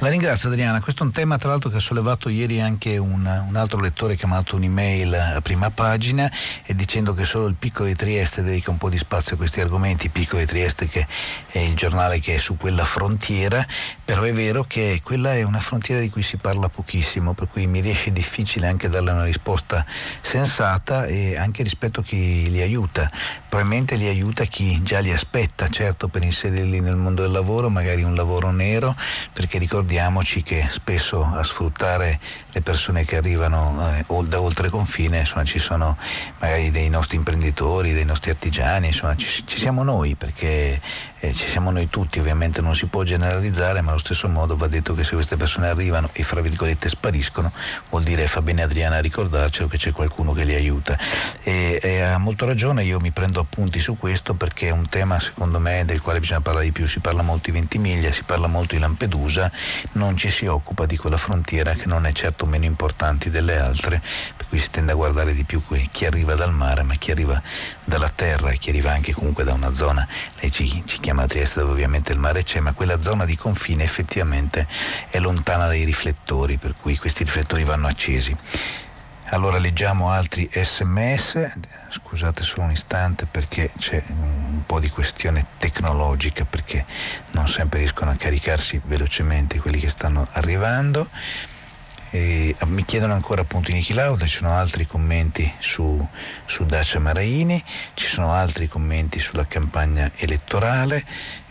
La 0.00 0.10
ringrazio 0.10 0.48
Adriana, 0.48 0.80
questo 0.80 1.02
è 1.02 1.06
un 1.06 1.10
tema 1.10 1.38
tra 1.38 1.48
l'altro 1.48 1.70
che 1.70 1.78
ha 1.78 1.80
sollevato 1.80 2.28
ieri 2.28 2.60
anche 2.60 2.98
un, 2.98 3.26
un, 3.48 3.56
altro 3.56 3.80
lettore 3.80 4.14
che 4.14 4.26
ha 4.26 4.28
mandato 4.28 4.54
un'email 4.54 5.12
a 5.12 5.40
prima 5.40 5.70
pagina 5.70 6.30
e 6.64 6.72
dicendo 6.76 7.14
che 7.14 7.24
solo 7.24 7.48
il 7.48 7.56
Piccolo 7.58 7.88
di 7.88 7.96
Trieste 7.96 8.44
dedica 8.44 8.70
un 8.70 8.78
po' 8.78 8.90
di 8.90 8.96
spazio 8.96 9.34
a 9.34 9.36
questi 9.36 9.60
argomenti, 9.60 10.08
Piccolo 10.08 10.40
di 10.40 10.46
Trieste 10.46 10.86
che 10.86 11.04
è 11.50 11.58
il 11.58 11.74
giornale 11.74 12.20
che 12.20 12.36
è 12.36 12.38
su 12.38 12.56
quella 12.56 12.84
frontiera, 12.84 13.66
però 14.04 14.22
è 14.22 14.32
vero 14.32 14.62
che 14.62 15.00
quella 15.02 15.34
è 15.34 15.42
una 15.42 15.58
frontiera 15.58 16.00
di 16.00 16.10
cui 16.10 16.22
si 16.22 16.36
parla 16.36 16.68
pochissimo, 16.68 17.32
per 17.32 17.48
cui 17.48 17.66
mi 17.66 17.80
riesce 17.80 18.12
difficile 18.12 18.68
anche 18.68 18.88
darle 18.88 19.10
una 19.10 19.24
risposta 19.24 19.84
sensata 20.20 21.06
e 21.06 21.36
anche 21.36 21.64
rispetto 21.64 22.00
a 22.00 22.04
chi 22.04 22.48
li 22.48 22.60
aiuta. 22.60 23.10
Probabilmente 23.48 23.96
li 23.96 24.06
aiuta 24.06 24.44
chi 24.44 24.80
già 24.84 25.00
li 25.00 25.12
aspetta, 25.12 25.68
certo 25.68 26.06
per 26.06 26.22
inserirli 26.22 26.78
nel 26.78 26.94
mondo 26.94 27.22
del 27.22 27.32
lavoro, 27.32 27.68
magari 27.68 28.04
un 28.04 28.14
lavoro 28.14 28.52
nero, 28.52 28.94
perché 29.32 29.58
ricordo 29.58 29.86
ricordiamoci 29.88 30.42
che 30.42 30.66
spesso 30.68 31.22
a 31.22 31.42
sfruttare 31.42 32.20
le 32.52 32.60
persone 32.60 33.06
che 33.06 33.16
arrivano 33.16 33.82
eh, 33.96 34.04
da 34.24 34.38
oltre 34.38 34.68
confine 34.68 35.20
insomma, 35.20 35.44
ci 35.44 35.58
sono 35.58 35.96
magari 36.40 36.70
dei 36.70 36.90
nostri 36.90 37.16
imprenditori, 37.16 37.94
dei 37.94 38.04
nostri 38.04 38.30
artigiani, 38.30 38.88
insomma, 38.88 39.16
ci, 39.16 39.46
ci 39.46 39.58
siamo 39.58 39.82
noi 39.82 40.14
perché 40.14 40.78
eh, 41.20 41.32
ci 41.32 41.48
siamo 41.48 41.70
noi 41.70 41.88
tutti, 41.88 42.18
ovviamente 42.18 42.60
non 42.60 42.74
si 42.74 42.86
può 42.86 43.02
generalizzare, 43.02 43.80
ma 43.80 43.90
allo 43.90 43.98
stesso 43.98 44.28
modo 44.28 44.56
va 44.56 44.68
detto 44.68 44.94
che 44.94 45.04
se 45.04 45.14
queste 45.14 45.36
persone 45.36 45.68
arrivano 45.68 46.10
e 46.12 46.22
fra 46.22 46.40
virgolette 46.40 46.88
spariscono, 46.88 47.50
vuol 47.90 48.04
dire 48.04 48.26
fa 48.26 48.40
bene 48.40 48.62
Adriana 48.62 48.96
a 48.96 49.00
ricordarcelo 49.00 49.68
che 49.68 49.78
c'è 49.78 49.90
qualcuno 49.90 50.32
che 50.32 50.44
li 50.44 50.54
aiuta. 50.54 50.96
E, 51.42 51.80
e 51.82 52.00
ha 52.02 52.18
molto 52.18 52.46
ragione, 52.46 52.84
io 52.84 53.00
mi 53.00 53.10
prendo 53.10 53.40
appunti 53.40 53.80
su 53.80 53.96
questo 53.96 54.34
perché 54.34 54.68
è 54.68 54.70
un 54.70 54.88
tema 54.88 55.18
secondo 55.18 55.58
me 55.58 55.84
del 55.84 56.00
quale 56.00 56.20
bisogna 56.20 56.40
parlare 56.40 56.66
di 56.66 56.72
più, 56.72 56.86
si 56.86 57.00
parla 57.00 57.22
molto 57.22 57.50
di 57.50 57.52
Ventimiglia, 57.52 58.12
si 58.12 58.22
parla 58.22 58.46
molto 58.46 58.74
di 58.74 58.80
Lampedusa, 58.80 59.50
non 59.92 60.16
ci 60.16 60.30
si 60.30 60.46
occupa 60.46 60.86
di 60.86 60.96
quella 60.96 61.16
frontiera 61.16 61.72
che 61.72 61.86
non 61.86 62.06
è 62.06 62.12
certo 62.12 62.46
meno 62.46 62.64
importante 62.64 63.30
delle 63.30 63.58
altre, 63.58 64.02
per 64.36 64.46
cui 64.48 64.58
si 64.58 64.70
tende 64.70 64.92
a 64.92 64.94
guardare 64.94 65.34
di 65.34 65.44
più 65.44 65.62
chi 65.90 66.06
arriva 66.06 66.34
dal 66.34 66.52
mare, 66.52 66.82
ma 66.82 66.94
chi 66.94 67.10
arriva 67.10 67.40
dalla 67.84 68.08
terra 68.08 68.50
e 68.50 68.58
chi 68.58 68.70
arriva 68.70 68.92
anche 68.92 69.12
comunque 69.12 69.44
da 69.44 69.52
una 69.52 69.74
zona, 69.74 70.06
lei 70.40 70.50
ci, 70.50 70.82
ci 70.86 71.00
chiama 71.00 71.26
Trieste 71.26 71.60
dove 71.60 71.72
ovviamente 71.72 72.12
il 72.12 72.18
mare 72.18 72.42
c'è, 72.42 72.60
ma 72.60 72.72
quella 72.72 73.00
zona 73.00 73.24
di 73.24 73.36
confine 73.36 73.84
effettivamente 73.84 74.66
è 75.10 75.18
lontana 75.18 75.66
dai 75.66 75.84
riflettori, 75.84 76.56
per 76.56 76.74
cui 76.80 76.96
questi 76.96 77.24
riflettori 77.24 77.64
vanno 77.64 77.86
accesi. 77.86 78.36
Allora 79.30 79.58
leggiamo 79.58 80.10
altri 80.10 80.48
sms, 80.50 81.48
scusate 81.90 82.42
solo 82.42 82.62
un 82.62 82.70
istante 82.70 83.26
perché 83.26 83.70
c'è 83.76 84.02
un 84.08 84.62
po' 84.64 84.80
di 84.80 84.88
questione 84.88 85.44
tecnologica 85.58 86.46
perché 86.46 86.86
non 87.32 87.46
sempre 87.46 87.80
riescono 87.80 88.10
a 88.10 88.16
caricarsi 88.16 88.80
velocemente 88.86 89.58
quelli 89.58 89.80
che 89.80 89.90
stanno 89.90 90.26
arrivando. 90.32 91.10
E 92.10 92.56
mi 92.64 92.86
chiedono 92.86 93.12
ancora 93.12 93.42
appunto 93.42 93.70
Niki 93.70 93.92
Lauda, 93.92 94.24
ci 94.24 94.36
sono 94.36 94.56
altri 94.56 94.86
commenti 94.86 95.52
su, 95.58 96.08
su 96.46 96.64
Dacia 96.64 96.98
Maraini, 96.98 97.62
ci 97.92 98.06
sono 98.06 98.32
altri 98.32 98.66
commenti 98.66 99.20
sulla 99.20 99.46
campagna 99.46 100.10
elettorale, 100.16 101.04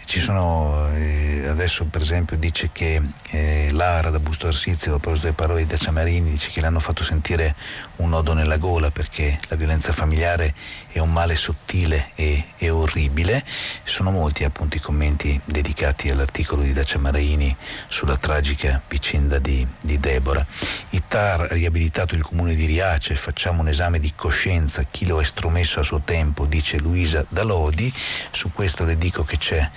Ci 0.08 0.22
sono, 0.22 0.88
eh, 0.94 1.46
adesso 1.50 1.84
per 1.84 2.02
esempio 2.02 2.38
dice 2.38 2.70
che 2.72 3.02
eh, 3.32 3.68
Lara 3.74 4.10
da 4.10 4.20
Busto 4.20 4.48
Arsizio, 4.48 4.96
a 4.96 5.00
proposito 5.00 5.26
delle 5.26 5.36
parole 5.36 5.64
di 5.64 5.68
Daciamarini, 5.68 6.30
dice 6.30 6.50
che 6.50 6.62
l'hanno 6.62 6.80
fatto 6.80 7.04
sentire 7.04 7.54
un 7.98 8.10
nodo 8.10 8.34
nella 8.34 8.58
gola 8.58 8.92
perché 8.92 9.40
la 9.48 9.56
violenza 9.56 9.92
familiare 9.92 10.54
è 10.92 11.00
un 11.00 11.12
male 11.12 11.36
sottile 11.36 12.12
e, 12.16 12.44
e 12.58 12.70
orribile. 12.70 13.44
Sono 13.84 14.12
molti 14.12 14.44
appunto 14.44 14.78
i 14.78 14.80
commenti 14.80 15.40
dedicati 15.46 16.10
all'articolo 16.10 16.62
di 16.62 16.74
Dacia 16.74 17.00
Maraini 17.00 17.56
sulla 17.88 18.18
tragica 18.18 18.82
vicenda 18.88 19.40
di, 19.40 19.66
di 19.82 20.00
Deborah. 20.00 20.46
Il 20.92 21.04
TAR 21.08 21.42
ha 21.42 21.48
riabilitato 21.48 22.16
il 22.16 22.22
comune 22.22 22.56
di 22.56 22.66
Riace, 22.66 23.16
facciamo 23.16 23.62
un 23.62 23.70
esame 23.70 24.00
di 24.00 24.14
coscienza, 24.16 24.86
chi 24.90 25.06
lo 25.06 25.18
ha 25.18 25.22
estromesso 25.22 25.80
a 25.80 25.84
suo 25.84 26.02
tempo, 26.04 26.46
dice 26.46 26.78
Luisa 26.78 27.26
Dalodi. 27.30 27.92
Su 28.32 28.52
questo 28.52 28.86
le 28.86 28.98
dico 28.98 29.24
che 29.24 29.38
c'è 29.38 29.70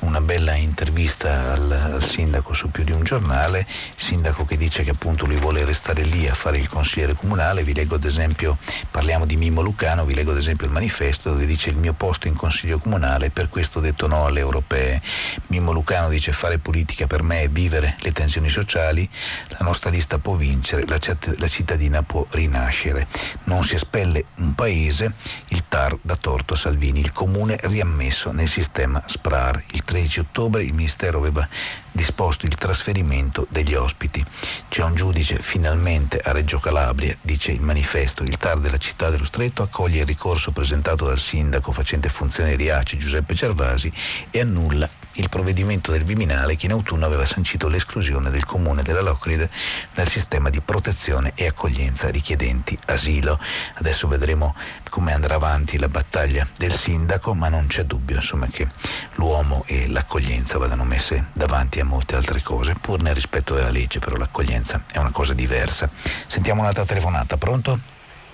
una 0.00 0.20
bella 0.20 0.54
intervista 0.54 1.52
al, 1.52 1.70
al, 1.70 2.04
sindaco 2.04 2.52
su 2.52 2.70
più 2.70 2.84
di 2.84 2.92
un 2.92 3.02
giornale, 3.02 3.66
sindaco 3.96 4.44
che 4.44 4.56
dice 4.56 4.82
che 4.82 4.90
appunto 4.90 5.24
lui 5.24 5.36
vuole 5.36 5.64
restare 5.64 6.02
lì 6.02 6.28
a 6.28 6.34
fare 6.34 6.58
il 6.58 6.68
consigliere 6.68 7.14
comunale, 7.14 7.62
vi 7.62 7.74
leggo 7.74 7.94
ad 7.94 8.04
esempio, 8.04 8.58
parliamo 8.90 9.24
di 9.24 9.36
Mimmo 9.36 9.62
Lucano, 9.62 10.04
vi 10.04 10.14
leggo 10.14 10.32
ad 10.32 10.36
esempio 10.36 10.66
il 10.66 10.72
manifesto 10.72 11.30
dove 11.30 11.46
dice 11.46 11.70
il 11.70 11.76
mio 11.76 11.94
posto 11.94 12.28
in 12.28 12.34
consiglio 12.34 12.78
comunale, 12.78 13.30
per 13.30 13.48
questo 13.48 13.78
ho 13.78 13.82
detto 13.82 14.06
no 14.06 14.26
alle 14.26 14.40
europee. 14.40 15.00
Mimmo 15.46 15.72
Lucano 15.72 16.08
dice 16.08 16.32
fare 16.32 16.58
politica 16.58 17.06
per 17.06 17.22
me 17.22 17.42
è 17.42 17.48
vivere 17.48 17.96
le 18.00 18.12
tensioni 18.12 18.50
sociali, 18.50 19.08
la 19.48 19.58
nostra 19.60 19.90
lista 19.90 20.18
può 20.18 20.34
vincere, 20.34 20.84
la, 20.86 20.98
la 21.38 21.48
cittadina 21.48 22.02
può 22.02 22.26
rinascere. 22.30 23.06
Non 23.44 23.64
si 23.64 23.74
espelle 23.74 24.26
un 24.36 24.54
paese, 24.54 25.14
il 25.48 25.64
TAR 25.66 25.96
da 26.02 26.16
torto 26.16 26.54
a 26.54 26.56
Salvini, 26.56 27.00
il 27.00 27.12
comune 27.12 27.56
riammesso 27.62 28.30
nel 28.30 28.48
sistema 28.48 29.02
SPRAR. 29.06 29.64
Il 29.72 29.84
13 29.86 30.20
ottobre 30.20 30.64
il 30.64 30.74
Ministero 30.74 31.18
aveva 31.18 31.48
disposto 31.90 32.44
il 32.44 32.54
trasferimento 32.54 33.46
degli 33.48 33.74
ospiti. 33.74 34.22
C'è 34.68 34.82
un 34.82 34.94
giudice 34.94 35.40
finalmente 35.40 36.18
a 36.18 36.32
Reggio 36.32 36.58
Calabria, 36.58 37.16
dice 37.22 37.52
il 37.52 37.62
manifesto. 37.62 38.24
Il 38.24 38.36
TAR 38.36 38.58
della 38.58 38.76
città 38.76 39.08
dello 39.08 39.24
Stretto 39.24 39.62
accoglie 39.62 40.00
il 40.00 40.06
ricorso 40.06 40.50
presentato 40.50 41.06
dal 41.06 41.18
sindaco 41.18 41.72
facente 41.72 42.10
funzione 42.10 42.56
Riace 42.56 42.98
Giuseppe 42.98 43.34
Cervasi 43.34 43.90
e 44.30 44.40
annulla 44.40 44.88
il 45.16 45.28
provvedimento 45.28 45.92
del 45.92 46.04
Viminale 46.04 46.56
che 46.56 46.66
in 46.66 46.72
autunno 46.72 47.06
aveva 47.06 47.26
sancito 47.26 47.68
l'esclusione 47.68 48.30
del 48.30 48.44
comune 48.44 48.82
della 48.82 49.00
Locride 49.00 49.50
dal 49.94 50.08
sistema 50.08 50.50
di 50.50 50.60
protezione 50.60 51.32
e 51.34 51.46
accoglienza 51.46 52.08
richiedenti 52.08 52.76
asilo. 52.86 53.38
Adesso 53.74 54.08
vedremo 54.08 54.54
come 54.90 55.12
andrà 55.12 55.34
avanti 55.34 55.78
la 55.78 55.88
battaglia 55.88 56.46
del 56.56 56.72
sindaco, 56.72 57.34
ma 57.34 57.48
non 57.48 57.66
c'è 57.66 57.84
dubbio 57.84 58.16
insomma, 58.16 58.46
che 58.46 58.66
l'uomo 59.14 59.64
e 59.66 59.88
l'accoglienza 59.88 60.58
vadano 60.58 60.84
messe 60.84 61.26
davanti 61.32 61.80
a 61.80 61.84
molte 61.84 62.16
altre 62.16 62.42
cose, 62.42 62.74
pur 62.80 63.00
nel 63.00 63.14
rispetto 63.14 63.54
della 63.54 63.70
legge, 63.70 63.98
però 63.98 64.16
l'accoglienza 64.16 64.84
è 64.90 64.98
una 64.98 65.10
cosa 65.10 65.32
diversa. 65.32 65.88
Sentiamo 66.26 66.60
un'altra 66.60 66.84
telefonata, 66.84 67.36
pronto? 67.36 67.78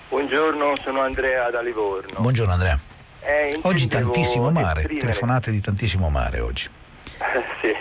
Buongiorno, 0.09 0.75
sono 0.81 1.01
Andrea 1.01 1.49
da 1.49 1.61
Livorno. 1.61 2.19
Buongiorno 2.19 2.53
Andrea. 2.53 2.92
Eh, 3.25 3.59
oggi 3.63 3.87
tantissimo 3.87 4.51
mare, 4.51 4.81
esprimere... 4.81 5.05
telefonate 5.05 5.51
di 5.51 5.61
tantissimo 5.61 6.09
mare 6.09 6.41
oggi. 6.41 6.67
sì, 7.61 7.73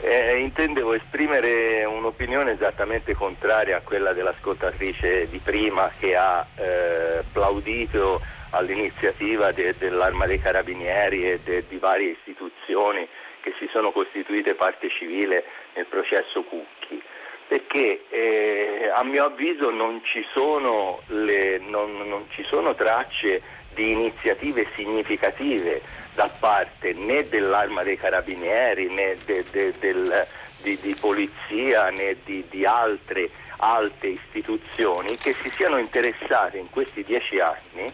eh, 0.00 0.38
intendevo 0.38 0.94
esprimere 0.94 1.84
un'opinione 1.84 2.52
esattamente 2.52 3.14
contraria 3.14 3.76
a 3.76 3.80
quella 3.80 4.12
dell'ascoltatrice 4.12 5.28
di 5.28 5.38
prima 5.38 5.90
che 5.96 6.16
ha 6.16 6.44
eh, 6.56 7.18
applaudito 7.18 8.20
all'iniziativa 8.50 9.52
de, 9.52 9.76
dell'Arma 9.78 10.26
dei 10.26 10.40
Carabinieri 10.40 11.30
e 11.30 11.40
de, 11.44 11.64
di 11.68 11.76
varie 11.76 12.10
istituzioni 12.10 13.06
che 13.42 13.54
si 13.58 13.68
sono 13.70 13.92
costituite 13.92 14.54
parte 14.54 14.88
civile 14.90 15.44
nel 15.74 15.86
processo 15.86 16.42
Cucchi 16.42 17.02
perché 17.46 18.06
eh, 18.08 18.90
a 18.92 19.04
mio 19.04 19.24
avviso 19.24 19.70
non 19.70 20.00
ci 20.02 20.24
sono, 20.32 21.00
le, 21.08 21.58
non, 21.58 22.08
non 22.08 22.24
ci 22.30 22.42
sono 22.44 22.74
tracce 22.74 23.42
di 23.74 23.90
iniziative 23.90 24.66
significative 24.74 25.82
da 26.14 26.30
parte 26.38 26.92
né 26.92 27.28
dell'arma 27.28 27.82
dei 27.82 27.96
carabinieri 27.96 28.88
né 28.88 29.16
de, 29.24 29.44
de, 29.50 29.72
del, 29.78 30.26
di, 30.62 30.78
di, 30.80 30.94
polizia 30.94 31.90
né 31.90 32.16
di, 32.24 32.44
di, 32.48 32.64
altre 32.64 33.28
alte 33.58 34.08
istituzioni 34.08 35.16
che 35.16 35.32
si 35.32 35.50
siano 35.56 35.78
interessate 35.78 36.58
in 36.58 36.70
questi 36.70 37.02
dieci 37.02 37.38
anni 37.40 37.90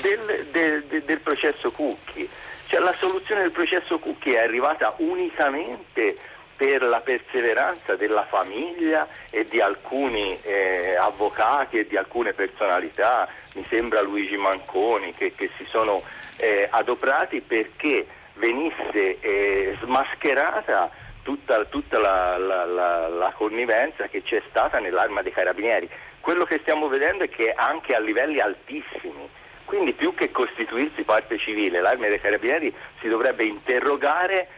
del, 0.00 0.46
del, 0.50 1.02
del 1.02 1.20
processo 1.20 1.70
Cucchi. 1.70 2.28
Cioè 2.66 2.80
la 2.80 2.94
soluzione 2.94 3.42
del 3.42 3.50
processo 3.50 3.98
Cucchi 3.98 4.32
è 4.32 4.40
arrivata 4.40 4.94
unicamente 4.98 6.16
per 6.56 6.82
la 6.82 7.00
perseveranza 7.00 7.96
della 7.96 8.24
famiglia 8.24 9.08
e 9.30 9.46
di 9.48 9.60
alcuni 9.60 10.38
eh, 10.42 10.94
avvocati 10.96 11.78
e 11.78 11.86
di 11.86 11.96
alcune 11.96 12.32
personalità, 12.32 13.28
mi 13.54 13.64
sembra 13.68 14.02
Luigi 14.02 14.36
Manconi, 14.36 15.12
che, 15.12 15.32
che 15.34 15.50
si 15.56 15.66
sono 15.68 16.02
eh, 16.38 16.68
adoperati 16.70 17.40
perché 17.40 18.06
venisse 18.34 19.18
eh, 19.20 19.76
smascherata 19.82 20.90
tutta, 21.22 21.64
tutta 21.64 21.98
la, 21.98 22.36
la, 22.36 22.64
la, 22.64 23.08
la, 23.08 23.32
connivenza 23.36 24.06
che 24.08 24.22
c'è 24.22 24.42
stata 24.48 24.78
nell'arma 24.78 25.22
dei 25.22 25.32
carabinieri. 25.32 25.88
Quello 26.20 26.44
che 26.44 26.58
stiamo 26.60 26.88
vedendo 26.88 27.24
è 27.24 27.28
che 27.28 27.52
anche 27.52 27.94
a 27.94 28.00
livelli 28.00 28.40
altissimi, 28.40 29.28
quindi 29.64 29.92
più 29.92 30.14
che 30.14 30.30
costituirsi 30.30 31.02
parte 31.02 31.38
civile, 31.38 31.80
l'arma 31.80 32.08
dei 32.08 32.20
carabinieri 32.20 32.72
si 33.00 33.08
dovrebbe 33.08 33.44
interrogare 33.44 34.48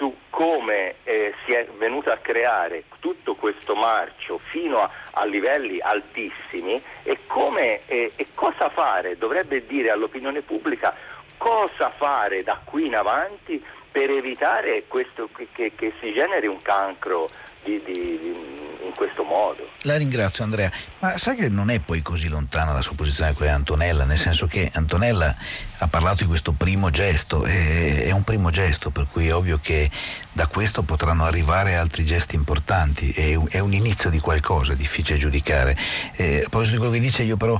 su 0.00 0.16
come 0.30 0.94
eh, 1.04 1.34
si 1.44 1.52
è 1.52 1.66
venuto 1.76 2.10
a 2.10 2.16
creare 2.16 2.84
tutto 3.00 3.34
questo 3.34 3.74
marcio 3.74 4.38
fino 4.38 4.78
a, 4.78 4.90
a 5.12 5.26
livelli 5.26 5.78
altissimi 5.78 6.82
e, 7.02 7.18
come, 7.26 7.84
eh, 7.84 8.10
e 8.16 8.28
cosa 8.32 8.70
fare, 8.70 9.18
dovrebbe 9.18 9.66
dire 9.66 9.90
all'opinione 9.90 10.40
pubblica 10.40 10.96
cosa 11.36 11.90
fare 11.90 12.42
da 12.42 12.58
qui 12.64 12.86
in 12.86 12.96
avanti 12.96 13.62
per 13.90 14.10
evitare 14.10 14.84
questo, 14.86 15.28
che, 15.34 15.72
che, 15.74 15.92
si 16.00 16.12
generi 16.12 16.46
un 16.46 16.60
cancro 16.62 17.28
di, 17.62 17.82
di, 17.84 17.92
di 17.92 18.60
in 18.84 18.94
questo 18.94 19.22
modo. 19.22 19.68
La 19.82 19.96
ringrazio 19.96 20.44
Andrea, 20.44 20.70
ma 20.98 21.16
sai 21.16 21.36
che 21.36 21.48
non 21.48 21.70
è 21.70 21.78
poi 21.80 22.02
così 22.02 22.28
lontana 22.28 22.72
la 22.72 22.82
sua 22.82 22.94
posizione 22.94 23.34
di 23.38 23.46
Antonella, 23.46 24.04
nel 24.04 24.18
senso 24.18 24.46
che 24.46 24.70
Antonella 24.74 25.34
ha 25.78 25.86
parlato 25.86 26.22
di 26.22 26.28
questo 26.28 26.52
primo 26.52 26.90
gesto, 26.90 27.44
è, 27.44 28.10
un 28.10 28.24
primo 28.24 28.50
gesto, 28.50 28.90
per 28.90 29.06
cui 29.10 29.28
è 29.28 29.34
ovvio 29.34 29.58
che 29.62 29.90
da 30.32 30.46
questo 30.46 30.82
potranno 30.82 31.24
arrivare 31.24 31.76
altri 31.76 32.04
gesti 32.04 32.34
importanti, 32.34 33.10
è 33.10 33.58
un 33.58 33.72
inizio 33.72 34.10
di 34.10 34.18
qualcosa, 34.18 34.72
è 34.72 34.76
difficile 34.76 35.18
giudicare. 35.18 35.76
Eh, 36.16 36.42
a 36.44 36.48
proposito 36.48 36.72
di 36.72 36.78
quello 36.78 36.92
che 36.92 37.00
dice 37.00 37.22
io 37.22 37.36
però 37.36 37.58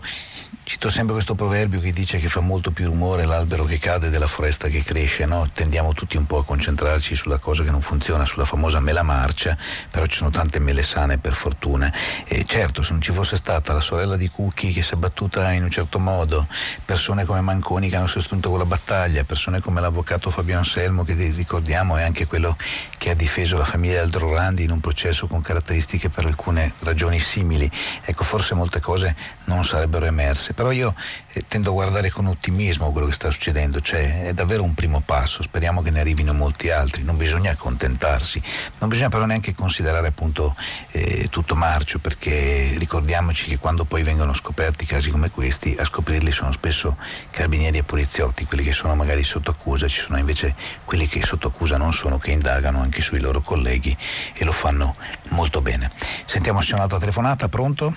Cito 0.71 0.89
sempre 0.89 1.15
questo 1.15 1.35
proverbio 1.35 1.81
che 1.81 1.93
dice 1.93 2.21
che 2.21 2.29
fa 2.29 2.39
molto 2.39 2.71
più 2.71 2.87
rumore 2.87 3.27
l'albero 3.27 3.65
che 3.65 3.81
cade 3.81 4.09
della 4.09 4.29
foresta 4.29 4.69
che 4.69 4.85
cresce, 4.85 5.27
no? 5.27 5.51
tendiamo 5.53 5.95
tutti 5.95 6.17
un 6.17 6.27
po' 6.27 6.39
a 6.39 6.45
concentrarci 6.45 7.17
sulla 7.17 7.39
cosa 7.39 7.65
che 7.65 7.73
non 7.73 7.81
funziona, 7.81 8.25
sulla 8.25 8.45
famosa 8.45 8.79
mela 8.79 9.03
marcia, 9.03 9.59
però 9.91 10.07
ci 10.07 10.19
sono 10.19 10.31
tante 10.31 10.61
mele 10.61 10.85
sane 10.85 11.19
per 11.19 11.35
fortuna. 11.35 11.93
E 12.25 12.45
certo, 12.47 12.85
se 12.85 12.93
non 12.93 13.01
ci 13.01 13.11
fosse 13.11 13.35
stata 13.35 13.73
la 13.73 13.81
sorella 13.81 14.15
di 14.15 14.29
Cucchi 14.29 14.71
che 14.71 14.85
si 14.85 14.95
è 14.95 14.97
battuta 14.97 15.51
in 15.51 15.65
un 15.65 15.71
certo 15.71 15.99
modo, 15.99 16.47
persone 16.85 17.25
come 17.25 17.41
Manconi 17.41 17.89
che 17.89 17.97
hanno 17.97 18.07
sostenuto 18.07 18.51
quella 18.51 18.65
battaglia, 18.65 19.25
persone 19.25 19.59
come 19.61 19.81
l'avvocato 19.81 20.31
Fabio 20.31 20.57
Anselmo 20.57 21.03
che 21.03 21.15
ricordiamo 21.15 21.97
è 21.97 22.05
anche 22.05 22.29
quello 22.29 22.57
che 22.97 23.11
ha 23.11 23.15
difeso 23.15 23.59
la 23.59 23.65
famiglia 23.65 24.03
Aldrorandi 24.03 24.63
in 24.63 24.71
un 24.71 24.79
processo 24.79 25.27
con 25.27 25.41
caratteristiche 25.41 26.11
per 26.11 26.27
alcune 26.27 26.75
ragioni 26.81 27.19
simili, 27.19 27.69
ecco 28.05 28.23
forse 28.23 28.55
molte 28.55 28.79
cose 28.79 29.17
non 29.47 29.65
sarebbero 29.65 30.05
emerse 30.05 30.59
però 30.61 30.73
io 30.73 30.95
eh, 31.33 31.43
tendo 31.49 31.71
a 31.71 31.73
guardare 31.73 32.11
con 32.11 32.27
ottimismo 32.27 32.93
quello 32.93 33.07
che 33.07 33.15
sta 33.15 33.31
succedendo, 33.31 33.81
cioè 33.81 34.25
è 34.25 34.35
davvero 34.35 34.63
un 34.63 34.75
primo 34.75 35.01
passo, 35.01 35.43
speriamo 35.43 35.81
che 35.81 35.89
ne 35.89 36.01
arrivino 36.01 36.35
molti 36.35 36.69
altri, 36.69 37.03
non 37.03 37.17
bisogna 37.17 37.53
accontentarsi, 37.53 38.43
non 38.77 38.91
bisogna 38.91 39.09
però 39.09 39.25
neanche 39.25 39.55
considerare 39.55 40.09
appunto 40.09 40.55
eh, 40.91 41.29
tutto 41.31 41.57
marcio, 41.57 41.99
perché 41.99 42.75
ricordiamoci 42.77 43.49
che 43.49 43.57
quando 43.57 43.87
poi 43.87 44.03
vengono 44.03 44.35
scoperti 44.35 44.85
casi 44.85 45.09
come 45.09 45.31
questi, 45.31 45.75
a 45.79 45.85
scoprirli 45.87 46.31
sono 46.31 46.53
spesso 46.53 46.99
carabinieri 47.31 47.79
e 47.79 47.83
poliziotti, 47.83 48.45
quelli 48.45 48.65
che 48.65 48.73
sono 48.73 48.95
magari 48.95 49.25
sotto 49.25 49.51
accusa, 49.51 49.89
ci 49.89 50.01
sono 50.01 50.19
invece 50.19 50.55
quelli 50.85 51.07
che 51.07 51.23
sotto 51.23 51.49
accusa 51.49 51.79
non 51.79 51.95
sono, 51.95 52.19
che 52.19 52.33
indagano 52.33 52.83
anche 52.83 53.01
sui 53.01 53.21
loro 53.21 53.41
colleghi 53.41 53.97
e 54.35 54.45
lo 54.45 54.53
fanno 54.53 54.95
molto 55.31 55.63
bene. 55.63 55.91
Sentiamo 56.27 56.61
se 56.61 56.69
c'è 56.69 56.75
un'altra 56.75 56.99
telefonata, 56.99 57.49
pronto? 57.49 57.97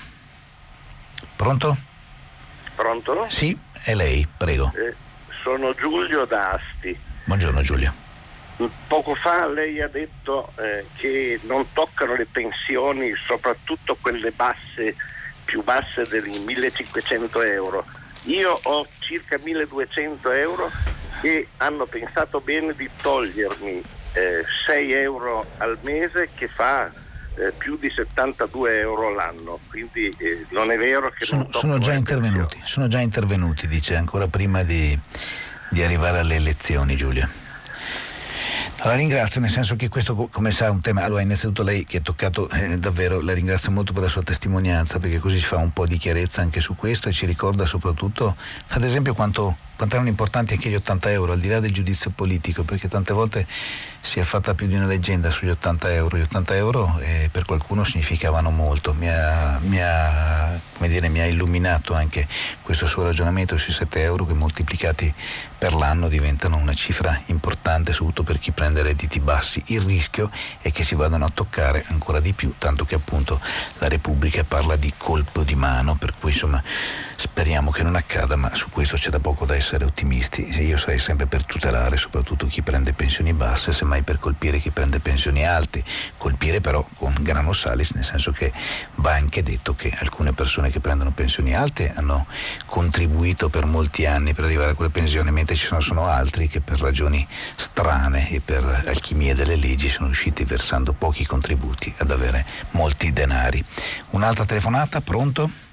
Pronto? 1.36 1.92
Pronto? 2.84 3.28
Sì, 3.30 3.58
è 3.86 3.96
lei, 3.96 4.28
prego. 4.36 4.70
Eh, 4.76 4.94
sono 5.42 5.74
Giulio 5.74 6.26
D'Asti. 6.26 7.00
Buongiorno 7.24 7.62
Giulio. 7.62 7.94
Poco 8.88 9.16
fa 9.16 9.48
lei 9.48 9.80
ha 9.80 9.88
detto 9.88 10.52
eh, 10.58 10.86
che 10.98 11.40
non 11.44 11.66
toccano 11.72 12.14
le 12.14 12.26
pensioni, 12.26 13.14
soprattutto 13.26 13.96
quelle 14.02 14.32
basse, 14.32 14.98
più 15.46 15.64
basse 15.64 16.06
dei 16.10 16.38
1500 16.40 17.42
euro. 17.44 17.86
Io 18.24 18.60
ho 18.62 18.86
circa 19.00 19.40
1200 19.42 20.32
euro 20.32 20.70
e 21.22 21.48
hanno 21.60 21.86
pensato 21.86 22.42
bene 22.42 22.76
di 22.76 22.90
togliermi 23.02 23.82
eh, 24.12 24.44
6 24.66 24.92
euro 24.92 25.46
al 25.60 25.78
mese 25.84 26.32
che 26.36 26.50
fa 26.50 26.92
eh, 27.36 27.52
più 27.58 27.78
di 27.78 27.90
72 27.90 28.80
euro 28.80 29.14
l'anno, 29.14 29.60
quindi 29.70 30.06
eh, 30.18 30.46
non 30.50 30.72
è 30.72 30.78
vero 30.78 31.12
che 31.12 31.26
sono, 31.26 31.48
sono 31.52 31.78
già 31.80 31.94
intervenuti, 31.94 32.60
sono 32.64 32.88
già 32.88 33.00
intervenuti, 33.00 33.68
dice 33.68 33.96
ancora 33.96 34.28
prima 34.28 34.64
di, 34.64 34.98
di 35.70 35.84
arrivare 35.84 36.20
alle 36.20 36.36
elezioni 36.36 36.96
Giulia. 36.96 37.30
La 38.86 38.96
ringrazio 38.96 39.40
nel 39.40 39.50
senso 39.50 39.78
che 39.78 39.88
questo, 39.88 40.14
come 40.30 40.52
sa, 40.52 40.66
è 40.66 40.70
un 40.70 40.82
tema. 40.82 41.04
Allora, 41.04 41.22
innanzitutto 41.22 41.64
lei 41.64 41.86
che 41.86 41.98
ha 41.98 42.02
toccato 42.02 42.50
eh, 42.50 42.78
davvero, 42.78 43.22
la 43.22 43.32
ringrazio 43.32 43.72
molto 43.72 43.94
per 43.94 44.04
la 44.04 44.10
sua 44.10 44.24
testimonianza 44.24 45.00
perché 45.00 45.20
così 45.20 45.38
si 45.38 45.46
fa 45.46 45.56
un 45.56 45.72
po' 45.72 45.88
di 45.88 45.96
chiarezza 45.96 46.42
anche 46.42 46.60
su 46.60 46.76
questo 46.76 47.08
e 47.08 47.14
ci 47.14 47.26
ricorda 47.26 47.66
soprattutto, 47.66 48.36
ad 48.70 48.84
esempio, 48.84 49.14
quanto, 49.14 49.56
quanto 49.84 49.96
erano 49.96 50.12
importanti 50.12 50.54
anche 50.54 50.70
gli 50.70 50.76
80 50.76 51.12
euro, 51.12 51.34
al 51.34 51.40
di 51.40 51.50
là 51.50 51.60
del 51.60 51.74
giudizio 51.74 52.10
politico, 52.10 52.64
perché 52.64 52.88
tante 52.88 53.12
volte 53.12 53.46
si 54.00 54.20
è 54.20 54.24
fatta 54.24 54.54
più 54.54 54.68
di 54.68 54.76
una 54.76 54.86
leggenda 54.86 55.30
sugli 55.30 55.50
80 55.50 55.92
euro. 55.92 56.18
Gli 56.18 56.22
80 56.22 56.56
euro 56.56 57.00
eh, 57.00 57.28
per 57.30 57.44
qualcuno 57.44 57.84
significavano 57.84 58.50
molto. 58.50 58.94
Mi 58.94 59.10
ha, 59.10 59.60
mi, 59.62 59.82
ha, 59.82 60.58
dire, 60.80 61.10
mi 61.10 61.20
ha, 61.20 61.26
illuminato 61.26 61.94
anche 61.94 62.26
questo 62.62 62.86
suo 62.86 63.04
ragionamento 63.04 63.58
sui 63.58 63.74
7 63.74 64.02
euro 64.02 64.26
che 64.26 64.34
moltiplicati 64.34 65.14
per 65.58 65.74
l'anno 65.74 66.08
diventano 66.08 66.56
una 66.56 66.74
cifra 66.74 67.22
importante, 67.26 67.92
soprattutto 67.92 68.24
per 68.24 68.40
chi 68.40 68.52
prende 68.52 68.84
redditi 68.84 69.20
bassi. 69.20 69.62
Il 69.68 69.82
rischio 69.82 70.30
è 70.62 70.72
che 70.72 70.84
si 70.84 70.96
vadano 70.96 71.26
a 71.26 71.32
toccare 71.34 71.84
ancora 71.88 72.22
di 72.22 72.32
più, 72.32 72.54
tanto 72.58 72.86
che 72.86 72.96
appunto 72.96 73.38
la 73.80 73.90
Repubblica 73.90 74.46
parla 74.46 74.78
di 74.78 74.94
colpo 74.96 75.44
di 75.44 75.56
mano, 75.56 75.96
per 75.96 76.14
cui 76.18 76.32
insomma 76.32 76.62
speriamo 77.24 77.72
che 77.72 77.84
non 77.84 77.96
accada, 77.96 78.36
ma 78.36 78.54
su 78.54 78.70
questo 78.70 78.98
c'è 78.98 79.10
da 79.10 79.20
poco 79.20 79.46
da 79.46 79.56
essere 79.56 79.86
ottimisti. 79.86 80.42
Io 80.62 80.78
sarei 80.78 81.00
sempre 81.00 81.26
per 81.26 81.46
tutelare 81.46 81.96
soprattutto 81.96 82.48
chi 82.48 82.62
prende 82.62 82.92
pensioni 82.92 83.32
basse, 83.32 83.72
semmai 83.72 84.00
mai 84.00 84.02
per 84.02 84.20
colpire 84.20 84.60
chi 84.60 84.72
prende 84.72 85.00
pensioni 85.00 85.48
alte, 85.48 85.86
colpire 86.18 86.60
però 86.60 86.86
con 86.98 87.16
grano 87.22 87.54
salis, 87.54 87.92
nel 87.92 88.04
senso 88.04 88.32
che 88.34 88.52
va 88.96 89.14
anche 89.14 89.42
detto 89.42 89.74
che 89.74 89.96
alcune 90.00 90.34
persone 90.34 90.70
che 90.70 90.82
prendono 90.82 91.12
pensioni 91.12 91.56
alte 91.56 91.94
hanno 91.96 92.28
contribuito 92.66 93.48
per 93.48 93.66
molti 93.66 94.06
anni 94.06 94.34
per 94.34 94.44
arrivare 94.44 94.72
a 94.72 94.74
quelle 94.74 94.92
pensioni, 94.92 95.32
mentre 95.32 95.56
ci 95.56 95.66
sono, 95.66 95.80
sono 95.80 96.08
altri 96.08 96.50
che 96.50 96.60
per 96.60 96.82
ragioni 96.82 97.26
strane 97.56 98.30
e 98.32 98.42
per 98.42 98.84
alchimie 98.86 99.34
delle 99.34 99.56
leggi 99.56 99.88
sono 99.88 100.08
riusciti 100.08 100.44
versando 100.44 100.92
pochi 100.92 101.26
contributi 101.26 101.94
ad 102.00 102.12
avere 102.12 102.46
molti 102.72 103.14
denari. 103.14 103.64
Un'altra 104.10 104.44
telefonata, 104.44 105.00
pronto? 105.00 105.72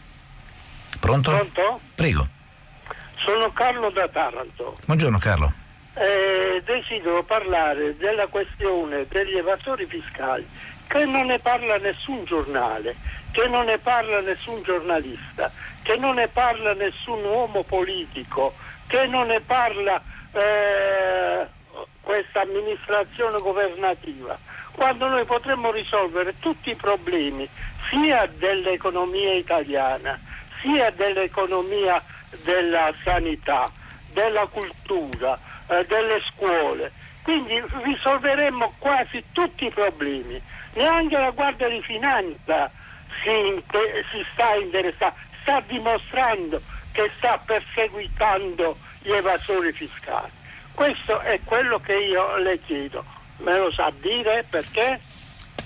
Pronto? 0.98 1.30
Pronto? 1.30 1.80
Prego. 1.94 2.26
Sono 3.16 3.52
Carlo 3.52 3.90
da 3.90 4.08
Taranto. 4.08 4.76
Buongiorno 4.86 5.18
Carlo 5.18 5.52
eh, 5.94 6.62
desidero 6.64 7.22
parlare 7.24 7.96
della 7.96 8.26
questione 8.26 9.06
degli 9.08 9.36
evasori 9.36 9.86
fiscali 9.86 10.46
che 10.86 11.04
non 11.04 11.26
ne 11.26 11.38
parla 11.38 11.76
nessun 11.76 12.24
giornale, 12.24 12.96
che 13.30 13.46
non 13.46 13.66
ne 13.66 13.78
parla 13.78 14.20
nessun 14.20 14.62
giornalista, 14.62 15.50
che 15.82 15.96
non 15.96 16.16
ne 16.16 16.26
parla 16.26 16.74
nessun 16.74 17.22
uomo 17.22 17.62
politico, 17.62 18.54
che 18.88 19.06
non 19.06 19.28
ne 19.28 19.40
parla 19.40 20.02
eh, 20.32 21.46
questa 22.00 22.40
amministrazione 22.40 23.38
governativa, 23.38 24.36
quando 24.72 25.06
noi 25.06 25.24
potremmo 25.24 25.70
risolvere 25.70 26.34
tutti 26.40 26.70
i 26.70 26.74
problemi 26.74 27.48
sia 27.88 28.28
dell'economia 28.36 29.34
italiana, 29.34 30.18
sia 30.60 30.90
dell'economia 30.90 32.02
della 32.44 32.92
sanità, 33.02 33.70
della 34.12 34.46
cultura, 34.46 35.38
eh, 35.68 35.84
delle 35.86 36.20
scuole. 36.26 36.92
Quindi 37.22 37.62
risolveremmo 37.82 38.74
quasi 38.78 39.22
tutti 39.32 39.66
i 39.66 39.70
problemi. 39.70 40.40
Neanche 40.74 41.16
la 41.16 41.30
Guardia 41.30 41.68
di 41.68 41.82
Finanza 41.82 42.70
si, 43.22 43.62
si 44.10 44.24
sta 44.32 44.54
interessando, 44.54 45.16
sta 45.42 45.62
dimostrando 45.66 46.60
che 46.92 47.10
sta 47.16 47.40
perseguitando 47.44 48.76
gli 49.00 49.10
evasori 49.10 49.72
fiscali. 49.72 50.30
Questo 50.74 51.20
è 51.20 51.38
quello 51.44 51.78
che 51.78 51.94
io 51.94 52.36
le 52.36 52.58
chiedo. 52.60 53.04
Me 53.38 53.58
lo 53.58 53.70
sa 53.72 53.92
dire 54.00 54.44
perché? 54.48 55.00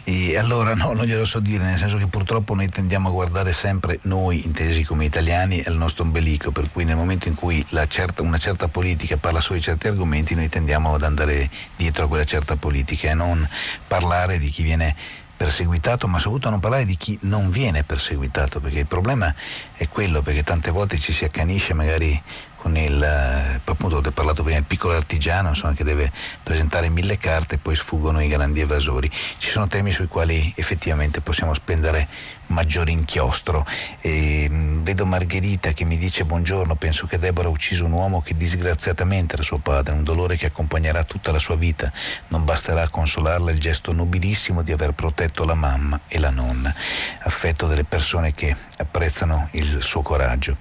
E 0.07 0.37
allora 0.37 0.75
no, 0.75 0.93
non 0.93 1.07
glielo 1.07 1.25
so 1.25 1.41
dire, 1.41 1.65
nel 1.65 1.79
senso 1.79 1.97
che 1.97 2.07
purtroppo 2.07 2.55
noi 2.55 2.69
tendiamo 2.69 3.09
a 3.09 3.11
guardare 3.11 3.55
sempre 3.55 3.99
noi, 4.03 4.45
intesi 4.45 4.85
come 4.85 5.07
italiani, 5.07 5.63
al 5.65 5.77
nostro 5.77 6.05
ombelico, 6.05 6.51
per 6.51 6.71
cui 6.71 6.85
nel 6.85 6.95
momento 6.95 7.29
in 7.29 7.35
cui 7.35 7.65
certa, 7.89 8.21
una 8.21 8.37
certa 8.37 8.69
politica 8.69 9.17
parla 9.17 9.41
solo 9.41 9.59
di 9.59 9.65
certi 9.65 9.89
argomenti, 9.89 10.35
noi 10.35 10.51
tendiamo 10.51 10.95
ad 10.95 11.05
andare 11.05 11.49
dietro 11.77 12.05
a 12.05 12.09
quella 12.09 12.25
certa 12.25 12.57
politica 12.57 13.09
e 13.09 13.15
non 13.15 13.49
parlare 13.89 14.39
di 14.39 14.51
chi 14.51 14.63
viene 14.63 14.95
perseguitato, 15.37 16.07
ma 16.07 16.19
soprattutto 16.19 16.51
non 16.51 16.61
parlare 16.61 16.85
di 16.85 16.97
chi 16.97 17.19
non 17.23 17.51
viene 17.51 17.83
perseguitato, 17.83 18.61
perché 18.61 18.81
il 18.81 18.87
problema 18.87 19.35
è 19.73 19.89
quello, 19.89 20.21
perché 20.21 20.43
tante 20.43 20.71
volte 20.71 20.99
ci 20.99 21.13
si 21.13 21.25
accanisce 21.25 21.73
magari 21.73 22.21
con 22.65 22.79
il, 22.79 23.03
eh, 23.03 23.61
appunto 23.63 23.97
ho 23.97 24.11
parlato 24.11 24.43
prima 24.43 24.57
del 24.57 24.67
piccolo 24.67 24.95
artigiano 24.95 25.51
insomma, 25.51 25.75
che 25.75 25.85
deve 25.85 26.11
presentare 26.43 26.89
mille 26.89 27.19
carte 27.19 27.57
e 27.57 27.59
poi 27.59 27.77
sfuggono 27.77 28.23
i 28.23 28.29
grandi 28.29 28.61
evasori. 28.61 29.11
Ci 29.11 29.51
sono 29.51 29.69
temi 29.69 29.93
sui 29.93 30.07
quali 30.07 30.51
effettivamente 30.57 31.21
possiamo 31.21 31.53
spendere 31.53 32.09
maggiore 32.47 32.91
inchiostro. 32.91 33.65
E, 34.01 34.49
mh, 34.49 34.83
vedo 34.83 35.07
Margherita 35.07 35.73
che 35.73 35.85
mi 35.85 35.97
dice 35.99 36.25
buongiorno, 36.25 36.75
penso 36.75 37.07
che 37.07 37.19
Deborah 37.19 37.49
ha 37.49 37.51
ucciso 37.51 37.85
un 37.85 37.93
uomo 37.93 38.21
che 38.21 38.37
disgraziatamente 38.37 39.35
era 39.35 39.43
suo 39.43 39.59
padre, 39.59 39.95
un 39.95 40.05
dolore 40.05 40.37
che 40.37 40.47
accompagnerà 40.47 41.05
tutta 41.05 41.33
la 41.33 41.39
sua 41.39 41.57
vita. 41.57 41.93
Non 42.29 42.45
basterà 42.45 42.89
consolarla 42.89 43.51
il 43.51 43.59
gesto 43.59 43.93
nobilissimo 43.93 44.63
di 44.63 44.73
aver 44.73 44.93
protetto 44.93 45.45
la 45.45 45.55
mamma 45.55 46.01
e 46.09 46.19
la 46.19 46.31
nonna, 46.31 46.75
affetto 47.23 47.67
delle 47.67 47.85
persone 47.85 48.35
che 48.35 48.55
apprezzano 48.79 49.49
il 49.53 49.83
suo 49.83 50.03
coraggio. 50.03 50.57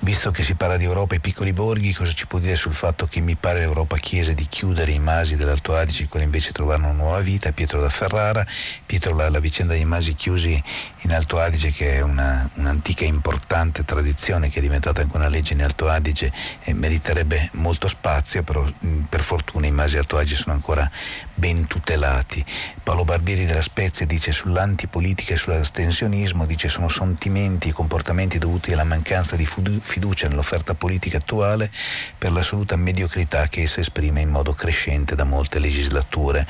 Visto 0.00 0.30
che 0.30 0.42
si 0.42 0.54
parla 0.54 0.76
di 0.76 0.84
Europa 0.84 1.14
e 1.14 1.20
piccoli 1.20 1.54
borghi, 1.54 1.94
cosa 1.94 2.12
ci 2.12 2.26
può 2.26 2.38
dire 2.38 2.56
sul 2.56 2.74
fatto 2.74 3.06
che 3.06 3.20
mi 3.20 3.36
pare 3.36 3.60
l'Europa 3.60 3.96
chiese 3.96 4.34
di 4.34 4.46
chiudere 4.50 4.90
i 4.90 4.98
masi 4.98 5.34
dell'Alto 5.34 5.74
Adige, 5.74 6.08
quelli 6.08 6.26
invece 6.26 6.52
trovarono 6.52 6.88
una 6.88 6.96
nuova 6.96 7.20
vita? 7.20 7.52
Pietro 7.52 7.80
da 7.80 7.88
Ferrara, 7.88 8.46
Pietro 8.84 9.14
la, 9.14 9.30
la 9.30 9.38
vicenda 9.38 9.72
dei 9.72 9.86
masi 9.86 10.14
chiusi 10.14 10.62
in 11.04 11.12
Alto 11.12 11.38
Adige, 11.38 11.70
che 11.70 11.96
è 11.96 12.00
una, 12.00 12.48
un'antica 12.54 13.04
importante 13.04 13.84
tradizione 13.84 14.48
che 14.48 14.58
è 14.58 14.62
diventata 14.62 15.02
anche 15.02 15.16
una 15.16 15.28
legge 15.28 15.52
in 15.52 15.62
Alto 15.62 15.88
Adige 15.88 16.32
e 16.62 16.72
meriterebbe 16.72 17.50
molto 17.54 17.88
spazio, 17.88 18.42
però 18.42 18.66
per 19.08 19.20
fortuna 19.20 19.66
i 19.66 19.70
masi 19.70 19.98
Alto 19.98 20.16
Adige 20.16 20.36
sono 20.36 20.54
ancora 20.54 20.90
ben 21.34 21.66
tutelati. 21.66 22.44
Paolo 22.82 23.04
Barbieri 23.04 23.44
della 23.44 23.62
Spezia 23.62 24.06
dice 24.06 24.32
sull'antipolitica 24.32 25.34
e 25.34 25.36
sull'astensionismo, 25.36 26.46
dice 26.46 26.68
sono 26.68 26.88
sentimenti 26.88 27.70
e 27.70 27.72
comportamenti 27.72 28.38
dovuti 28.38 28.72
alla 28.72 28.84
mancanza 28.84 29.36
di 29.36 29.46
fiducia 29.46 30.28
nell'offerta 30.28 30.74
politica 30.74 31.18
attuale 31.18 31.70
per 32.16 32.32
l'assoluta 32.32 32.76
mediocrità 32.76 33.48
che 33.48 33.62
essa 33.62 33.80
esprime 33.80 34.20
in 34.20 34.28
modo 34.28 34.54
crescente 34.54 35.14
da 35.14 35.24
molte 35.24 35.58
legislature. 35.58 36.46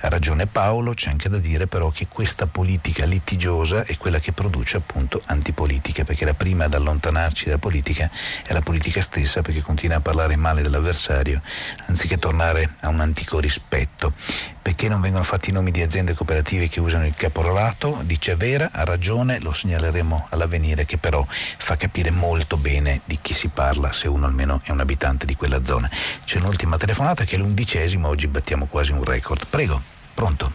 Ha 0.00 0.08
ragione 0.08 0.46
Paolo, 0.46 0.94
c'è 0.94 1.10
anche 1.10 1.28
da 1.28 1.38
dire 1.38 1.66
però 1.66 1.90
che 1.90 2.06
questa 2.06 2.46
politica 2.46 3.04
litigiosa 3.04 3.84
è 3.84 3.96
quella 3.96 4.20
che 4.20 4.32
produce 4.32 4.76
appunto 4.76 5.20
antipolitica, 5.26 6.04
perché 6.04 6.24
la 6.24 6.34
prima 6.34 6.66
ad 6.66 6.74
allontanarci 6.74 7.46
dalla 7.46 7.58
politica 7.58 8.08
è 8.46 8.52
la 8.52 8.60
politica 8.60 9.00
stessa 9.00 9.42
perché 9.42 9.60
continua 9.60 9.96
a 9.96 10.00
parlare 10.00 10.36
male 10.36 10.62
dell'avversario 10.62 11.42
anziché 11.86 12.18
tornare 12.18 12.74
a 12.80 12.88
un 12.88 13.00
antico 13.00 13.40
rispetto. 13.40 14.12
Perché 14.60 14.88
non 14.88 15.00
vengono 15.00 15.24
fatti 15.24 15.50
i 15.50 15.52
nomi 15.52 15.70
di 15.70 15.82
aziende 15.82 16.14
cooperative 16.14 16.68
che 16.68 16.80
usano 16.80 17.06
il 17.06 17.14
caporalato? 17.14 18.00
Dice 18.02 18.36
Vera, 18.36 18.70
ha 18.72 18.84
ragione, 18.84 19.40
lo 19.40 19.52
segnaleremo 19.52 20.28
all'avvenire 20.30 20.84
che 20.84 20.98
però 20.98 21.24
fa 21.28 21.76
capire 21.76 22.10
molto 22.10 22.56
bene 22.56 23.00
di 23.04 23.18
chi 23.20 23.32
si 23.32 23.48
parla 23.48 23.92
se 23.92 24.08
uno 24.08 24.26
almeno 24.26 24.60
è 24.64 24.70
un 24.70 24.80
abitante 24.80 25.26
di 25.26 25.34
quella 25.34 25.62
zona. 25.64 25.90
C'è 26.24 26.38
un'ultima 26.38 26.76
telefonata 26.76 27.24
che 27.24 27.36
è 27.36 27.38
l'undicesima, 27.38 28.08
oggi 28.08 28.26
battiamo 28.26 28.66
quasi 28.66 28.92
un 28.92 29.02
record. 29.04 29.46
Prego. 29.48 29.80
Pronto? 30.14 30.52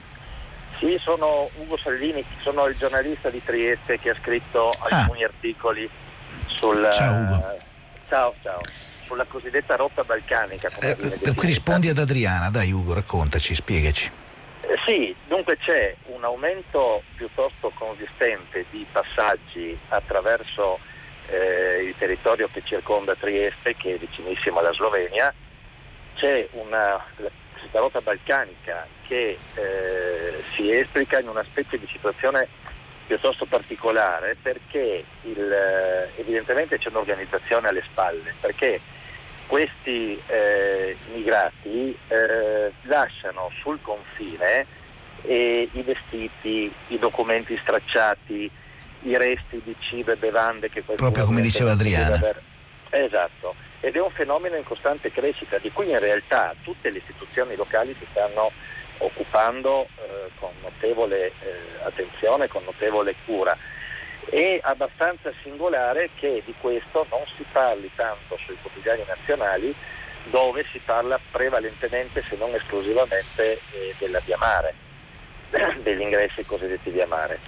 Sì, 0.77 0.97
sono 1.01 1.49
Ugo 1.55 1.77
Salvini, 1.77 2.23
sono 2.41 2.65
il 2.67 2.75
giornalista 2.75 3.29
di 3.29 3.41
Trieste 3.41 3.97
che 3.97 4.09
ha 4.09 4.15
scritto 4.21 4.69
ah. 4.69 4.99
alcuni 4.99 5.23
articoli 5.23 5.89
sul... 6.45 6.89
Ciao 6.93 7.15
Ugo. 7.15 7.57
Ciao, 8.09 8.33
ciao. 8.41 8.59
Sulla 9.13 9.25
cosiddetta 9.25 9.75
rotta 9.75 10.03
balcanica. 10.03 10.69
Eh, 10.79 10.95
per 10.95 11.35
cui 11.35 11.45
rispondi 11.45 11.87
ad 11.87 11.99
Adriana, 11.99 12.49
dai 12.49 12.71
Ugo, 12.71 12.95
raccontaci, 12.95 13.53
spiegaci. 13.53 14.09
Eh, 14.61 14.79
sì, 14.87 15.15
dunque 15.27 15.55
c'è 15.57 15.95
un 16.05 16.23
aumento 16.23 17.03
piuttosto 17.15 17.71
consistente 17.75 18.65
di 18.71 18.83
passaggi 18.91 19.77
attraverso 19.89 20.79
eh, 21.27 21.83
il 21.83 21.93
territorio 21.95 22.49
che 22.51 22.63
circonda 22.63 23.13
Trieste, 23.13 23.75
che 23.75 23.93
è 23.93 23.97
vicinissimo 23.97 24.57
alla 24.57 24.73
Slovenia, 24.73 25.31
c'è 26.15 26.47
una 26.53 26.99
questa 27.53 27.79
rotta 27.79 28.01
balcanica 28.01 28.87
che 29.05 29.37
eh, 29.53 30.43
si 30.55 30.71
esplica 30.71 31.19
in 31.19 31.27
una 31.27 31.43
specie 31.43 31.77
di 31.77 31.85
situazione 31.85 32.47
piuttosto 33.05 33.45
particolare 33.45 34.35
perché 34.41 35.03
il, 35.21 35.51
eh, 35.51 36.09
evidentemente 36.19 36.79
c'è 36.79 36.89
un'organizzazione 36.89 37.67
alle 37.67 37.83
spalle, 37.83 38.33
perché 38.39 38.81
questi 39.53 40.19
eh, 40.25 40.97
immigrati 41.09 41.95
eh, 42.07 42.71
lasciano 42.85 43.51
sul 43.61 43.77
confine 43.83 44.65
eh, 45.21 45.69
i 45.71 45.81
vestiti, 45.83 46.73
i 46.87 46.97
documenti 46.97 47.55
stracciati, 47.61 48.49
i 49.01 49.15
resti 49.15 49.61
di 49.63 49.75
cibo 49.77 50.11
e 50.11 50.15
bevande 50.15 50.69
che 50.69 50.81
proprio 50.81 51.25
come 51.25 51.41
diceva 51.41 51.73
Adriana. 51.73 52.15
Aver... 52.15 52.41
Esatto, 52.89 53.53
ed 53.79 53.95
è 53.95 54.01
un 54.01 54.09
fenomeno 54.09 54.55
in 54.55 54.63
costante 54.63 55.11
crescita 55.11 55.59
di 55.59 55.71
cui 55.71 55.87
in 55.91 55.99
realtà 55.99 56.55
tutte 56.63 56.89
le 56.89 56.97
istituzioni 56.97 57.55
locali 57.55 57.95
si 57.99 58.07
stanno 58.09 58.51
occupando 58.97 59.83
eh, 59.83 60.31
con 60.39 60.49
notevole 60.63 61.27
eh, 61.27 61.33
attenzione, 61.83 62.47
con 62.47 62.63
notevole 62.65 63.13
cura. 63.23 63.55
È 64.29 64.59
abbastanza 64.63 65.31
singolare 65.41 66.09
che 66.15 66.41
di 66.45 66.53
questo 66.59 67.05
non 67.09 67.21
si 67.35 67.45
parli 67.51 67.89
tanto 67.95 68.37
sui 68.37 68.57
quotidiani 68.61 69.03
nazionali 69.07 69.73
dove 70.25 70.65
si 70.71 70.79
parla 70.79 71.19
prevalentemente 71.31 72.23
se 72.23 72.35
non 72.37 72.53
esclusivamente 72.55 73.59
eh, 73.71 73.93
della 73.97 74.19
via 74.19 74.37
mare, 74.37 74.73
degli 75.83 76.01
ingressi 76.01 76.45
cosiddetti 76.45 76.89
via 76.89 77.07
mare, 77.07 77.39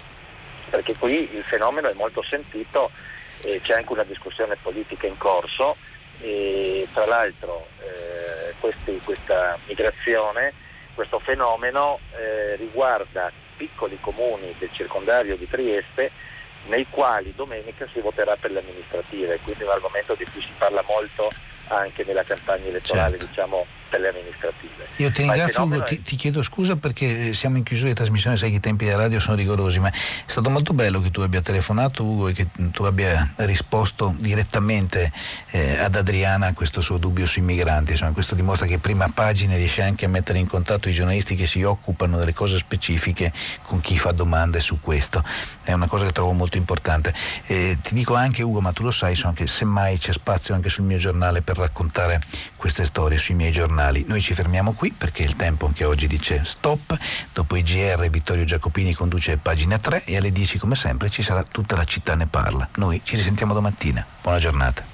perché 0.70 0.96
qui 0.98 1.36
il 1.36 1.44
fenomeno 1.44 1.90
è 1.90 1.94
molto 1.94 2.22
sentito 2.22 2.92
e 3.42 3.62
c'è 3.62 3.76
anche 3.76 3.94
una 3.94 4.04
discussione 4.04 4.58
politica 4.62 5.08
in 5.08 5.18
corso. 5.18 5.76
E 6.22 6.88
tra 6.94 7.06
l'altro 7.06 7.68
eh, 7.82 8.54
questi, 8.60 9.00
questa 9.04 9.58
migrazione, 9.68 10.54
questo 10.94 11.20
fenomeno 11.20 12.00
eh, 12.16 12.56
riguarda 12.56 13.32
piccoli 13.58 13.98
comuni 14.00 14.54
del 14.58 14.70
circondario 14.72 15.36
di 15.36 15.48
Trieste 15.48 16.12
nei 16.66 16.86
quali 16.90 17.34
domenica 17.36 17.88
si 17.92 18.00
voterà 18.00 18.36
per 18.36 18.52
le 18.52 18.60
amministrative, 18.60 19.40
quindi 19.44 19.64
è 19.64 19.66
un 19.66 19.72
argomento 19.72 20.16
di 20.16 20.26
cui 20.26 20.42
si 20.42 20.52
parla 20.58 20.84
molto 20.88 21.30
anche 21.68 22.04
nella 22.04 22.24
campagna 22.24 22.68
elettorale 22.68 23.18
certo. 23.18 23.26
diciamo, 23.26 23.66
per 23.90 24.00
le 24.00 24.10
amministrative. 24.10 24.88
Io 24.98 25.12
ti 25.12 25.24
ringrazio 25.24 25.64
Ugo, 25.64 25.84
ti, 25.84 26.02
ti, 26.02 26.16
chiedo 26.16 26.42
scusa 26.42 26.78
perché 26.78 27.34
siamo 27.34 27.58
in 27.58 27.64
chiusura 27.64 27.90
di 27.90 27.96
trasmissione, 27.96 28.38
sai 28.38 28.50
che 28.50 28.58
i 28.58 28.60
tempi 28.62 28.86
della 28.86 28.98
radio 28.98 29.20
sono 29.20 29.36
rigorosi, 29.36 29.80
ma 29.80 29.90
è 29.90 29.94
stato 30.26 30.50
molto 30.50 30.74
bello 30.74 31.02
che 31.02 31.12
tu 31.12 31.22
abbia 31.22 31.42
telefonato 31.42 32.04
Ugo 32.04 32.30
e 32.30 32.34
che 32.34 32.48
tu 32.72 32.84
abbia 32.84 33.34
risposto 33.38 34.16
direttamente 34.20 35.12
eh, 35.52 35.80
ad 35.80 35.96
Adriana 35.96 36.48
a 36.48 36.54
questo 36.54 36.80
suo 36.82 36.98
dubbio 36.98 37.26
sui 37.26 37.42
migranti. 37.42 37.92
Insomma, 37.92 38.12
questo 38.12 38.36
dimostra 38.36 38.66
che 38.66 38.78
prima 38.78 39.10
pagina 39.14 39.56
riesce 39.56 39.82
anche 39.82 40.06
a 40.06 40.10
mettere 40.10 40.40
in 40.40 40.48
contatto 40.48 40.88
i 40.88 40.94
giornalisti 40.94 41.36
che 41.36 41.46
si 41.46 41.62
occupano 41.64 42.18
delle 42.18 42.34
cose 42.34 42.58
specifiche 42.58 43.34
con 43.64 43.82
chi 43.82 43.98
fa 43.98 44.12
domande 44.12 44.62
su 44.62 44.80
questo. 44.80 45.24
È 45.64 45.74
una 45.74 45.88
cosa 45.88 46.06
che 46.06 46.14
trovo 46.14 46.32
molto 46.32 46.58
importante. 46.58 47.14
Eh, 47.48 47.78
ti 47.82 47.96
dico 47.96 48.16
anche 48.16 48.44
Ugo, 48.44 48.62
ma 48.62 48.72
tu 48.72 48.84
lo 48.84 48.92
sai, 48.92 49.12
insomma, 49.12 49.34
che 49.34 49.48
semmai 49.48 49.98
c'è 49.98 50.14
spazio 50.14 50.54
anche 50.54 50.70
sul 50.70 50.86
mio 50.86 50.98
giornale 50.98 51.42
per 51.42 51.58
raccontare 51.58 52.22
queste 52.56 52.86
storie 52.86 53.18
sui 53.18 53.36
miei 53.36 53.52
giornali. 53.76 54.06
Noi 54.08 54.22
ci 54.22 54.34
fermiamo 54.34 54.72
qui 54.72 54.92
perché 54.92 55.24
il 55.24 55.36
tempo 55.36 55.66
anche 55.66 55.84
oggi 55.84 56.08
dice 56.08 56.42
stop. 56.46 56.98
Dopo 57.34 57.56
i 57.58 57.62
GR 57.62 58.10
Vittorio 58.10 58.46
Giacopini 58.46 58.94
conduce 58.94 59.38
pagina 59.38 59.78
3 59.78 60.06
e 60.06 60.18
alle 60.18 60.32
10 60.32 60.58
come 60.58 60.76
sempre 60.76 61.10
ci 61.10 61.22
sarà 61.22 61.44
tutta 61.44 61.76
la 61.76 61.84
città 61.84 62.16
ne 62.16 62.26
parla. 62.26 62.68
Noi 62.76 63.02
ci 63.04 63.18
risentiamo 63.18 63.54
domattina. 63.54 64.06
Buona 64.22 64.40
giornata. 64.40 64.94